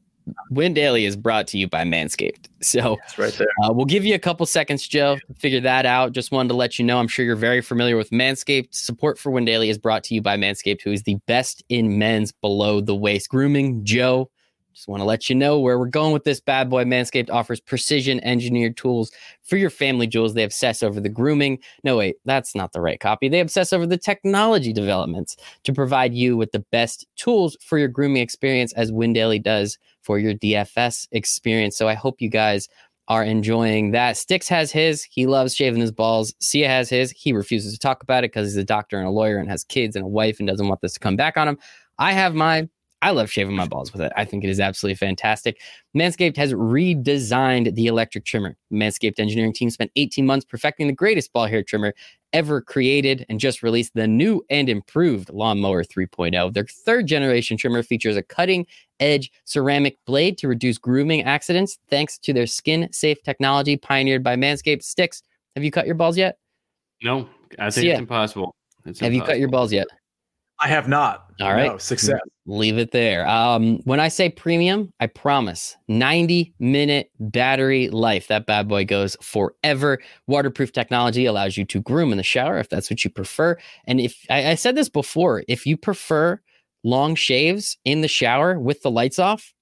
Win 0.51 0.75
Daily 0.75 1.05
is 1.05 1.17
brought 1.17 1.47
to 1.49 1.59
you 1.59 1.69
by 1.69 1.85
Manscaped. 1.85 2.47
So 2.63 2.99
right 3.17 3.33
there. 3.33 3.49
uh, 3.65 3.73
we'll 3.73 3.87
give 3.87 4.05
you 4.05 4.15
a 4.15 4.19
couple 4.19 4.45
seconds, 4.45 4.87
Joe, 4.87 5.17
to 5.17 5.35
figure 5.35 5.61
that 5.61 5.87
out. 5.87 6.13
Just 6.13 6.31
wanted 6.31 6.51
to 6.51 6.57
let 6.57 6.79
you 6.79 6.85
know. 6.85 6.99
I'm 6.99 7.09
sure 7.09 7.25
you're 7.25 7.35
very 7.35 7.63
familiar 7.63 7.97
with 7.97 8.11
Manscaped. 8.11 8.75
Support 8.75 9.19
for 9.19 9.31
Win 9.31 9.47
Daily 9.47 9.71
is 9.71 9.79
brought 9.79 10.05
to 10.05 10.15
you 10.15 10.21
by 10.21 10.37
Manscaped, 10.37 10.83
who 10.83 10.93
is 10.93 11.05
the 11.05 11.15
best 11.27 11.65
in 11.71 11.99
men's 11.99 12.33
below 12.33 12.83
the 12.83 12.95
waist 12.95 13.31
grooming. 13.31 13.83
Joe, 13.83 14.31
just 14.81 14.89
want 14.89 15.03
to 15.03 15.05
let 15.05 15.29
you 15.29 15.35
know 15.35 15.61
where 15.61 15.79
we're 15.79 15.85
going 15.85 16.11
with 16.11 16.25
this 16.25 16.41
bad 16.41 16.71
boy. 16.71 16.85
Manscaped 16.85 17.29
offers 17.29 17.61
precision 17.61 18.19
engineered 18.25 18.79
tools 18.79 19.11
for 19.43 19.59
your 19.59 19.69
family 19.69 20.07
jewels. 20.07 20.33
They 20.33 20.43
obsess 20.43 20.83
over 20.83 21.01
the 21.01 21.11
grooming. 21.11 21.59
No, 21.85 21.99
wait, 21.99 22.17
that's 22.25 22.55
not 22.55 22.73
the 22.73 22.81
right 22.81 22.99
copy. 22.99 23.29
They 23.29 23.41
obsess 23.41 23.75
over 23.75 23.87
the 23.87 23.99
technology 23.99 24.73
developments 24.73 25.37
to 25.65 25.75
provide 25.75 26.15
you 26.15 26.35
with 26.35 26.53
the 26.53 26.65
best 26.73 27.07
tools 27.17 27.59
for 27.61 27.77
your 27.77 27.89
grooming 27.89 28.23
experience, 28.23 28.73
as 28.73 28.91
Win 28.91 29.13
Daily 29.13 29.39
does 29.39 29.77
for 30.01 30.19
your 30.19 30.33
DFS 30.33 31.09
experience. 31.13 31.77
So 31.77 31.87
I 31.87 31.95
hope 31.95 32.23
you 32.23 32.31
guys 32.31 32.67
are 33.09 33.23
enjoying 33.23 33.91
that. 33.91 34.17
Sticks 34.17 34.49
has 34.49 34.73
his. 34.73 35.03
He 35.03 35.27
loves 35.27 35.55
shaving 35.55 35.83
his 35.83 35.93
balls. 35.93 36.33
Sia 36.41 36.69
has 36.69 36.89
his. 36.89 37.11
He 37.11 37.35
refuses 37.35 37.75
to 37.75 37.79
talk 37.79 38.03
about 38.03 38.25
it 38.25 38.33
because 38.33 38.49
he's 38.49 38.57
a 38.57 38.65
doctor 38.65 38.97
and 38.97 39.07
a 39.07 39.11
lawyer 39.11 39.37
and 39.37 39.51
has 39.51 39.63
kids 39.63 39.95
and 39.95 40.07
a 40.07 40.09
wife 40.09 40.39
and 40.39 40.49
doesn't 40.49 40.69
want 40.69 40.81
this 40.81 40.95
to 40.95 41.01
come 41.01 41.17
back 41.17 41.37
on 41.37 41.49
him. 41.49 41.59
I 41.99 42.13
have 42.13 42.35
mine. 42.35 42.71
I 43.03 43.11
love 43.13 43.31
shaving 43.31 43.57
my 43.57 43.67
balls 43.67 43.93
with 43.93 44.03
it. 44.03 44.13
I 44.15 44.27
think 44.27 44.45
it 44.45 44.51
is 44.51 44.61
absolutely 44.61 44.97
fantastic. 44.97 45.61
Manscaped 45.97 46.37
has 46.37 46.53
redesigned 46.53 47.75
the 47.75 47.87
electric 47.87 48.27
trimmer. 48.27 48.57
Manscaped 48.73 49.19
engineering 49.19 49.55
team 49.55 49.71
spent 49.71 49.91
18 49.97 50.27
months 50.27 50.45
perfecting 50.45 50.87
the 50.87 50.93
greatest 50.93 51.33
ball 51.33 51.47
hair 51.47 51.63
trimmer 51.63 51.95
ever 52.35 52.61
created 52.61 53.25
and 53.29 53.41
just 53.41 53.63
released 53.63 53.95
the 53.95 54.07
new 54.07 54.43
and 54.51 54.69
improved 54.69 55.31
Lawnmower 55.31 55.83
3.0. 55.83 56.53
Their 56.53 56.67
third 56.67 57.07
generation 57.07 57.57
trimmer 57.57 57.83
features 57.83 58.17
a 58.17 58.23
cutting 58.23 58.67
edge 59.01 59.33
ceramic 59.45 59.97
blade 60.05 60.37
to 60.39 60.49
reduce 60.49 60.77
grooming 60.77 61.23
accidents 61.23 61.79
thanks 61.89 62.19
to 62.19 62.33
their 62.35 62.47
skin 62.47 62.89
safe 62.93 63.23
technology 63.23 63.77
pioneered 63.79 64.23
by 64.23 64.37
Manscaped. 64.37 64.83
Sticks, 64.83 65.23
have 65.57 65.65
you 65.65 65.71
cut 65.71 65.87
your 65.87 65.95
balls 65.95 66.19
yet? 66.19 66.37
No, 67.03 67.29
I 67.59 67.71
think 67.71 67.87
Yeah. 67.87 67.93
it's 67.93 68.01
impossible. 68.01 68.55
It's 68.85 69.01
Have 69.01 69.15
you 69.15 69.23
cut 69.23 69.39
your 69.39 69.49
balls 69.49 69.73
yet? 69.73 69.89
I 70.61 70.69
have 70.69 70.89
not. 70.89 71.27
All 71.41 71.55
right. 71.55 71.73
No, 71.73 71.79
success. 71.79 72.21
Leave 72.45 72.77
it 72.77 72.91
there. 72.91 73.27
Um, 73.27 73.79
when 73.85 73.99
I 73.99 74.09
say 74.09 74.29
premium, 74.29 74.93
I 75.01 75.07
promise 75.07 75.77
90 75.89 76.53
minute 76.59 77.11
battery 77.19 77.89
life. 77.89 78.29
That 78.29 78.45
bad 78.45 78.69
boy 78.69 78.85
goes 78.85 79.17
forever. 79.23 79.99
Waterproof 80.27 80.73
technology 80.73 81.25
allows 81.25 81.57
you 81.57 81.65
to 81.65 81.81
groom 81.81 82.13
in 82.13 82.19
the 82.19 82.23
shower 82.23 82.59
if 82.59 82.69
that's 82.69 82.91
what 82.91 83.03
you 83.05 83.11
prefer. 83.11 83.57
And 83.87 84.01
if 84.01 84.27
I, 84.29 84.51
I 84.51 84.55
said 84.55 84.77
this 84.77 84.91
before, 84.91 85.45
if 85.49 85.65
you 85.65 85.79
prefer 85.79 86.41
long 86.85 87.15
shaves 87.15 87.79
in 87.85 88.03
the 88.03 88.09
shower 88.09 88.59
with 88.59 88.83
the 88.83 88.91
lights 88.91 89.19
off, 89.19 89.55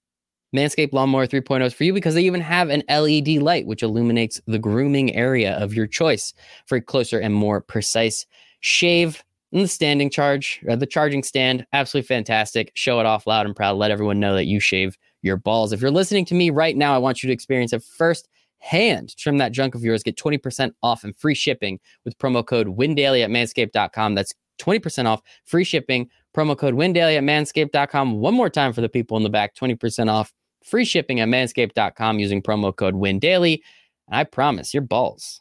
Manscaped 0.56 0.92
Lawnmower 0.92 1.26
3.0 1.26 1.64
is 1.64 1.74
for 1.74 1.84
you 1.84 1.92
because 1.92 2.14
they 2.14 2.24
even 2.24 2.40
have 2.40 2.70
an 2.70 2.82
LED 2.88 3.42
light 3.42 3.66
which 3.66 3.82
illuminates 3.82 4.40
the 4.46 4.58
grooming 4.58 5.14
area 5.14 5.52
of 5.58 5.74
your 5.74 5.86
choice 5.86 6.32
for 6.66 6.76
a 6.76 6.80
closer 6.80 7.18
and 7.18 7.34
more 7.34 7.60
precise 7.60 8.26
shave. 8.60 9.22
And 9.52 9.62
the 9.62 9.68
standing 9.68 10.10
charge, 10.10 10.60
uh, 10.68 10.76
the 10.76 10.86
charging 10.86 11.22
stand, 11.22 11.66
absolutely 11.72 12.06
fantastic. 12.06 12.70
Show 12.74 13.00
it 13.00 13.06
off 13.06 13.26
loud 13.26 13.46
and 13.46 13.56
proud. 13.56 13.76
Let 13.76 13.90
everyone 13.90 14.20
know 14.20 14.34
that 14.34 14.46
you 14.46 14.60
shave 14.60 14.98
your 15.22 15.36
balls. 15.36 15.72
If 15.72 15.80
you're 15.80 15.90
listening 15.90 16.26
to 16.26 16.34
me 16.34 16.50
right 16.50 16.76
now, 16.76 16.94
I 16.94 16.98
want 16.98 17.22
you 17.22 17.28
to 17.28 17.32
experience 17.32 17.72
it 17.72 17.82
first 17.82 18.28
hand. 18.58 19.16
Trim 19.16 19.38
that 19.38 19.52
junk 19.52 19.74
of 19.74 19.82
yours. 19.82 20.02
Get 20.02 20.16
20% 20.16 20.72
off 20.82 21.04
and 21.04 21.16
free 21.16 21.34
shipping 21.34 21.80
with 22.04 22.18
promo 22.18 22.46
code 22.46 22.68
WINDAILY 22.68 23.22
at 23.22 23.30
manscaped.com. 23.30 24.14
That's 24.14 24.34
20% 24.58 25.06
off, 25.06 25.22
free 25.44 25.64
shipping. 25.64 26.08
Promo 26.36 26.56
code 26.56 26.74
WINDAILY 26.74 27.16
at 27.16 27.22
manscaped.com. 27.22 28.20
One 28.20 28.34
more 28.34 28.50
time 28.50 28.72
for 28.72 28.80
the 28.80 28.88
people 28.88 29.16
in 29.16 29.22
the 29.22 29.30
back 29.30 29.54
20% 29.54 30.10
off, 30.10 30.32
free 30.62 30.84
shipping 30.84 31.20
at 31.20 31.28
manscaped.com 31.28 32.18
using 32.18 32.42
promo 32.42 32.74
code 32.74 32.94
WINDAILY. 32.94 33.62
And 34.08 34.16
I 34.16 34.24
promise 34.24 34.74
your 34.74 34.82
balls 34.82 35.40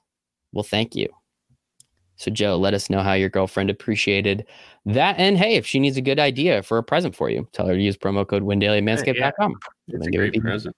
will 0.53 0.64
thank 0.64 0.95
you. 0.95 1.16
So, 2.18 2.32
Joe, 2.32 2.57
let 2.57 2.74
us 2.74 2.89
know 2.89 3.01
how 3.01 3.13
your 3.13 3.30
girlfriend 3.30 3.70
appreciated 3.70 4.45
that. 4.86 5.18
And 5.18 5.38
hey, 5.38 5.55
if 5.55 5.65
she 5.65 5.80
needs 5.80 5.97
a 5.97 6.01
good 6.01 6.20
idea 6.20 6.63
for 6.63 6.78
a 6.78 6.84
present 6.84 7.15
for 7.15 7.30
you, 7.30 7.47
tell 7.53 7.68
her 7.68 7.74
to 7.74 7.82
use 7.82 7.95
promo 7.95 8.28
code 8.28 8.43
WINDAILY 8.43 8.80
at 8.80 8.84
manscaped.com. 8.84 9.55
It's 9.88 10.05
a 10.05 10.09
it 10.09 10.15
great 10.15 10.41
present. 10.41 10.76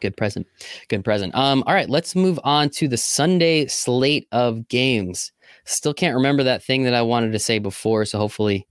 Good 0.00 0.16
present. 0.16 0.46
Good 0.88 1.04
present. 1.04 1.34
Um, 1.34 1.64
all 1.66 1.74
right, 1.74 1.88
let's 1.88 2.14
move 2.14 2.38
on 2.44 2.68
to 2.70 2.88
the 2.88 2.98
Sunday 2.98 3.66
slate 3.66 4.28
of 4.32 4.68
games. 4.68 5.32
Still 5.64 5.94
can't 5.94 6.14
remember 6.14 6.42
that 6.42 6.62
thing 6.62 6.84
that 6.84 6.94
I 6.94 7.02
wanted 7.02 7.32
to 7.32 7.38
say 7.38 7.58
before, 7.58 8.04
so 8.04 8.18
hopefully, 8.18 8.66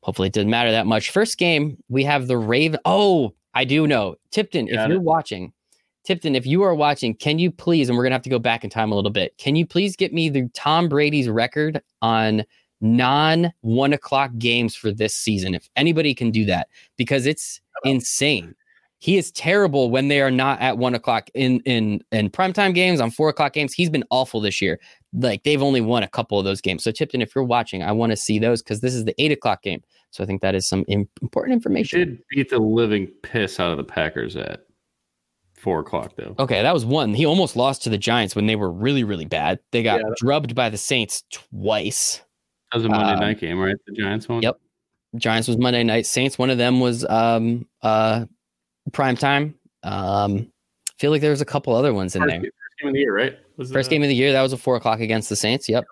hopefully 0.00 0.28
it 0.28 0.34
didn't 0.34 0.50
matter 0.50 0.70
that 0.70 0.86
much. 0.86 1.10
First 1.10 1.36
game, 1.36 1.76
we 1.88 2.04
have 2.04 2.26
the 2.26 2.38
Raven. 2.38 2.80
Oh, 2.86 3.34
I 3.52 3.64
do 3.64 3.86
know. 3.86 4.16
Tipton, 4.30 4.68
if 4.68 4.74
Got 4.74 4.88
you're 4.90 5.00
watching, 5.00 5.52
Tipton, 6.06 6.36
if 6.36 6.46
you 6.46 6.62
are 6.62 6.74
watching, 6.74 7.14
can 7.14 7.38
you 7.38 7.50
please, 7.50 7.88
and 7.88 7.98
we're 7.98 8.04
gonna 8.04 8.14
have 8.14 8.22
to 8.22 8.30
go 8.30 8.38
back 8.38 8.62
in 8.62 8.70
time 8.70 8.92
a 8.92 8.94
little 8.94 9.10
bit, 9.10 9.36
can 9.38 9.56
you 9.56 9.66
please 9.66 9.96
get 9.96 10.12
me 10.12 10.28
the 10.28 10.48
Tom 10.54 10.88
Brady's 10.88 11.28
record 11.28 11.82
on 12.00 12.44
non 12.80 13.52
one 13.62 13.92
o'clock 13.92 14.30
games 14.38 14.76
for 14.76 14.92
this 14.92 15.14
season? 15.14 15.54
If 15.54 15.68
anybody 15.74 16.14
can 16.14 16.30
do 16.30 16.44
that, 16.44 16.68
because 16.96 17.26
it's 17.26 17.60
oh. 17.84 17.90
insane. 17.90 18.54
He 18.98 19.18
is 19.18 19.30
terrible 19.32 19.90
when 19.90 20.08
they 20.08 20.22
are 20.22 20.30
not 20.30 20.60
at 20.60 20.78
one 20.78 20.94
o'clock 20.94 21.28
in 21.34 21.60
in 21.60 22.02
in 22.12 22.30
primetime 22.30 22.72
games 22.72 23.00
on 23.00 23.10
four 23.10 23.28
o'clock 23.28 23.52
games. 23.52 23.74
He's 23.74 23.90
been 23.90 24.04
awful 24.10 24.40
this 24.40 24.62
year. 24.62 24.80
Like 25.12 25.42
they've 25.42 25.62
only 25.62 25.80
won 25.80 26.02
a 26.02 26.08
couple 26.08 26.38
of 26.38 26.44
those 26.44 26.60
games. 26.60 26.84
So 26.84 26.92
Tipton, 26.92 27.20
if 27.20 27.34
you're 27.34 27.44
watching, 27.44 27.82
I 27.82 27.92
want 27.92 28.10
to 28.10 28.16
see 28.16 28.38
those 28.38 28.62
because 28.62 28.80
this 28.80 28.94
is 28.94 29.04
the 29.04 29.14
eight 29.22 29.32
o'clock 29.32 29.62
game. 29.62 29.82
So 30.12 30.22
I 30.22 30.26
think 30.26 30.40
that 30.40 30.54
is 30.54 30.66
some 30.66 30.84
im- 30.88 31.08
important 31.20 31.52
He 31.52 31.56
information. 31.56 31.98
did 31.98 32.22
beat 32.30 32.50
the 32.50 32.58
living 32.58 33.08
piss 33.22 33.60
out 33.60 33.70
of 33.70 33.76
the 33.76 33.84
Packers 33.84 34.34
at 34.36 34.65
four 35.56 35.80
o'clock 35.80 36.12
though. 36.16 36.34
Okay, 36.38 36.62
that 36.62 36.72
was 36.74 36.84
one. 36.84 37.14
He 37.14 37.26
almost 37.26 37.56
lost 37.56 37.82
to 37.84 37.90
the 37.90 37.98
Giants 37.98 38.36
when 38.36 38.46
they 38.46 38.56
were 38.56 38.70
really, 38.70 39.04
really 39.04 39.24
bad. 39.24 39.58
They 39.72 39.82
got 39.82 40.00
drubbed 40.16 40.54
by 40.54 40.68
the 40.70 40.76
Saints 40.78 41.24
twice. 41.32 42.22
That 42.72 42.78
was 42.78 42.84
a 42.84 42.88
Monday 42.88 43.12
Um, 43.14 43.20
night 43.20 43.40
game, 43.40 43.58
right? 43.58 43.76
The 43.86 43.92
Giants 43.94 44.28
one. 44.28 44.42
Yep. 44.42 44.58
Giants 45.16 45.48
was 45.48 45.56
Monday 45.56 45.82
night. 45.84 46.04
Saints, 46.06 46.38
one 46.38 46.50
of 46.50 46.58
them 46.58 46.80
was 46.80 47.04
um 47.06 47.66
uh 47.82 48.26
prime 48.92 49.16
time. 49.16 49.54
Um 49.82 50.50
feel 50.98 51.10
like 51.10 51.20
there 51.20 51.30
was 51.30 51.40
a 51.40 51.46
couple 51.46 51.74
other 51.74 51.92
ones 51.94 52.16
in 52.16 52.22
First, 52.22 52.30
there. 52.30 52.40
first 52.40 52.78
game 52.80 52.88
of 52.88 52.94
the 52.94 53.00
year, 53.00 53.16
right? 53.16 53.38
Was 53.56 53.72
First 53.72 53.88
the- 53.90 53.96
game 53.96 54.02
of 54.02 54.08
the 54.08 54.14
year, 54.14 54.32
that 54.32 54.42
was 54.42 54.52
a 54.52 54.56
four 54.56 54.76
o'clock 54.76 55.00
against 55.00 55.28
the 55.28 55.36
Saints. 55.36 55.68
Yep. 55.68 55.84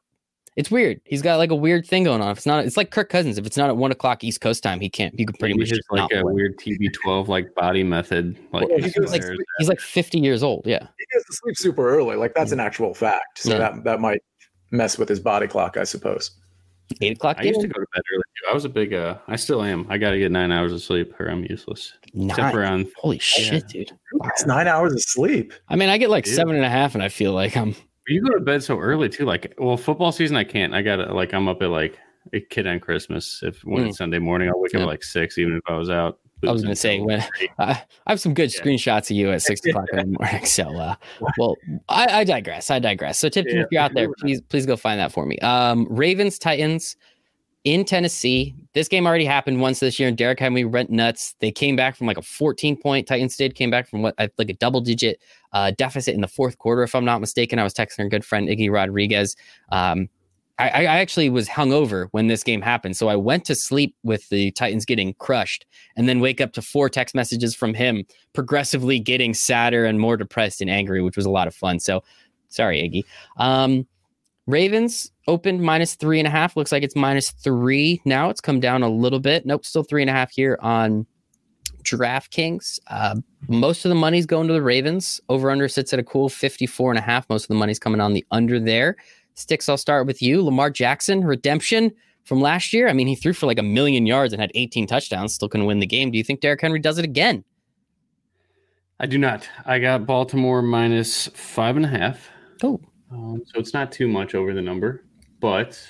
It's 0.56 0.70
weird. 0.70 1.00
He's 1.04 1.20
got 1.20 1.38
like 1.38 1.50
a 1.50 1.54
weird 1.56 1.84
thing 1.84 2.04
going 2.04 2.20
on. 2.20 2.30
If 2.30 2.38
it's 2.38 2.46
not, 2.46 2.64
it's 2.64 2.76
like 2.76 2.90
Kirk 2.92 3.08
Cousins. 3.08 3.38
If 3.38 3.46
it's 3.46 3.56
not 3.56 3.68
at 3.70 3.76
one 3.76 3.90
o'clock 3.90 4.22
East 4.22 4.40
Coast 4.40 4.62
time, 4.62 4.78
he 4.80 4.88
can't. 4.88 5.12
He 5.18 5.24
could 5.26 5.36
pretty 5.38 5.54
Maybe 5.54 5.62
much 5.64 5.70
his 5.70 5.78
just 5.78 5.90
like 5.90 5.98
not 5.98 6.12
a 6.12 6.22
play. 6.22 6.32
weird 6.32 6.56
TB12 6.58 7.26
like 7.26 7.52
body 7.56 7.82
method. 7.82 8.38
Like, 8.52 8.68
Well, 8.68 8.78
he 8.78 8.90
goes, 8.90 9.10
like. 9.10 9.24
He's 9.58 9.68
like 9.68 9.80
fifty 9.80 10.18
years 10.20 10.42
old. 10.44 10.62
Yeah. 10.64 10.78
He 10.80 11.06
goes 11.12 11.24
to 11.24 11.32
sleep 11.32 11.56
super 11.56 11.88
early. 11.88 12.14
Like 12.16 12.34
that's 12.34 12.52
an 12.52 12.60
actual 12.60 12.94
fact. 12.94 13.40
So 13.40 13.50
Yeah. 13.50 13.58
that 13.58 13.84
that 13.84 14.00
might 14.00 14.22
mess 14.70 14.96
with 14.96 15.08
his 15.08 15.18
body 15.20 15.48
clock, 15.48 15.76
I 15.76 15.82
suppose. 15.84 16.30
Eight 17.00 17.16
o'clock. 17.16 17.38
I 17.40 17.44
used 17.44 17.60
to 17.60 17.66
go 17.66 17.80
to 17.80 17.86
bed 17.92 18.02
early. 18.12 18.22
Too. 18.40 18.50
I 18.50 18.54
was 18.54 18.64
a 18.64 18.68
big. 18.68 18.94
uh 18.94 19.16
I 19.26 19.34
still 19.34 19.60
am. 19.62 19.86
I 19.88 19.98
got 19.98 20.10
to 20.10 20.18
get 20.18 20.30
nine 20.30 20.52
hours 20.52 20.70
of 20.72 20.80
sleep, 20.82 21.18
or 21.18 21.26
I'm 21.26 21.44
useless. 21.44 21.94
Except 22.14 22.38
Nine. 22.38 22.52
for 22.52 22.60
around. 22.60 22.86
Holy 22.96 23.18
shit, 23.18 23.66
dude. 23.66 23.90
Wow. 24.12 24.28
It's 24.28 24.46
nine 24.46 24.68
hours 24.68 24.92
of 24.92 25.00
sleep. 25.02 25.52
I 25.68 25.74
mean, 25.74 25.88
I 25.88 25.98
get 25.98 26.10
like 26.10 26.26
Dude. 26.26 26.34
seven 26.36 26.54
and 26.54 26.64
a 26.64 26.68
half, 26.68 26.94
and 26.94 27.02
I 27.02 27.08
feel 27.08 27.32
like 27.32 27.56
I'm. 27.56 27.74
You 28.08 28.22
go 28.22 28.34
to 28.34 28.40
bed 28.40 28.62
so 28.62 28.78
early 28.78 29.08
too. 29.08 29.24
Like, 29.24 29.54
well, 29.58 29.76
football 29.76 30.12
season, 30.12 30.36
I 30.36 30.44
can't. 30.44 30.74
I 30.74 30.82
got 30.82 30.96
to 30.96 31.14
like. 31.14 31.32
I'm 31.32 31.48
up 31.48 31.62
at 31.62 31.70
like 31.70 31.98
a 32.32 32.40
kid 32.40 32.66
on 32.66 32.80
Christmas. 32.80 33.40
If 33.42 33.60
when 33.64 33.86
it's 33.88 33.98
Sunday 33.98 34.18
morning, 34.18 34.48
I'll 34.48 34.60
wake 34.60 34.74
up 34.74 34.78
Mm. 34.78 34.80
Yeah. 34.80 34.86
at 34.86 34.88
like 34.90 35.04
six, 35.04 35.38
even 35.38 35.54
if 35.56 35.62
I 35.66 35.76
was 35.76 35.90
out. 35.90 36.18
I 36.46 36.50
was 36.52 36.60
gonna 36.62 36.76
say 36.76 37.00
when 37.00 37.22
I, 37.58 37.82
I 38.06 38.10
have 38.10 38.20
some 38.20 38.34
good 38.34 38.52
Yeah. 38.52 38.60
screenshots 38.60 39.10
of 39.10 39.16
you 39.16 39.30
at 39.30 39.40
six 39.40 39.64
o'clock 39.64 39.86
in 39.92 40.12
the 40.12 40.18
morning. 40.20 40.44
So, 40.44 40.64
uh, 40.78 40.94
well, 41.38 41.56
I, 41.88 42.20
I 42.20 42.24
digress. 42.24 42.70
I 42.70 42.78
digress. 42.80 43.18
So, 43.18 43.30
Tipton, 43.30 43.56
Yeah. 43.56 43.62
if 43.62 43.68
you're 43.70 43.80
out 43.80 43.94
there, 43.94 44.12
please 44.18 44.42
please 44.42 44.66
go 44.66 44.76
find 44.76 45.00
that 45.00 45.10
for 45.12 45.24
me. 45.24 45.38
Um, 45.38 45.86
Ravens 45.88 46.38
Titans 46.38 46.96
in 47.64 47.84
Tennessee. 47.84 48.54
This 48.74 48.88
game 48.88 49.06
already 49.06 49.24
happened 49.24 49.60
once 49.60 49.80
this 49.80 49.98
year, 49.98 50.08
and 50.08 50.16
Derrick 50.16 50.38
Henry 50.38 50.64
went 50.64 50.90
nuts. 50.90 51.34
They 51.40 51.50
came 51.50 51.76
back 51.76 51.96
from 51.96 52.06
like 52.06 52.18
a 52.18 52.22
14 52.22 52.76
point. 52.76 53.08
Titans 53.08 53.36
did 53.36 53.54
came 53.54 53.70
back 53.70 53.88
from 53.88 54.02
what 54.02 54.14
I- 54.18 54.30
like 54.38 54.50
a 54.50 54.54
double 54.54 54.80
digit 54.80 55.20
uh, 55.52 55.72
deficit 55.76 56.14
in 56.14 56.20
the 56.20 56.28
fourth 56.28 56.58
quarter, 56.58 56.82
if 56.82 56.94
I'm 56.94 57.04
not 57.04 57.20
mistaken. 57.20 57.58
I 57.58 57.64
was 57.64 57.74
texting 57.74 58.00
our 58.00 58.08
good 58.08 58.24
friend 58.24 58.48
Iggy 58.48 58.70
Rodriguez. 58.70 59.34
Um, 59.72 60.08
I, 60.58 60.68
I 60.68 60.84
actually 60.84 61.30
was 61.30 61.48
hungover 61.48 62.08
when 62.12 62.28
this 62.28 62.44
game 62.44 62.62
happened, 62.62 62.96
so 62.96 63.08
I 63.08 63.16
went 63.16 63.44
to 63.46 63.56
sleep 63.56 63.96
with 64.04 64.28
the 64.28 64.52
Titans 64.52 64.84
getting 64.84 65.14
crushed, 65.14 65.66
and 65.96 66.08
then 66.08 66.20
wake 66.20 66.40
up 66.40 66.52
to 66.52 66.62
four 66.62 66.88
text 66.88 67.14
messages 67.14 67.56
from 67.56 67.74
him, 67.74 68.04
progressively 68.34 69.00
getting 69.00 69.34
sadder 69.34 69.84
and 69.84 69.98
more 69.98 70.16
depressed 70.16 70.60
and 70.60 70.70
angry, 70.70 71.02
which 71.02 71.16
was 71.16 71.26
a 71.26 71.30
lot 71.30 71.48
of 71.48 71.56
fun. 71.56 71.80
So, 71.80 72.04
sorry, 72.50 72.80
Iggy. 72.82 73.42
Um, 73.42 73.86
Ravens 74.46 75.10
opened 75.26 75.62
minus 75.62 75.94
three 75.94 76.18
and 76.18 76.28
a 76.28 76.30
half. 76.30 76.56
Looks 76.56 76.72
like 76.72 76.82
it's 76.82 76.96
minus 76.96 77.30
three 77.30 78.00
now. 78.04 78.28
It's 78.28 78.40
come 78.40 78.60
down 78.60 78.82
a 78.82 78.88
little 78.88 79.20
bit. 79.20 79.46
Nope, 79.46 79.64
still 79.64 79.82
three 79.82 80.02
and 80.02 80.10
a 80.10 80.12
half 80.12 80.30
here 80.30 80.58
on 80.60 81.06
DraftKings. 81.82 82.78
Uh, 82.88 83.16
most 83.48 83.84
of 83.84 83.88
the 83.88 83.94
money's 83.94 84.26
going 84.26 84.46
to 84.48 84.52
the 84.52 84.62
Ravens. 84.62 85.20
Over 85.28 85.50
under 85.50 85.68
sits 85.68 85.92
at 85.92 85.98
a 85.98 86.02
cool 86.02 86.28
54 86.28 86.92
and 86.92 86.98
a 86.98 87.02
half. 87.02 87.28
Most 87.28 87.44
of 87.44 87.48
the 87.48 87.54
money's 87.54 87.78
coming 87.78 88.00
on 88.00 88.12
the 88.12 88.24
under 88.30 88.60
there. 88.60 88.96
Sticks, 89.34 89.68
I'll 89.68 89.76
start 89.76 90.06
with 90.06 90.22
you. 90.22 90.42
Lamar 90.42 90.70
Jackson, 90.70 91.24
redemption 91.24 91.92
from 92.24 92.40
last 92.40 92.72
year. 92.72 92.88
I 92.88 92.92
mean, 92.92 93.06
he 93.06 93.14
threw 93.14 93.32
for 93.32 93.46
like 93.46 93.58
a 93.58 93.62
million 93.62 94.06
yards 94.06 94.32
and 94.32 94.40
had 94.40 94.52
18 94.54 94.86
touchdowns, 94.86 95.34
still 95.34 95.48
couldn't 95.48 95.66
win 95.66 95.80
the 95.80 95.86
game. 95.86 96.10
Do 96.10 96.18
you 96.18 96.24
think 96.24 96.40
Derrick 96.40 96.60
Henry 96.60 96.78
does 96.78 96.98
it 96.98 97.04
again? 97.04 97.44
I 99.00 99.06
do 99.06 99.18
not. 99.18 99.48
I 99.66 99.80
got 99.80 100.06
Baltimore 100.06 100.62
minus 100.62 101.26
five 101.28 101.76
and 101.76 101.84
a 101.84 101.88
half. 101.88 102.30
Oh, 102.62 102.80
Um, 103.14 103.42
so 103.46 103.60
it's 103.60 103.72
not 103.72 103.92
too 103.92 104.08
much 104.08 104.34
over 104.34 104.52
the 104.52 104.62
number, 104.62 105.04
but 105.40 105.80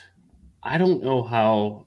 I 0.62 0.76
don't 0.76 1.02
know 1.02 1.22
how 1.22 1.86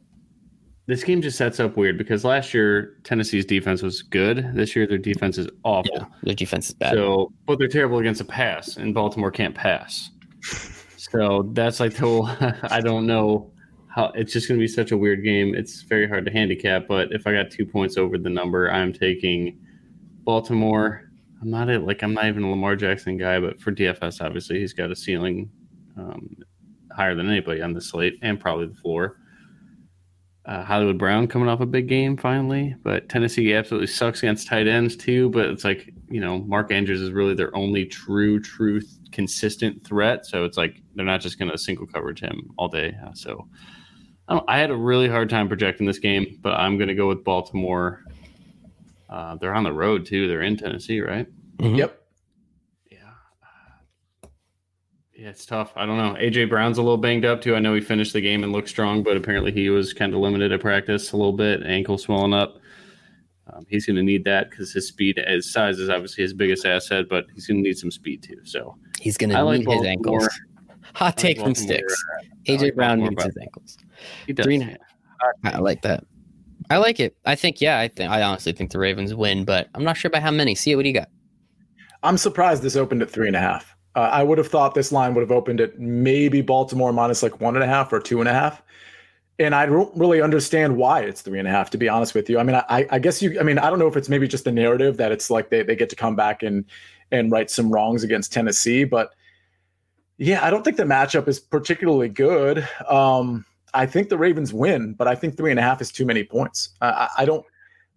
this 0.87 1.03
game 1.03 1.21
just 1.21 1.37
sets 1.37 1.59
up 1.59 1.77
weird 1.77 1.97
because 1.97 2.23
last 2.23 2.53
year 2.53 2.97
Tennessee's 3.03 3.45
defense 3.45 3.83
was 3.83 4.01
good. 4.01 4.49
This 4.55 4.75
year 4.75 4.87
their 4.87 4.97
defense 4.97 5.37
is 5.37 5.47
awful. 5.63 5.91
yeah, 5.93 6.05
their 6.23 6.35
defense 6.35 6.69
is 6.69 6.75
bad. 6.75 6.93
So, 6.93 7.31
but 7.45 7.59
they're 7.59 7.67
terrible 7.67 7.99
against 7.99 8.21
a 8.21 8.25
pass, 8.25 8.77
and 8.77 8.93
Baltimore 8.93 9.31
can't 9.31 9.53
pass. 9.53 10.09
So 10.97 11.49
that's 11.53 11.79
like 11.79 11.93
the 11.93 11.99
whole. 11.99 12.25
I 12.71 12.81
don't 12.81 13.05
know 13.05 13.51
how 13.87 14.11
it's 14.15 14.33
just 14.33 14.47
going 14.47 14.59
to 14.59 14.63
be 14.63 14.67
such 14.67 14.91
a 14.91 14.97
weird 14.97 15.23
game. 15.23 15.55
It's 15.55 15.81
very 15.83 16.07
hard 16.07 16.25
to 16.25 16.31
handicap. 16.31 16.87
But 16.87 17.11
if 17.11 17.27
I 17.27 17.33
got 17.33 17.51
two 17.51 17.65
points 17.65 17.97
over 17.97 18.17
the 18.17 18.29
number, 18.29 18.71
I'm 18.71 18.91
taking 18.93 19.59
Baltimore. 20.23 21.06
I'm 21.41 21.49
not 21.49 21.69
a, 21.69 21.79
like 21.79 22.03
I'm 22.03 22.13
not 22.13 22.25
even 22.25 22.43
a 22.43 22.49
Lamar 22.49 22.75
Jackson 22.75 23.17
guy, 23.17 23.39
but 23.39 23.61
for 23.61 23.71
DFS, 23.71 24.23
obviously 24.23 24.59
he's 24.59 24.73
got 24.73 24.91
a 24.91 24.95
ceiling 24.95 25.49
um, 25.97 26.35
higher 26.95 27.15
than 27.15 27.29
anybody 27.29 27.61
on 27.61 27.73
the 27.73 27.81
slate, 27.81 28.17
and 28.21 28.39
probably 28.39 28.67
the 28.67 28.75
floor. 28.75 29.17
Uh, 30.45 30.63
Hollywood 30.63 30.97
Brown 30.97 31.27
coming 31.27 31.49
off 31.49 31.59
a 31.59 31.65
big 31.65 31.87
game 31.87 32.15
finally, 32.15 32.73
but 32.81 33.09
Tennessee 33.09 33.53
absolutely 33.53 33.87
sucks 33.87 34.19
against 34.19 34.47
tight 34.47 34.67
ends 34.67 34.95
too. 34.95 35.29
But 35.29 35.47
it's 35.47 35.63
like 35.63 35.93
you 36.09 36.21
know, 36.21 36.39
Mark 36.39 36.71
Andrews 36.71 37.01
is 37.01 37.11
really 37.11 37.33
their 37.33 37.55
only 37.55 37.85
true, 37.85 38.39
true, 38.39 38.81
consistent 39.11 39.85
threat. 39.85 40.25
So 40.25 40.45
it's 40.45 40.57
like 40.57 40.81
they're 40.95 41.05
not 41.05 41.21
just 41.21 41.37
going 41.37 41.51
to 41.51 41.57
single 41.57 41.85
coverage 41.85 42.21
him 42.21 42.51
all 42.57 42.69
day. 42.69 42.95
So 43.13 43.47
I, 44.27 44.41
I 44.47 44.57
had 44.57 44.71
a 44.71 44.75
really 44.75 45.09
hard 45.09 45.29
time 45.29 45.47
projecting 45.47 45.85
this 45.85 45.99
game, 45.99 46.39
but 46.41 46.53
I'm 46.53 46.77
going 46.77 46.87
to 46.87 46.95
go 46.95 47.07
with 47.07 47.23
Baltimore. 47.23 48.03
Uh, 49.09 49.35
they're 49.37 49.53
on 49.53 49.63
the 49.63 49.71
road 49.73 50.05
too. 50.05 50.27
They're 50.27 50.41
in 50.41 50.57
Tennessee, 50.57 50.99
right? 51.01 51.27
Mhm. 51.57 51.77
Yep. 51.77 52.01
Yeah. 52.91 52.97
Yeah, 55.15 55.29
it's 55.29 55.45
tough. 55.45 55.73
I 55.75 55.85
don't 55.85 55.97
know. 55.97 56.15
AJ 56.19 56.45
Brown's 56.49 56.77
a 56.77 56.81
little 56.81 56.97
banged 56.97 57.25
up 57.25 57.41
too. 57.41 57.55
I 57.55 57.59
know 57.59 57.73
he 57.73 57.81
finished 57.81 58.13
the 58.13 58.21
game 58.21 58.43
and 58.43 58.51
looked 58.51 58.69
strong, 58.69 59.01
but 59.03 59.17
apparently 59.17 59.51
he 59.51 59.69
was 59.69 59.93
kind 59.93 60.13
of 60.13 60.19
limited 60.19 60.51
at 60.51 60.59
practice 60.61 61.11
a 61.11 61.17
little 61.17 61.33
bit, 61.33 61.63
ankle 61.65 61.97
swelling 61.97 62.33
up. 62.33 62.57
Um, 63.51 63.65
he's 63.69 63.85
going 63.85 63.95
to 63.95 64.03
need 64.03 64.25
that 64.25 64.49
because 64.49 64.73
his 64.73 64.89
speed, 64.89 65.19
his 65.25 65.51
size 65.53 65.79
is 65.79 65.89
obviously 65.89 66.21
his 66.23 66.33
biggest 66.33 66.65
asset, 66.65 67.05
but 67.09 67.25
he's 67.33 67.47
going 67.47 67.63
to 67.63 67.67
need 67.67 67.77
some 67.77 67.91
speed 67.91 68.21
too. 68.21 68.37
So 68.43 68.75
He's 68.99 69.15
going 69.17 69.33
I 69.33 69.39
to 69.39 69.43
like 69.45 69.59
need 69.59 69.69
his 69.69 69.75
Baltimore. 69.83 69.89
ankles. 70.21 70.29
Hot 70.95 71.17
take 71.17 71.39
from 71.39 71.55
Sticks. 71.55 71.95
AJ 72.47 72.61
like 72.61 72.75
Brown 72.75 72.99
Baltimore, 72.99 73.09
needs 73.11 73.23
his 73.23 73.37
ankles. 73.41 73.77
he 74.25 74.33
does. 74.33 74.45
Three 74.45 74.55
and 74.55 74.63
a 74.63 74.65
half. 74.67 75.55
I 75.55 75.57
like 75.59 75.81
that. 75.83 76.03
I 76.69 76.77
like 76.77 76.99
it. 76.99 77.15
I 77.25 77.35
think, 77.35 77.61
yeah, 77.61 77.79
I 77.79 77.87
think 77.87 78.11
I 78.11 78.21
honestly 78.21 78.51
think 78.51 78.71
the 78.71 78.79
Ravens 78.79 79.13
win, 79.13 79.45
but 79.45 79.69
I'm 79.73 79.83
not 79.83 79.97
sure 79.97 80.11
by 80.11 80.19
how 80.19 80.31
many. 80.31 80.55
See 80.55 80.75
what 80.75 80.83
do 80.83 80.89
you 80.89 80.93
got? 80.93 81.09
I'm 82.03 82.17
surprised 82.17 82.61
this 82.61 82.75
opened 82.75 83.01
at 83.01 83.09
three 83.09 83.27
and 83.27 83.35
a 83.35 83.39
half. 83.39 83.75
Uh, 83.95 84.09
I 84.11 84.23
would 84.23 84.37
have 84.37 84.47
thought 84.47 84.75
this 84.75 84.91
line 84.91 85.13
would 85.15 85.21
have 85.21 85.31
opened 85.31 85.59
at 85.59 85.79
maybe 85.79 86.41
Baltimore 86.41 86.93
minus 86.93 87.23
like 87.23 87.41
one 87.41 87.55
and 87.55 87.63
a 87.63 87.67
half 87.67 87.91
or 87.91 87.99
two 87.99 88.19
and 88.19 88.29
a 88.29 88.33
half. 88.33 88.61
And 89.39 89.55
I 89.55 89.65
don't 89.65 89.95
really 89.97 90.21
understand 90.21 90.77
why 90.77 91.01
it's 91.01 91.21
three 91.21 91.39
and 91.39 91.47
a 91.47 91.51
half, 91.51 91.69
to 91.71 91.77
be 91.77 91.87
honest 91.87 92.15
with 92.15 92.29
you. 92.29 92.39
I 92.39 92.43
mean, 92.43 92.55
I, 92.55 92.87
I 92.89 92.99
guess 92.99 93.21
you, 93.21 93.39
I 93.39 93.43
mean, 93.43 93.59
I 93.59 93.69
don't 93.69 93.79
know 93.79 93.87
if 93.87 93.95
it's 93.95 94.09
maybe 94.09 94.27
just 94.27 94.43
the 94.45 94.51
narrative 94.51 94.97
that 94.97 95.11
it's 95.11 95.29
like 95.29 95.49
they, 95.49 95.63
they 95.63 95.75
get 95.75 95.89
to 95.89 95.95
come 95.95 96.15
back 96.15 96.43
and, 96.43 96.65
and 97.11 97.31
right 97.31 97.49
some 97.49 97.71
wrongs 97.71 98.03
against 98.03 98.33
Tennessee. 98.33 98.83
But 98.83 99.11
yeah, 100.17 100.43
I 100.43 100.49
don't 100.49 100.63
think 100.63 100.77
the 100.77 100.83
matchup 100.83 101.27
is 101.27 101.39
particularly 101.39 102.09
good. 102.09 102.67
Um, 102.87 103.45
I 103.77 103.85
think 103.85 104.09
the 104.09 104.17
Ravens 104.17 104.53
win, 104.53 104.93
but 104.93 105.07
I 105.07 105.13
think 105.13 105.37
three 105.37 105.51
and 105.51 105.59
a 105.59 105.63
half 105.63 105.81
is 105.81 105.91
too 105.91 106.03
many 106.03 106.23
points. 106.23 106.69
I, 106.81 106.87
I, 106.87 107.09
I 107.19 107.25
don't, 107.25 107.45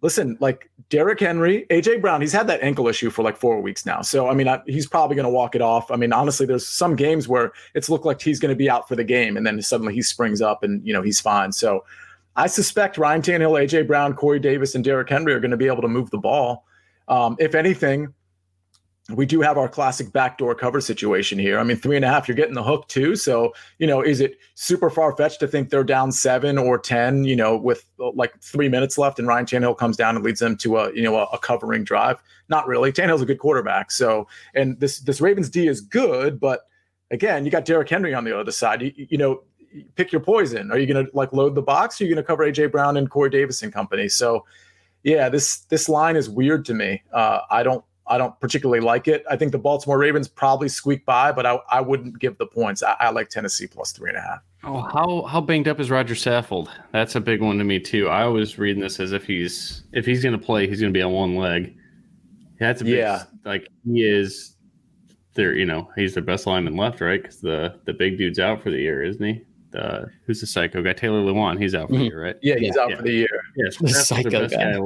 listen, 0.02 0.36
like 0.38 0.70
Derrick 0.90 1.20
Henry, 1.20 1.64
AJ 1.70 2.02
Brown, 2.02 2.20
he's 2.20 2.34
had 2.34 2.46
that 2.48 2.62
ankle 2.62 2.86
issue 2.86 3.08
for 3.08 3.22
like 3.22 3.38
four 3.38 3.62
weeks 3.62 3.86
now. 3.86 4.02
So, 4.02 4.28
I 4.28 4.34
mean, 4.34 4.46
I, 4.46 4.60
he's 4.66 4.86
probably 4.86 5.16
going 5.16 5.24
to 5.24 5.30
walk 5.30 5.54
it 5.54 5.62
off. 5.62 5.90
I 5.90 5.96
mean, 5.96 6.12
honestly, 6.12 6.44
there's 6.44 6.68
some 6.68 6.96
games 6.96 7.28
where 7.28 7.52
it's 7.74 7.88
looked 7.88 8.04
like 8.04 8.20
he's 8.20 8.38
going 8.38 8.50
to 8.50 8.56
be 8.56 8.68
out 8.68 8.88
for 8.88 8.94
the 8.94 9.04
game 9.04 9.38
and 9.38 9.46
then 9.46 9.60
suddenly 9.62 9.94
he 9.94 10.02
springs 10.02 10.42
up 10.42 10.62
and, 10.62 10.86
you 10.86 10.92
know, 10.92 11.00
he's 11.00 11.18
fine. 11.18 11.50
So 11.50 11.82
I 12.36 12.46
suspect 12.46 12.98
Ryan 12.98 13.22
Tannehill, 13.22 13.64
AJ 13.64 13.86
Brown, 13.86 14.12
Corey 14.12 14.38
Davis, 14.38 14.74
and 14.74 14.84
Derrick 14.84 15.08
Henry 15.08 15.32
are 15.32 15.40
going 15.40 15.50
to 15.50 15.56
be 15.56 15.66
able 15.66 15.82
to 15.82 15.88
move 15.88 16.10
the 16.10 16.18
ball. 16.18 16.66
Um, 17.08 17.36
if 17.38 17.54
anything, 17.54 18.12
we 19.14 19.26
do 19.26 19.40
have 19.40 19.58
our 19.58 19.68
classic 19.68 20.12
backdoor 20.12 20.54
cover 20.54 20.80
situation 20.80 21.38
here. 21.38 21.58
I 21.58 21.64
mean, 21.64 21.76
three 21.76 21.96
and 21.96 22.04
a 22.04 22.08
half, 22.08 22.28
you're 22.28 22.36
getting 22.36 22.54
the 22.54 22.62
hook 22.62 22.88
too. 22.88 23.16
So, 23.16 23.52
you 23.78 23.86
know, 23.86 24.00
is 24.00 24.20
it 24.20 24.38
super 24.54 24.90
far 24.90 25.16
fetched 25.16 25.40
to 25.40 25.48
think 25.48 25.70
they're 25.70 25.84
down 25.84 26.12
seven 26.12 26.58
or 26.58 26.78
10, 26.78 27.24
you 27.24 27.36
know, 27.36 27.56
with 27.56 27.84
uh, 28.00 28.10
like 28.14 28.38
three 28.40 28.68
minutes 28.68 28.98
left 28.98 29.18
and 29.18 29.28
Ryan 29.28 29.46
Tannehill 29.46 29.78
comes 29.78 29.96
down 29.96 30.16
and 30.16 30.24
leads 30.24 30.40
them 30.40 30.56
to 30.58 30.78
a, 30.78 30.94
you 30.94 31.02
know, 31.02 31.16
a, 31.16 31.24
a 31.32 31.38
covering 31.38 31.84
drive? 31.84 32.22
Not 32.48 32.66
really. 32.66 32.92
Tannehill's 32.92 33.22
a 33.22 33.26
good 33.26 33.38
quarterback. 33.38 33.90
So, 33.90 34.26
and 34.54 34.78
this, 34.80 35.00
this 35.00 35.20
Ravens 35.20 35.48
D 35.48 35.68
is 35.68 35.80
good, 35.80 36.40
but 36.40 36.66
again, 37.10 37.44
you 37.44 37.50
got 37.50 37.64
Derrick 37.64 37.88
Henry 37.88 38.14
on 38.14 38.24
the 38.24 38.38
other 38.38 38.52
side. 38.52 38.82
You, 38.82 38.92
you 38.96 39.18
know, 39.18 39.42
pick 39.96 40.12
your 40.12 40.20
poison. 40.20 40.70
Are 40.70 40.78
you 40.78 40.92
going 40.92 41.06
to 41.06 41.10
like 41.16 41.32
load 41.32 41.54
the 41.54 41.62
box? 41.62 42.00
Or 42.00 42.04
are 42.04 42.06
you 42.06 42.14
going 42.14 42.22
to 42.22 42.26
cover 42.26 42.44
AJ 42.44 42.72
Brown 42.72 42.96
and 42.96 43.10
Corey 43.10 43.30
Davis 43.30 43.62
and 43.62 43.72
company? 43.72 44.08
So, 44.08 44.44
yeah, 45.02 45.28
this 45.28 45.60
this 45.60 45.88
line 45.88 46.16
is 46.16 46.28
weird 46.28 46.64
to 46.66 46.74
me. 46.74 47.02
Uh, 47.12 47.40
I 47.50 47.62
don't 47.62 47.84
I 48.10 48.18
don't 48.18 48.38
particularly 48.40 48.80
like 48.80 49.06
it. 49.08 49.24
I 49.30 49.36
think 49.36 49.52
the 49.52 49.58
Baltimore 49.58 49.96
Ravens 49.98 50.26
probably 50.28 50.68
squeak 50.68 51.06
by, 51.06 51.30
but 51.32 51.46
I, 51.46 51.58
I 51.70 51.80
wouldn't 51.80 52.18
give 52.18 52.36
the 52.38 52.46
points. 52.46 52.82
I, 52.82 52.96
I 52.98 53.10
like 53.10 53.28
Tennessee 53.30 53.66
plus 53.68 53.92
three 53.92 54.10
and 54.10 54.18
a 54.18 54.20
half. 54.20 54.40
Oh, 54.64 54.80
how 54.82 55.22
how 55.22 55.40
banged 55.40 55.68
up 55.68 55.80
is 55.80 55.90
Rodger 55.90 56.14
Saffold? 56.14 56.68
That's 56.92 57.14
a 57.14 57.20
big 57.20 57.40
one 57.40 57.56
to 57.58 57.64
me 57.64 57.78
too. 57.80 58.08
I 58.08 58.26
was 58.26 58.58
reading 58.58 58.82
this 58.82 59.00
as 59.00 59.12
if 59.12 59.24
he's 59.24 59.84
if 59.92 60.04
he's 60.04 60.22
going 60.22 60.38
to 60.38 60.44
play, 60.44 60.66
he's 60.68 60.80
going 60.80 60.92
to 60.92 60.98
be 60.98 61.02
on 61.02 61.12
one 61.12 61.36
leg. 61.36 61.74
That's 62.58 62.82
a 62.82 62.84
big, 62.84 62.94
Yeah. 62.98 63.22
Like 63.44 63.68
he 63.86 64.02
is, 64.02 64.56
there. 65.34 65.54
You 65.54 65.64
know, 65.64 65.88
he's 65.96 66.14
the 66.14 66.20
best 66.20 66.46
lineman 66.46 66.76
left, 66.76 67.00
right? 67.00 67.22
Because 67.22 67.40
the 67.40 67.80
the 67.86 67.92
big 67.94 68.18
dude's 68.18 68.38
out 68.38 68.62
for 68.62 68.70
the 68.70 68.78
year, 68.78 69.02
isn't 69.02 69.24
he? 69.24 69.42
uh, 69.78 70.04
who's 70.26 70.40
the 70.40 70.46
psycho 70.48 70.82
guy? 70.82 70.92
Taylor 70.92 71.20
Lewan. 71.22 71.56
He's 71.56 71.76
out 71.76 71.86
for 71.88 71.94
the 71.94 72.00
Mhm. 72.00 72.08
year, 72.08 72.24
right? 72.24 72.36
Yeah, 72.42 72.56
he's 72.58 72.74
Yeah, 72.74 72.82
out 72.82 72.90
yeah. 72.90 72.96
for 72.96 73.02
the 73.04 73.12
year. 73.12 73.40
Yes, 73.56 73.76
The 73.80 73.86
that's 73.86 74.08
psycho 74.08 74.28
the 74.30 74.38
best 74.40 74.54
guy. 74.56 74.78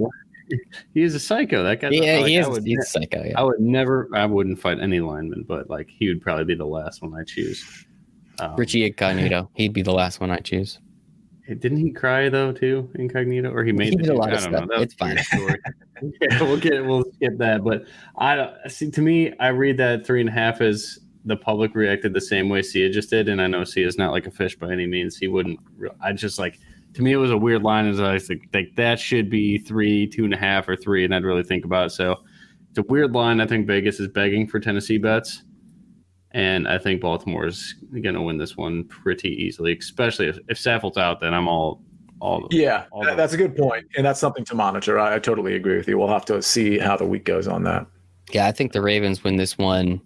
He 0.92 1.02
is 1.02 1.14
a 1.14 1.20
psycho. 1.20 1.62
That 1.64 1.80
guy. 1.80 1.90
Yeah, 1.90 2.18
like, 2.18 2.26
he 2.26 2.36
is. 2.36 2.48
would, 2.48 2.64
He's 2.64 2.78
a 2.78 2.82
psycho. 2.86 3.24
Yeah. 3.24 3.40
I 3.40 3.42
would 3.42 3.60
never. 3.60 4.08
I 4.14 4.26
wouldn't 4.26 4.60
fight 4.60 4.80
any 4.80 5.00
lineman, 5.00 5.44
but 5.46 5.70
like 5.70 5.88
he 5.88 6.08
would 6.08 6.20
probably 6.20 6.44
be 6.44 6.54
the 6.54 6.66
last 6.66 7.02
one 7.02 7.14
I 7.14 7.24
choose. 7.24 7.86
Um, 8.40 8.56
Richie 8.56 8.84
Incognito. 8.86 9.50
He'd 9.54 9.72
be 9.72 9.82
the 9.82 9.92
last 9.92 10.20
one 10.20 10.30
I 10.30 10.38
choose. 10.38 10.80
didn't 11.46 11.78
he 11.78 11.90
cry 11.92 12.28
though 12.28 12.52
too, 12.52 12.90
incognito, 12.96 13.50
or 13.52 13.64
he 13.64 13.72
made 13.72 13.90
He 13.90 13.96
did 13.96 14.08
a 14.08 14.14
lot 14.14 14.32
of 14.32 14.40
I 14.44 14.50
don't 14.50 14.68
know. 14.68 14.84
stuff. 14.84 15.12
It's 15.12 15.26
story. 15.28 15.58
yeah, 16.20 16.42
we'll 16.42 16.56
get 16.58 16.84
we'll 16.84 17.04
skip 17.14 17.38
that. 17.38 17.62
But 17.64 17.84
I 18.18 18.34
don't 18.34 18.54
see. 18.68 18.90
To 18.90 19.00
me, 19.00 19.32
I 19.38 19.48
read 19.48 19.76
that 19.78 20.04
three 20.06 20.20
and 20.20 20.28
a 20.28 20.32
half 20.32 20.60
as 20.60 20.98
the 21.24 21.36
public 21.36 21.74
reacted 21.74 22.12
the 22.12 22.20
same 22.20 22.48
way 22.48 22.60
Sia 22.62 22.90
just 22.90 23.08
did, 23.10 23.28
and 23.28 23.40
I 23.40 23.46
know 23.46 23.64
Sia's 23.64 23.96
not 23.96 24.12
like 24.12 24.26
a 24.26 24.30
fish 24.30 24.56
by 24.56 24.70
any 24.72 24.86
means. 24.86 25.16
He 25.16 25.28
wouldn't. 25.28 25.58
re- 25.76 25.90
I 26.02 26.12
just 26.12 26.38
like 26.38 26.58
to 26.94 27.02
me 27.02 27.12
it 27.12 27.16
was 27.16 27.30
a 27.30 27.36
weird 27.36 27.62
line 27.62 27.86
as 27.86 28.00
I 28.00 28.14
was 28.14 28.28
like, 28.28 28.42
like 28.52 28.74
that 28.76 28.98
should 29.00 29.28
be 29.30 29.58
three, 29.58 30.06
two 30.06 30.24
and 30.24 30.32
a 30.34 30.36
half, 30.36 30.68
or 30.68 30.76
three, 30.76 31.04
and 31.04 31.14
I'd 31.14 31.24
really 31.24 31.42
think 31.42 31.64
about 31.64 31.86
it. 31.86 31.90
So 31.90 32.16
it's 32.70 32.78
a 32.78 32.82
weird 32.82 33.12
line. 33.12 33.40
I 33.40 33.46
think 33.46 33.66
Vegas 33.66 34.00
is 34.00 34.08
begging 34.08 34.46
for 34.48 34.60
Tennessee 34.60 34.98
bets. 34.98 35.42
And 36.32 36.66
I 36.66 36.78
think 36.78 37.00
Baltimore 37.00 37.46
is 37.46 37.76
going 37.92 38.14
to 38.16 38.20
win 38.22 38.38
this 38.38 38.56
one 38.56 38.82
pretty 38.88 39.28
easily, 39.30 39.76
especially 39.78 40.26
if, 40.26 40.36
if 40.48 40.58
Saffold's 40.58 40.96
out. 40.98 41.20
Then 41.20 41.32
I'm 41.32 41.46
all, 41.46 41.80
all. 42.20 42.48
Yeah, 42.50 42.86
All 42.90 43.04
that- 43.04 43.10
the- 43.10 43.16
that's 43.16 43.34
a 43.34 43.36
good 43.36 43.56
point, 43.56 43.84
and 43.96 44.04
that's 44.04 44.18
something 44.18 44.44
to 44.46 44.54
monitor. 44.56 44.98
I, 44.98 45.14
I 45.14 45.18
totally 45.20 45.54
agree 45.54 45.76
with 45.76 45.86
you. 45.86 45.96
We'll 45.96 46.08
have 46.08 46.24
to 46.24 46.42
see 46.42 46.76
how 46.78 46.96
the 46.96 47.06
week 47.06 47.24
goes 47.24 47.46
on 47.46 47.62
that. 47.64 47.86
Yeah, 48.32 48.48
I 48.48 48.52
think 48.52 48.72
the 48.72 48.80
Ravens 48.82 49.22
win 49.22 49.36
this 49.36 49.56
one 49.58 50.00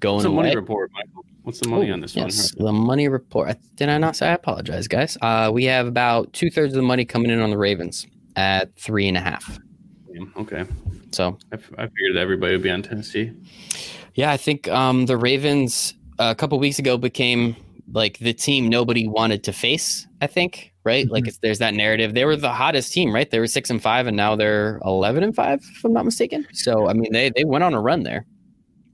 going 0.00 0.14
What's 0.14 0.22
the 0.24 0.30
away. 0.30 0.36
money 0.44 0.56
report, 0.56 0.90
Michael? 0.94 1.24
What's 1.46 1.60
the 1.60 1.68
money 1.68 1.90
Oh, 1.90 1.92
on 1.92 2.00
this 2.00 2.16
one? 2.16 2.24
yes, 2.26 2.52
the 2.56 2.72
money 2.72 3.06
report. 3.06 3.56
Did 3.76 3.88
I 3.88 3.98
not 3.98 4.16
say? 4.16 4.26
I 4.28 4.32
apologize, 4.32 4.88
guys. 4.88 5.16
Uh, 5.22 5.48
we 5.54 5.62
have 5.66 5.86
about 5.86 6.32
two 6.32 6.50
thirds 6.50 6.72
of 6.72 6.76
the 6.76 6.82
money 6.82 7.04
coming 7.04 7.30
in 7.30 7.38
on 7.40 7.50
the 7.50 7.56
Ravens 7.56 8.04
at 8.34 8.74
three 8.76 9.06
and 9.06 9.16
a 9.16 9.20
half. 9.20 9.56
Okay, 10.38 10.64
So 11.12 11.38
I, 11.52 11.54
f- 11.54 11.70
I 11.78 11.86
figured 11.86 12.16
everybody 12.16 12.52
would 12.54 12.62
be 12.62 12.70
on 12.70 12.82
Tennessee. 12.82 13.30
yeah, 14.16 14.32
I 14.32 14.36
think 14.36 14.66
um, 14.68 15.06
the 15.06 15.16
Ravens 15.16 15.94
uh, 16.18 16.30
a 16.30 16.34
couple 16.34 16.58
weeks 16.58 16.80
ago 16.80 16.98
became 16.98 17.54
like 17.92 18.18
the 18.18 18.32
team 18.32 18.68
nobody 18.68 19.06
wanted 19.06 19.44
to 19.44 19.52
face. 19.52 20.04
I 20.20 20.26
think 20.26 20.72
right. 20.82 21.08
Like 21.08 21.28
it's, 21.28 21.38
there's 21.38 21.60
that 21.60 21.74
narrative. 21.74 22.14
They 22.14 22.24
were 22.24 22.34
the 22.34 22.50
hottest 22.52 22.92
team, 22.92 23.14
right? 23.14 23.30
They 23.30 23.38
were 23.38 23.46
six 23.46 23.70
and 23.70 23.80
five, 23.80 24.08
and 24.08 24.16
now 24.16 24.34
they're 24.34 24.80
eleven 24.84 25.22
and 25.22 25.32
five, 25.36 25.60
if 25.76 25.84
I'm 25.84 25.92
not 25.92 26.04
mistaken. 26.04 26.44
So 26.52 26.88
I 26.88 26.92
mean, 26.94 27.12
they 27.12 27.30
they 27.30 27.44
went 27.44 27.62
on 27.62 27.72
a 27.74 27.80
run 27.80 28.02
there. 28.02 28.26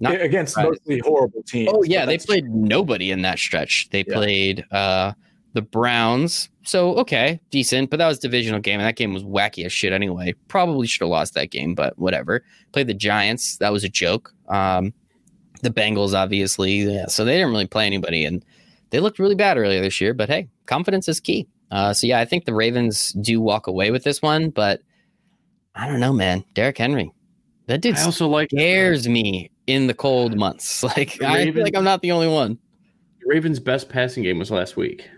Not- 0.03 0.21
Against 0.21 0.57
right. 0.57 0.67
mostly 0.67 0.99
horrible 0.99 1.43
teams. 1.45 1.71
Oh 1.73 1.83
yeah, 1.85 2.01
they 2.05 2.13
that's- 2.15 2.27
played 2.27 2.45
nobody 2.51 3.11
in 3.11 3.23
that 3.23 3.39
stretch. 3.39 3.89
They 3.91 4.05
Yeah. 4.07 4.15
played 4.15 4.65
uh 4.71 5.13
the 5.55 5.63
Browns. 5.63 6.49
So 6.65 6.95
okay, 6.97 7.41
decent, 7.51 7.91
but 7.91 7.99
that 7.99 8.07
was 8.09 8.19
a 8.19 8.23
divisional 8.23 8.61
game, 8.61 8.81
and 8.81 8.87
that 8.87 8.97
game 8.97 9.13
was 9.15 9.23
wacky 9.23 9.65
as 9.65 9.73
shit 9.73 9.93
anyway. 9.93 10.35
Probably 10.49 10.87
should 10.87 11.03
have 11.03 11.11
lost 11.11 11.35
that 11.35 11.51
game, 11.51 11.75
but 11.75 11.99
whatever. 11.99 12.43
Played 12.73 12.87
the 12.89 12.95
Giants. 12.95 13.59
That 13.59 13.73
was 13.73 13.85
a 13.85 13.89
joke. 13.89 14.33
Um, 14.49 14.93
the 15.63 15.71
Bengals, 15.71 16.15
obviously. 16.15 16.73
Yeah, 16.81 17.07
so 17.07 17.25
they 17.25 17.35
didn't 17.37 17.51
really 17.51 17.67
play 17.67 17.87
anybody, 17.87 18.25
and 18.25 18.45
they 18.91 18.99
looked 19.01 19.19
really 19.21 19.35
bad 19.37 19.57
earlier 19.59 19.81
this 19.81 20.01
year. 20.01 20.15
But 20.15 20.29
hey, 20.29 20.49
confidence 20.67 21.09
is 21.09 21.21
key. 21.21 21.47
Uh, 21.71 21.93
so 21.93 22.07
yeah, 22.09 22.19
I 22.19 22.25
think 22.25 22.45
the 22.45 22.55
Ravens 22.55 23.13
do 23.13 23.41
walk 23.41 23.67
away 23.69 23.91
with 23.93 24.03
this 24.05 24.21
one, 24.21 24.51
but 24.51 24.81
I 25.75 25.87
don't 25.87 26.01
know, 26.01 26.13
man. 26.13 26.45
Derrick 26.55 26.77
Henry, 26.79 27.13
that 27.67 27.81
dude 27.83 27.97
I 27.97 28.05
also 28.05 28.27
like 28.29 28.51
scares 28.51 29.09
me 29.09 29.51
in 29.67 29.87
the 29.87 29.95
cold 29.95 30.37
months. 30.37 30.83
Like 30.97 31.23
I 31.23 31.51
feel 31.51 31.63
like 31.63 31.77
I'm 31.77 31.85
not 31.85 32.03
the 32.03 32.13
only 32.13 32.29
one 32.29 32.59
Ravens' 33.25 33.61
best 33.61 33.89
passing 33.89 34.23
game 34.23 34.39
was 34.39 34.51
last 34.51 34.77
week, 34.77 35.09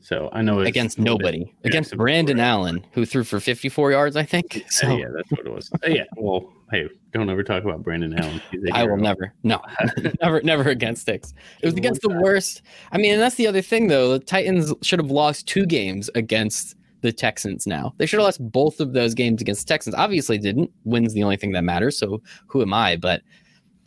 so 0.00 0.28
I 0.32 0.42
know 0.42 0.60
it's 0.60 0.68
against 0.68 0.98
nobody. 0.98 1.44
bit- 1.62 1.70
against 1.70 1.92
yeah, 1.92 1.96
Brandon. 1.96 2.38
Allen, 2.38 2.84
who 2.92 3.06
threw 3.06 3.24
for 3.24 3.40
54 3.40 3.92
yards, 3.92 4.16
I 4.16 4.24
think. 4.24 4.64
So 4.68 4.96
yeah, 4.96 5.06
that's 5.14 5.30
what 5.30 5.46
it 5.46 5.52
was. 5.52 5.70
Uh, 5.72 5.88
yeah, 5.88 6.04
well, 6.16 6.52
hey, 6.70 6.88
don't 7.12 7.30
ever 7.30 7.42
talk 7.42 7.64
about 7.64 7.82
Brandon 7.82 8.14
Allen. 8.18 8.40
I 8.72 8.84
will 8.84 8.98
never, 8.98 9.32
no, 9.42 9.60
never, 10.22 10.42
never 10.42 10.70
against 10.70 11.02
sticks. 11.02 11.32
It 11.62 11.66
was 11.66 11.74
against 11.74 12.02
the 12.02 12.10
worst. 12.10 12.62
I 12.92 12.98
mean, 12.98 13.12
and 13.12 13.22
that's 13.22 13.36
the 13.36 13.46
other 13.46 13.62
thing, 13.62 13.88
though. 13.88 14.12
The 14.18 14.24
Titans 14.24 14.72
should 14.82 14.98
have 14.98 15.10
lost 15.10 15.48
two 15.48 15.66
games 15.66 16.10
against 16.14 16.76
the 17.00 17.12
Texans. 17.12 17.66
Now 17.66 17.94
they 17.96 18.06
should 18.06 18.18
have 18.18 18.24
lost 18.26 18.52
both 18.52 18.80
of 18.80 18.92
those 18.92 19.14
games 19.14 19.40
against 19.40 19.66
the 19.66 19.72
Texans. 19.72 19.94
Obviously, 19.94 20.38
didn't. 20.38 20.70
Wins 20.84 21.14
the 21.14 21.22
only 21.22 21.36
thing 21.36 21.52
that 21.52 21.62
matters. 21.62 21.98
So 21.98 22.22
who 22.46 22.62
am 22.62 22.74
I? 22.74 22.96
But 22.96 23.22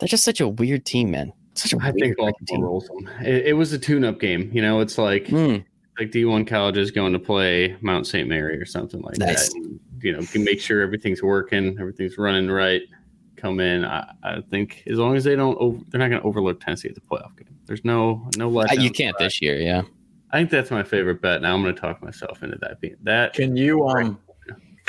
they're 0.00 0.08
just 0.08 0.24
such 0.24 0.40
a 0.40 0.48
weird 0.48 0.84
team, 0.84 1.10
man. 1.12 1.32
Such 1.54 1.72
a 1.72 1.76
I 1.80 1.90
weird 1.90 2.16
think 2.16 2.18
freaking 2.18 2.46
Baltimore 2.46 2.66
rolls 2.66 2.86
them. 2.88 3.08
It, 3.22 3.46
it 3.48 3.52
was 3.52 3.72
a 3.72 3.78
tune-up 3.78 4.18
game. 4.18 4.50
You 4.52 4.62
know, 4.62 4.80
it's 4.80 4.98
like 4.98 5.26
Mm, 5.26 5.64
like 5.98 6.10
D1 6.10 6.46
colleges 6.46 6.90
going 6.90 7.12
to 7.12 7.18
play 7.18 7.76
Mount 7.80 8.06
St. 8.06 8.28
Mary 8.28 8.56
or 8.56 8.64
something 8.64 9.00
like 9.02 9.18
Nice. 9.18 9.48
that. 9.52 9.56
And, 9.56 9.80
you 10.02 10.12
know, 10.12 10.22
can 10.22 10.42
make 10.44 10.60
sure 10.60 10.80
everything's 10.80 11.22
working, 11.22 11.76
everything's 11.78 12.16
running 12.18 12.50
right. 12.50 12.82
Come 13.36 13.60
in. 13.60 13.84
I, 13.84 14.12
I 14.22 14.40
think 14.50 14.82
as 14.86 14.98
long 14.98 15.16
as 15.16 15.24
they 15.24 15.34
don't, 15.36 15.56
over, 15.58 15.78
they're 15.88 15.98
not 15.98 16.08
going 16.08 16.20
to 16.20 16.26
overlook 16.26 16.60
Tennessee 16.60 16.88
at 16.88 16.94
the 16.94 17.00
playoff 17.00 17.36
game. 17.36 17.48
There's 17.66 17.84
no 17.84 18.28
no 18.36 18.58
uh, 18.58 18.66
you 18.72 18.90
can't 18.90 19.16
this 19.18 19.40
year, 19.40 19.56
yeah. 19.56 19.82
I 20.32 20.38
think 20.38 20.50
that's 20.50 20.70
my 20.70 20.82
favorite 20.82 21.20
bet. 21.22 21.40
Now 21.42 21.54
I'm 21.54 21.62
going 21.62 21.74
to 21.74 21.80
talk 21.80 22.02
myself 22.02 22.42
into 22.42 22.58
that 22.60 22.80
being 22.80 22.96
that. 23.02 23.32
Can 23.32 23.56
you 23.56 23.86
um 23.88 24.18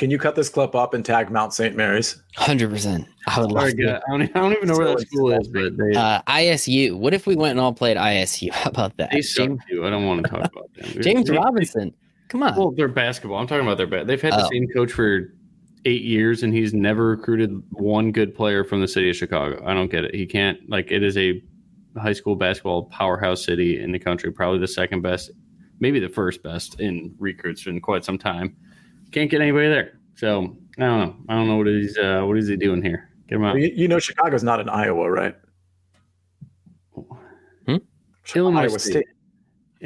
can 0.01 0.09
you 0.09 0.17
cut 0.17 0.33
this 0.35 0.49
clip 0.49 0.73
up 0.73 0.95
and 0.95 1.05
tag 1.05 1.29
Mount 1.29 1.53
St. 1.53 1.75
Mary's? 1.75 2.19
Hundred 2.35 2.71
percent. 2.71 3.07
I 3.27 3.39
would 3.39 3.51
love 3.51 3.69
to. 3.69 4.01
I 4.07 4.09
don't, 4.09 4.23
I 4.23 4.25
don't 4.39 4.51
even 4.53 4.67
know 4.67 4.75
where 4.75 4.87
that 4.95 5.01
school 5.07 5.31
is, 5.31 5.47
but 5.47 5.77
they, 5.77 5.93
Uh, 5.93 6.23
ISU. 6.23 6.97
What 6.97 7.13
if 7.13 7.27
we 7.27 7.35
went 7.35 7.51
and 7.51 7.59
all 7.59 7.71
played 7.71 7.97
ISU? 7.97 8.51
How 8.51 8.71
about 8.71 8.97
that? 8.97 9.11
they 9.11 9.21
suck 9.21 9.45
James, 9.47 9.61
too. 9.69 9.85
I 9.85 9.91
don't 9.91 10.07
want 10.07 10.23
to 10.23 10.29
talk 10.31 10.39
about 10.51 10.73
them. 10.73 11.03
James 11.03 11.29
They- 11.29 11.37
Robinson. 11.37 11.93
Come 12.29 12.41
on. 12.41 12.55
Well, 12.55 12.71
they're 12.71 12.87
basketball. 12.87 13.37
I'm 13.37 13.45
talking 13.45 13.63
about 13.67 13.77
their 13.77 13.85
bat. 13.85 14.07
They've 14.07 14.19
had 14.19 14.33
the 14.33 14.45
Oh. 14.45 14.49
same 14.51 14.67
coach 14.73 14.91
for 14.91 15.35
eight 15.85 16.01
years, 16.01 16.41
and 16.41 16.51
he's 16.51 16.73
never 16.73 17.09
recruited 17.09 17.61
one 17.73 18.11
good 18.11 18.33
player 18.33 18.63
from 18.63 18.81
the 18.81 18.87
city 18.87 19.07
of 19.11 19.15
Chicago. 19.15 19.63
I 19.63 19.75
don't 19.75 19.91
get 19.91 20.05
it. 20.05 20.15
He 20.15 20.25
can't 20.25 20.57
like 20.67 20.91
it 20.91 21.03
is 21.03 21.15
a 21.15 21.43
high 22.01 22.13
school 22.13 22.35
basketball 22.35 22.85
powerhouse 22.85 23.45
city 23.45 23.79
in 23.79 23.91
the 23.91 23.99
country, 23.99 24.31
probably 24.31 24.57
the 24.57 24.67
second 24.67 25.01
best, 25.03 25.29
maybe 25.79 25.99
the 25.99 26.09
first 26.09 26.41
best 26.41 26.79
in 26.79 27.13
recruits 27.19 27.67
in 27.67 27.79
quite 27.81 28.03
some 28.03 28.17
time. 28.17 28.55
Can't 29.11 29.29
get 29.29 29.41
anybody 29.41 29.67
there. 29.69 29.99
So 30.15 30.55
I 30.77 30.81
don't 30.81 30.99
know. 30.99 31.15
I 31.29 31.35
don't 31.35 31.47
know 31.47 31.57
what 31.57 31.67
he's 31.67 31.97
uh, 31.97 32.21
what 32.25 32.37
is 32.37 32.47
he 32.47 32.55
doing 32.57 32.81
here. 32.81 33.09
Get 33.27 33.35
him 33.35 33.43
out. 33.45 33.55
You, 33.57 33.71
you 33.75 33.87
know 33.87 33.99
Chicago's 33.99 34.43
not 34.43 34.59
in 34.59 34.69
Iowa, 34.69 35.09
right? 35.09 35.35
Hmm? 37.65 37.77
Illinois 38.35 38.61
Iowa 38.61 38.79
State. 38.79 38.91
State. 38.91 39.05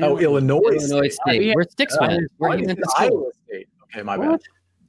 Oh, 0.04 0.18
Illinois. 0.18 0.60
Illinois 0.60 1.08
State. 1.10 1.14
State. 1.14 1.44
yeah. 1.44 1.54
We're 1.56 1.64
six 1.78 1.96
Uh, 1.96 2.08
fans. 2.08 2.28
Where 2.38 2.52
I 2.52 2.58
he 2.58 2.66
think 2.66 2.68
went 2.68 2.80
to 2.80 2.84
it's 2.84 2.94
school. 2.94 3.18
Iowa 3.22 3.32
State. 3.48 3.68
Okay, 3.84 4.04
my 4.04 4.18
What? 4.18 4.30
bad. 4.32 4.40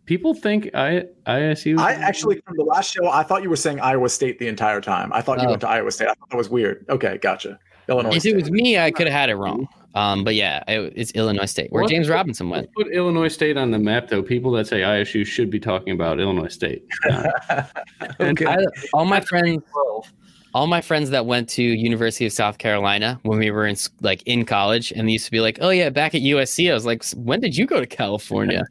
People 0.04 0.34
think 0.34 0.70
I 0.74 1.04
ISU. 1.26 1.78
I 1.78 1.92
actually 1.94 2.40
from 2.46 2.56
the 2.56 2.62
last 2.64 2.92
show, 2.92 3.08
I 3.08 3.22
thought 3.24 3.42
you 3.42 3.50
were 3.50 3.56
saying 3.56 3.80
Iowa 3.80 4.08
State 4.08 4.38
the 4.38 4.46
entire 4.46 4.80
time. 4.80 5.12
I 5.12 5.20
thought 5.20 5.40
you 5.40 5.46
Oh. 5.46 5.50
went 5.50 5.60
to 5.62 5.68
Iowa 5.68 5.90
State. 5.90 6.06
I 6.08 6.14
thought 6.14 6.30
that 6.30 6.36
was 6.36 6.48
weird. 6.48 6.84
Okay, 6.88 7.18
gotcha. 7.18 7.58
Illinois. 7.88 8.14
If 8.16 8.24
it 8.24 8.34
was 8.36 8.50
me, 8.50 8.78
I 8.78 8.90
could 8.90 9.06
have 9.08 9.14
had 9.14 9.30
it 9.30 9.34
wrong. 9.36 9.66
Um, 9.94 10.24
but 10.24 10.34
yeah, 10.34 10.62
it, 10.68 10.92
it's 10.94 11.10
Illinois 11.12 11.46
State, 11.46 11.72
where 11.72 11.82
Let's 11.84 11.92
James 11.92 12.06
put- 12.08 12.12
Robinson 12.14 12.50
went. 12.50 12.72
Put 12.74 12.88
Illinois 12.92 13.28
State 13.28 13.56
on 13.56 13.70
the 13.70 13.78
map, 13.78 14.08
though. 14.08 14.22
People 14.22 14.50
that 14.52 14.66
say 14.66 14.80
ISU 14.80 15.24
should 15.24 15.50
be 15.50 15.58
talking 15.58 15.92
about 15.94 16.20
Illinois 16.20 16.48
State. 16.48 16.84
okay. 18.20 18.46
I, 18.46 18.58
all 18.92 19.04
my 19.06 19.20
friends, 19.20 19.62
all 20.56 20.66
my 20.66 20.80
friends 20.80 21.10
that 21.10 21.26
went 21.26 21.50
to 21.50 21.62
University 21.62 22.24
of 22.24 22.32
South 22.32 22.56
Carolina 22.56 23.20
when 23.24 23.38
we 23.38 23.50
were 23.50 23.66
in 23.66 23.76
like 24.00 24.22
in 24.24 24.46
college, 24.46 24.90
and 24.90 25.06
they 25.06 25.12
used 25.12 25.26
to 25.26 25.30
be 25.30 25.40
like, 25.40 25.58
"Oh 25.60 25.68
yeah, 25.68 25.90
back 25.90 26.14
at 26.14 26.22
USC." 26.22 26.70
I 26.70 26.74
was 26.74 26.86
like, 26.86 27.04
"When 27.10 27.40
did 27.40 27.54
you 27.54 27.66
go 27.66 27.78
to 27.78 27.86
California?" 27.86 28.64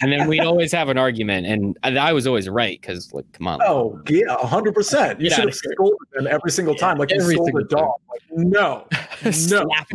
and 0.00 0.12
then 0.12 0.28
we'd 0.28 0.44
always 0.44 0.70
have 0.70 0.88
an 0.88 0.98
argument, 0.98 1.48
and 1.48 1.76
I, 1.98 2.12
was 2.12 2.28
always 2.28 2.48
right 2.48 2.80
because, 2.80 3.12
like, 3.12 3.24
come 3.32 3.48
on, 3.48 3.60
Oh 3.62 4.00
yeah, 4.08 4.36
hundred 4.46 4.72
percent. 4.72 5.20
You 5.20 5.30
should 5.30 5.46
have 5.46 5.54
scolded 5.54 5.98
them 6.12 6.28
every 6.28 6.52
single 6.52 6.76
time, 6.76 6.96
like 6.96 7.10
you 7.10 7.20
every 7.20 7.34
sold 7.34 7.50
a 7.58 7.64
dog. 7.64 7.94
Like, 8.08 8.22
no, 8.30 8.86
no, 9.24 9.30
Slap 9.32 9.88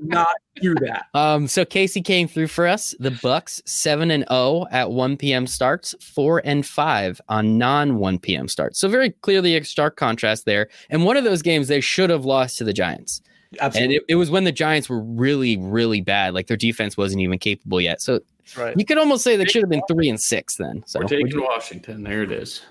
not 0.00 0.34
do 0.60 0.74
that. 0.86 1.06
Um, 1.14 1.48
so 1.48 1.64
Casey 1.64 2.00
came 2.00 2.28
through 2.28 2.46
for 2.46 2.66
us. 2.66 2.94
The 2.98 3.10
Bucs 3.10 3.60
seven 3.68 4.10
and 4.10 4.24
zero 4.28 4.66
at 4.70 4.90
one 4.90 5.16
p.m. 5.16 5.46
starts, 5.46 5.94
four 6.00 6.40
and 6.44 6.64
five 6.64 7.20
on 7.28 7.58
non 7.58 7.98
one 7.98 8.18
p.m. 8.18 8.48
starts. 8.48 8.78
So 8.78 8.88
very 8.88 9.10
clearly 9.10 9.56
a 9.56 9.64
stark 9.64 9.96
contrast 9.96 10.44
there. 10.44 10.68
And 10.88 11.04
one 11.04 11.16
of 11.16 11.24
those 11.24 11.42
games 11.42 11.68
they 11.68 11.80
should 11.80 12.10
have 12.10 12.24
lost 12.24 12.58
to 12.58 12.64
the 12.64 12.72
Giants, 12.72 13.22
and 13.52 13.60
Absolutely, 13.60 13.96
it, 13.96 14.02
it 14.10 14.14
was 14.14 14.30
when 14.30 14.44
the 14.44 14.52
Giants 14.52 14.88
were 14.88 15.00
really, 15.00 15.56
really 15.56 16.00
bad. 16.00 16.34
Like 16.34 16.46
their 16.46 16.56
defense 16.56 16.96
wasn't 16.96 17.22
even 17.22 17.38
capable 17.38 17.80
yet. 17.80 18.00
So 18.00 18.20
right. 18.56 18.76
you 18.76 18.84
could 18.84 18.98
almost 18.98 19.24
say 19.24 19.36
they 19.36 19.44
should 19.44 19.62
have 19.62 19.70
been 19.70 19.82
three 19.90 20.08
and 20.08 20.20
six 20.20 20.56
then. 20.56 20.84
So 20.86 21.00
We're 21.00 21.06
taking 21.06 21.40
Washington. 21.40 22.04
There 22.04 22.22
it 22.22 22.30
is. 22.30 22.62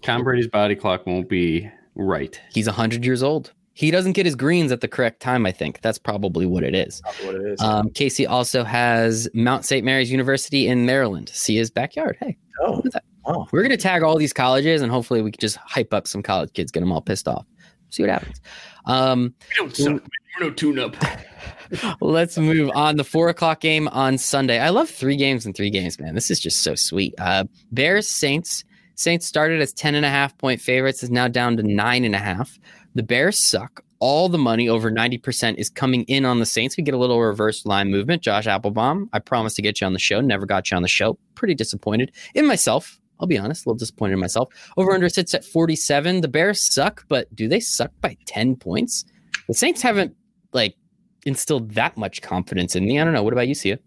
Tom 0.00 0.24
Brady's 0.24 0.48
body 0.48 0.76
clock 0.76 1.06
won't 1.06 1.28
be 1.28 1.70
right. 1.94 2.40
he's 2.52 2.66
hundred 2.66 3.04
years 3.04 3.22
old. 3.22 3.52
He 3.74 3.90
doesn't 3.90 4.12
get 4.12 4.24
his 4.24 4.36
greens 4.36 4.70
at 4.72 4.80
the 4.80 4.88
correct 4.88 5.20
time. 5.20 5.44
I 5.46 5.52
think 5.52 5.80
that's 5.80 5.98
probably 5.98 6.46
what 6.46 6.62
it 6.62 6.74
is. 6.74 7.02
That's 7.04 7.22
what 7.24 7.34
it 7.34 7.42
is. 7.42 7.60
Um, 7.60 7.90
Casey 7.90 8.26
also 8.26 8.62
has 8.64 9.28
Mount 9.34 9.64
St. 9.64 9.84
Mary's 9.84 10.10
University 10.12 10.68
in 10.68 10.86
Maryland. 10.86 11.28
See 11.28 11.56
his 11.56 11.70
backyard. 11.70 12.16
Hey. 12.20 12.36
oh, 12.60 12.74
Look 12.76 12.86
at 12.86 12.92
that. 12.92 13.04
wow. 13.26 13.46
We're 13.52 13.62
gonna 13.62 13.76
tag 13.76 14.02
all 14.02 14.16
these 14.16 14.32
colleges, 14.32 14.80
and 14.80 14.90
hopefully 14.92 15.22
we 15.22 15.32
can 15.32 15.40
just 15.40 15.56
hype 15.56 15.92
up 15.92 16.06
some 16.06 16.22
college 16.22 16.52
kids, 16.52 16.70
get 16.70 16.80
them 16.80 16.92
all 16.92 17.00
pissed 17.02 17.26
off. 17.26 17.46
See 17.90 18.02
what 18.02 18.10
happens. 18.10 18.40
Um, 18.86 19.34
We 19.50 19.56
don't 19.56 19.76
suck. 19.76 20.02
We're 20.40 20.46
no 20.46 20.50
tune 20.52 20.78
up. 20.78 20.96
let's 22.00 22.36
move 22.38 22.70
on. 22.74 22.96
The 22.96 23.04
four 23.04 23.28
o'clock 23.28 23.60
game 23.60 23.88
on 23.88 24.18
Sunday. 24.18 24.58
I 24.58 24.70
love 24.70 24.88
three 24.90 25.16
games 25.16 25.46
and 25.46 25.54
three 25.54 25.70
games, 25.70 25.98
man. 26.00 26.14
This 26.14 26.30
is 26.30 26.40
just 26.40 26.62
so 26.62 26.74
sweet. 26.74 27.14
Uh, 27.18 27.44
Bears 27.72 28.08
Saints. 28.08 28.64
Saints 28.96 29.26
started 29.26 29.60
as 29.60 29.72
10 29.72 29.96
and 29.96 30.06
a 30.06 30.08
half 30.08 30.36
point 30.38 30.60
favorites, 30.60 31.02
is 31.02 31.10
now 31.10 31.26
down 31.26 31.56
to 31.56 31.62
nine 31.64 32.04
and 32.04 32.14
a 32.14 32.18
half. 32.18 32.58
The 32.94 33.02
Bears 33.02 33.38
suck. 33.38 33.84
All 34.00 34.28
the 34.28 34.38
money 34.38 34.68
over 34.68 34.90
90% 34.90 35.56
is 35.56 35.70
coming 35.70 36.02
in 36.04 36.24
on 36.24 36.38
the 36.38 36.46
Saints. 36.46 36.76
We 36.76 36.82
get 36.82 36.94
a 36.94 36.98
little 36.98 37.20
reverse 37.20 37.64
line 37.64 37.90
movement. 37.90 38.22
Josh 38.22 38.46
Appelbaum, 38.46 39.08
I 39.12 39.18
promised 39.18 39.56
to 39.56 39.62
get 39.62 39.80
you 39.80 39.86
on 39.86 39.94
the 39.94 39.98
show. 39.98 40.20
Never 40.20 40.46
got 40.46 40.70
you 40.70 40.76
on 40.76 40.82
the 40.82 40.88
show. 40.88 41.18
Pretty 41.34 41.54
disappointed 41.54 42.12
in 42.34 42.46
myself. 42.46 43.00
I'll 43.20 43.26
be 43.26 43.38
honest, 43.38 43.64
a 43.64 43.68
little 43.68 43.78
disappointed 43.78 44.14
in 44.14 44.18
myself. 44.18 44.52
Over 44.76 44.92
under 44.92 45.08
sits 45.08 45.32
at 45.34 45.44
47. 45.44 46.20
The 46.20 46.28
Bears 46.28 46.72
suck, 46.74 47.04
but 47.08 47.34
do 47.34 47.48
they 47.48 47.60
suck 47.60 47.92
by 48.00 48.16
10 48.26 48.56
points? 48.56 49.04
The 49.48 49.54
Saints 49.54 49.80
haven't 49.80 50.14
like 50.52 50.76
instilled 51.24 51.70
that 51.72 51.96
much 51.96 52.20
confidence 52.22 52.76
in 52.76 52.84
me. 52.84 53.00
I 53.00 53.04
don't 53.04 53.14
know. 53.14 53.22
What 53.22 53.32
about 53.32 53.48
you, 53.48 53.54
Sia? 53.54 53.78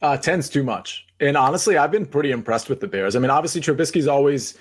Uh, 0.00 0.16
10's 0.16 0.48
too 0.48 0.64
much. 0.64 1.06
And 1.20 1.36
honestly, 1.36 1.76
I've 1.76 1.92
been 1.92 2.06
pretty 2.06 2.32
impressed 2.32 2.68
with 2.68 2.80
the 2.80 2.88
Bears. 2.88 3.14
I 3.14 3.20
mean, 3.20 3.30
obviously, 3.30 3.60
Trubisky's 3.60 4.08
always 4.08 4.52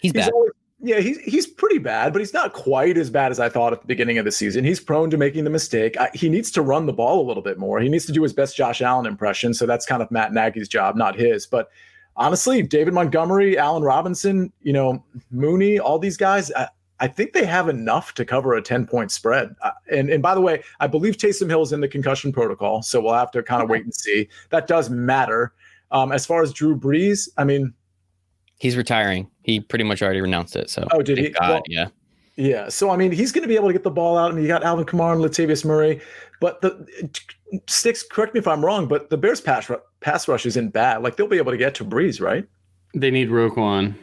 He's, 0.00 0.12
he's 0.12 0.12
bad. 0.12 0.32
always 0.32 0.52
yeah, 0.80 1.00
he's 1.00 1.18
he's 1.18 1.46
pretty 1.46 1.78
bad, 1.78 2.12
but 2.12 2.20
he's 2.20 2.32
not 2.32 2.52
quite 2.52 2.96
as 2.96 3.10
bad 3.10 3.32
as 3.32 3.40
I 3.40 3.48
thought 3.48 3.72
at 3.72 3.80
the 3.80 3.86
beginning 3.86 4.18
of 4.18 4.24
the 4.24 4.30
season. 4.30 4.64
He's 4.64 4.78
prone 4.78 5.10
to 5.10 5.16
making 5.16 5.42
the 5.44 5.50
mistake. 5.50 5.96
I, 5.98 6.10
he 6.14 6.28
needs 6.28 6.52
to 6.52 6.62
run 6.62 6.86
the 6.86 6.92
ball 6.92 7.20
a 7.20 7.26
little 7.26 7.42
bit 7.42 7.58
more. 7.58 7.80
He 7.80 7.88
needs 7.88 8.06
to 8.06 8.12
do 8.12 8.22
his 8.22 8.32
best 8.32 8.56
Josh 8.56 8.80
Allen 8.80 9.06
impression. 9.06 9.54
So 9.54 9.66
that's 9.66 9.86
kind 9.86 10.02
of 10.02 10.10
Matt 10.10 10.32
Nagy's 10.32 10.68
job, 10.68 10.94
not 10.94 11.16
his. 11.16 11.46
But 11.46 11.68
honestly, 12.16 12.62
David 12.62 12.94
Montgomery, 12.94 13.58
Allen 13.58 13.82
Robinson, 13.82 14.52
you 14.62 14.72
know, 14.72 15.04
Mooney, 15.32 15.80
all 15.80 15.98
these 15.98 16.16
guys. 16.16 16.52
I, 16.52 16.68
I 17.00 17.08
think 17.08 17.32
they 17.32 17.44
have 17.44 17.68
enough 17.68 18.14
to 18.14 18.24
cover 18.24 18.54
a 18.54 18.62
10 18.62 18.86
point 18.86 19.10
spread. 19.10 19.56
Uh, 19.62 19.72
and, 19.90 20.10
and 20.10 20.22
by 20.22 20.34
the 20.34 20.40
way, 20.40 20.62
I 20.78 20.86
believe 20.86 21.16
Taysom 21.16 21.48
Hill's 21.48 21.72
in 21.72 21.80
the 21.80 21.88
concussion 21.88 22.32
protocol. 22.32 22.82
So 22.82 23.00
we'll 23.00 23.14
have 23.14 23.32
to 23.32 23.42
kind 23.42 23.62
of 23.62 23.68
wait 23.68 23.82
and 23.82 23.94
see. 23.94 24.28
That 24.50 24.68
does 24.68 24.90
matter. 24.90 25.54
Um, 25.90 26.12
as 26.12 26.24
far 26.24 26.42
as 26.42 26.52
Drew 26.52 26.78
Brees, 26.78 27.28
I 27.36 27.44
mean, 27.44 27.74
He's 28.58 28.76
retiring. 28.76 29.30
He 29.48 29.60
pretty 29.60 29.84
much 29.84 30.02
already 30.02 30.20
renounced 30.20 30.56
it. 30.56 30.68
So 30.68 30.86
Oh, 30.92 31.00
did 31.00 31.16
he? 31.16 31.30
God, 31.30 31.48
Well, 31.48 31.62
yeah. 31.68 31.86
Yeah, 32.36 32.68
so 32.68 32.90
I 32.90 32.96
mean, 32.98 33.10
he's 33.12 33.32
going 33.32 33.42
to 33.42 33.48
be 33.48 33.56
able 33.56 33.68
to 33.68 33.72
get 33.72 33.82
the 33.82 33.90
ball 33.90 34.16
out, 34.18 34.30
and 34.30 34.40
you 34.40 34.46
got 34.46 34.62
Alvin 34.62 34.84
Kamara 34.84 35.14
and 35.14 35.24
Latavius 35.24 35.64
Murray. 35.64 36.00
But 36.38 36.60
the 36.60 36.86
sticks. 37.66 38.02
Correct 38.02 38.34
me 38.34 38.38
if 38.40 38.46
I'm 38.46 38.62
wrong, 38.64 38.86
but 38.86 39.08
the 39.08 39.16
Bears 39.16 39.40
pass 39.40 39.70
pass 40.00 40.28
rush 40.28 40.44
isn't 40.44 40.68
bad. 40.68 41.02
Like 41.02 41.16
they'll 41.16 41.26
be 41.26 41.38
able 41.38 41.50
to 41.50 41.56
get 41.58 41.74
to 41.76 41.84
Brees, 41.84 42.20
right? 42.20 42.46
They 42.94 43.10
need 43.10 43.30
Roquan. 43.30 43.94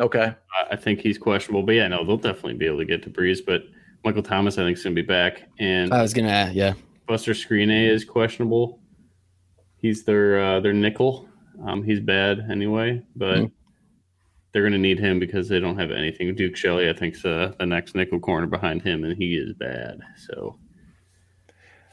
Okay. 0.00 0.32
I- 0.60 0.66
I 0.70 0.76
think 0.76 1.00
he's 1.00 1.18
questionable, 1.18 1.64
but 1.64 1.74
yeah, 1.74 1.88
no, 1.88 2.04
they'll 2.04 2.16
definitely 2.16 2.54
be 2.54 2.66
able 2.66 2.78
to 2.78 2.84
get 2.84 3.02
to 3.02 3.10
Brees. 3.10 3.40
But 3.44 3.64
Michael 4.04 4.22
Thomas, 4.22 4.56
I 4.56 4.62
think, 4.62 4.78
is 4.78 4.84
going 4.84 4.94
to 4.96 5.02
be 5.02 5.06
back, 5.06 5.42
and 5.58 5.92
I 5.92 6.00
was 6.00 6.14
gonna, 6.14 6.50
yeah. 6.54 6.74
Buster 7.08 7.32
Skrine 7.32 7.90
is 7.90 8.04
questionable. 8.04 8.78
He's 9.76 10.04
their 10.04 10.40
uh, 10.42 10.60
their 10.60 10.72
nickel. 10.72 11.28
Um, 11.66 11.82
he's 11.82 12.00
bad 12.00 12.46
anyway, 12.50 13.02
but 13.16 13.38
Mhm. 13.40 13.50
They're 14.52 14.62
going 14.62 14.72
to 14.72 14.78
need 14.78 14.98
him 14.98 15.18
because 15.18 15.48
they 15.48 15.60
don't 15.60 15.78
have 15.78 15.90
anything. 15.90 16.34
Duke 16.34 16.56
Shelley, 16.56 16.88
I 16.88 16.92
think, 16.92 17.14
is 17.16 17.24
uh, 17.24 17.52
the 17.58 17.66
next 17.66 17.94
nickel 17.94 18.20
corner 18.20 18.46
behind 18.46 18.82
him, 18.82 19.02
and 19.04 19.16
he 19.16 19.34
is 19.36 19.54
bad. 19.54 20.00
So 20.28 20.58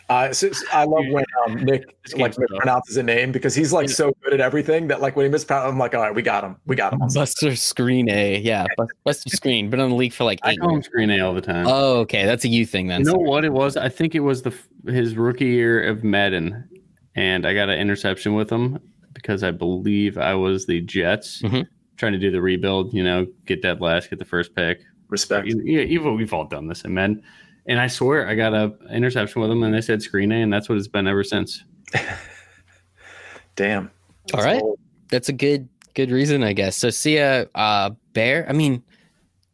Uh, 0.10 0.34
so, 0.34 0.52
so 0.52 0.66
I 0.74 0.84
love 0.86 1.06
when 1.12 1.24
um, 1.46 1.56
Nick 1.64 1.84
This 2.04 2.16
like 2.16 2.36
game's 2.36 2.50
tough. 2.50 2.60
mispronounces 2.66 2.98
a 2.98 3.04
name 3.04 3.32
because 3.32 3.54
he's 3.54 3.72
like 3.72 3.88
Yeah. 3.90 3.94
so 3.94 4.12
good 4.24 4.34
at 4.34 4.42
everything 4.42 4.88
that 4.88 5.02
like 5.02 5.16
when 5.16 5.26
he 5.26 5.32
mispronounces, 5.32 5.70
I'm 5.70 5.78
like, 5.78 5.94
all 5.94 6.02
right, 6.02 6.14
we 6.16 6.22
got 6.24 6.44
him, 6.44 6.58
we 6.66 6.76
got 6.76 6.92
him. 6.94 7.00
Buster 7.14 7.56
Screen 7.56 8.10
A, 8.10 8.40
yeah, 8.40 8.66
Bus- 8.76 8.90
Buster 9.06 9.30
Skrine, 9.30 9.70
been 9.70 9.80
on 9.80 9.92
the 9.92 9.96
league 9.96 10.14
for 10.14 10.24
like 10.24 10.40
I 10.44 10.52
eight 10.54 10.60
call 10.60 10.76
him. 10.76 10.82
Screen 10.84 11.12
A 11.12 11.20
all 11.22 11.34
the 11.36 11.42
time. 11.42 11.66
Oh, 11.68 12.00
okay, 12.00 12.26
that's 12.26 12.44
a 12.44 12.48
you 12.50 12.66
thing 12.66 12.88
then. 12.88 13.02
you 13.02 13.06
know 13.06 13.12
Sorry. 13.14 13.30
what 13.30 13.46
it 13.46 13.54
was? 13.54 13.78
I 13.78 13.88
think 13.88 14.16
it 14.16 14.22
was 14.22 14.42
the 14.42 14.54
his 14.88 15.16
rookie 15.16 15.46
year 15.46 15.82
of 15.88 16.04
Madden, 16.04 16.68
and 17.16 17.46
I 17.46 17.54
got 17.54 17.70
an 17.70 17.80
interception 17.80 18.34
with 18.34 18.50
him 18.50 18.80
because 19.14 19.44
I 19.44 19.52
believe 19.52 20.18
I 20.18 20.34
was 20.34 20.66
the 20.66 20.82
Jets 20.82 21.42
Mhm. 21.44 21.68
Trying 22.00 22.14
to 22.14 22.20
do 22.20 22.32
the 22.32 22.42
rebuild. 22.42 22.94
You 22.94 23.04
know, 23.04 23.28
get 23.46 23.62
that 23.62 23.82
last, 23.82 24.10
get 24.10 24.18
the 24.18 24.26
first 24.26 24.56
pick. 24.56 24.82
Respect. 25.10 25.48
Yeah, 25.48 25.82
you've, 25.82 26.06
we've 26.06 26.34
all 26.34 26.46
done 26.46 26.68
this 26.68 26.84
in 26.84 26.94
men. 26.94 27.22
And 27.66 27.80
I 27.80 27.88
swear 27.88 28.28
I 28.28 28.36
got 28.36 28.54
a 28.54 28.74
interception 28.90 29.42
with 29.42 29.50
them, 29.50 29.62
and 29.64 29.74
they 29.74 29.82
said 29.82 30.02
screen 30.02 30.32
A, 30.32 30.42
and 30.42 30.52
that's 30.52 30.70
what 30.70 30.78
it's 30.78 30.88
been 30.88 31.08
ever 31.08 31.24
since. 31.24 31.64
Damn. 33.56 33.92
All 34.34 34.42
right. 34.42 34.62
That's 35.10 35.30
a 35.30 35.34
good 35.34 35.68
good 35.94 36.12
reason, 36.12 36.44
I 36.44 36.54
guess. 36.54 36.78
So 36.78 36.90
Sia, 36.90 37.48
uh, 37.56 37.92
Bear. 38.14 38.46
I 38.48 38.54
mean, 38.54 38.84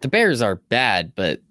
the 0.01 0.07
Bears 0.07 0.41
are 0.41 0.55
bad, 0.55 1.13
but 1.15 1.41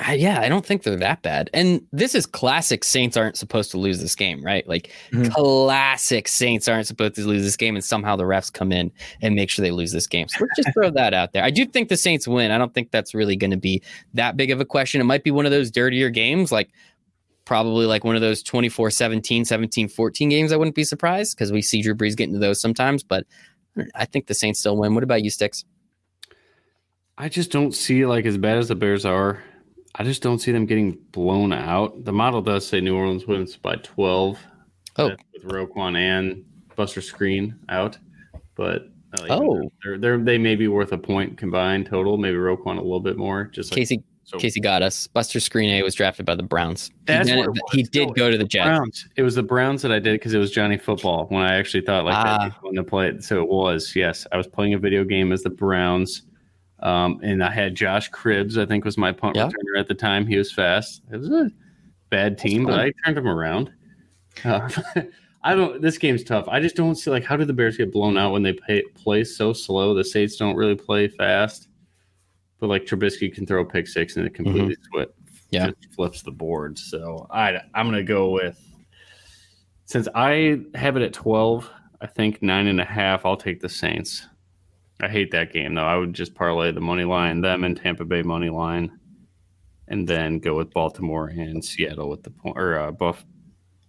I, 0.00 0.14
yeah, 0.14 0.40
I 0.40 0.48
don't 0.48 0.66
think 0.66 0.82
they're 0.82 0.96
that 0.96 1.22
bad. 1.22 1.50
And 1.54 1.86
this 1.92 2.16
is 2.16 2.26
classic. 2.26 2.82
Saints 2.82 3.16
aren't 3.16 3.36
supposed 3.36 3.70
to 3.70 3.78
lose 3.78 4.00
this 4.00 4.16
game, 4.16 4.44
right? 4.44 4.66
Like 4.68 4.90
Mhm. 5.12 5.30
classic 5.32 6.26
Saints 6.26 6.66
aren't 6.66 6.88
supposed 6.88 7.14
to 7.14 7.24
lose 7.24 7.44
this 7.44 7.56
game, 7.56 7.76
and 7.76 7.84
somehow 7.84 8.16
the 8.16 8.24
refs 8.24 8.52
come 8.52 8.72
in 8.72 8.90
and 9.22 9.36
make 9.36 9.50
sure 9.50 9.62
they 9.62 9.70
lose 9.70 9.92
this 9.92 10.08
game. 10.08 10.26
So 10.28 10.38
let's 10.40 10.56
just 10.56 10.74
throw 10.74 10.90
that 10.90 11.14
out 11.14 11.32
there. 11.32 11.44
I 11.44 11.50
do 11.50 11.64
think 11.64 11.88
the 11.88 11.96
Saints 11.96 12.26
win. 12.26 12.50
I 12.50 12.58
don't 12.58 12.74
think 12.74 12.90
that's 12.90 13.14
really 13.14 13.36
going 13.36 13.52
to 13.52 13.56
be 13.56 13.82
that 14.14 14.36
big 14.36 14.50
of 14.50 14.60
a 14.60 14.64
question. 14.64 15.00
It 15.00 15.04
might 15.04 15.22
be 15.22 15.30
one 15.30 15.46
of 15.46 15.52
those 15.52 15.70
dirtier 15.70 16.10
games, 16.10 16.50
like 16.50 16.70
probably 17.44 17.86
like 17.86 18.02
one 18.02 18.16
of 18.16 18.20
those 18.22 18.42
24 18.42 18.90
17, 18.90 19.44
17 19.44 19.86
14 19.86 20.28
games. 20.28 20.50
I 20.50 20.56
wouldn't 20.56 20.74
be 20.74 20.82
surprised 20.84 21.36
because 21.36 21.52
we 21.52 21.62
see 21.62 21.82
Drew 21.82 21.94
Brees 21.94 22.16
get 22.16 22.26
into 22.28 22.40
those 22.40 22.60
sometimes, 22.60 23.04
but 23.04 23.26
I 23.94 24.06
think 24.06 24.26
the 24.26 24.34
Saints 24.34 24.58
still 24.58 24.76
win. 24.76 24.94
What 24.94 25.04
about 25.04 25.22
you, 25.22 25.30
Sticks? 25.30 25.64
I 27.16 27.28
just 27.28 27.52
don't 27.52 27.72
see 27.72 28.06
like 28.06 28.24
as 28.26 28.36
bad 28.38 28.58
as 28.58 28.66
the 28.66 28.74
Bears 28.74 29.04
are. 29.04 29.40
I 29.96 30.02
just 30.04 30.22
don't 30.22 30.38
see 30.40 30.50
them 30.52 30.66
getting 30.66 30.98
blown 31.12 31.52
out. 31.52 32.04
The 32.04 32.12
model 32.12 32.42
does 32.42 32.66
say 32.66 32.80
New 32.80 32.96
Orleans 32.96 33.26
wins 33.26 33.56
by 33.56 33.76
twelve. 33.76 34.38
Oh. 34.96 35.08
That's 35.08 35.22
with 35.32 35.44
Roquan 35.44 35.96
and 35.96 36.44
Buster 36.76 37.00
Skrine 37.00 37.54
out, 37.68 37.98
but 38.56 38.88
uh, 39.12 39.26
Oh. 39.30 39.70
they're, 39.84 39.98
they're 39.98 40.18
they 40.18 40.38
may 40.38 40.56
be 40.56 40.66
worth 40.68 40.92
a 40.92 40.98
point 40.98 41.36
combined 41.38 41.86
total. 41.86 42.16
Maybe 42.16 42.36
Roquan 42.36 42.78
a 42.78 42.82
little 42.82 43.00
bit 43.00 43.16
more. 43.16 43.44
Just 43.44 43.70
like 43.70 43.78
Casey 43.78 44.02
so. 44.24 44.38
Casey 44.38 44.58
got 44.60 44.82
us. 44.82 45.06
Buster 45.06 45.38
Screen 45.38 45.70
A 45.70 45.82
was 45.82 45.94
drafted 45.94 46.26
by 46.26 46.34
the 46.34 46.42
Browns. 46.42 46.88
He, 46.88 46.94
That's 47.06 47.28
did, 47.28 47.46
what 47.46 47.56
he 47.72 47.82
did 47.84 48.08
No, 48.08 48.14
go 48.14 48.30
to 48.30 48.38
the 48.38 48.44
Jets. 48.44 48.66
Browns. 48.66 49.08
It 49.16 49.22
was 49.22 49.34
the 49.36 49.42
Browns 49.42 49.82
that 49.82 49.92
I 49.92 49.98
did 50.00 50.14
because 50.14 50.32
it 50.34 50.38
was 50.38 50.50
Johnny 50.50 50.78
Football 50.78 51.26
when 51.28 51.42
I 51.42 51.54
actually 51.56 51.82
thought 51.84 52.04
like 52.04 52.14
Ah. 52.16 52.38
that'd 52.38 52.54
be 52.72 52.76
to 52.76 52.82
play. 52.84 53.08
it. 53.08 53.22
So 53.22 53.40
it 53.42 53.48
was 53.48 53.94
yes. 53.94 54.26
I 54.32 54.36
was 54.36 54.46
playing 54.48 54.74
a 54.74 54.78
video 54.78 55.04
game 55.04 55.30
as 55.30 55.42
the 55.42 55.50
Browns, 55.50 56.22
um, 56.84 57.18
and 57.22 57.42
I 57.42 57.50
had 57.50 57.74
Josh 57.74 58.10
Cribbs. 58.10 58.56
I 58.56 58.66
think 58.66 58.84
was 58.84 58.96
my 58.96 59.10
punt 59.12 59.36
Yeah. 59.36 59.46
returner 59.48 59.80
at 59.80 59.88
the 59.88 59.94
time. 59.94 60.26
He 60.26 60.36
was 60.36 60.52
fast. 60.52 61.02
It 61.10 61.16
was 61.16 61.30
a 61.30 61.50
bad 62.10 62.38
team, 62.38 62.64
but. 62.66 62.78
I 62.78 62.92
turned 63.04 63.18
him 63.18 63.26
around. 63.26 63.72
Uh, 64.44 64.68
I 65.42 65.54
don't. 65.54 65.82
This 65.82 65.98
game's 65.98 66.24
tough. 66.24 66.46
I 66.48 66.58
just 66.60 66.74
don't 66.76 66.94
see 66.94 67.10
like 67.10 67.24
how 67.24 67.36
do 67.36 67.44
the 67.44 67.52
Bears 67.52 67.76
get 67.76 67.92
blown 67.92 68.16
out 68.16 68.32
when 68.32 68.42
they 68.42 68.52
pay, 68.54 68.82
play 68.94 69.24
so 69.24 69.52
slow? 69.52 69.92
The 69.94 70.04
Saints 70.04 70.36
don't 70.36 70.56
really 70.56 70.74
play 70.74 71.06
fast, 71.08 71.68
but 72.60 72.68
like 72.68 72.86
Trubisky 72.86 73.32
can 73.34 73.46
throw 73.46 73.60
a 73.60 73.64
pick 73.64 73.86
six 73.86 74.16
and 74.16 74.26
it 74.26 74.32
completely 74.34 74.76
Mm-hmm. 74.94 75.10
Yeah. 75.50 75.70
flips 75.94 76.22
the 76.22 76.30
board. 76.32 76.78
So 76.78 77.26
I 77.30 77.60
I'm 77.74 77.86
gonna 77.86 78.02
go 78.02 78.30
with 78.30 78.58
since 79.84 80.08
I 80.14 80.62
have 80.74 80.96
it 80.96 81.02
at 81.02 81.12
twelve. 81.12 81.70
I 82.00 82.06
think 82.06 82.42
nine 82.42 82.66
and 82.66 82.80
a 82.80 82.84
half. 82.84 83.24
I'll 83.26 83.36
take 83.36 83.60
the 83.60 83.68
Saints. 83.68 84.26
I 85.04 85.08
hate 85.08 85.30
that 85.32 85.52
game 85.52 85.74
though. 85.74 85.84
I 85.84 85.96
would 85.96 86.14
just 86.14 86.34
parlay 86.34 86.72
the 86.72 86.80
money 86.80 87.04
line, 87.04 87.42
them 87.42 87.62
and 87.62 87.76
Tampa 87.76 88.04
Bay 88.04 88.22
money 88.22 88.48
line, 88.48 88.90
and 89.88 90.08
then 90.08 90.38
go 90.38 90.54
with 90.54 90.72
Baltimore 90.72 91.28
and 91.28 91.62
Seattle 91.62 92.08
with 92.08 92.22
the 92.22 92.30
point 92.30 92.56
or 92.56 92.78
uh, 92.78 92.90
Buff, 92.90 93.24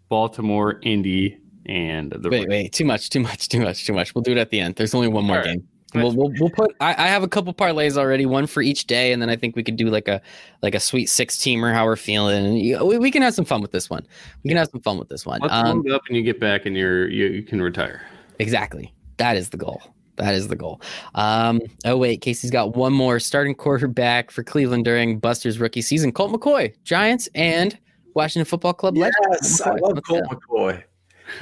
Baltimore, 0.09 0.79
Indy, 0.83 1.37
and 1.67 2.11
the 2.11 2.29
Wait, 2.29 2.49
wait, 2.49 2.73
too 2.73 2.83
much, 2.83 3.09
too 3.09 3.21
much, 3.21 3.47
too 3.47 3.61
much, 3.61 3.85
too 3.85 3.93
much. 3.93 4.13
We'll 4.13 4.23
do 4.23 4.33
it 4.33 4.37
at 4.37 4.49
the 4.49 4.59
end. 4.59 4.75
There's 4.75 4.93
only 4.93 5.07
one 5.07 5.23
more 5.23 5.37
right. 5.37 5.45
game. 5.45 5.67
We'll, 5.93 6.11
we'll, 6.11 6.33
we'll 6.37 6.49
put. 6.49 6.75
I, 6.81 7.05
I 7.05 7.07
have 7.07 7.23
a 7.23 7.27
couple 7.29 7.53
parlays 7.53 7.95
already, 7.95 8.25
one 8.25 8.47
for 8.47 8.61
each 8.61 8.85
day, 8.85 9.13
and 9.13 9.21
then 9.21 9.29
I 9.29 9.37
think 9.37 9.55
we 9.55 9.63
could 9.63 9.77
do 9.77 9.87
like 9.89 10.09
a 10.09 10.21
like 10.61 10.75
a 10.75 10.79
sweet 10.81 11.05
six 11.05 11.37
teamer. 11.37 11.73
How 11.73 11.85
we're 11.85 11.95
feeling, 11.95 12.45
and 12.45 12.85
we, 12.85 12.97
we 12.97 13.09
can 13.09 13.21
have 13.21 13.33
some 13.33 13.45
fun 13.45 13.61
with 13.61 13.71
this 13.71 13.89
one. 13.89 14.05
We 14.43 14.49
can 14.49 14.57
have 14.57 14.67
some 14.69 14.81
fun 14.81 14.99
with 14.99 15.07
this 15.07 15.25
one. 15.25 15.39
Let's 15.41 15.53
Um, 15.53 15.85
up 15.93 16.01
and 16.09 16.17
you 16.17 16.23
get 16.23 16.41
back 16.41 16.65
and 16.65 16.75
you're 16.75 17.07
you, 17.07 17.27
you 17.27 17.43
can 17.43 17.61
retire. 17.61 18.01
Exactly. 18.39 18.93
That 19.17 19.37
is 19.37 19.51
the 19.51 19.57
goal. 19.57 19.81
That 20.17 20.33
is 20.33 20.47
the 20.47 20.55
goal. 20.55 20.81
Um, 21.13 21.61
oh 21.83 21.97
wait, 21.97 22.21
Casey's 22.21 22.51
got 22.51 22.75
one 22.75 22.93
more 22.93 23.19
starting 23.19 23.55
quarterback 23.55 24.31
for 24.31 24.43
Cleveland 24.43 24.85
during 24.85 25.19
Buster's 25.19 25.59
rookie 25.59 25.81
season. 25.81 26.11
Colt 26.11 26.31
McCoy, 26.31 26.73
Giants, 26.83 27.27
and 27.35 27.77
Washington 28.13 28.45
Football 28.45 28.73
Club. 28.73 28.97
legend. 28.97 29.15
Yes, 29.31 29.61
I 29.61 29.71
love 29.71 29.95
Let's 29.95 30.07
Colt 30.07 30.23
go. 30.29 30.35
McCoy. 30.37 30.83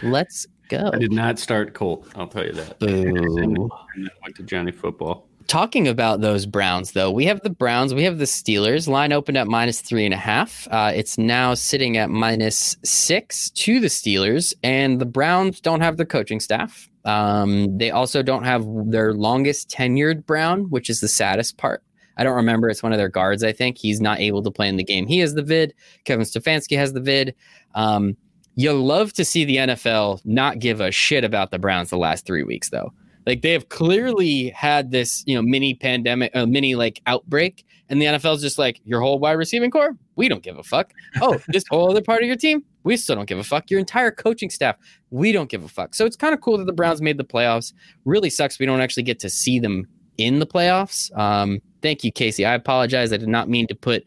Let's 0.01 0.47
go. 0.69 0.89
I 0.93 0.97
did 0.97 1.11
not 1.11 1.37
start 1.39 1.73
Colt. 1.73 2.07
I'll 2.15 2.27
tell 2.27 2.45
you 2.45 2.53
that. 2.53 2.79
Boo. 2.79 3.69
I 3.73 4.07
went 4.23 4.35
to 4.37 4.43
Johnny 4.43 4.71
Football. 4.71 5.27
Talking 5.47 5.89
about 5.89 6.21
those 6.21 6.45
Browns, 6.45 6.93
though, 6.93 7.11
we 7.11 7.25
have 7.25 7.41
the 7.41 7.49
Browns, 7.49 7.93
we 7.93 8.03
have 8.03 8.17
the 8.17 8.25
Steelers. 8.25 8.87
Line 8.87 9.11
opened 9.11 9.37
at 9.37 9.45
minus 9.45 9.81
three 9.81 10.05
and 10.05 10.13
a 10.13 10.17
half. 10.17 10.67
Uh, 10.71 10.93
it's 10.95 11.17
now 11.17 11.53
sitting 11.53 11.97
at 11.97 12.09
minus 12.09 12.77
six 12.83 13.49
to 13.51 13.81
the 13.81 13.87
Steelers, 13.87 14.53
and 14.63 15.01
the 15.01 15.05
Browns 15.05 15.59
don't 15.59 15.81
have 15.81 15.97
their 15.97 16.05
coaching 16.05 16.39
staff. 16.39 16.89
Um, 17.05 17.77
they 17.77 17.91
also 17.91 18.23
don't 18.23 18.43
have 18.43 18.65
their 18.87 19.13
longest 19.13 19.69
tenured 19.69 20.25
Brown, 20.25 20.69
which 20.69 20.89
is 20.89 21.01
the 21.01 21.07
saddest 21.07 21.57
part. 21.57 21.83
I 22.17 22.23
don't 22.23 22.35
remember. 22.35 22.69
It's 22.69 22.83
one 22.83 22.93
of 22.93 22.97
their 22.97 23.09
guards, 23.09 23.43
I 23.43 23.51
think. 23.51 23.77
He's 23.77 23.99
not 23.99 24.19
able 24.19 24.43
to 24.43 24.51
play 24.51 24.69
in 24.69 24.77
the 24.77 24.83
game. 24.83 25.07
He 25.07 25.19
has 25.19 25.33
the 25.33 25.41
vid. 25.41 25.73
Kevin 26.05 26.25
Stefanski 26.25 26.77
has 26.77 26.93
the 26.93 27.01
vid. 27.01 27.35
Um, 27.75 28.15
you'll 28.55 28.83
love 28.83 29.13
to 29.13 29.25
see 29.25 29.45
the 29.45 29.57
NFL 29.57 30.21
not 30.23 30.59
give 30.59 30.79
a 30.79 30.91
shit 30.91 31.23
about 31.23 31.51
the 31.51 31.59
Browns 31.59 31.89
the 31.89 31.97
last 31.97 32.25
three 32.25 32.43
weeks, 32.43 32.69
though. 32.69 32.93
Like 33.25 33.41
they 33.41 33.51
have 33.51 33.69
clearly 33.69 34.49
had 34.49 34.91
this, 34.91 35.23
you 35.25 35.35
know, 35.35 35.41
mini 35.41 35.73
pandemic, 35.73 36.31
uh, 36.35 36.45
mini 36.45 36.75
like 36.75 37.01
outbreak, 37.07 37.65
and 37.89 38.01
the 38.01 38.05
NFL's 38.05 38.41
just 38.41 38.59
like 38.59 38.79
your 38.85 39.01
whole 39.01 39.17
wide 39.17 39.33
receiving 39.33 39.71
core. 39.71 39.97
We 40.15 40.29
don't 40.29 40.43
give 40.43 40.57
a 40.57 40.63
fuck. 40.63 40.93
Oh, 41.21 41.39
this 41.47 41.63
whole 41.69 41.89
other 41.89 42.01
part 42.01 42.21
of 42.21 42.27
your 42.27 42.35
team, 42.35 42.63
we 42.83 42.97
still 42.97 43.15
don't 43.15 43.27
give 43.27 43.39
a 43.39 43.43
fuck. 43.43 43.71
Your 43.71 43.79
entire 43.79 44.11
coaching 44.11 44.49
staff, 44.49 44.75
we 45.09 45.31
don't 45.31 45.49
give 45.49 45.63
a 45.63 45.67
fuck. 45.67 45.95
So 45.95 46.05
it's 46.05 46.15
kind 46.15 46.33
of 46.33 46.41
cool 46.41 46.57
that 46.57 46.65
the 46.65 46.73
Browns 46.73 47.01
made 47.01 47.17
the 47.17 47.23
playoffs. 47.23 47.73
Really 48.05 48.29
sucks 48.29 48.59
we 48.59 48.65
don't 48.65 48.81
actually 48.81 49.03
get 49.03 49.19
to 49.21 49.29
see 49.29 49.59
them 49.59 49.87
in 50.17 50.39
the 50.39 50.47
playoffs. 50.47 51.15
Um, 51.17 51.61
thank 51.81 52.03
you, 52.03 52.11
Casey. 52.11 52.45
I 52.45 52.53
apologize. 52.53 53.13
I 53.13 53.17
did 53.17 53.29
not 53.29 53.49
mean 53.49 53.67
to 53.67 53.75
put 53.75 54.03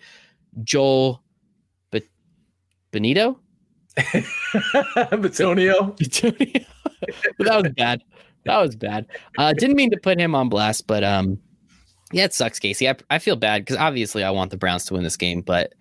Joel 0.62 1.22
but 1.90 2.04
Benito. 2.90 3.40
Batonio. 3.96 5.96
Batonio. 5.96 6.66
that 7.38 7.62
was 7.62 7.72
bad. 7.72 8.02
That 8.44 8.58
was 8.58 8.76
bad. 8.76 9.06
Uh, 9.38 9.52
didn't 9.52 9.76
mean 9.76 9.90
to 9.90 9.96
put 9.96 10.20
him 10.20 10.34
on 10.34 10.48
blast, 10.48 10.86
but 10.86 11.02
um, 11.02 11.38
yeah, 12.12 12.24
it 12.24 12.34
sucks, 12.34 12.58
Casey. 12.58 12.88
I, 12.88 12.96
I 13.10 13.18
feel 13.18 13.36
bad 13.36 13.62
because 13.62 13.76
obviously 13.76 14.22
I 14.22 14.30
want 14.30 14.50
the 14.50 14.56
Browns 14.56 14.84
to 14.86 14.94
win 14.94 15.02
this 15.02 15.16
game, 15.16 15.40
but 15.40 15.72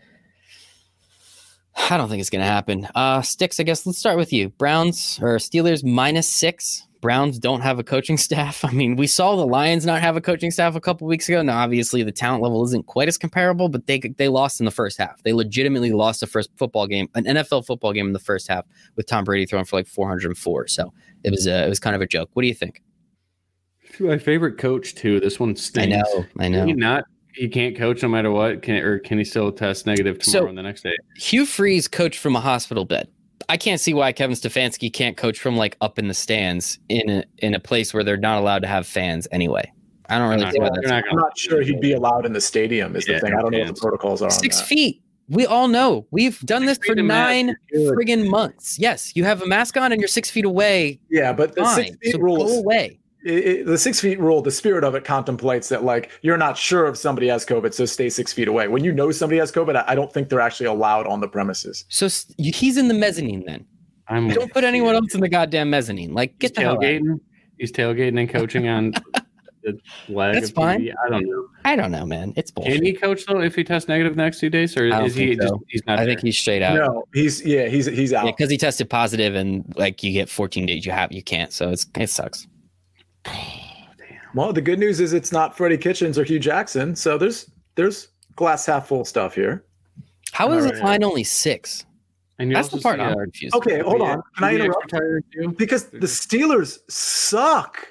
I 1.90 1.98
don't 1.98 2.10
think 2.10 2.22
it's 2.22 2.30
going 2.30 2.44
to 2.44 2.48
happen. 2.48 2.88
Uh, 2.96 3.22
Sticks, 3.22 3.60
I 3.60 3.64
guess 3.64 3.86
let's 3.86 4.00
start 4.00 4.18
with 4.18 4.32
you. 4.32 4.50
Browns 4.50 5.20
or 5.22 5.38
Steelers 5.38 5.84
minus 5.84 6.28
six. 6.28 6.88
Browns 7.02 7.38
don't 7.38 7.62
have 7.62 7.78
a 7.78 7.84
coaching 7.84 8.18
staff. 8.18 8.66
I 8.66 8.72
mean, 8.72 8.96
we 8.96 9.08
saw 9.08 9.36
the 9.36 9.46
Lions 9.46 9.86
not 9.86 10.02
have 10.02 10.16
a 10.16 10.22
coaching 10.22 10.50
staff 10.50 10.76
a 10.76 10.82
couple 10.82 11.06
weeks 11.06 11.30
ago. 11.30 11.42
Now, 11.44 11.60
obviously, 11.60 12.02
the 12.02 12.12
talent 12.12 12.42
level 12.42 12.64
isn't 12.66 12.88
quite 12.88 13.08
as 13.08 13.18
comparable, 13.18 13.70
but 13.70 13.86
they 13.86 14.00
they 14.00 14.28
lost 14.28 14.60
in 14.60 14.66
the 14.66 14.72
first 14.72 14.98
half. 14.98 15.22
They 15.24 15.34
legitimately 15.34 15.92
lost 15.92 16.22
the 16.22 16.28
first 16.28 16.50
football 16.58 16.88
game, 16.88 17.08
an 17.14 17.26
NFL 17.26 17.68
football 17.68 17.94
game 17.94 18.08
in 18.08 18.14
the 18.14 18.20
first 18.20 18.48
half, 18.48 18.66
with 18.96 19.06
Tom 19.06 19.24
Brady 19.24 19.46
throwing 19.46 19.66
for 19.66 19.76
like 19.76 19.88
404. 19.88 20.68
So 20.68 20.94
it 21.24 21.30
was 21.30 21.46
a, 21.46 21.66
it 21.66 21.70
was 21.70 21.80
kind 21.80 21.96
of 21.96 22.02
a 22.02 22.08
joke. 22.08 22.30
What 22.34 22.42
do 22.42 22.48
you 22.48 22.56
think? 22.56 22.82
My 24.00 24.18
favorite 24.18 24.58
coach 24.58 24.96
too. 24.96 25.20
This 25.20 25.40
one 25.40 25.56
stinks. 25.56 25.96
I 25.96 26.00
know. 26.00 26.26
I 26.40 26.48
know. 26.48 26.60
Can 26.60 26.68
he 26.70 26.74
not 26.74 27.06
he 27.36 27.48
can't 27.48 27.76
coach 27.78 28.02
no 28.04 28.10
matter 28.10 28.32
what. 28.32 28.62
Can 28.62 28.76
or 28.78 29.00
can 29.00 29.18
he 29.18 29.24
still 29.24 29.52
test 29.52 29.86
negative 29.86 30.20
tomorrow 30.20 30.46
So- 30.46 30.50
and 30.50 30.58
the 30.58 30.64
next 30.64 30.84
day? 30.84 30.96
Hugh 31.18 31.46
Freeze 31.46 31.88
coached 31.88 32.20
from 32.20 32.36
a 32.36 32.40
hospital 32.42 32.86
bed. 32.86 33.08
I 33.48 33.58
can't 33.58 33.80
see 33.80 33.94
why 33.94 34.12
Kevin 34.12 34.36
Stefanski 34.36 34.92
can't 34.92 35.18
coach 35.18 35.40
from 35.40 35.56
like 35.56 35.78
up 35.82 36.00
in 36.00 36.08
the 36.08 36.14
stands 36.16 36.80
in 36.90 37.10
a, 37.10 37.24
in 37.40 37.54
a 37.54 37.60
place 37.60 37.94
where 37.94 38.04
they're 38.04 38.18
not 38.18 38.40
allowed 38.40 38.60
to 38.64 38.68
have 38.68 38.88
fans 38.88 39.28
anyway. 39.32 39.72
I 40.10 40.18
don't 40.18 40.30
really 40.30 40.42
They're 40.44 40.52
see 40.54 40.60
why 40.60 40.66
not- 40.70 40.76
that's 40.76 40.88
not 40.88 41.04
I'm 41.12 41.18
not 41.18 41.38
sure 41.38 41.62
he'd 41.62 41.80
be 41.82 41.94
allowed 41.94 42.26
in 42.26 42.34
the 42.34 42.42
stadium. 42.42 42.96
Is 42.96 43.06
the 43.06 43.20
thing. 43.20 43.34
I 43.34 43.42
don't 43.42 43.52
know 43.52 43.60
what 43.60 43.68
the 43.76 43.82
protocols 43.82 44.22
are. 44.22 44.26
on 44.26 44.32
six 44.32 44.60
that. 44.60 44.68
feet. 44.68 45.02
We 45.28 45.48
all 45.48 45.68
know 45.68 46.06
we've 46.12 46.40
done 46.42 46.68
Six 46.68 46.78
this 46.78 46.88
for 46.88 46.96
feet 46.96 47.02
mask, 47.04 47.28
nine 47.48 47.56
you're 47.72 47.96
friggin' 47.96 48.30
months. 48.30 48.78
Yes, 48.78 49.12
you 49.16 49.24
have 49.24 49.42
a 49.42 49.48
mask 49.48 49.76
on 49.76 49.92
and 49.92 50.00
you're 50.00 50.08
six 50.08 50.30
feet 50.30 50.46
away. 50.46 51.00
Yeah, 51.10 51.34
but 51.34 51.56
the 51.56 51.64
Fine. 51.64 51.76
six 51.86 51.98
feet 52.04 52.12
So 52.14 52.20
rule. 52.20 52.46
go 52.46 52.60
away. 52.60 53.00
It, 53.26 53.34
it- 53.48 53.66
the 53.66 53.78
six 53.78 54.00
feet 54.00 54.20
rule, 54.20 54.42
the 54.42 54.52
spirit 54.52 54.84
of 54.84 54.96
it 54.96 55.04
contemplates 55.04 55.68
that 55.70 55.84
like 55.84 56.12
you're 56.22 56.38
not 56.38 56.58
sure 56.58 56.88
if 56.88 56.96
somebody 56.98 57.28
has 57.28 57.46
COVID, 57.46 57.74
so 57.74 57.86
stay 57.86 58.10
six 58.10 58.32
feet 58.32 58.48
away. 58.48 58.68
When 58.68 58.84
you 58.84 58.92
know 58.92 59.12
somebody 59.12 59.40
has 59.40 59.52
COVID, 59.52 59.76
I, 59.76 59.84
I 59.88 59.96
don't 59.96 60.12
think 60.14 60.30
they're 60.30 60.40
actually 60.40 60.68
allowed 60.68 61.08
on 61.08 61.20
the 61.20 61.28
premises. 61.28 61.86
So 61.90 62.06
s- 62.06 62.34
he's 62.38 62.78
in 62.78 62.88
the 62.88 62.94
mezzanine 62.94 63.44
then. 63.46 63.66
I'm 64.08 64.28
Don't 64.30 64.54
put 64.54 64.64
anyone 64.64 64.94
else 64.96 65.16
in 65.16 65.22
the 65.22 65.30
goddamn 65.30 65.72
mezzanine. 65.72 66.14
Like 66.14 66.32
He's 66.40 66.52
get 66.52 66.56
the 66.56 66.62
hell 66.62 66.74
out. 66.76 66.82
tailgating. 66.82 67.20
He's 67.58 67.72
tailgating 67.72 68.20
and 68.20 68.30
coaching 68.30 68.68
on 68.68 68.92
the 69.64 69.80
leg. 70.10 70.36
That's 70.36 70.52
fine. 70.52 70.82
TV. 70.82 70.94
I 71.06 71.10
don't 71.10 71.26
know. 71.26 71.48
I 71.64 71.76
don't 71.76 71.92
know, 71.92 72.06
man. 72.06 72.32
It's 72.36 72.52
bullshit. 72.52 72.76
Can 72.76 72.86
he 72.86 72.94
coach 72.94 73.26
though 73.26 73.42
if 73.42 73.56
he 73.56 73.64
tests 73.64 73.90
negative 73.90 74.16
the 74.16 74.22
next 74.22 74.40
two 74.40 74.52
days, 74.52 74.78
or 74.78 74.86
is 74.86 75.16
he 75.16 75.30
think 75.30 75.42
just 75.42 75.54
he's 75.70 75.82
not? 75.88 75.98
I 75.98 76.06
think 76.06 76.22
he's 76.22 76.38
straight 76.38 76.62
out. 76.62 76.76
No, 76.76 77.06
he's 77.16 77.44
yeah, 77.44 77.68
he's 77.68 77.88
he's 77.88 78.14
out. 78.14 78.26
Yeah, 78.26 78.32
because 78.32 78.52
he 78.52 78.58
tested 78.58 78.88
positive 78.92 79.34
and 79.34 79.74
like 79.76 80.04
you 80.04 80.12
get 80.12 80.30
14 80.30 80.68
days, 80.68 80.86
you 80.86 80.92
have 80.92 81.12
you 81.12 81.24
can't. 81.24 81.52
So 81.52 81.72
it's 81.72 81.88
it 81.98 82.12
sucks. 82.12 82.46
Well, 84.34 84.52
the 84.52 84.62
good 84.62 84.80
news 84.80 85.00
is 85.00 85.14
it's 85.14 85.32
not 85.32 85.56
Freddie 85.56 85.78
Kitchens 85.78 86.20
or 86.20 86.24
Hue 86.26 86.40
Jackson, 86.40 86.96
so 86.96 87.18
there's 87.18 87.50
there's 87.76 88.10
glass 88.36 88.66
half 88.66 88.88
full 88.88 89.06
stuff 89.06 89.34
here. 89.34 89.64
How 90.34 90.52
is 90.52 90.66
All 90.66 90.74
the 90.74 90.80
line 90.80 91.04
only 91.04 91.24
six? 91.24 91.86
And 92.38 92.50
you 92.50 92.56
That's 92.56 92.68
the 92.68 92.82
part 92.82 93.00
I'm 93.00 93.14
uh, 93.14 93.16
confused. 93.16 93.56
Okay, 93.56 93.80
hold 93.80 94.02
on. 94.02 94.22
Can 94.36 94.44
I 94.44 94.56
interrupt? 94.56 94.92
retired? 94.92 95.24
Because 95.58 95.86
the 95.86 96.00
Steelers 96.00 96.80
suck. 96.90 97.88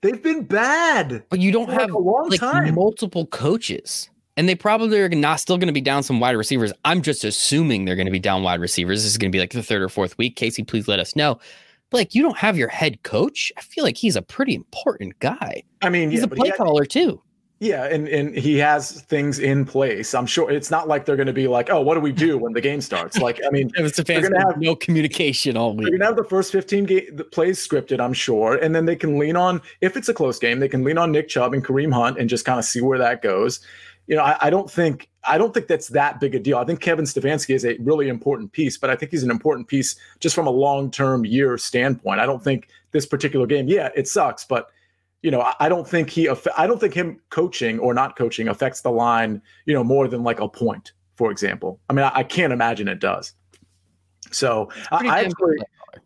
They've 0.00 0.22
been 0.22 0.44
bad 0.44 1.24
But 1.28 1.40
you 1.40 1.52
don't 1.52 1.66
for 1.66 1.72
like 1.72 1.80
have 1.80 1.90
a 1.90 1.98
long 1.98 2.28
like 2.28 2.40
time. 2.40 2.74
multiple 2.74 3.26
coaches. 3.26 4.08
And 4.36 4.48
they 4.48 4.54
probably 4.54 5.00
are 5.00 5.08
not 5.08 5.40
still 5.40 5.56
going 5.56 5.68
to 5.68 5.72
be 5.72 5.80
down 5.80 6.02
some 6.02 6.18
wide 6.18 6.36
receivers. 6.36 6.72
I'm 6.84 7.02
just 7.02 7.24
assuming 7.24 7.84
they're 7.84 7.94
going 7.94 8.06
to 8.06 8.12
be 8.12 8.18
down 8.18 8.42
wide 8.42 8.60
receivers. 8.60 9.02
This 9.02 9.12
is 9.12 9.18
going 9.18 9.30
to 9.30 9.36
be 9.36 9.40
like 9.40 9.52
the 9.52 9.62
third 9.62 9.80
or 9.80 9.88
fourth 9.88 10.18
week. 10.18 10.36
Casey, 10.36 10.62
please 10.62 10.88
let 10.88 10.98
us 10.98 11.14
know. 11.14 11.38
Like, 11.94 12.14
you 12.14 12.22
don't 12.22 12.36
have 12.36 12.58
your 12.58 12.68
head 12.68 13.02
coach. 13.04 13.50
I 13.56 13.60
feel 13.62 13.84
like 13.84 13.96
he's 13.96 14.16
a 14.16 14.22
pretty 14.22 14.54
important 14.54 15.18
guy. 15.20 15.62
I 15.80 15.88
mean, 15.88 16.10
He's 16.10 16.20
yeah, 16.20 16.24
a 16.26 16.28
play 16.28 16.46
he 16.46 16.48
had- 16.50 16.56
caller 16.58 16.84
too. 16.84 17.20
Yeah, 17.60 17.84
and 17.84 18.08
and 18.08 18.36
he 18.36 18.58
has 18.58 19.02
things 19.02 19.38
in 19.38 19.64
place. 19.64 20.12
I'm 20.12 20.26
sure 20.26 20.50
it's 20.50 20.70
not 20.72 20.86
like 20.88 21.06
they're 21.06 21.16
going 21.16 21.28
to 21.28 21.32
be 21.32 21.46
like, 21.48 21.70
oh, 21.70 21.80
what 21.80 21.94
do 21.94 22.00
we 22.00 22.10
do 22.12 22.36
when 22.36 22.52
the 22.52 22.60
game 22.60 22.80
starts? 22.80 23.16
Like, 23.18 23.40
I 23.46 23.50
mean, 23.50 23.70
It 23.78 23.80
was 23.82 23.92
the 23.92 24.02
They're 24.02 24.20
gonna 24.20 24.40
have- 24.44 24.58
no 24.60 24.74
communication 24.74 25.56
all 25.56 25.70
they're 25.72 25.84
week. 25.84 25.90
going 25.92 26.00
to 26.00 26.06
have 26.06 26.16
the 26.16 26.24
first 26.24 26.50
15 26.52 26.84
ga- 26.84 27.08
the 27.10 27.24
plays 27.24 27.66
scripted, 27.66 28.00
I'm 28.00 28.12
sure, 28.12 28.56
and 28.56 28.74
then 28.74 28.84
they 28.86 28.96
can 28.96 29.18
lean 29.18 29.36
on 29.36 29.62
if 29.80 29.96
it's 29.96 30.08
a 30.08 30.14
close 30.14 30.38
game, 30.38 30.58
they 30.58 30.68
can 30.68 30.82
lean 30.84 30.98
on 30.98 31.12
Nick 31.12 31.28
Chubb 31.28 31.54
and 31.54 31.64
Kareem 31.64 31.94
Hunt 31.94 32.18
and 32.18 32.28
just 32.28 32.44
kind 32.44 32.58
of 32.58 32.64
see 32.66 32.82
where 32.82 32.98
that 32.98 33.22
goes. 33.22 33.60
You 34.06 34.16
know, 34.16 34.22
I, 34.22 34.36
I 34.42 34.50
don't 34.50 34.70
think 34.70 35.08
I 35.26 35.38
don't 35.38 35.54
think 35.54 35.66
that's 35.66 35.88
that 35.88 36.20
big 36.20 36.34
a 36.34 36.38
deal. 36.38 36.58
I 36.58 36.64
think 36.64 36.80
Kevin 36.80 37.04
Stefanski 37.04 37.54
is 37.54 37.64
a 37.64 37.76
really 37.78 38.08
important 38.08 38.52
piece, 38.52 38.76
but 38.76 38.90
I 38.90 38.96
think 38.96 39.10
he's 39.10 39.22
an 39.22 39.30
important 39.30 39.68
piece 39.68 39.96
just 40.20 40.34
from 40.34 40.46
a 40.46 40.50
long 40.50 40.90
term 40.90 41.24
year 41.24 41.56
standpoint. 41.56 42.20
I 42.20 42.26
don't 42.26 42.42
think 42.42 42.68
this 42.92 43.06
particular 43.06 43.46
game, 43.46 43.66
yeah, 43.66 43.88
it 43.96 44.06
sucks, 44.06 44.44
but 44.44 44.68
you 45.22 45.30
know, 45.30 45.40
I, 45.40 45.54
I 45.60 45.68
don't 45.70 45.88
think 45.88 46.10
he, 46.10 46.28
I 46.56 46.66
don't 46.66 46.78
think 46.78 46.92
him 46.92 47.18
coaching 47.30 47.78
or 47.78 47.94
not 47.94 48.14
coaching 48.14 48.48
affects 48.48 48.82
the 48.82 48.90
line, 48.90 49.40
you 49.64 49.72
know, 49.72 49.82
more 49.82 50.06
than 50.06 50.22
like 50.22 50.38
a 50.38 50.48
point, 50.48 50.92
for 51.16 51.30
example. 51.30 51.80
I 51.88 51.94
mean, 51.94 52.04
I, 52.04 52.12
I 52.16 52.22
can't 52.24 52.52
imagine 52.52 52.88
it 52.88 53.00
does. 53.00 53.32
So 54.30 54.68
I, 54.92 55.08
I 55.08 55.20
actually, 55.20 55.56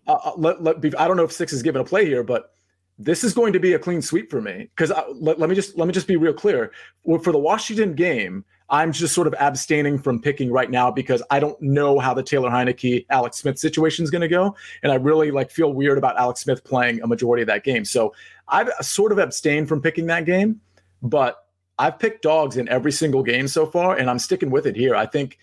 uh, 0.06 0.12
uh, 0.12 0.32
let, 0.36 0.62
let 0.62 0.80
be, 0.80 0.94
I 0.94 1.08
don't 1.08 1.16
know 1.16 1.24
if 1.24 1.32
six 1.32 1.52
is 1.52 1.64
given 1.64 1.80
a 1.80 1.84
play 1.84 2.06
here, 2.06 2.22
but 2.22 2.52
this 2.98 3.22
is 3.22 3.32
going 3.32 3.52
to 3.52 3.60
be 3.60 3.74
a 3.74 3.78
clean 3.78 4.02
sweep 4.02 4.30
for 4.30 4.42
me 4.42 4.68
because 4.74 4.92
let, 5.14 5.38
let 5.38 5.48
me 5.48 5.54
just 5.54 5.78
let 5.78 5.86
me 5.86 5.94
just 5.94 6.08
be 6.08 6.16
real 6.16 6.32
clear. 6.32 6.72
For 7.04 7.32
the 7.32 7.38
Washington 7.38 7.94
game, 7.94 8.44
I'm 8.70 8.92
just 8.92 9.14
sort 9.14 9.26
of 9.26 9.34
abstaining 9.38 9.98
from 9.98 10.20
picking 10.20 10.50
right 10.50 10.70
now 10.70 10.90
because 10.90 11.22
I 11.30 11.38
don't 11.38 11.60
know 11.62 12.00
how 12.00 12.12
the 12.12 12.22
Taylor 12.22 12.50
Heinicke 12.50 13.06
Alex 13.08 13.38
Smith 13.38 13.58
situation 13.58 14.02
is 14.02 14.10
going 14.10 14.22
to 14.22 14.28
go, 14.28 14.56
and 14.82 14.90
I 14.90 14.96
really 14.96 15.30
like 15.30 15.50
feel 15.50 15.72
weird 15.72 15.96
about 15.96 16.18
Alex 16.18 16.40
Smith 16.40 16.64
playing 16.64 17.00
a 17.02 17.06
majority 17.06 17.42
of 17.42 17.46
that 17.46 17.62
game. 17.62 17.84
So 17.84 18.12
I've 18.48 18.68
sort 18.80 19.12
of 19.12 19.18
abstained 19.18 19.68
from 19.68 19.80
picking 19.80 20.06
that 20.06 20.24
game, 20.24 20.60
but 21.00 21.46
I've 21.78 22.00
picked 22.00 22.22
dogs 22.22 22.56
in 22.56 22.68
every 22.68 22.90
single 22.90 23.22
game 23.22 23.46
so 23.46 23.64
far, 23.64 23.96
and 23.96 24.10
I'm 24.10 24.18
sticking 24.18 24.50
with 24.50 24.66
it 24.66 24.74
here. 24.74 24.96
I 24.96 25.06
think 25.06 25.38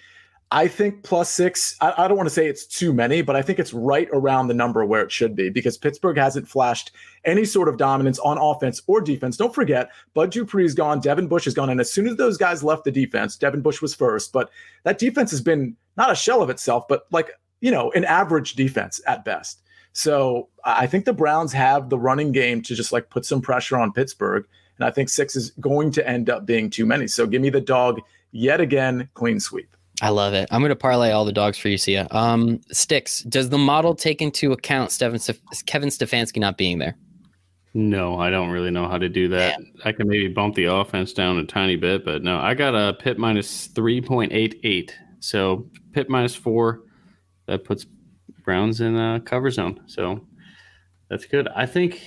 I 0.52 0.68
think 0.68 1.04
plus 1.04 1.30
six, 1.30 1.76
I, 1.82 1.94
I 1.98 2.08
don't 2.08 2.18
want 2.18 2.30
to 2.30 2.34
say 2.34 2.48
it's 2.48 2.66
too 2.66 2.94
many, 2.94 3.22
but 3.22 3.36
I 3.36 3.42
think 3.42 3.58
it's 3.58 3.74
right 3.74 4.08
around 4.14 4.48
the 4.48 4.54
number 4.54 4.86
where 4.86 5.02
it 5.02 5.12
should 5.12 5.36
be 5.36 5.50
because 5.50 5.78
Pittsburgh 5.78 6.18
hasn't 6.18 6.48
flashed 6.48 6.92
any 7.26 7.46
sort 7.46 7.68
of 7.68 7.78
dominance 7.78 8.20
on 8.20 8.38
offense 8.38 8.82
or 8.88 9.02
defense. 9.02 9.38
Don't 9.38 9.56
forget, 9.56 9.90
Bud 10.14 10.32
Dupree's 10.32 10.76
gone, 10.76 11.00
Devin 11.00 11.28
Bush 11.28 11.48
is 11.48 11.56
gone. 11.56 11.70
And 11.72 11.80
as 11.80 11.92
soon 11.92 12.08
as 12.08 12.16
those 12.18 12.38
guys 12.38 12.64
left 12.64 12.84
the 12.84 12.92
defense, 12.92 13.36
Devin 13.36 13.62
Bush 13.62 13.82
was 13.82 13.96
first, 13.96 14.32
but 14.32 14.52
that 14.84 15.00
defense 15.00 15.32
has 15.32 15.42
been 15.42 15.76
not 15.98 16.12
a 16.12 16.16
shell 16.16 16.42
of 16.42 16.50
itself, 16.52 16.88
but 16.88 17.08
like, 17.12 17.32
you 17.62 17.72
know, 17.72 17.92
an 17.94 18.06
average 18.06 18.54
defense 18.54 19.02
at 19.08 19.26
best. 19.26 19.64
So 19.94 20.50
I 20.64 20.84
I 20.84 20.88
think 20.88 21.06
the 21.06 21.14
Browns 21.14 21.54
have 21.54 21.90
the 21.90 21.98
running 21.98 22.32
game 22.32 22.62
to 22.64 22.76
just 22.76 22.92
like 22.92 23.10
put 23.10 23.26
some 23.26 23.42
pressure 23.42 23.78
on 23.78 23.94
Pittsburgh. 23.94 24.46
And 24.78 24.86
I 24.86 24.92
think 24.92 25.10
six 25.10 25.36
is 25.36 25.52
going 25.60 25.92
to 25.92 26.08
end 26.08 26.30
up 26.30 26.46
being 26.46 26.70
too 26.70 26.86
many. 26.86 27.08
So 27.08 27.26
give 27.26 27.42
me 27.42 27.50
the 27.50 27.62
dog 27.62 28.00
yet 28.32 28.62
again, 28.62 29.10
clean 29.16 29.40
sweep. 29.40 29.76
I 30.02 30.10
love 30.10 30.34
it. 30.34 30.48
I'm 30.52 30.62
going 30.62 30.70
to 30.70 30.76
parlay 30.76 31.12
all 31.12 31.26
the 31.26 31.32
dogs 31.32 31.58
for 31.58 31.70
you, 31.70 31.78
Sia. 31.78 32.08
Um, 32.12 32.60
Sticks, 32.72 33.22
does 33.24 33.50
the 33.50 33.58
model 33.58 33.96
take 33.96 34.22
into 34.22 34.52
account 34.52 34.92
Stephen, 34.92 35.20
Kevin 35.66 35.90
Stefanski 35.90 36.38
not 36.40 36.58
being 36.58 36.80
there? 36.80 36.98
No, 37.74 38.18
I 38.18 38.30
don't 38.30 38.52
really 38.52 38.72
know 38.72 38.88
how 38.88 38.98
to 38.98 39.10
do 39.10 39.28
that. 39.30 39.60
I 39.84 39.92
can 39.92 40.08
maybe 40.08 40.30
bump 40.30 40.56
the 40.56 40.66
offense 40.66 41.12
down 41.12 41.38
a 41.38 41.46
tiny 41.46 41.76
bit, 41.76 42.06
but 42.06 42.24
no, 42.24 42.38
I 42.38 42.54
got 42.54 42.74
a 42.74 42.94
pit 42.94 43.18
minus 43.18 43.68
3.88. 43.70 44.92
So 45.20 45.70
pit 45.92 46.10
minus 46.10 46.36
four, 46.36 46.84
that 47.48 47.66
puts 47.66 47.86
Browns 48.46 48.80
in 48.80 48.96
a 48.96 49.20
cover 49.20 49.52
zone. 49.52 49.82
So 49.88 50.26
that's 51.10 51.26
good. 51.26 51.48
I 51.54 51.66
think 51.66 52.02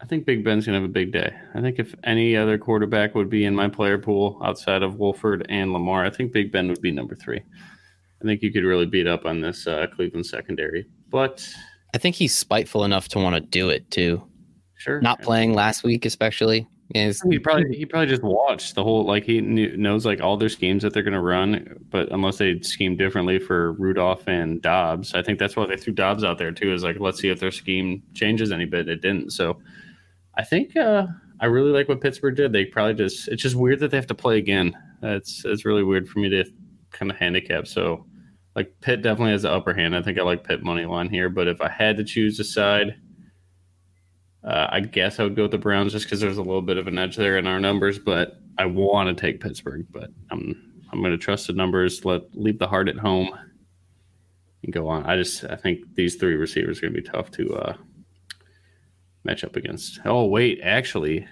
I 0.00 0.06
think 0.06 0.26
Big 0.26 0.44
Ben's 0.44 0.64
gonna 0.64 0.78
have 0.78 0.88
a 0.88 0.92
big 0.92 1.12
day. 1.12 1.32
I 1.54 1.60
think 1.60 1.78
if 1.78 1.94
any 2.04 2.36
other 2.36 2.56
quarterback 2.56 3.14
would 3.14 3.28
be 3.28 3.44
in 3.44 3.54
my 3.54 3.68
player 3.68 3.98
pool 3.98 4.40
outside 4.44 4.82
of 4.82 4.96
Wolford 4.96 5.44
and 5.48 5.72
Lamar, 5.72 6.04
I 6.04 6.10
think 6.10 6.32
Big 6.32 6.52
Ben 6.52 6.68
would 6.68 6.80
be 6.80 6.92
number 6.92 7.14
three. 7.14 7.40
I 7.40 8.24
think 8.24 8.42
you 8.42 8.52
could 8.52 8.64
really 8.64 8.86
beat 8.86 9.06
up 9.06 9.26
on 9.26 9.40
this 9.40 9.66
uh, 9.66 9.86
Cleveland 9.94 10.26
secondary. 10.26 10.86
But 11.10 11.48
I 11.94 11.98
think 11.98 12.14
he's 12.16 12.34
spiteful 12.34 12.84
enough 12.84 13.08
to 13.08 13.18
want 13.18 13.34
to 13.34 13.40
do 13.40 13.70
it 13.70 13.90
too. 13.90 14.22
sure, 14.76 15.00
Not 15.00 15.22
playing 15.22 15.54
last 15.54 15.82
week, 15.82 16.04
especially. 16.04 16.66
Is 16.94 17.20
He 17.30 17.38
probably 17.38 17.76
he 17.76 17.84
probably 17.84 18.06
just 18.06 18.22
watched 18.22 18.74
the 18.74 18.82
whole 18.82 19.04
like 19.04 19.24
he 19.24 19.42
knew, 19.42 19.76
knows 19.76 20.06
like 20.06 20.22
all 20.22 20.38
their 20.38 20.48
schemes 20.48 20.82
that 20.82 20.94
they're 20.94 21.02
going 21.02 21.12
to 21.12 21.20
run, 21.20 21.84
but 21.90 22.10
unless 22.12 22.38
they 22.38 22.60
scheme 22.60 22.96
differently 22.96 23.38
for 23.38 23.72
Rudolph 23.72 24.26
and 24.26 24.62
Dobbs, 24.62 25.12
I 25.12 25.20
think 25.20 25.38
that's 25.38 25.54
why 25.54 25.66
they 25.66 25.76
threw 25.76 25.92
Dobbs 25.92 26.24
out 26.24 26.38
there 26.38 26.50
too. 26.50 26.72
Is 26.72 26.84
like 26.84 26.98
let's 26.98 27.20
see 27.20 27.28
if 27.28 27.40
their 27.40 27.50
scheme 27.50 28.02
changes 28.14 28.50
any 28.50 28.64
bit. 28.64 28.88
It 28.88 29.02
didn't, 29.02 29.32
so 29.32 29.60
I 30.38 30.44
think 30.44 30.76
uh, 30.76 31.06
I 31.40 31.46
really 31.46 31.72
like 31.72 31.88
what 31.88 32.00
Pittsburgh 32.00 32.36
did. 32.36 32.52
They 32.52 32.64
probably 32.64 32.94
just 32.94 33.28
it's 33.28 33.42
just 33.42 33.56
weird 33.56 33.80
that 33.80 33.90
they 33.90 33.96
have 33.96 34.06
to 34.06 34.14
play 34.14 34.38
again. 34.38 34.76
It's 35.02 35.44
it's 35.44 35.64
really 35.64 35.82
weird 35.82 36.08
for 36.08 36.20
me 36.20 36.28
to 36.30 36.44
kind 36.92 37.10
of 37.10 37.16
handicap. 37.16 37.66
So 37.66 38.06
like 38.54 38.72
Pitt 38.80 39.02
definitely 39.02 39.32
has 39.32 39.42
the 39.42 39.52
upper 39.52 39.74
hand. 39.74 39.96
I 39.96 40.02
think 40.02 40.18
I 40.18 40.22
like 40.22 40.44
Pitt 40.44 40.62
money 40.62 40.86
line 40.86 41.10
here, 41.10 41.28
but 41.28 41.48
if 41.48 41.60
I 41.60 41.68
had 41.68 41.96
to 41.98 42.04
choose 42.04 42.40
a 42.40 42.44
side. 42.44 42.96
Uh, 44.44 44.68
I 44.70 44.80
guess 44.80 45.18
I 45.18 45.24
would 45.24 45.34
go 45.34 45.42
with 45.42 45.50
the 45.50 45.58
Browns 45.58 45.92
just 45.92 46.06
because 46.06 46.20
there's 46.20 46.38
a 46.38 46.42
little 46.42 46.62
bit 46.62 46.78
of 46.78 46.86
an 46.86 46.96
edge 46.96 47.16
there 47.16 47.36
in 47.36 47.46
our 47.48 47.58
numbers, 47.58 47.98
but 47.98 48.40
I 48.56 48.66
want 48.66 49.08
to 49.08 49.20
take 49.20 49.40
Pittsburgh. 49.40 49.84
But 49.90 50.10
I'm 50.30 50.82
I'm 50.90 51.00
going 51.00 51.12
to 51.12 51.18
trust 51.18 51.48
the 51.48 51.52
numbers. 51.52 52.04
Let 52.04 52.22
leave 52.34 52.58
the 52.58 52.68
heart 52.68 52.88
at 52.88 52.96
home 52.96 53.30
and 54.62 54.72
go 54.72 54.88
on. 54.88 55.04
I 55.04 55.16
just 55.16 55.44
I 55.44 55.56
think 55.56 55.80
these 55.94 56.14
three 56.14 56.36
receivers 56.36 56.78
are 56.78 56.82
going 56.82 56.94
to 56.94 57.02
be 57.02 57.08
tough 57.08 57.30
to 57.32 57.54
uh, 57.56 57.76
match 59.28 59.44
up 59.44 59.56
against. 59.56 60.00
Oh 60.04 60.26
wait, 60.26 60.60
actually, 60.62 61.26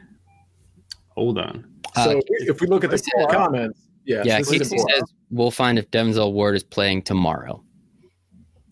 hold 1.10 1.38
on. 1.38 1.64
So 1.94 2.18
Uh, 2.18 2.20
if 2.52 2.60
we 2.60 2.66
look 2.66 2.84
at 2.84 2.90
the 2.90 2.96
Casey- 2.98 3.10
comments, 3.30 3.80
yeah, 4.04 4.22
yeah, 4.24 4.38
this 4.38 4.50
is 4.52 4.58
Casey 4.58 4.78
says 4.78 5.02
we'll 5.30 5.50
find 5.50 5.78
if 5.78 5.90
Denzel 5.90 6.32
Ward 6.32 6.54
is 6.56 6.62
playing 6.62 7.02
tomorrow. 7.02 7.62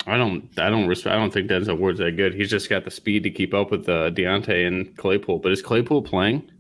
I 0.07 0.19
don't 0.19 0.49
I 0.59 0.69
don't 0.69 0.87
res- 0.87 1.07
I 1.07 1.15
don't 1.15 1.33
think 1.33 1.49
Denzel 1.51 1.79
Ward's 1.79 1.99
that 2.01 2.17
good. 2.17 2.35
He's 2.35 2.51
just 2.51 2.69
got 2.69 2.85
the 2.85 2.91
speed 2.91 3.23
to 3.23 3.31
keep 3.31 3.55
up 3.55 3.71
with 3.71 3.89
uh, 3.89 4.11
Diontae 4.11 4.67
and 4.67 4.95
Claypool. 4.99 5.39
But 5.39 5.53
is 5.53 5.63
Claypool 5.63 6.03
playing? 6.03 6.51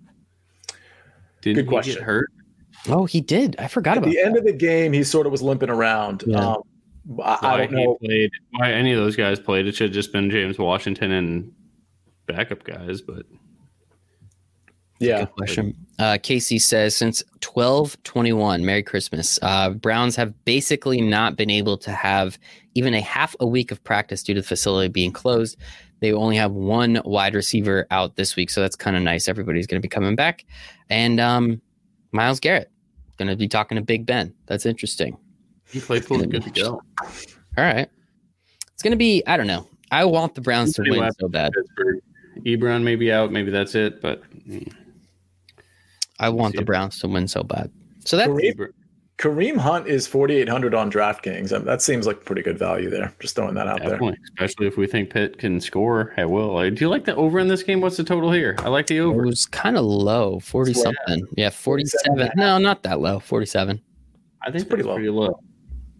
Did 1.42 1.56
Good 1.56 1.64
he 1.66 1.68
question. 1.68 1.94
get 1.96 2.02
hurt? 2.04 2.30
Oh, 2.88 3.04
he 3.04 3.20
did. 3.20 3.54
I 3.58 3.68
forgot 3.68 3.92
at 3.92 3.98
about 3.98 4.10
the 4.10 4.18
end 4.20 4.36
of 4.38 4.44
the 4.44 4.52
game, 4.52 4.92
he 4.94 5.04
sort 5.04 5.26
of 5.26 5.32
was 5.32 5.42
limping 5.42 5.68
around. 5.70 6.24
Yeah. 6.26 6.38
Um, 6.54 6.62
I, 7.22 7.38
I 7.42 7.56
don't 7.58 7.72
know. 7.72 7.98
Played, 8.02 8.30
why 8.52 8.72
any 8.72 8.92
of 8.92 8.98
those 8.98 9.14
guys 9.14 9.38
played? 9.38 9.66
It 9.66 9.74
should 9.74 9.88
have 9.88 9.94
just 9.94 10.10
been 10.12 10.30
James 10.30 10.58
Washington 10.58 11.12
and 11.12 11.52
backup 12.26 12.64
guys. 12.64 13.00
But 13.00 13.26
Yeah, 14.98 15.20
Good 15.20 15.32
question. 15.32 15.74
Uh, 15.98 16.18
Casey 16.22 16.58
says 16.58 16.96
since 16.96 17.22
1221, 17.42 18.64
Merry 18.64 18.82
Christmas. 18.82 19.38
Uh, 19.42 19.70
Browns 19.70 20.16
have 20.16 20.44
basically 20.44 21.00
not 21.00 21.36
been 21.36 21.50
able 21.50 21.76
to 21.78 21.92
have 21.92 22.38
even 22.74 22.94
a 22.94 23.00
half 23.00 23.36
a 23.40 23.46
week 23.46 23.70
of 23.70 23.82
practice 23.84 24.22
due 24.22 24.34
to 24.34 24.40
the 24.40 24.46
facility 24.46 24.88
being 24.88 25.12
closed. 25.12 25.56
They 26.00 26.12
only 26.12 26.36
have 26.36 26.52
one 26.52 27.00
wide 27.04 27.34
receiver 27.34 27.86
out 27.90 28.16
this 28.16 28.36
week, 28.36 28.50
so 28.50 28.60
that's 28.60 28.76
kind 28.76 28.96
of 28.96 29.02
nice. 29.02 29.28
Everybody's 29.28 29.66
going 29.66 29.80
to 29.80 29.82
be 29.82 29.88
coming 29.88 30.16
back, 30.16 30.44
and 30.90 31.20
um, 31.20 31.62
Myles 32.12 32.40
Garrett 32.40 32.70
going 33.16 33.28
to 33.28 33.36
be 33.36 33.48
talking 33.48 33.76
to 33.76 33.82
Big 33.82 34.04
Ben. 34.04 34.34
That's 34.46 34.66
interesting. 34.66 35.16
Claypool's 35.80 36.26
good 36.26 36.42
to 36.42 36.50
go. 36.50 36.82
All 37.00 37.64
right, 37.64 37.88
it's 38.72 38.82
going 38.82 38.90
to 38.90 38.98
be. 38.98 39.22
I 39.26 39.36
don't 39.36 39.46
know. 39.46 39.66
I 39.90 40.04
want 40.04 40.34
the 40.34 40.40
Browns 40.40 40.74
to 40.74 40.82
win 40.82 41.10
so 41.18 41.28
bad. 41.28 41.52
Pittsburgh. 41.52 42.00
Ebron 42.44 42.82
maybe 42.82 43.12
out. 43.12 43.32
Maybe 43.32 43.50
that's 43.50 43.74
it. 43.74 44.00
But 44.00 44.22
mm, 44.48 44.70
I 46.18 46.28
want 46.28 46.54
the 46.54 46.60
it. 46.62 46.66
Browns 46.66 46.98
to 47.00 47.08
win 47.08 47.28
so 47.28 47.42
bad. 47.42 47.70
So 48.04 48.16
that's 48.16 48.28
Kareem, 48.28 48.68
Kareem 49.18 49.56
Hunt 49.56 49.86
is 49.86 50.06
4,800 50.06 50.74
on 50.74 50.90
DraftKings. 50.90 51.52
Um, 51.54 51.64
That 51.64 51.80
seems 51.80 52.06
like 52.06 52.24
pretty 52.24 52.42
good 52.42 52.58
value 52.58 52.90
there. 52.90 53.14
Just 53.20 53.36
throwing 53.36 53.54
that 53.54 53.66
out 53.68 53.80
there. 53.80 53.98
especially 54.34 54.66
if 54.66 54.76
we 54.76 54.86
think 54.86 55.10
Pitt 55.10 55.38
can 55.38 55.60
score 55.60 56.12
at 56.16 56.28
will. 56.28 56.58
Do 56.70 56.76
you 56.84 56.88
like 56.88 57.04
the 57.04 57.14
over 57.16 57.38
in 57.38 57.48
this 57.48 57.62
game? 57.62 57.80
What's 57.80 57.96
the 57.96 58.04
total 58.04 58.32
here? 58.32 58.56
I 58.58 58.68
like 58.68 58.86
the 58.88 59.00
over. 59.00 59.22
It 59.24 59.26
was 59.26 59.46
kind 59.46 59.76
of 59.76 59.84
low, 59.84 60.40
40 60.40 60.70
It's 60.72 60.82
something. 60.82 61.24
Yeah, 61.36 61.50
47. 61.50 62.16
47. 62.16 62.32
No, 62.36 62.58
not 62.58 62.82
that 62.82 63.00
low, 63.00 63.20
47. 63.20 63.80
I 64.42 64.46
think 64.46 64.56
It's 64.56 64.64
pretty 64.64 64.82
low. 64.84 64.94
pretty 64.94 65.10
low. 65.10 65.40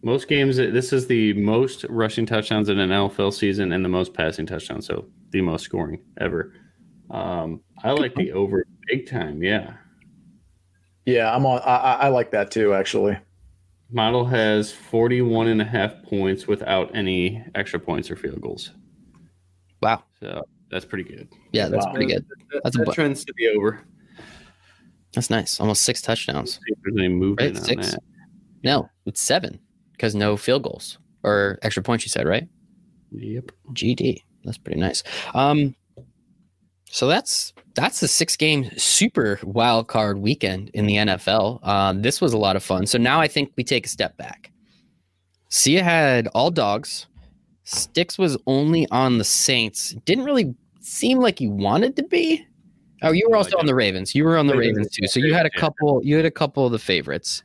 Most 0.03 0.28
games, 0.28 0.57
this 0.57 0.93
is 0.93 1.07
the 1.07 1.32
most 1.32 1.85
rushing 1.89 2.26
touchdowns 2.26 2.68
in 2.68 2.78
an 2.78 2.91
NFL 2.91 3.32
season 3.32 3.72
and 3.72 3.82
the 3.82 3.89
most 3.89 4.12
passing 4.12 4.45
touchdowns, 4.45 4.87
so 4.87 5.07
the 5.35 5.43
most 5.43 5.64
scoring 5.64 6.01
ever. 6.20 6.55
Um, 7.11 7.61
I 7.82 7.91
like 7.91 8.14
the 8.14 8.32
over 8.32 8.64
big 8.89 9.07
time. 9.09 9.43
Yeah, 9.43 9.74
Yeah, 11.05 11.35
I'm 11.35 11.45
on. 11.45 11.61
I, 11.61 11.76
I 11.76 11.93
I 11.95 12.09
like 12.09 12.30
that 12.30 12.51
too, 12.51 12.72
actually. 12.72 13.18
model 13.91 14.24
has 14.24 14.72
41 14.72 15.49
and 15.49 15.61
a 15.61 15.64
half 15.64 16.03
points 16.05 16.47
without 16.47 16.95
any 16.97 17.45
extra 17.55 17.78
points 17.78 18.11
or 18.11 18.16
field 18.16 18.41
goals, 18.41 18.70
Wow. 19.82 20.05
so 20.20 20.43
that's 20.70 20.85
pretty 20.87 21.05
good. 21.05 21.28
Yeah, 21.53 21.68
that's 21.68 21.85
Wow. 21.85 21.93
pretty 21.93 22.07
good. 22.12 22.24
That, 22.53 22.61
That's 22.64 22.76
a 22.76 22.78
that 22.78 22.87
bu- 22.87 22.93
trends 22.93 23.24
to 23.26 23.35
be 23.35 23.49
over. 23.49 23.80
That's 25.12 25.30
nice. 25.30 25.61
Almost 25.61 25.82
six 25.82 26.01
touchdowns. 26.01 26.55
See 26.55 26.61
if 26.68 26.78
there's 26.82 26.97
any 26.97 27.09
movement 27.09 27.55
Right, 27.57 27.64
six. 27.64 27.91
that. 27.93 28.01
No, 28.64 28.89
it's 29.07 29.20
seven 29.20 29.61
because 29.93 30.14
no 30.14 30.37
field 30.37 30.62
goals 30.62 30.99
or 31.22 31.59
extra 31.62 31.82
points, 31.82 32.05
you 32.05 32.09
said, 32.11 32.26
right? 32.26 32.49
Yep. 33.12 33.53
GD. 33.74 34.22
That's 34.45 34.59
pretty 34.59 34.80
nice. 34.80 35.03
Um, 35.34 35.74
so 36.90 37.09
that's 37.09 37.53
that's 37.74 38.01
the 38.01 38.09
six 38.09 38.36
game 38.36 38.70
super 38.76 39.40
wild 39.42 39.88
card 39.88 40.18
weekend 40.18 40.70
in 40.74 40.86
the 40.86 40.95
NFL. 40.97 41.66
Um, 41.66 42.03
this 42.03 42.20
was 42.20 42.32
a 42.32 42.38
lot 42.38 42.57
of 42.57 42.62
fun. 42.62 42.86
So 42.86 42.99
now 42.99 43.20
I 43.20 43.26
think 43.26 43.53
we 43.57 43.64
take 43.64 43.86
a 43.86 43.88
step 43.88 44.16
back. 44.16 44.53
Sia 45.49 45.82
had 45.82 46.28
all 46.28 46.51
dogs. 46.51 47.07
Sticks 47.64 48.18
was 48.18 48.36
only 48.47 48.86
on 48.90 49.18
the 49.18 49.24
Saints. 49.24 49.90
Didn't 50.05 50.24
really 50.24 50.55
seem 50.80 51.18
like 51.18 51.38
he 51.38 51.49
wanted 51.49 51.97
to 51.97 52.03
be. 52.03 52.47
Oh, 53.03 53.12
you 53.12 53.28
were 53.28 53.36
also 53.36 53.59
on 53.59 53.66
the 53.66 53.74
Ravens. 53.74 54.14
You 54.14 54.24
were 54.24 54.36
on 54.36 54.47
the 54.47 54.57
Ravens, 54.57 54.78
Ravens 54.78 54.97
too. 54.97 55.07
So 55.07 55.20
you 55.20 55.34
had 55.34 55.47
a 55.47 55.51
couple. 55.51 56.01
You 56.05 56.16
had 56.16 56.26
a 56.26 56.30
couple 56.30 56.64
of 56.64 56.72
the 56.72 56.78
favorites. 56.78 57.42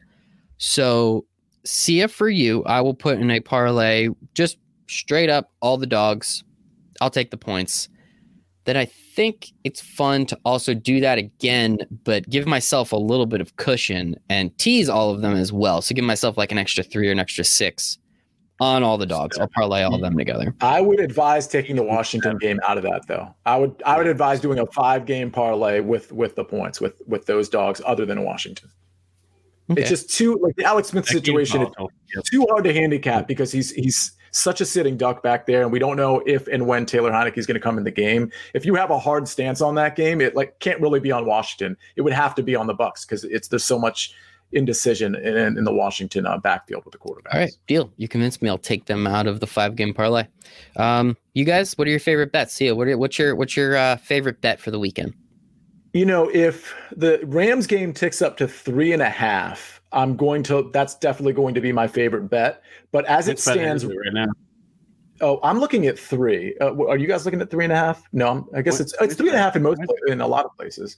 So 0.58 1.26
Sia 1.66 2.08
for 2.08 2.30
you, 2.30 2.64
I 2.66 2.82
will 2.82 2.94
put 2.94 3.20
in 3.20 3.32
a 3.32 3.40
parlay 3.40 4.10
just 4.34 4.58
straight 4.88 5.30
up 5.30 5.52
all 5.62 5.78
the 5.78 5.88
dogs. 5.88 6.44
I'll 7.02 7.10
take 7.10 7.32
the 7.32 7.38
points. 7.38 7.90
Then 8.66 8.78
I 8.78 8.86
think 8.86 9.52
it's 9.64 9.82
fun 9.82 10.26
to 10.28 10.40
also 10.46 10.74
do 10.74 11.00
that 11.00 11.18
again, 11.18 11.80
but 12.04 12.30
give 12.30 12.46
myself 12.46 12.92
a 12.92 12.98
little 12.98 13.26
bit 13.26 13.42
of 13.42 13.56
cushion 13.56 14.16
and 14.30 14.56
tease 14.58 14.90
all 14.90 15.12
of 15.12 15.22
them 15.22 15.36
as 15.36 15.52
well. 15.52 15.82
So 15.82 15.96
give 15.96 16.06
myself 16.06 16.38
like 16.38 16.52
an 16.52 16.58
extra 16.58 16.84
three 16.84 17.10
or 17.10 17.12
an 17.12 17.20
extra 17.20 17.44
six 17.44 17.98
on 18.60 18.84
all 18.84 18.98
the 18.98 19.06
dogs. 19.06 19.38
I'll 19.38 19.48
parlay 19.48 19.84
all 19.84 19.96
of 19.96 20.02
them 20.02 20.18
together. 20.18 20.54
I 20.62 20.82
would 20.82 21.00
advise 21.00 21.48
taking 21.48 21.76
the 21.76 21.84
Washington 21.84 22.38
game 22.38 22.60
out 22.68 22.78
of 22.78 22.84
that, 22.84 23.08
though. 23.08 23.34
I 23.46 23.58
would 23.58 23.82
I 23.86 23.98
would 23.98 24.08
advise 24.08 24.40
doing 24.40 24.60
a 24.60 24.66
five 24.68 25.06
game 25.06 25.32
parlay 25.32 25.80
with 25.80 26.12
with 26.12 26.36
the 26.36 26.44
points 26.44 26.82
with 26.82 27.02
with 27.08 27.26
those 27.26 27.50
dogs, 27.50 27.82
other 27.86 28.06
than 28.06 28.24
Washington. 28.24 28.70
Okay. 29.72 29.82
It's 29.82 29.90
just 29.90 30.10
too 30.10 30.40
like 30.42 30.56
the 30.56 30.66
Alex 30.66 30.90
Smith 30.90 31.06
That 31.06 31.14
situation. 31.14 31.68
It's 32.10 32.30
too 32.30 32.46
hard 32.50 32.64
to 32.66 32.74
handicap 32.74 33.28
because 33.28 33.52
he's 33.52 33.72
he's 33.72 34.12
such 34.32 34.62
a 34.62 34.66
sitting 34.66 34.98
duck 34.98 35.24
back 35.24 35.46
there, 35.46 35.62
and 35.64 35.72
we 35.72 35.80
don't 35.80 35.98
know 35.98 36.22
if 36.26 36.48
and 36.48 36.68
when 36.68 36.86
Taylor 36.86 37.12
Heinicke 37.12 37.38
is 37.38 37.46
going 37.46 37.56
to 37.56 37.62
come 37.62 37.78
in 37.78 37.84
the 37.84 37.92
game. 37.92 38.32
If 38.54 38.66
you 38.66 38.76
have 38.76 38.92
a 38.92 39.00
hard 39.00 39.28
stance 39.28 39.62
on 39.62 39.76
that 39.76 39.96
game, 39.96 40.22
it 40.22 40.36
like 40.36 40.60
can't 40.60 40.80
really 40.82 41.00
be 41.00 41.12
on 41.12 41.26
Washington. 41.26 41.78
It 41.96 42.02
would 42.02 42.14
have 42.14 42.36
to 42.36 42.44
be 42.44 42.56
on 42.56 42.68
the 42.68 42.76
Bucs 42.76 43.06
because 43.08 43.24
it's 43.24 43.48
there's 43.48 43.66
so 43.66 43.80
much 43.80 44.14
indecision 44.52 45.16
in, 45.16 45.58
in 45.58 45.64
the 45.64 45.74
Washington 45.74 46.26
uh, 46.26 46.38
backfield 46.38 46.84
with 46.86 46.92
the 46.92 46.98
quarterback. 46.98 47.34
All 47.34 47.40
right, 47.40 47.52
deal. 47.68 47.92
You 47.98 48.08
convinced 48.08 48.42
me. 48.42 48.50
I'll 48.50 48.58
take 48.58 48.86
them 48.86 49.06
out 49.06 49.28
of 49.28 49.40
the 49.40 49.48
five 49.48 49.76
game 49.76 49.94
parlay. 49.94 50.26
Um, 50.76 51.18
you 51.34 51.46
guys, 51.46 51.78
what 51.78 51.88
are 51.88 51.92
your 51.92 52.00
favorite 52.00 52.32
bets? 52.32 52.54
Sia, 52.54 52.76
what 52.76 52.88
are, 52.88 52.98
what's 52.98 53.20
your 53.20 53.36
what's 53.36 53.56
your 53.56 53.78
uh, 53.78 53.98
favorite 53.98 54.42
bet 54.42 54.60
for 54.60 54.72
the 54.72 54.80
weekend? 54.80 55.14
You 55.94 56.06
know, 56.06 56.30
if 56.32 56.74
the 56.96 57.20
Rams 57.24 57.66
game 57.66 57.94
ticks 57.94 58.22
up 58.22 58.38
to 58.38 58.48
three 58.48 58.94
and 58.94 59.02
a 59.02 59.10
half, 59.10 59.79
I'm 59.92 60.16
going 60.16 60.44
to. 60.44 60.70
That's 60.74 60.96
definitely 60.96 61.34
going 61.34 61.54
to 61.56 61.62
be 61.62 61.72
my 61.72 61.88
favorite 61.88 62.30
bet. 62.30 62.62
But 62.92 63.06
as 63.06 63.28
it 63.28 63.34
It's 63.34 63.46
better 63.46 63.60
stands, 63.60 63.86
right 63.86 63.96
now. 64.14 64.28
oh, 65.22 65.40
I'm 65.44 65.60
looking 65.60 65.88
at 65.88 65.98
three. 65.98 66.56
Uh, 66.62 66.74
are 66.88 66.98
you 66.98 67.08
guys 67.08 67.26
looking 67.26 67.42
at 67.42 67.50
three 67.50 67.64
and 67.64 67.74
a 67.74 67.76
half? 67.78 68.04
No, 68.14 68.28
I'm- 68.28 68.46
I 68.54 68.62
guess 68.62 68.74
What- 68.74 68.82
it's 68.82 68.96
it's 69.02 69.16
three 69.16 69.30
and 69.30 69.38
a 69.38 69.42
half 69.42 69.56
in 69.56 69.64
most 69.64 69.82
in 70.08 70.22
a 70.22 70.28
lot 70.28 70.46
of 70.46 70.56
places. 70.56 70.98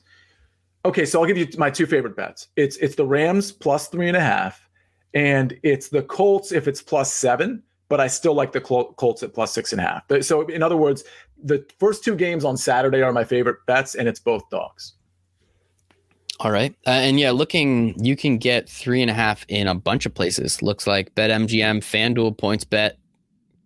Okay, 0.83 1.05
so 1.05 1.19
I'll 1.21 1.27
give 1.27 1.37
you 1.37 1.47
my 1.57 1.69
two 1.69 1.85
favorite 1.85 2.15
bets. 2.15 2.47
It's 2.55 2.75
it's 2.77 2.95
the 2.95 3.05
Rams 3.05 3.51
plus 3.51 3.87
three 3.87 4.07
and 4.07 4.17
a 4.17 4.21
half, 4.21 4.67
and 5.13 5.57
it's 5.63 5.89
the 5.89 6.01
Colts 6.03 6.51
if 6.51 6.67
it's 6.67 6.81
plus 6.81 7.13
seven. 7.13 7.63
But 7.87 7.99
I 7.99 8.07
still 8.07 8.33
like 8.33 8.51
the 8.53 8.61
Col- 8.61 8.93
Colts 8.93 9.21
at 9.21 9.33
plus 9.33 9.51
six 9.51 9.73
and 9.73 9.81
a 9.81 9.83
half. 9.83 10.03
So 10.23 10.41
in 10.47 10.63
other 10.63 10.77
words, 10.77 11.03
the 11.43 11.65
first 11.77 12.03
two 12.05 12.15
games 12.15 12.45
on 12.45 12.55
Saturday 12.55 13.01
are 13.01 13.11
my 13.11 13.25
favorite 13.25 13.57
bets, 13.67 13.95
and 13.95 14.07
it's 14.07 14.19
both 14.19 14.49
dogs. 14.49 14.93
All 16.43 16.51
right, 16.51 16.73
uh, 16.87 16.89
and 16.89 17.19
yeah, 17.19 17.29
looking, 17.29 17.93
you 18.03 18.15
can 18.15 18.39
get 18.39 18.67
three 18.67 19.03
and 19.03 19.11
a 19.11 19.13
half 19.13 19.45
in 19.47 19.67
a 19.67 19.75
bunch 19.75 20.07
of 20.07 20.13
places. 20.15 20.63
Looks 20.63 20.87
like 20.87 21.13
BetMGM, 21.13 21.81
FanDuel, 21.81 22.35
Points 22.35 22.63
Bet, 22.63 22.97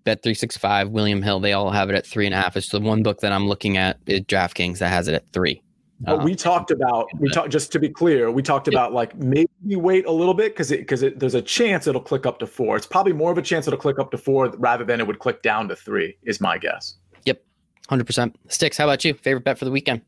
Bet 0.04 0.22
three 0.22 0.34
six 0.34 0.58
five, 0.58 0.90
William 0.90 1.22
Hill. 1.22 1.40
They 1.40 1.54
all 1.54 1.72
have 1.72 1.90
it 1.90 1.96
at 1.96 2.06
three 2.06 2.26
and 2.26 2.36
a 2.36 2.38
half. 2.38 2.58
It's 2.58 2.68
the 2.68 2.82
one 2.82 3.02
book 3.02 3.22
that 3.22 3.32
I'm 3.32 3.48
looking 3.48 3.78
at, 3.78 3.98
is 4.08 4.22
DraftKings, 4.22 4.80
that 4.80 4.90
has 4.90 5.08
it 5.08 5.14
at 5.14 5.26
three. 5.30 5.62
But 6.02 6.20
Uh, 6.20 6.24
we 6.26 6.36
talked 6.36 6.70
about 6.70 7.08
we 7.18 7.30
talked 7.30 7.50
just 7.50 7.72
to 7.72 7.80
be 7.80 7.88
clear, 7.88 8.30
we 8.30 8.42
talked 8.42 8.68
about 8.68 8.92
like 8.92 9.16
maybe 9.16 9.48
wait 9.64 10.06
a 10.06 10.12
little 10.12 10.34
bit 10.34 10.52
because 10.52 10.70
it 10.70 10.80
because 10.80 11.02
it, 11.02 11.18
there's 11.20 11.34
a 11.34 11.42
chance 11.42 11.88
it'll 11.88 12.02
click 12.02 12.26
up 12.26 12.40
to 12.40 12.48
four. 12.48 12.76
It's 12.76 12.86
probably 12.86 13.14
more 13.14 13.32
of 13.32 13.38
a 13.38 13.42
chance 13.42 13.68
it'll 13.68 13.80
click 13.80 14.00
up 14.00 14.12
to 14.12 14.18
four 14.18 14.50
rather 14.58 14.84
than 14.84 15.00
it 15.00 15.08
would 15.08 15.20
click 15.20 15.42
down 15.42 15.70
to 15.70 15.78
three. 15.78 16.18
Is 16.24 16.42
my 16.42 16.58
guess. 16.58 16.96
Yep, 17.24 17.42
Hundred 17.88 18.06
percent. 18.06 18.36
Sticks. 18.50 18.78
How 18.78 18.84
about 18.84 19.06
you? 19.06 19.14
Favorite 19.14 19.46
bet 19.46 19.58
for 19.58 19.64
the 19.64 19.72
weekend? 19.72 20.02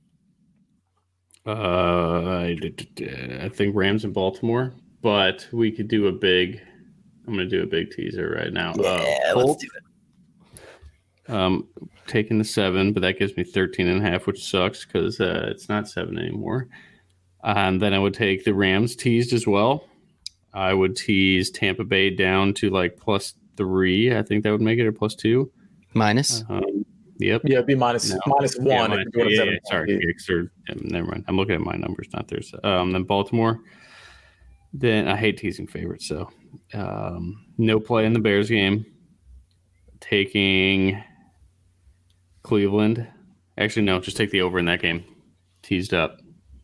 Uh, 1.48 2.42
I, 2.42 2.60
I 3.42 3.50
think 3.50 3.74
Rams 3.74 4.04
in 4.04 4.12
Baltimore, 4.12 4.74
but 5.02 5.48
we 5.54 5.72
could 5.72 5.88
do 5.88 6.08
a 6.08 6.12
big. 6.12 6.62
I'm 7.26 7.36
going 7.36 7.50
to 7.50 7.58
do 7.58 7.64
a 7.64 7.68
big 7.68 7.92
teaser 7.92 8.36
right 8.38 8.52
now. 8.52 8.74
Yeah, 8.78 9.32
uh, 9.32 9.36
let's 9.36 9.62
do 9.62 9.70
it. 9.76 11.34
Um, 11.34 11.68
taking 12.06 12.38
the 12.38 12.44
seven, 12.44 12.92
but 12.92 13.02
that 13.02 13.20
gives 13.20 13.36
me 13.38 13.44
13 13.44 13.88
and 13.88 14.06
a 14.06 14.10
half, 14.10 14.28
which 14.28 14.44
sucks 14.44 14.86
because 14.86 15.20
uh, 15.20 15.48
it's 15.50 15.70
not 15.70 15.88
seven 15.88 16.18
anymore. 16.18 16.68
And 17.44 17.82
then 17.82 17.94
I 17.94 18.00
would 18.00 18.14
take 18.14 18.44
the 18.44 18.54
Rams 18.54 18.96
teased 18.96 19.34
as 19.34 19.48
well. 19.48 19.88
I 20.54 20.74
would 20.74 20.96
tease 20.96 21.50
Tampa 21.50 21.84
Bay 21.84 22.10
down 22.10 22.54
to 22.56 22.70
like 22.70 22.98
plus 22.98 23.36
three. 23.56 24.16
I 24.16 24.22
think 24.22 24.44
that 24.44 24.52
would 24.52 24.62
make 24.62 24.80
it 24.80 24.88
a 24.88 24.92
plus 24.92 25.16
two. 25.16 25.52
Minus. 25.94 26.44
Um, 26.50 26.86
yep. 27.20 27.42
Yeah, 27.46 27.62
be 27.62 27.76
minus, 27.76 28.12
No. 28.12 28.20
minus 28.28 28.58
Yeah, 28.62 28.82
one. 28.82 28.90
mine- 28.92 29.00
if 29.00 29.06
you 29.06 29.12
go 29.12 29.24
to 29.24 29.34
yeah, 29.34 29.44
yeah, 29.44 29.58
sorry, 29.66 29.92
yeah, 29.94 29.98
they're- 30.28 30.78
never 30.84 31.08
mind. 31.08 31.26
I'm 31.28 31.36
looking 31.38 31.56
at 31.56 31.62
my 31.62 31.76
numbers, 31.76 32.08
not 32.14 32.28
theirs. 32.28 32.54
Um, 32.64 32.92
then 32.92 33.04
Baltimore. 33.04 33.60
Then 34.74 35.08
I 35.08 35.16
hate 35.16 35.38
teasing 35.38 35.66
favorites, 35.68 36.08
so 36.08 36.30
um, 36.74 37.46
no 37.58 37.80
play 37.80 38.06
in 38.06 38.14
the 38.14 38.20
Bears 38.20 38.50
game. 38.50 38.86
Taking 40.00 41.02
Cleveland. 42.44 43.08
Actually, 43.58 43.84
no, 43.84 44.00
just 44.00 44.18
take 44.18 44.30
the 44.32 44.42
over 44.42 44.60
in 44.60 44.66
that 44.66 44.82
game. 44.82 45.04
Teased 45.64 45.94
up. 45.94 46.20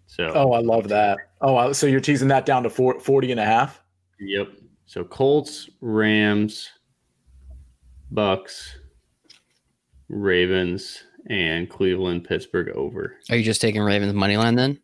So 0.05 0.31
Oh, 0.35 0.51
I 0.53 0.59
love 0.59 0.87
that. 0.89 1.17
Oh, 1.41 1.71
so 1.73 1.87
you're 1.87 1.99
teasing 1.99 2.27
that 2.27 2.45
down 2.45 2.61
to 2.63 2.69
four, 2.69 2.99
40 2.99 3.31
and 3.31 3.39
a 3.39 3.45
half? 3.45 3.81
yep. 4.19 4.47
So 4.85 5.03
Colts, 5.03 5.69
Rams, 5.81 6.69
Bucs, 8.13 8.75
Ravens, 10.13 11.03
and 11.27 11.69
Cleveland, 11.69 12.25
Pittsburgh 12.25 12.69
over. 12.69 13.15
Are 13.29 13.35
you 13.35 13.43
just 13.43 13.61
taking 13.61 13.81
Ravens 13.81 14.13
money 14.13 14.37
line 14.37 14.55
then? 14.55 14.79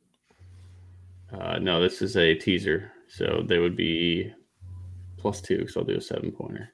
Uh, 1.31 1.59
no, 1.59 1.81
this 1.81 2.01
is 2.01 2.17
a 2.17 2.35
teaser, 2.35 2.91
so 3.07 3.43
they 3.45 3.59
would 3.59 3.75
be 3.75 4.33
plus 5.17 5.41
two. 5.41 5.67
So 5.67 5.81
I'll 5.81 5.85
do 5.85 5.97
a 5.97 6.01
seven 6.01 6.31
pointer. 6.31 6.69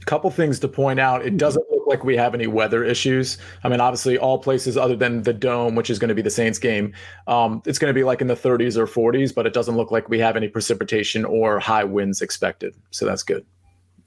A 0.00 0.04
couple 0.04 0.30
things 0.30 0.60
to 0.60 0.68
point 0.68 1.00
out. 1.00 1.26
It 1.26 1.36
doesn't 1.36 1.64
look 1.70 1.86
like 1.86 2.04
we 2.04 2.16
have 2.16 2.34
any 2.34 2.46
weather 2.46 2.84
issues. 2.84 3.38
I 3.64 3.68
mean, 3.68 3.80
obviously, 3.80 4.16
all 4.16 4.38
places 4.38 4.76
other 4.76 4.94
than 4.94 5.22
the 5.22 5.32
dome, 5.32 5.74
which 5.74 5.90
is 5.90 5.98
going 5.98 6.10
to 6.10 6.14
be 6.14 6.22
the 6.22 6.30
Saints 6.30 6.58
game, 6.58 6.94
um, 7.26 7.62
it's 7.66 7.78
going 7.78 7.90
to 7.90 7.94
be 7.94 8.04
like 8.04 8.20
in 8.20 8.28
the 8.28 8.36
30s 8.36 8.76
or 8.76 8.86
40s, 8.86 9.34
but 9.34 9.46
it 9.46 9.52
doesn't 9.52 9.76
look 9.76 9.90
like 9.90 10.08
we 10.08 10.20
have 10.20 10.36
any 10.36 10.48
precipitation 10.48 11.24
or 11.24 11.58
high 11.58 11.84
winds 11.84 12.22
expected. 12.22 12.76
So 12.90 13.04
that's 13.04 13.24
good. 13.24 13.44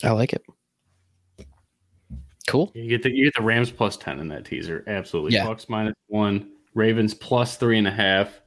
I 0.04 0.12
like 0.12 0.32
it. 0.32 0.44
Cool. 2.48 2.72
You 2.74 2.88
get 2.90 3.04
the 3.04 3.12
you 3.12 3.26
get 3.26 3.36
the 3.36 3.44
Rams 3.44 3.72
plus 3.72 3.98
ten 3.98 4.20
in 4.20 4.28
that 4.30 4.46
teaser. 4.46 4.84
Absolutely. 4.88 5.34
Yeah. 5.34 5.46
Bucs 5.46 5.70
minus 5.70 5.96
one. 6.08 6.52
Ravens 6.74 7.14
plus 7.14 7.58
three 7.58 7.78
and 7.78 7.88
a 7.88 7.92
half. 7.92 8.42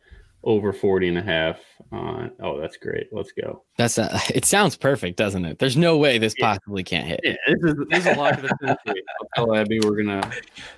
Over 0.46 0.74
40 0.74 1.08
and 1.08 1.16
a 1.16 1.22
half. 1.22 1.58
Uh, 1.90 2.28
oh, 2.42 2.60
that's 2.60 2.76
great. 2.76 3.06
Let's 3.12 3.32
go. 3.32 3.64
That's 3.78 3.96
a, 3.96 4.10
it. 4.34 4.44
Sounds 4.44 4.76
perfect, 4.76 5.16
doesn't 5.16 5.42
it? 5.46 5.58
There's 5.58 5.76
no 5.78 5.96
way 5.96 6.18
this 6.18 6.34
Yeah. 6.36 6.48
possibly 6.52 6.84
can't 6.84 7.06
hit. 7.06 7.20
Yeah, 7.24 7.36
this 7.48 7.72
is 7.72 7.74
this 7.88 8.00
is 8.00 8.06
a 8.14 8.18
lock 8.18 8.34
of 8.34 8.42
the 8.42 8.48
century. 8.60 9.02
I'll 9.38 9.46
tell 9.46 9.56
Abby 9.56 9.80
we're 9.80 9.96
gonna 10.02 10.30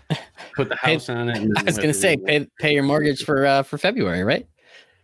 put 0.54 0.68
the 0.68 0.76
house 0.76 1.08
on 1.08 1.30
it. 1.30 1.50
I 1.58 1.62
was 1.64 1.78
gonna 1.78 1.92
say 1.94 2.16
pay 2.16 2.46
pay 2.60 2.74
your 2.74 2.84
mortgage 2.84 3.24
for 3.24 3.44
uh 3.44 3.64
for 3.64 3.76
February, 3.76 4.22
right? 4.22 4.46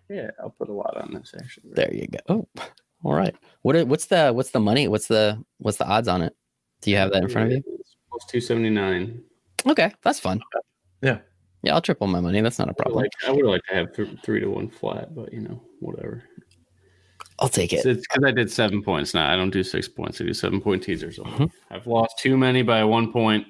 Yeah, 0.09 0.31
I'll 0.41 0.51
put 0.51 0.69
a 0.69 0.73
lot 0.73 0.97
on 0.97 1.13
this 1.13 1.35
actually. 1.37 1.73
There 1.73 1.93
you 1.93 2.07
go. 2.07 2.47
Oh, 2.57 2.63
all 3.03 3.15
right. 3.15 3.35
What 3.63 3.85
what's 3.89 4.07
the 4.07 4.31
what's 4.31 4.51
the 4.51 4.61
money? 4.61 4.87
What's 4.87 5.09
the 5.09 5.43
what's 5.59 5.79
the 5.79 5.89
odds 5.89 6.07
on 6.07 6.23
it? 6.23 6.37
Do 6.83 6.93
you 6.93 6.99
have 6.99 7.11
that 7.13 7.25
in 7.25 7.29
front 7.29 7.53
of 7.53 7.59
you? 7.59 7.82
It's 8.15 8.25
Plus 8.25 8.47
279. 8.49 9.23
Okay, 9.69 9.93
that's 10.03 10.21
fun. 10.21 10.41
Yeah. 11.03 11.19
Yeah, 11.63 11.75
I'll 11.75 11.81
triple 11.81 12.07
my 12.09 12.21
money. 12.21 12.41
That's 12.41 12.59
not 12.59 12.69
a 12.69 12.71
I 12.71 12.73
would 12.73 12.77
problem. 12.79 13.03
like 13.03 13.11
I 13.27 13.31
would 13.31 13.45
like 13.47 13.63
to 13.69 13.75
have 13.75 13.95
th- 13.95 14.19
three 14.25 14.41
to 14.41 14.49
one 14.49 14.69
flat, 14.69 15.15
but 15.15 15.33
you 15.33 15.41
know, 15.41 15.63
whatever. 15.81 16.25
I'll 17.39 17.49
take 17.49 17.73
it. 17.73 17.77
It's 17.77 17.87
it. 17.87 18.03
because 18.03 18.25
I 18.25 18.33
did 18.33 18.51
seven 18.51 18.83
points. 18.83 19.15
Now 19.15 19.33
I 19.33 19.37
don't 19.37 19.51
do 19.51 19.63
six 19.63 19.89
points. 19.89 20.21
I 20.21 20.25
do 20.25 20.35
seven 20.35 20.61
point 20.61 20.83
teasers. 20.83 21.19
only. 21.21 21.33
Mhm. 21.47 21.51
I've 21.71 21.87
lost 21.87 22.19
too 22.19 22.37
many 22.37 22.63
by 22.63 22.83
one 22.85 23.13
point. 23.13 23.47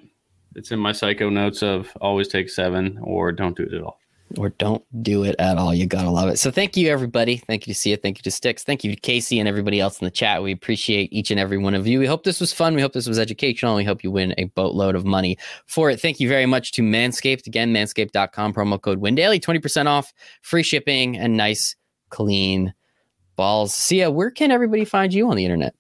It's 0.55 0.71
in 0.73 0.79
my 0.79 0.93
psycho 0.93 1.31
notes 1.31 1.63
of 1.63 1.91
always 2.03 2.29
take 2.29 2.51
seven 2.51 2.99
or 3.03 3.33
don't 3.33 3.57
do 3.57 3.63
it 3.63 3.73
at 3.73 3.83
all. 3.83 3.97
Or 4.39 4.51
don't 4.51 4.85
do 5.03 5.25
it 5.25 5.37
at 5.39 5.59
all. 5.59 5.75
You 5.75 5.87
gotta 5.87 6.11
love 6.11 6.29
it. 6.29 6.39
So 6.39 6.51
thank 6.51 6.77
you 6.77 6.89
everybody. 6.89 7.37
Thank 7.37 7.67
you 7.67 7.75
to 7.75 7.79
Sia. 7.79 7.97
Thank 7.97 8.19
you 8.19 8.23
to 8.23 8.31
Sticks. 8.31 8.65
Thank 8.65 8.85
you 8.85 8.95
to 8.95 9.01
Casey 9.01 9.39
and 9.39 9.49
everybody 9.49 9.81
else 9.81 10.01
in 10.01 10.05
the 10.05 10.11
chat. 10.11 10.43
We 10.43 10.53
appreciate 10.53 11.13
each 11.13 11.31
and 11.31 11.39
every 11.39 11.59
one 11.59 11.75
of 11.75 11.87
you. 11.87 11.99
We 11.99 12.07
hope 12.07 12.25
this 12.25 12.41
was 12.41 12.53
fun. 12.53 12.75
We 12.75 12.81
hope 12.81 12.93
this 12.93 13.07
was 13.07 13.19
educational. 13.19 13.77
We 13.77 13.85
hope 13.85 14.03
you 14.03 14.11
win 14.11 14.35
a 14.39 14.45
boatload 14.45 14.95
of 14.95 15.05
money 15.05 15.39
for 15.67 15.91
it. 15.91 16.01
Thank 16.01 16.21
you 16.21 16.29
very 16.29 16.47
much 16.47 16.73
to 16.73 16.83
Manscaped. 16.83 17.47
Again, 17.47 17.73
manscaped.com, 17.73 18.55
promo 18.55 18.81
code 18.81 19.01
WinDaily, 19.01 19.41
20% 19.41 19.87
off, 19.87 20.13
free 20.43 20.63
shipping, 20.63 21.17
and 21.17 21.37
nice, 21.37 21.77
clean 22.11 22.75
balls. 23.37 23.75
Sia, 23.75 24.11
where 24.11 24.31
can 24.31 24.51
everybody 24.51 24.85
find 24.85 25.13
you 25.13 25.29
on 25.29 25.37
the 25.37 25.45
internet? 25.45 25.75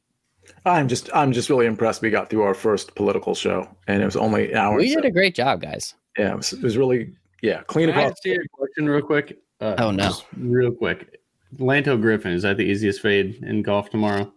I'm 0.64 0.88
just, 0.88 1.10
I'm 1.14 1.32
just 1.32 1.50
really 1.50 1.66
impressed. 1.66 2.02
We 2.02 2.10
got 2.10 2.30
through 2.30 2.42
our 2.42 2.54
first 2.54 2.94
political 2.94 3.34
show, 3.34 3.68
and 3.86 4.02
it 4.02 4.04
was 4.04 4.16
only 4.16 4.52
an 4.52 4.58
hour. 4.58 4.76
We 4.76 4.94
did 4.94 5.04
a 5.04 5.10
great 5.10 5.34
job, 5.34 5.60
guys. 5.62 5.94
yeah, 6.18 6.32
it 6.32 6.36
was, 6.36 6.52
it 6.52 6.62
was 6.62 6.76
really, 6.76 7.12
yeah, 7.42 7.62
clean 7.64 7.88
Can 7.90 7.98
I 7.98 8.02
across. 8.02 8.12
ask 8.12 8.24
you 8.24 8.34
a 8.42 8.48
question 8.56 8.88
real 8.88 9.02
quick? 9.02 9.38
Uh, 9.60 9.74
Oh, 9.78 9.90
no. 9.90 10.04
just 10.04 10.24
real 10.36 10.72
quick. 10.72 11.20
Lanto 11.58 12.00
Griffin 12.00 12.32
is 12.32 12.42
that 12.42 12.56
the 12.56 12.64
easiest 12.64 13.02
fade 13.02 13.42
in 13.44 13.62
golf 13.62 13.90
tomorrow? 13.90 14.32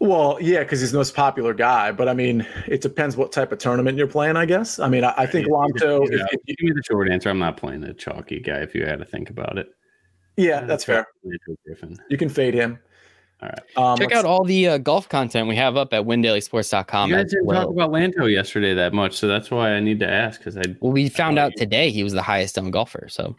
Well, 0.00 0.38
yeah, 0.40 0.60
because 0.60 0.80
he's 0.80 0.90
the 0.90 0.98
most 0.98 1.14
popular 1.14 1.54
guy. 1.54 1.92
But 1.92 2.08
I 2.08 2.14
mean, 2.14 2.44
it 2.66 2.80
depends 2.80 3.16
what 3.16 3.30
type 3.30 3.52
of 3.52 3.58
tournament 3.58 3.96
you're 3.98 4.06
playing. 4.08 4.36
I 4.36 4.46
guess. 4.46 4.78
I 4.80 4.88
mean, 4.88 5.04
I, 5.04 5.14
I 5.16 5.26
think 5.26 5.46
Lanto. 5.46 6.10
yeah. 6.10 6.24
If, 6.32 6.40
if, 6.46 6.56
Give 6.56 6.66
me 6.68 6.72
the 6.74 6.82
short 6.82 7.08
answer. 7.10 7.28
I'm 7.30 7.38
not 7.38 7.56
playing 7.56 7.82
the 7.82 7.92
chalky 7.94 8.40
guy. 8.40 8.58
If 8.62 8.74
you 8.74 8.84
had 8.86 8.98
to 8.98 9.04
think 9.04 9.30
about 9.30 9.58
it, 9.58 9.68
yeah, 10.36 10.62
that's 10.64 10.84
fair. 10.84 11.06
Lanto 11.24 11.54
Griffin. 11.66 11.98
You 12.08 12.16
can 12.16 12.28
fade 12.30 12.54
him. 12.54 12.78
All 13.42 13.48
right. 13.48 13.92
Um, 13.92 13.98
Check 13.98 14.12
out 14.12 14.24
all 14.24 14.44
the 14.44 14.68
uh, 14.68 14.78
golf 14.78 15.08
content 15.08 15.48
we 15.48 15.56
have 15.56 15.76
up 15.76 15.92
at 15.92 16.02
windailysports.com. 16.04 17.10
you 17.10 17.16
guys 17.16 17.24
as 17.26 17.30
didn't 17.32 17.46
well. 17.46 17.62
talk 17.66 17.72
about 17.72 17.90
Lanto 17.90 18.30
yesterday 18.32 18.72
that 18.74 18.92
much, 18.92 19.14
so 19.16 19.26
that's 19.26 19.50
why 19.50 19.72
I 19.72 19.80
need 19.80 19.98
to 20.00 20.08
ask 20.08 20.38
because 20.40 20.56
I 20.56 20.62
Well, 20.80 20.92
we 20.92 21.08
found 21.08 21.38
out 21.38 21.52
you- 21.52 21.58
today 21.58 21.90
he 21.90 22.04
was 22.04 22.12
the 22.12 22.22
highest 22.22 22.58
owned 22.58 22.72
golfer. 22.72 23.08
So 23.08 23.34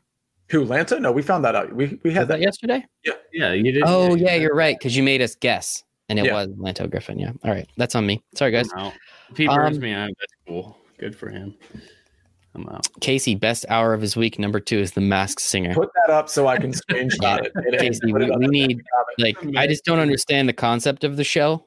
Who 0.50 0.66
Lanto? 0.66 1.00
No, 1.00 1.12
we 1.12 1.22
found 1.22 1.46
that 1.46 1.56
out. 1.56 1.74
We 1.74 2.00
we 2.04 2.12
had 2.12 2.28
that 2.28 2.40
that. 2.40 2.42
yesterday? 2.42 2.86
yeah 3.32 3.54
you 3.54 3.72
did. 3.72 3.84
Oh 3.86 4.16
yeah, 4.16 4.36
you're 4.36 4.56
right 4.56 4.78
because 4.78 4.96
you 4.98 5.04
made 5.04 5.22
us 5.22 5.36
guess, 5.36 5.84
and 6.10 6.20
it 6.20 6.26
Yeah. 6.26 6.34
was 6.34 6.48
Lanto 6.50 6.90
Griffin. 6.90 7.18
Yeah. 7.18 7.32
All 7.44 7.52
right, 7.52 7.68
that's 7.78 7.96
on 7.96 8.06
me. 8.06 8.22
Sorry, 8.36 8.52
guys. 8.52 8.70
I'm. 8.76 8.92
If 9.32 9.38
he 9.38 9.48
burns 9.48 9.78
Um, 9.78 9.84
me 9.84 9.94
out, 9.94 10.10
that's 10.20 10.34
cool. 10.48 10.78
Good 11.00 11.16
for 11.16 11.30
him. 11.30 11.56
I'm 12.56 12.68
out. 12.70 12.88
Casey, 13.02 13.34
best 13.36 13.66
hour 13.70 13.94
of 13.94 14.02
his 14.02 14.16
week. 14.16 14.38
Number 14.38 14.60
two 14.60 14.78
is 14.78 14.92
the 14.92 15.02
Masked 15.02 15.42
Singer. 15.42 15.74
Put 15.74 15.90
that 16.06 16.14
up 16.14 16.30
so 16.30 16.48
I 16.48 16.58
can 16.58 16.72
screenshot 16.90 17.46
it. 17.46 17.52
and- 17.56 17.66
and 17.66 17.78
Casey, 17.80 18.14
we- 18.14 18.30
we 18.30 18.48
need- 18.48 18.82
Like, 19.18 19.38
I 19.58 19.66
just 19.68 19.86
don't 19.86 20.00
understand 20.00 20.48
the 20.48 20.54
concept 20.54 21.04
of 21.04 21.18
the 21.18 21.24
show 21.24 21.66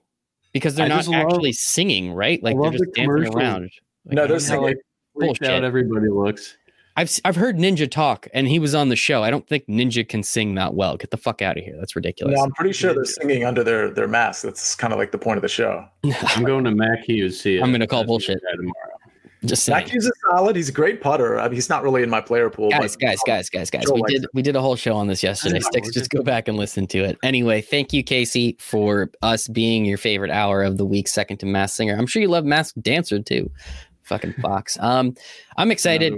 because 0.53 0.75
they're 0.77 0.87
I 0.87 0.89
not 0.89 0.97
just 0.99 1.09
love- 1.09 1.23
actually 1.27 1.53
singing, 1.53 2.13
right? 2.13 2.41
Like 2.43 2.57
they're 2.61 2.71
just 2.71 2.85
the 2.85 2.93
dancing 2.93 3.35
around. 3.35 3.71
Like, 4.05 4.15
No, 4.15 4.25
I 4.25 4.27
they're 4.27 4.39
don't 4.39 4.49
know. 4.49 4.55
How, 4.55 4.63
like, 4.63 4.77
singing. 4.77 4.83
Bullshit. 5.29 5.49
out 5.49 5.65
everybody 5.65 6.09
looks. 6.09 6.57
I've 6.99 7.09
s- 7.09 7.21
I've 7.27 7.37
heard 7.37 7.57
Ninja 7.59 7.91
talk, 7.91 8.27
and 8.33 8.47
he 8.49 8.59
was 8.59 8.75
on 8.75 8.89
the 8.89 8.97
show. 8.97 9.23
I 9.23 9.29
don't 9.31 9.47
think 9.47 9.67
Ninja 9.67 10.09
can 10.09 10.23
sing 10.23 10.55
that 10.55 10.73
well. 10.75 10.97
Get 10.97 11.11
the 11.11 11.19
fuck 11.19 11.43
out 11.43 11.59
of 11.59 11.65
here. 11.65 11.77
That's 11.79 11.95
ridiculous. 11.97 12.35
No, 12.37 12.43
I'm 12.45 12.53
pretty 12.53 12.73
sure 12.73 12.95
they're 12.95 13.05
singing 13.05 13.45
under 13.45 13.63
their 13.63 13.91
their 13.91 14.09
mask. 14.09 14.43
That's 14.45 14.75
kind 14.75 14.95
of 14.95 14.99
like 14.99 15.13
the 15.13 15.19
point 15.19 15.37
of 15.37 15.43
the 15.43 15.49
show. 15.49 15.85
I'm 16.37 16.45
going 16.45 16.65
to 16.65 16.71
Mac 16.71 17.01
Hughes. 17.05 17.39
See, 17.41 17.57
it. 17.57 17.63
I'm 17.63 17.71
gonna 17.73 17.87
call 17.87 18.05
bullshit. 18.05 18.39
Tomorrow. 18.55 18.96
Just 19.47 19.65
saying. 19.65 19.87
Hughes 19.89 20.05
is 20.07 20.13
solid. 20.31 20.57
He's 20.57 20.69
a 20.69 20.73
great 20.73 21.01
putter. 21.01 21.39
I 21.39 21.45
mean, 21.45 21.55
he's 21.55 21.69
not 21.69 21.83
really 21.83 22.03
in 22.03 22.11
my 22.11 22.21
player 22.21 22.51
pool. 22.51 22.71
guys, 22.71 22.97
but 22.97 23.01
guys, 23.07 23.19
guys, 23.27 23.51
guys, 23.51 23.71
guys. 23.71 23.85
We 23.93 24.03
did 24.03 24.27
we 24.35 24.43
did 24.43 24.57
a 24.57 24.61
whole 24.61 24.77
show 24.77 24.95
on 24.95 25.07
this 25.07 25.23
yesterday. 25.23 25.61
Sticks, 25.61 25.89
just 25.89 25.99
just- 25.99 26.11
go 26.11 26.23
back 26.23 26.49
and 26.49 26.57
listen 26.57 26.87
to 26.89 26.99
it. 27.05 27.19
Anyway, 27.23 27.61
thank 27.61 27.93
you, 27.93 28.03
Casey, 28.03 28.57
for 28.61 29.11
us 29.23 29.49
being 29.49 29.85
your 29.85 29.99
favorite 29.99 30.31
hour 30.31 30.63
of 30.63 30.77
the 30.79 30.85
week, 30.85 31.09
second 31.09 31.39
to 31.39 31.47
Mass 31.47 31.75
Singer. 31.75 31.97
I'm 31.97 32.07
sure 32.07 32.23
you 32.23 32.29
love 32.29 32.45
Mask 32.45 32.75
Dancer 32.81 33.21
too. 33.21 33.51
Fucking 34.05 34.35
Fox. 34.35 34.79
Um, 34.81 35.15
I'm 35.57 35.71
excited. 35.71 36.15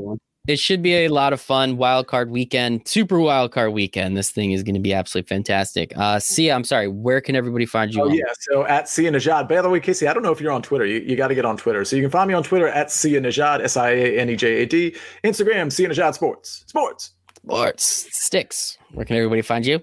Another 0.46 0.52
one. 0.52 0.54
It 0.54 0.58
should 0.58 0.82
be 0.82 0.94
a 1.04 1.08
lot 1.08 1.32
of 1.32 1.40
fun. 1.40 1.76
Wild 1.76 2.06
card 2.06 2.30
weekend, 2.30 2.86
super 2.86 3.18
wild 3.18 3.52
card 3.52 3.72
weekend. 3.72 4.16
This 4.16 4.30
thing 4.30 4.52
is 4.52 4.62
going 4.62 4.74
to 4.74 4.80
be 4.80 4.94
absolutely 4.94 5.28
fantastic. 5.28 5.92
Uh, 5.96 6.18
Sia, 6.18 6.54
I'm 6.54 6.64
sorry. 6.64 6.88
Where 6.88 7.20
can 7.20 7.36
everybody 7.36 7.66
find 7.66 7.92
you? 7.92 8.02
Oh 8.02 8.06
on? 8.06 8.14
yeah, 8.14 8.24
so 8.40 8.64
at 8.66 8.88
Sia 8.88 9.10
Nejad. 9.10 9.48
By 9.48 9.60
the 9.60 9.68
way, 9.68 9.80
Casey, 9.80 10.06
I 10.08 10.14
don't 10.14 10.22
know 10.22 10.32
if 10.32 10.40
you're 10.40 10.52
on 10.52 10.62
Twitter. 10.62 10.86
You, 10.86 11.00
you 11.00 11.16
got 11.16 11.28
to 11.28 11.34
get 11.34 11.44
on 11.44 11.56
Twitter. 11.56 11.84
So 11.84 11.96
you 11.96 12.02
can 12.02 12.10
find 12.10 12.28
me 12.28 12.34
on 12.34 12.42
Twitter 12.42 12.68
at 12.68 12.90
Sia 12.90 13.20
Nejad, 13.20 13.62
S 13.62 13.76
I 13.76 13.90
A 13.90 14.18
N 14.18 14.30
E 14.30 14.36
J 14.36 14.62
A 14.62 14.66
D. 14.66 14.96
Instagram, 15.24 15.70
Sia 15.70 15.88
Nejad 15.88 16.14
Sports. 16.14 16.64
Sports. 16.66 17.12
Sports 17.36 18.08
sticks. 18.12 18.78
Where 18.92 19.04
can 19.04 19.16
everybody 19.16 19.42
find 19.42 19.66
you? 19.66 19.80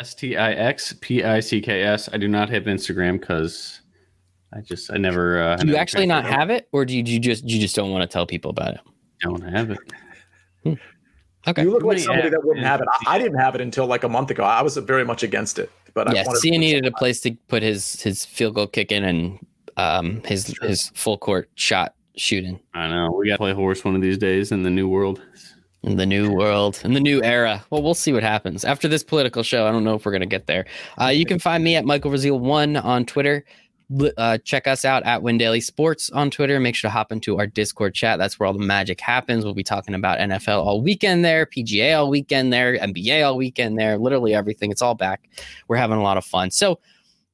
S 0.00 0.14
T 0.14 0.36
I 0.36 0.52
X 0.52 0.94
P 1.00 1.22
I 1.22 1.40
C 1.40 1.60
K 1.60 1.82
S. 1.82 2.08
I 2.12 2.16
do 2.16 2.28
not 2.28 2.48
have 2.50 2.64
Instagram 2.64 3.20
because 3.20 3.80
I 4.52 4.60
just 4.60 4.92
I 4.92 4.96
never. 4.96 5.40
Uh, 5.40 5.56
Do 5.56 5.66
you 5.66 5.72
never 5.72 5.80
actually 5.80 6.06
not 6.06 6.24
have 6.24 6.50
it, 6.50 6.68
or 6.72 6.84
do 6.84 6.96
you, 6.96 7.02
do 7.02 7.12
you 7.12 7.20
just 7.20 7.44
you 7.44 7.60
just 7.60 7.76
don't 7.76 7.90
want 7.90 8.02
to 8.02 8.12
tell 8.12 8.26
people 8.26 8.50
about 8.50 8.74
it? 8.74 8.80
It. 9.22 9.28
Don't 9.28 9.42
have 9.42 9.70
it. 9.70 10.78
Okay. 11.48 11.62
You 11.62 11.72
look 11.72 11.82
like 11.82 11.98
somebody 11.98 12.28
that 12.28 12.44
wouldn't 12.44 12.64
have 12.64 12.80
it. 12.80 12.86
I, 12.88 13.16
I 13.16 13.18
didn't 13.18 13.38
have 13.38 13.56
it 13.56 13.60
until 13.60 13.86
like 13.86 14.04
a 14.04 14.08
month 14.08 14.30
ago. 14.30 14.44
I 14.44 14.62
was 14.62 14.76
very 14.76 15.04
much 15.04 15.24
against 15.24 15.58
it, 15.58 15.72
but 15.92 16.08
I 16.08 16.14
yeah, 16.14 16.24
wanted 16.24 16.38
Sia 16.38 16.56
needed 16.56 16.86
a 16.86 16.92
place 16.92 17.20
to 17.22 17.32
put 17.48 17.64
his 17.64 18.00
his 18.00 18.24
field 18.24 18.54
goal 18.54 18.68
kick 18.68 18.92
in 18.92 19.02
and 19.02 19.44
um 19.76 20.22
his 20.22 20.54
his 20.62 20.90
full 20.94 21.18
court 21.18 21.50
shot 21.56 21.94
shooting. 22.16 22.60
I 22.74 22.86
know 22.88 23.10
we 23.10 23.26
got 23.26 23.34
to 23.34 23.38
play 23.38 23.54
horse 23.54 23.84
one 23.84 23.96
of 23.96 24.02
these 24.02 24.18
days 24.18 24.52
in 24.52 24.62
the 24.62 24.70
new 24.70 24.88
world. 24.88 25.20
in 25.82 25.96
the 25.96 26.06
new 26.06 26.30
world, 26.30 26.80
in 26.84 26.94
the 26.94 27.00
new 27.00 27.20
era. 27.24 27.64
Well, 27.70 27.82
we'll 27.82 27.94
see 27.94 28.12
what 28.12 28.22
happens 28.22 28.64
after 28.64 28.86
this 28.86 29.02
political 29.02 29.42
show. 29.42 29.66
I 29.66 29.72
don't 29.72 29.82
know 29.82 29.94
if 29.94 30.06
we're 30.06 30.12
gonna 30.12 30.26
get 30.26 30.46
there. 30.46 30.64
Uh, 31.00 31.06
you 31.06 31.26
can 31.26 31.40
find 31.40 31.64
me 31.64 31.74
at 31.74 31.84
Michael 31.84 32.10
Brazil 32.10 32.38
one 32.38 32.76
on 32.76 33.04
Twitter. 33.04 33.44
Uh, 34.16 34.38
check 34.38 34.66
us 34.66 34.84
out 34.84 35.02
at 35.04 35.22
Win 35.22 35.38
Daily 35.38 35.60
Sports 35.60 36.10
on 36.10 36.30
Twitter. 36.30 36.58
Make 36.60 36.74
sure 36.74 36.88
to 36.88 36.92
hop 36.92 37.12
into 37.12 37.38
our 37.38 37.46
Discord 37.46 37.94
chat. 37.94 38.18
That's 38.18 38.38
where 38.38 38.46
all 38.46 38.52
the 38.52 38.64
magic 38.64 39.00
happens. 39.00 39.44
We'll 39.44 39.54
be 39.54 39.62
talking 39.62 39.94
about 39.94 40.18
NFL 40.18 40.64
all 40.64 40.80
weekend 40.82 41.24
there, 41.24 41.46
PGA 41.46 41.98
all 41.98 42.08
weekend 42.08 42.52
there, 42.52 42.78
NBA 42.78 43.26
all 43.26 43.36
weekend 43.36 43.78
there, 43.78 43.98
literally 43.98 44.34
everything. 44.34 44.70
It's 44.70 44.82
all 44.82 44.94
back. 44.94 45.28
We're 45.68 45.76
having 45.76 45.98
a 45.98 46.02
lot 46.02 46.16
of 46.16 46.24
fun. 46.24 46.50
So, 46.50 46.78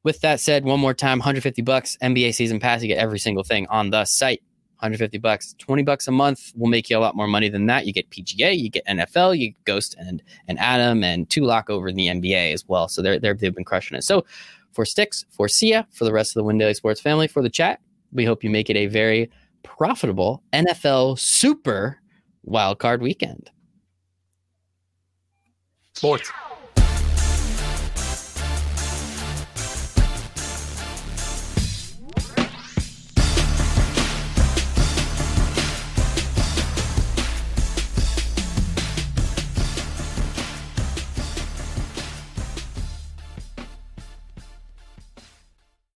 with 0.05 0.20
that 0.20 0.40
said, 0.40 0.64
one 0.64 0.80
more 0.80 0.94
time, 0.94 1.18
150 1.18 1.62
bucks 1.62 1.97
NBA 2.02 2.35
season 2.35 2.60
pass. 2.60 2.82
You 2.82 2.89
get 2.89 2.98
every 2.98 3.18
single 3.18 3.44
thing 3.44 3.66
on 3.68 3.90
the 3.90 4.05
site. 4.05 4.43
150 4.80 5.18
bucks, 5.18 5.56
20 5.59 5.82
bucks 5.82 6.06
a 6.06 6.12
month 6.12 6.52
will 6.55 6.68
make 6.68 6.89
you 6.89 6.97
a 6.97 7.01
lot 7.01 7.16
more 7.16 7.26
money 7.26 7.48
than 7.48 7.66
that. 7.66 7.85
You 7.85 7.93
get 7.93 8.09
PGA, 8.10 8.56
you 8.56 8.70
get 8.70 8.86
NFL, 8.86 9.36
you 9.36 9.48
get 9.48 9.64
Ghost 9.64 9.97
and 9.98 10.22
and 10.47 10.56
Adam 10.60 11.02
and 11.02 11.28
Tulak 11.28 11.68
over 11.68 11.89
in 11.89 11.97
the 11.97 12.06
NBA 12.06 12.52
as 12.52 12.64
well. 12.68 12.86
So 12.89 13.02
they're, 13.02 13.18
they're 13.18 13.35
they've 13.35 13.55
been 13.55 13.64
crushing 13.64 13.98
it. 13.98 14.05
So 14.05 14.24
for 14.73 14.85
Sticks, 14.85 15.24
for 15.31 15.49
Sia, 15.49 15.86
for 15.93 16.05
the 16.05 16.12
rest 16.12 16.31
of 16.31 16.40
the 16.40 16.45
Win 16.45 16.59
Daily 16.59 16.74
Sports 16.74 17.01
family, 17.01 17.28
for 17.28 17.43
the 17.43 17.51
chat, 17.51 17.81
we 18.12 18.24
hope 18.24 18.45
you 18.45 18.51
make 18.51 18.70
it 18.70 18.77
a 18.77 18.86
very 18.86 19.31
profitable 19.62 20.43
NFL 20.53 21.19
Super 21.19 22.01
Wildcard 22.47 23.01
Weekend. 23.01 23.51
Sports. 25.95 26.31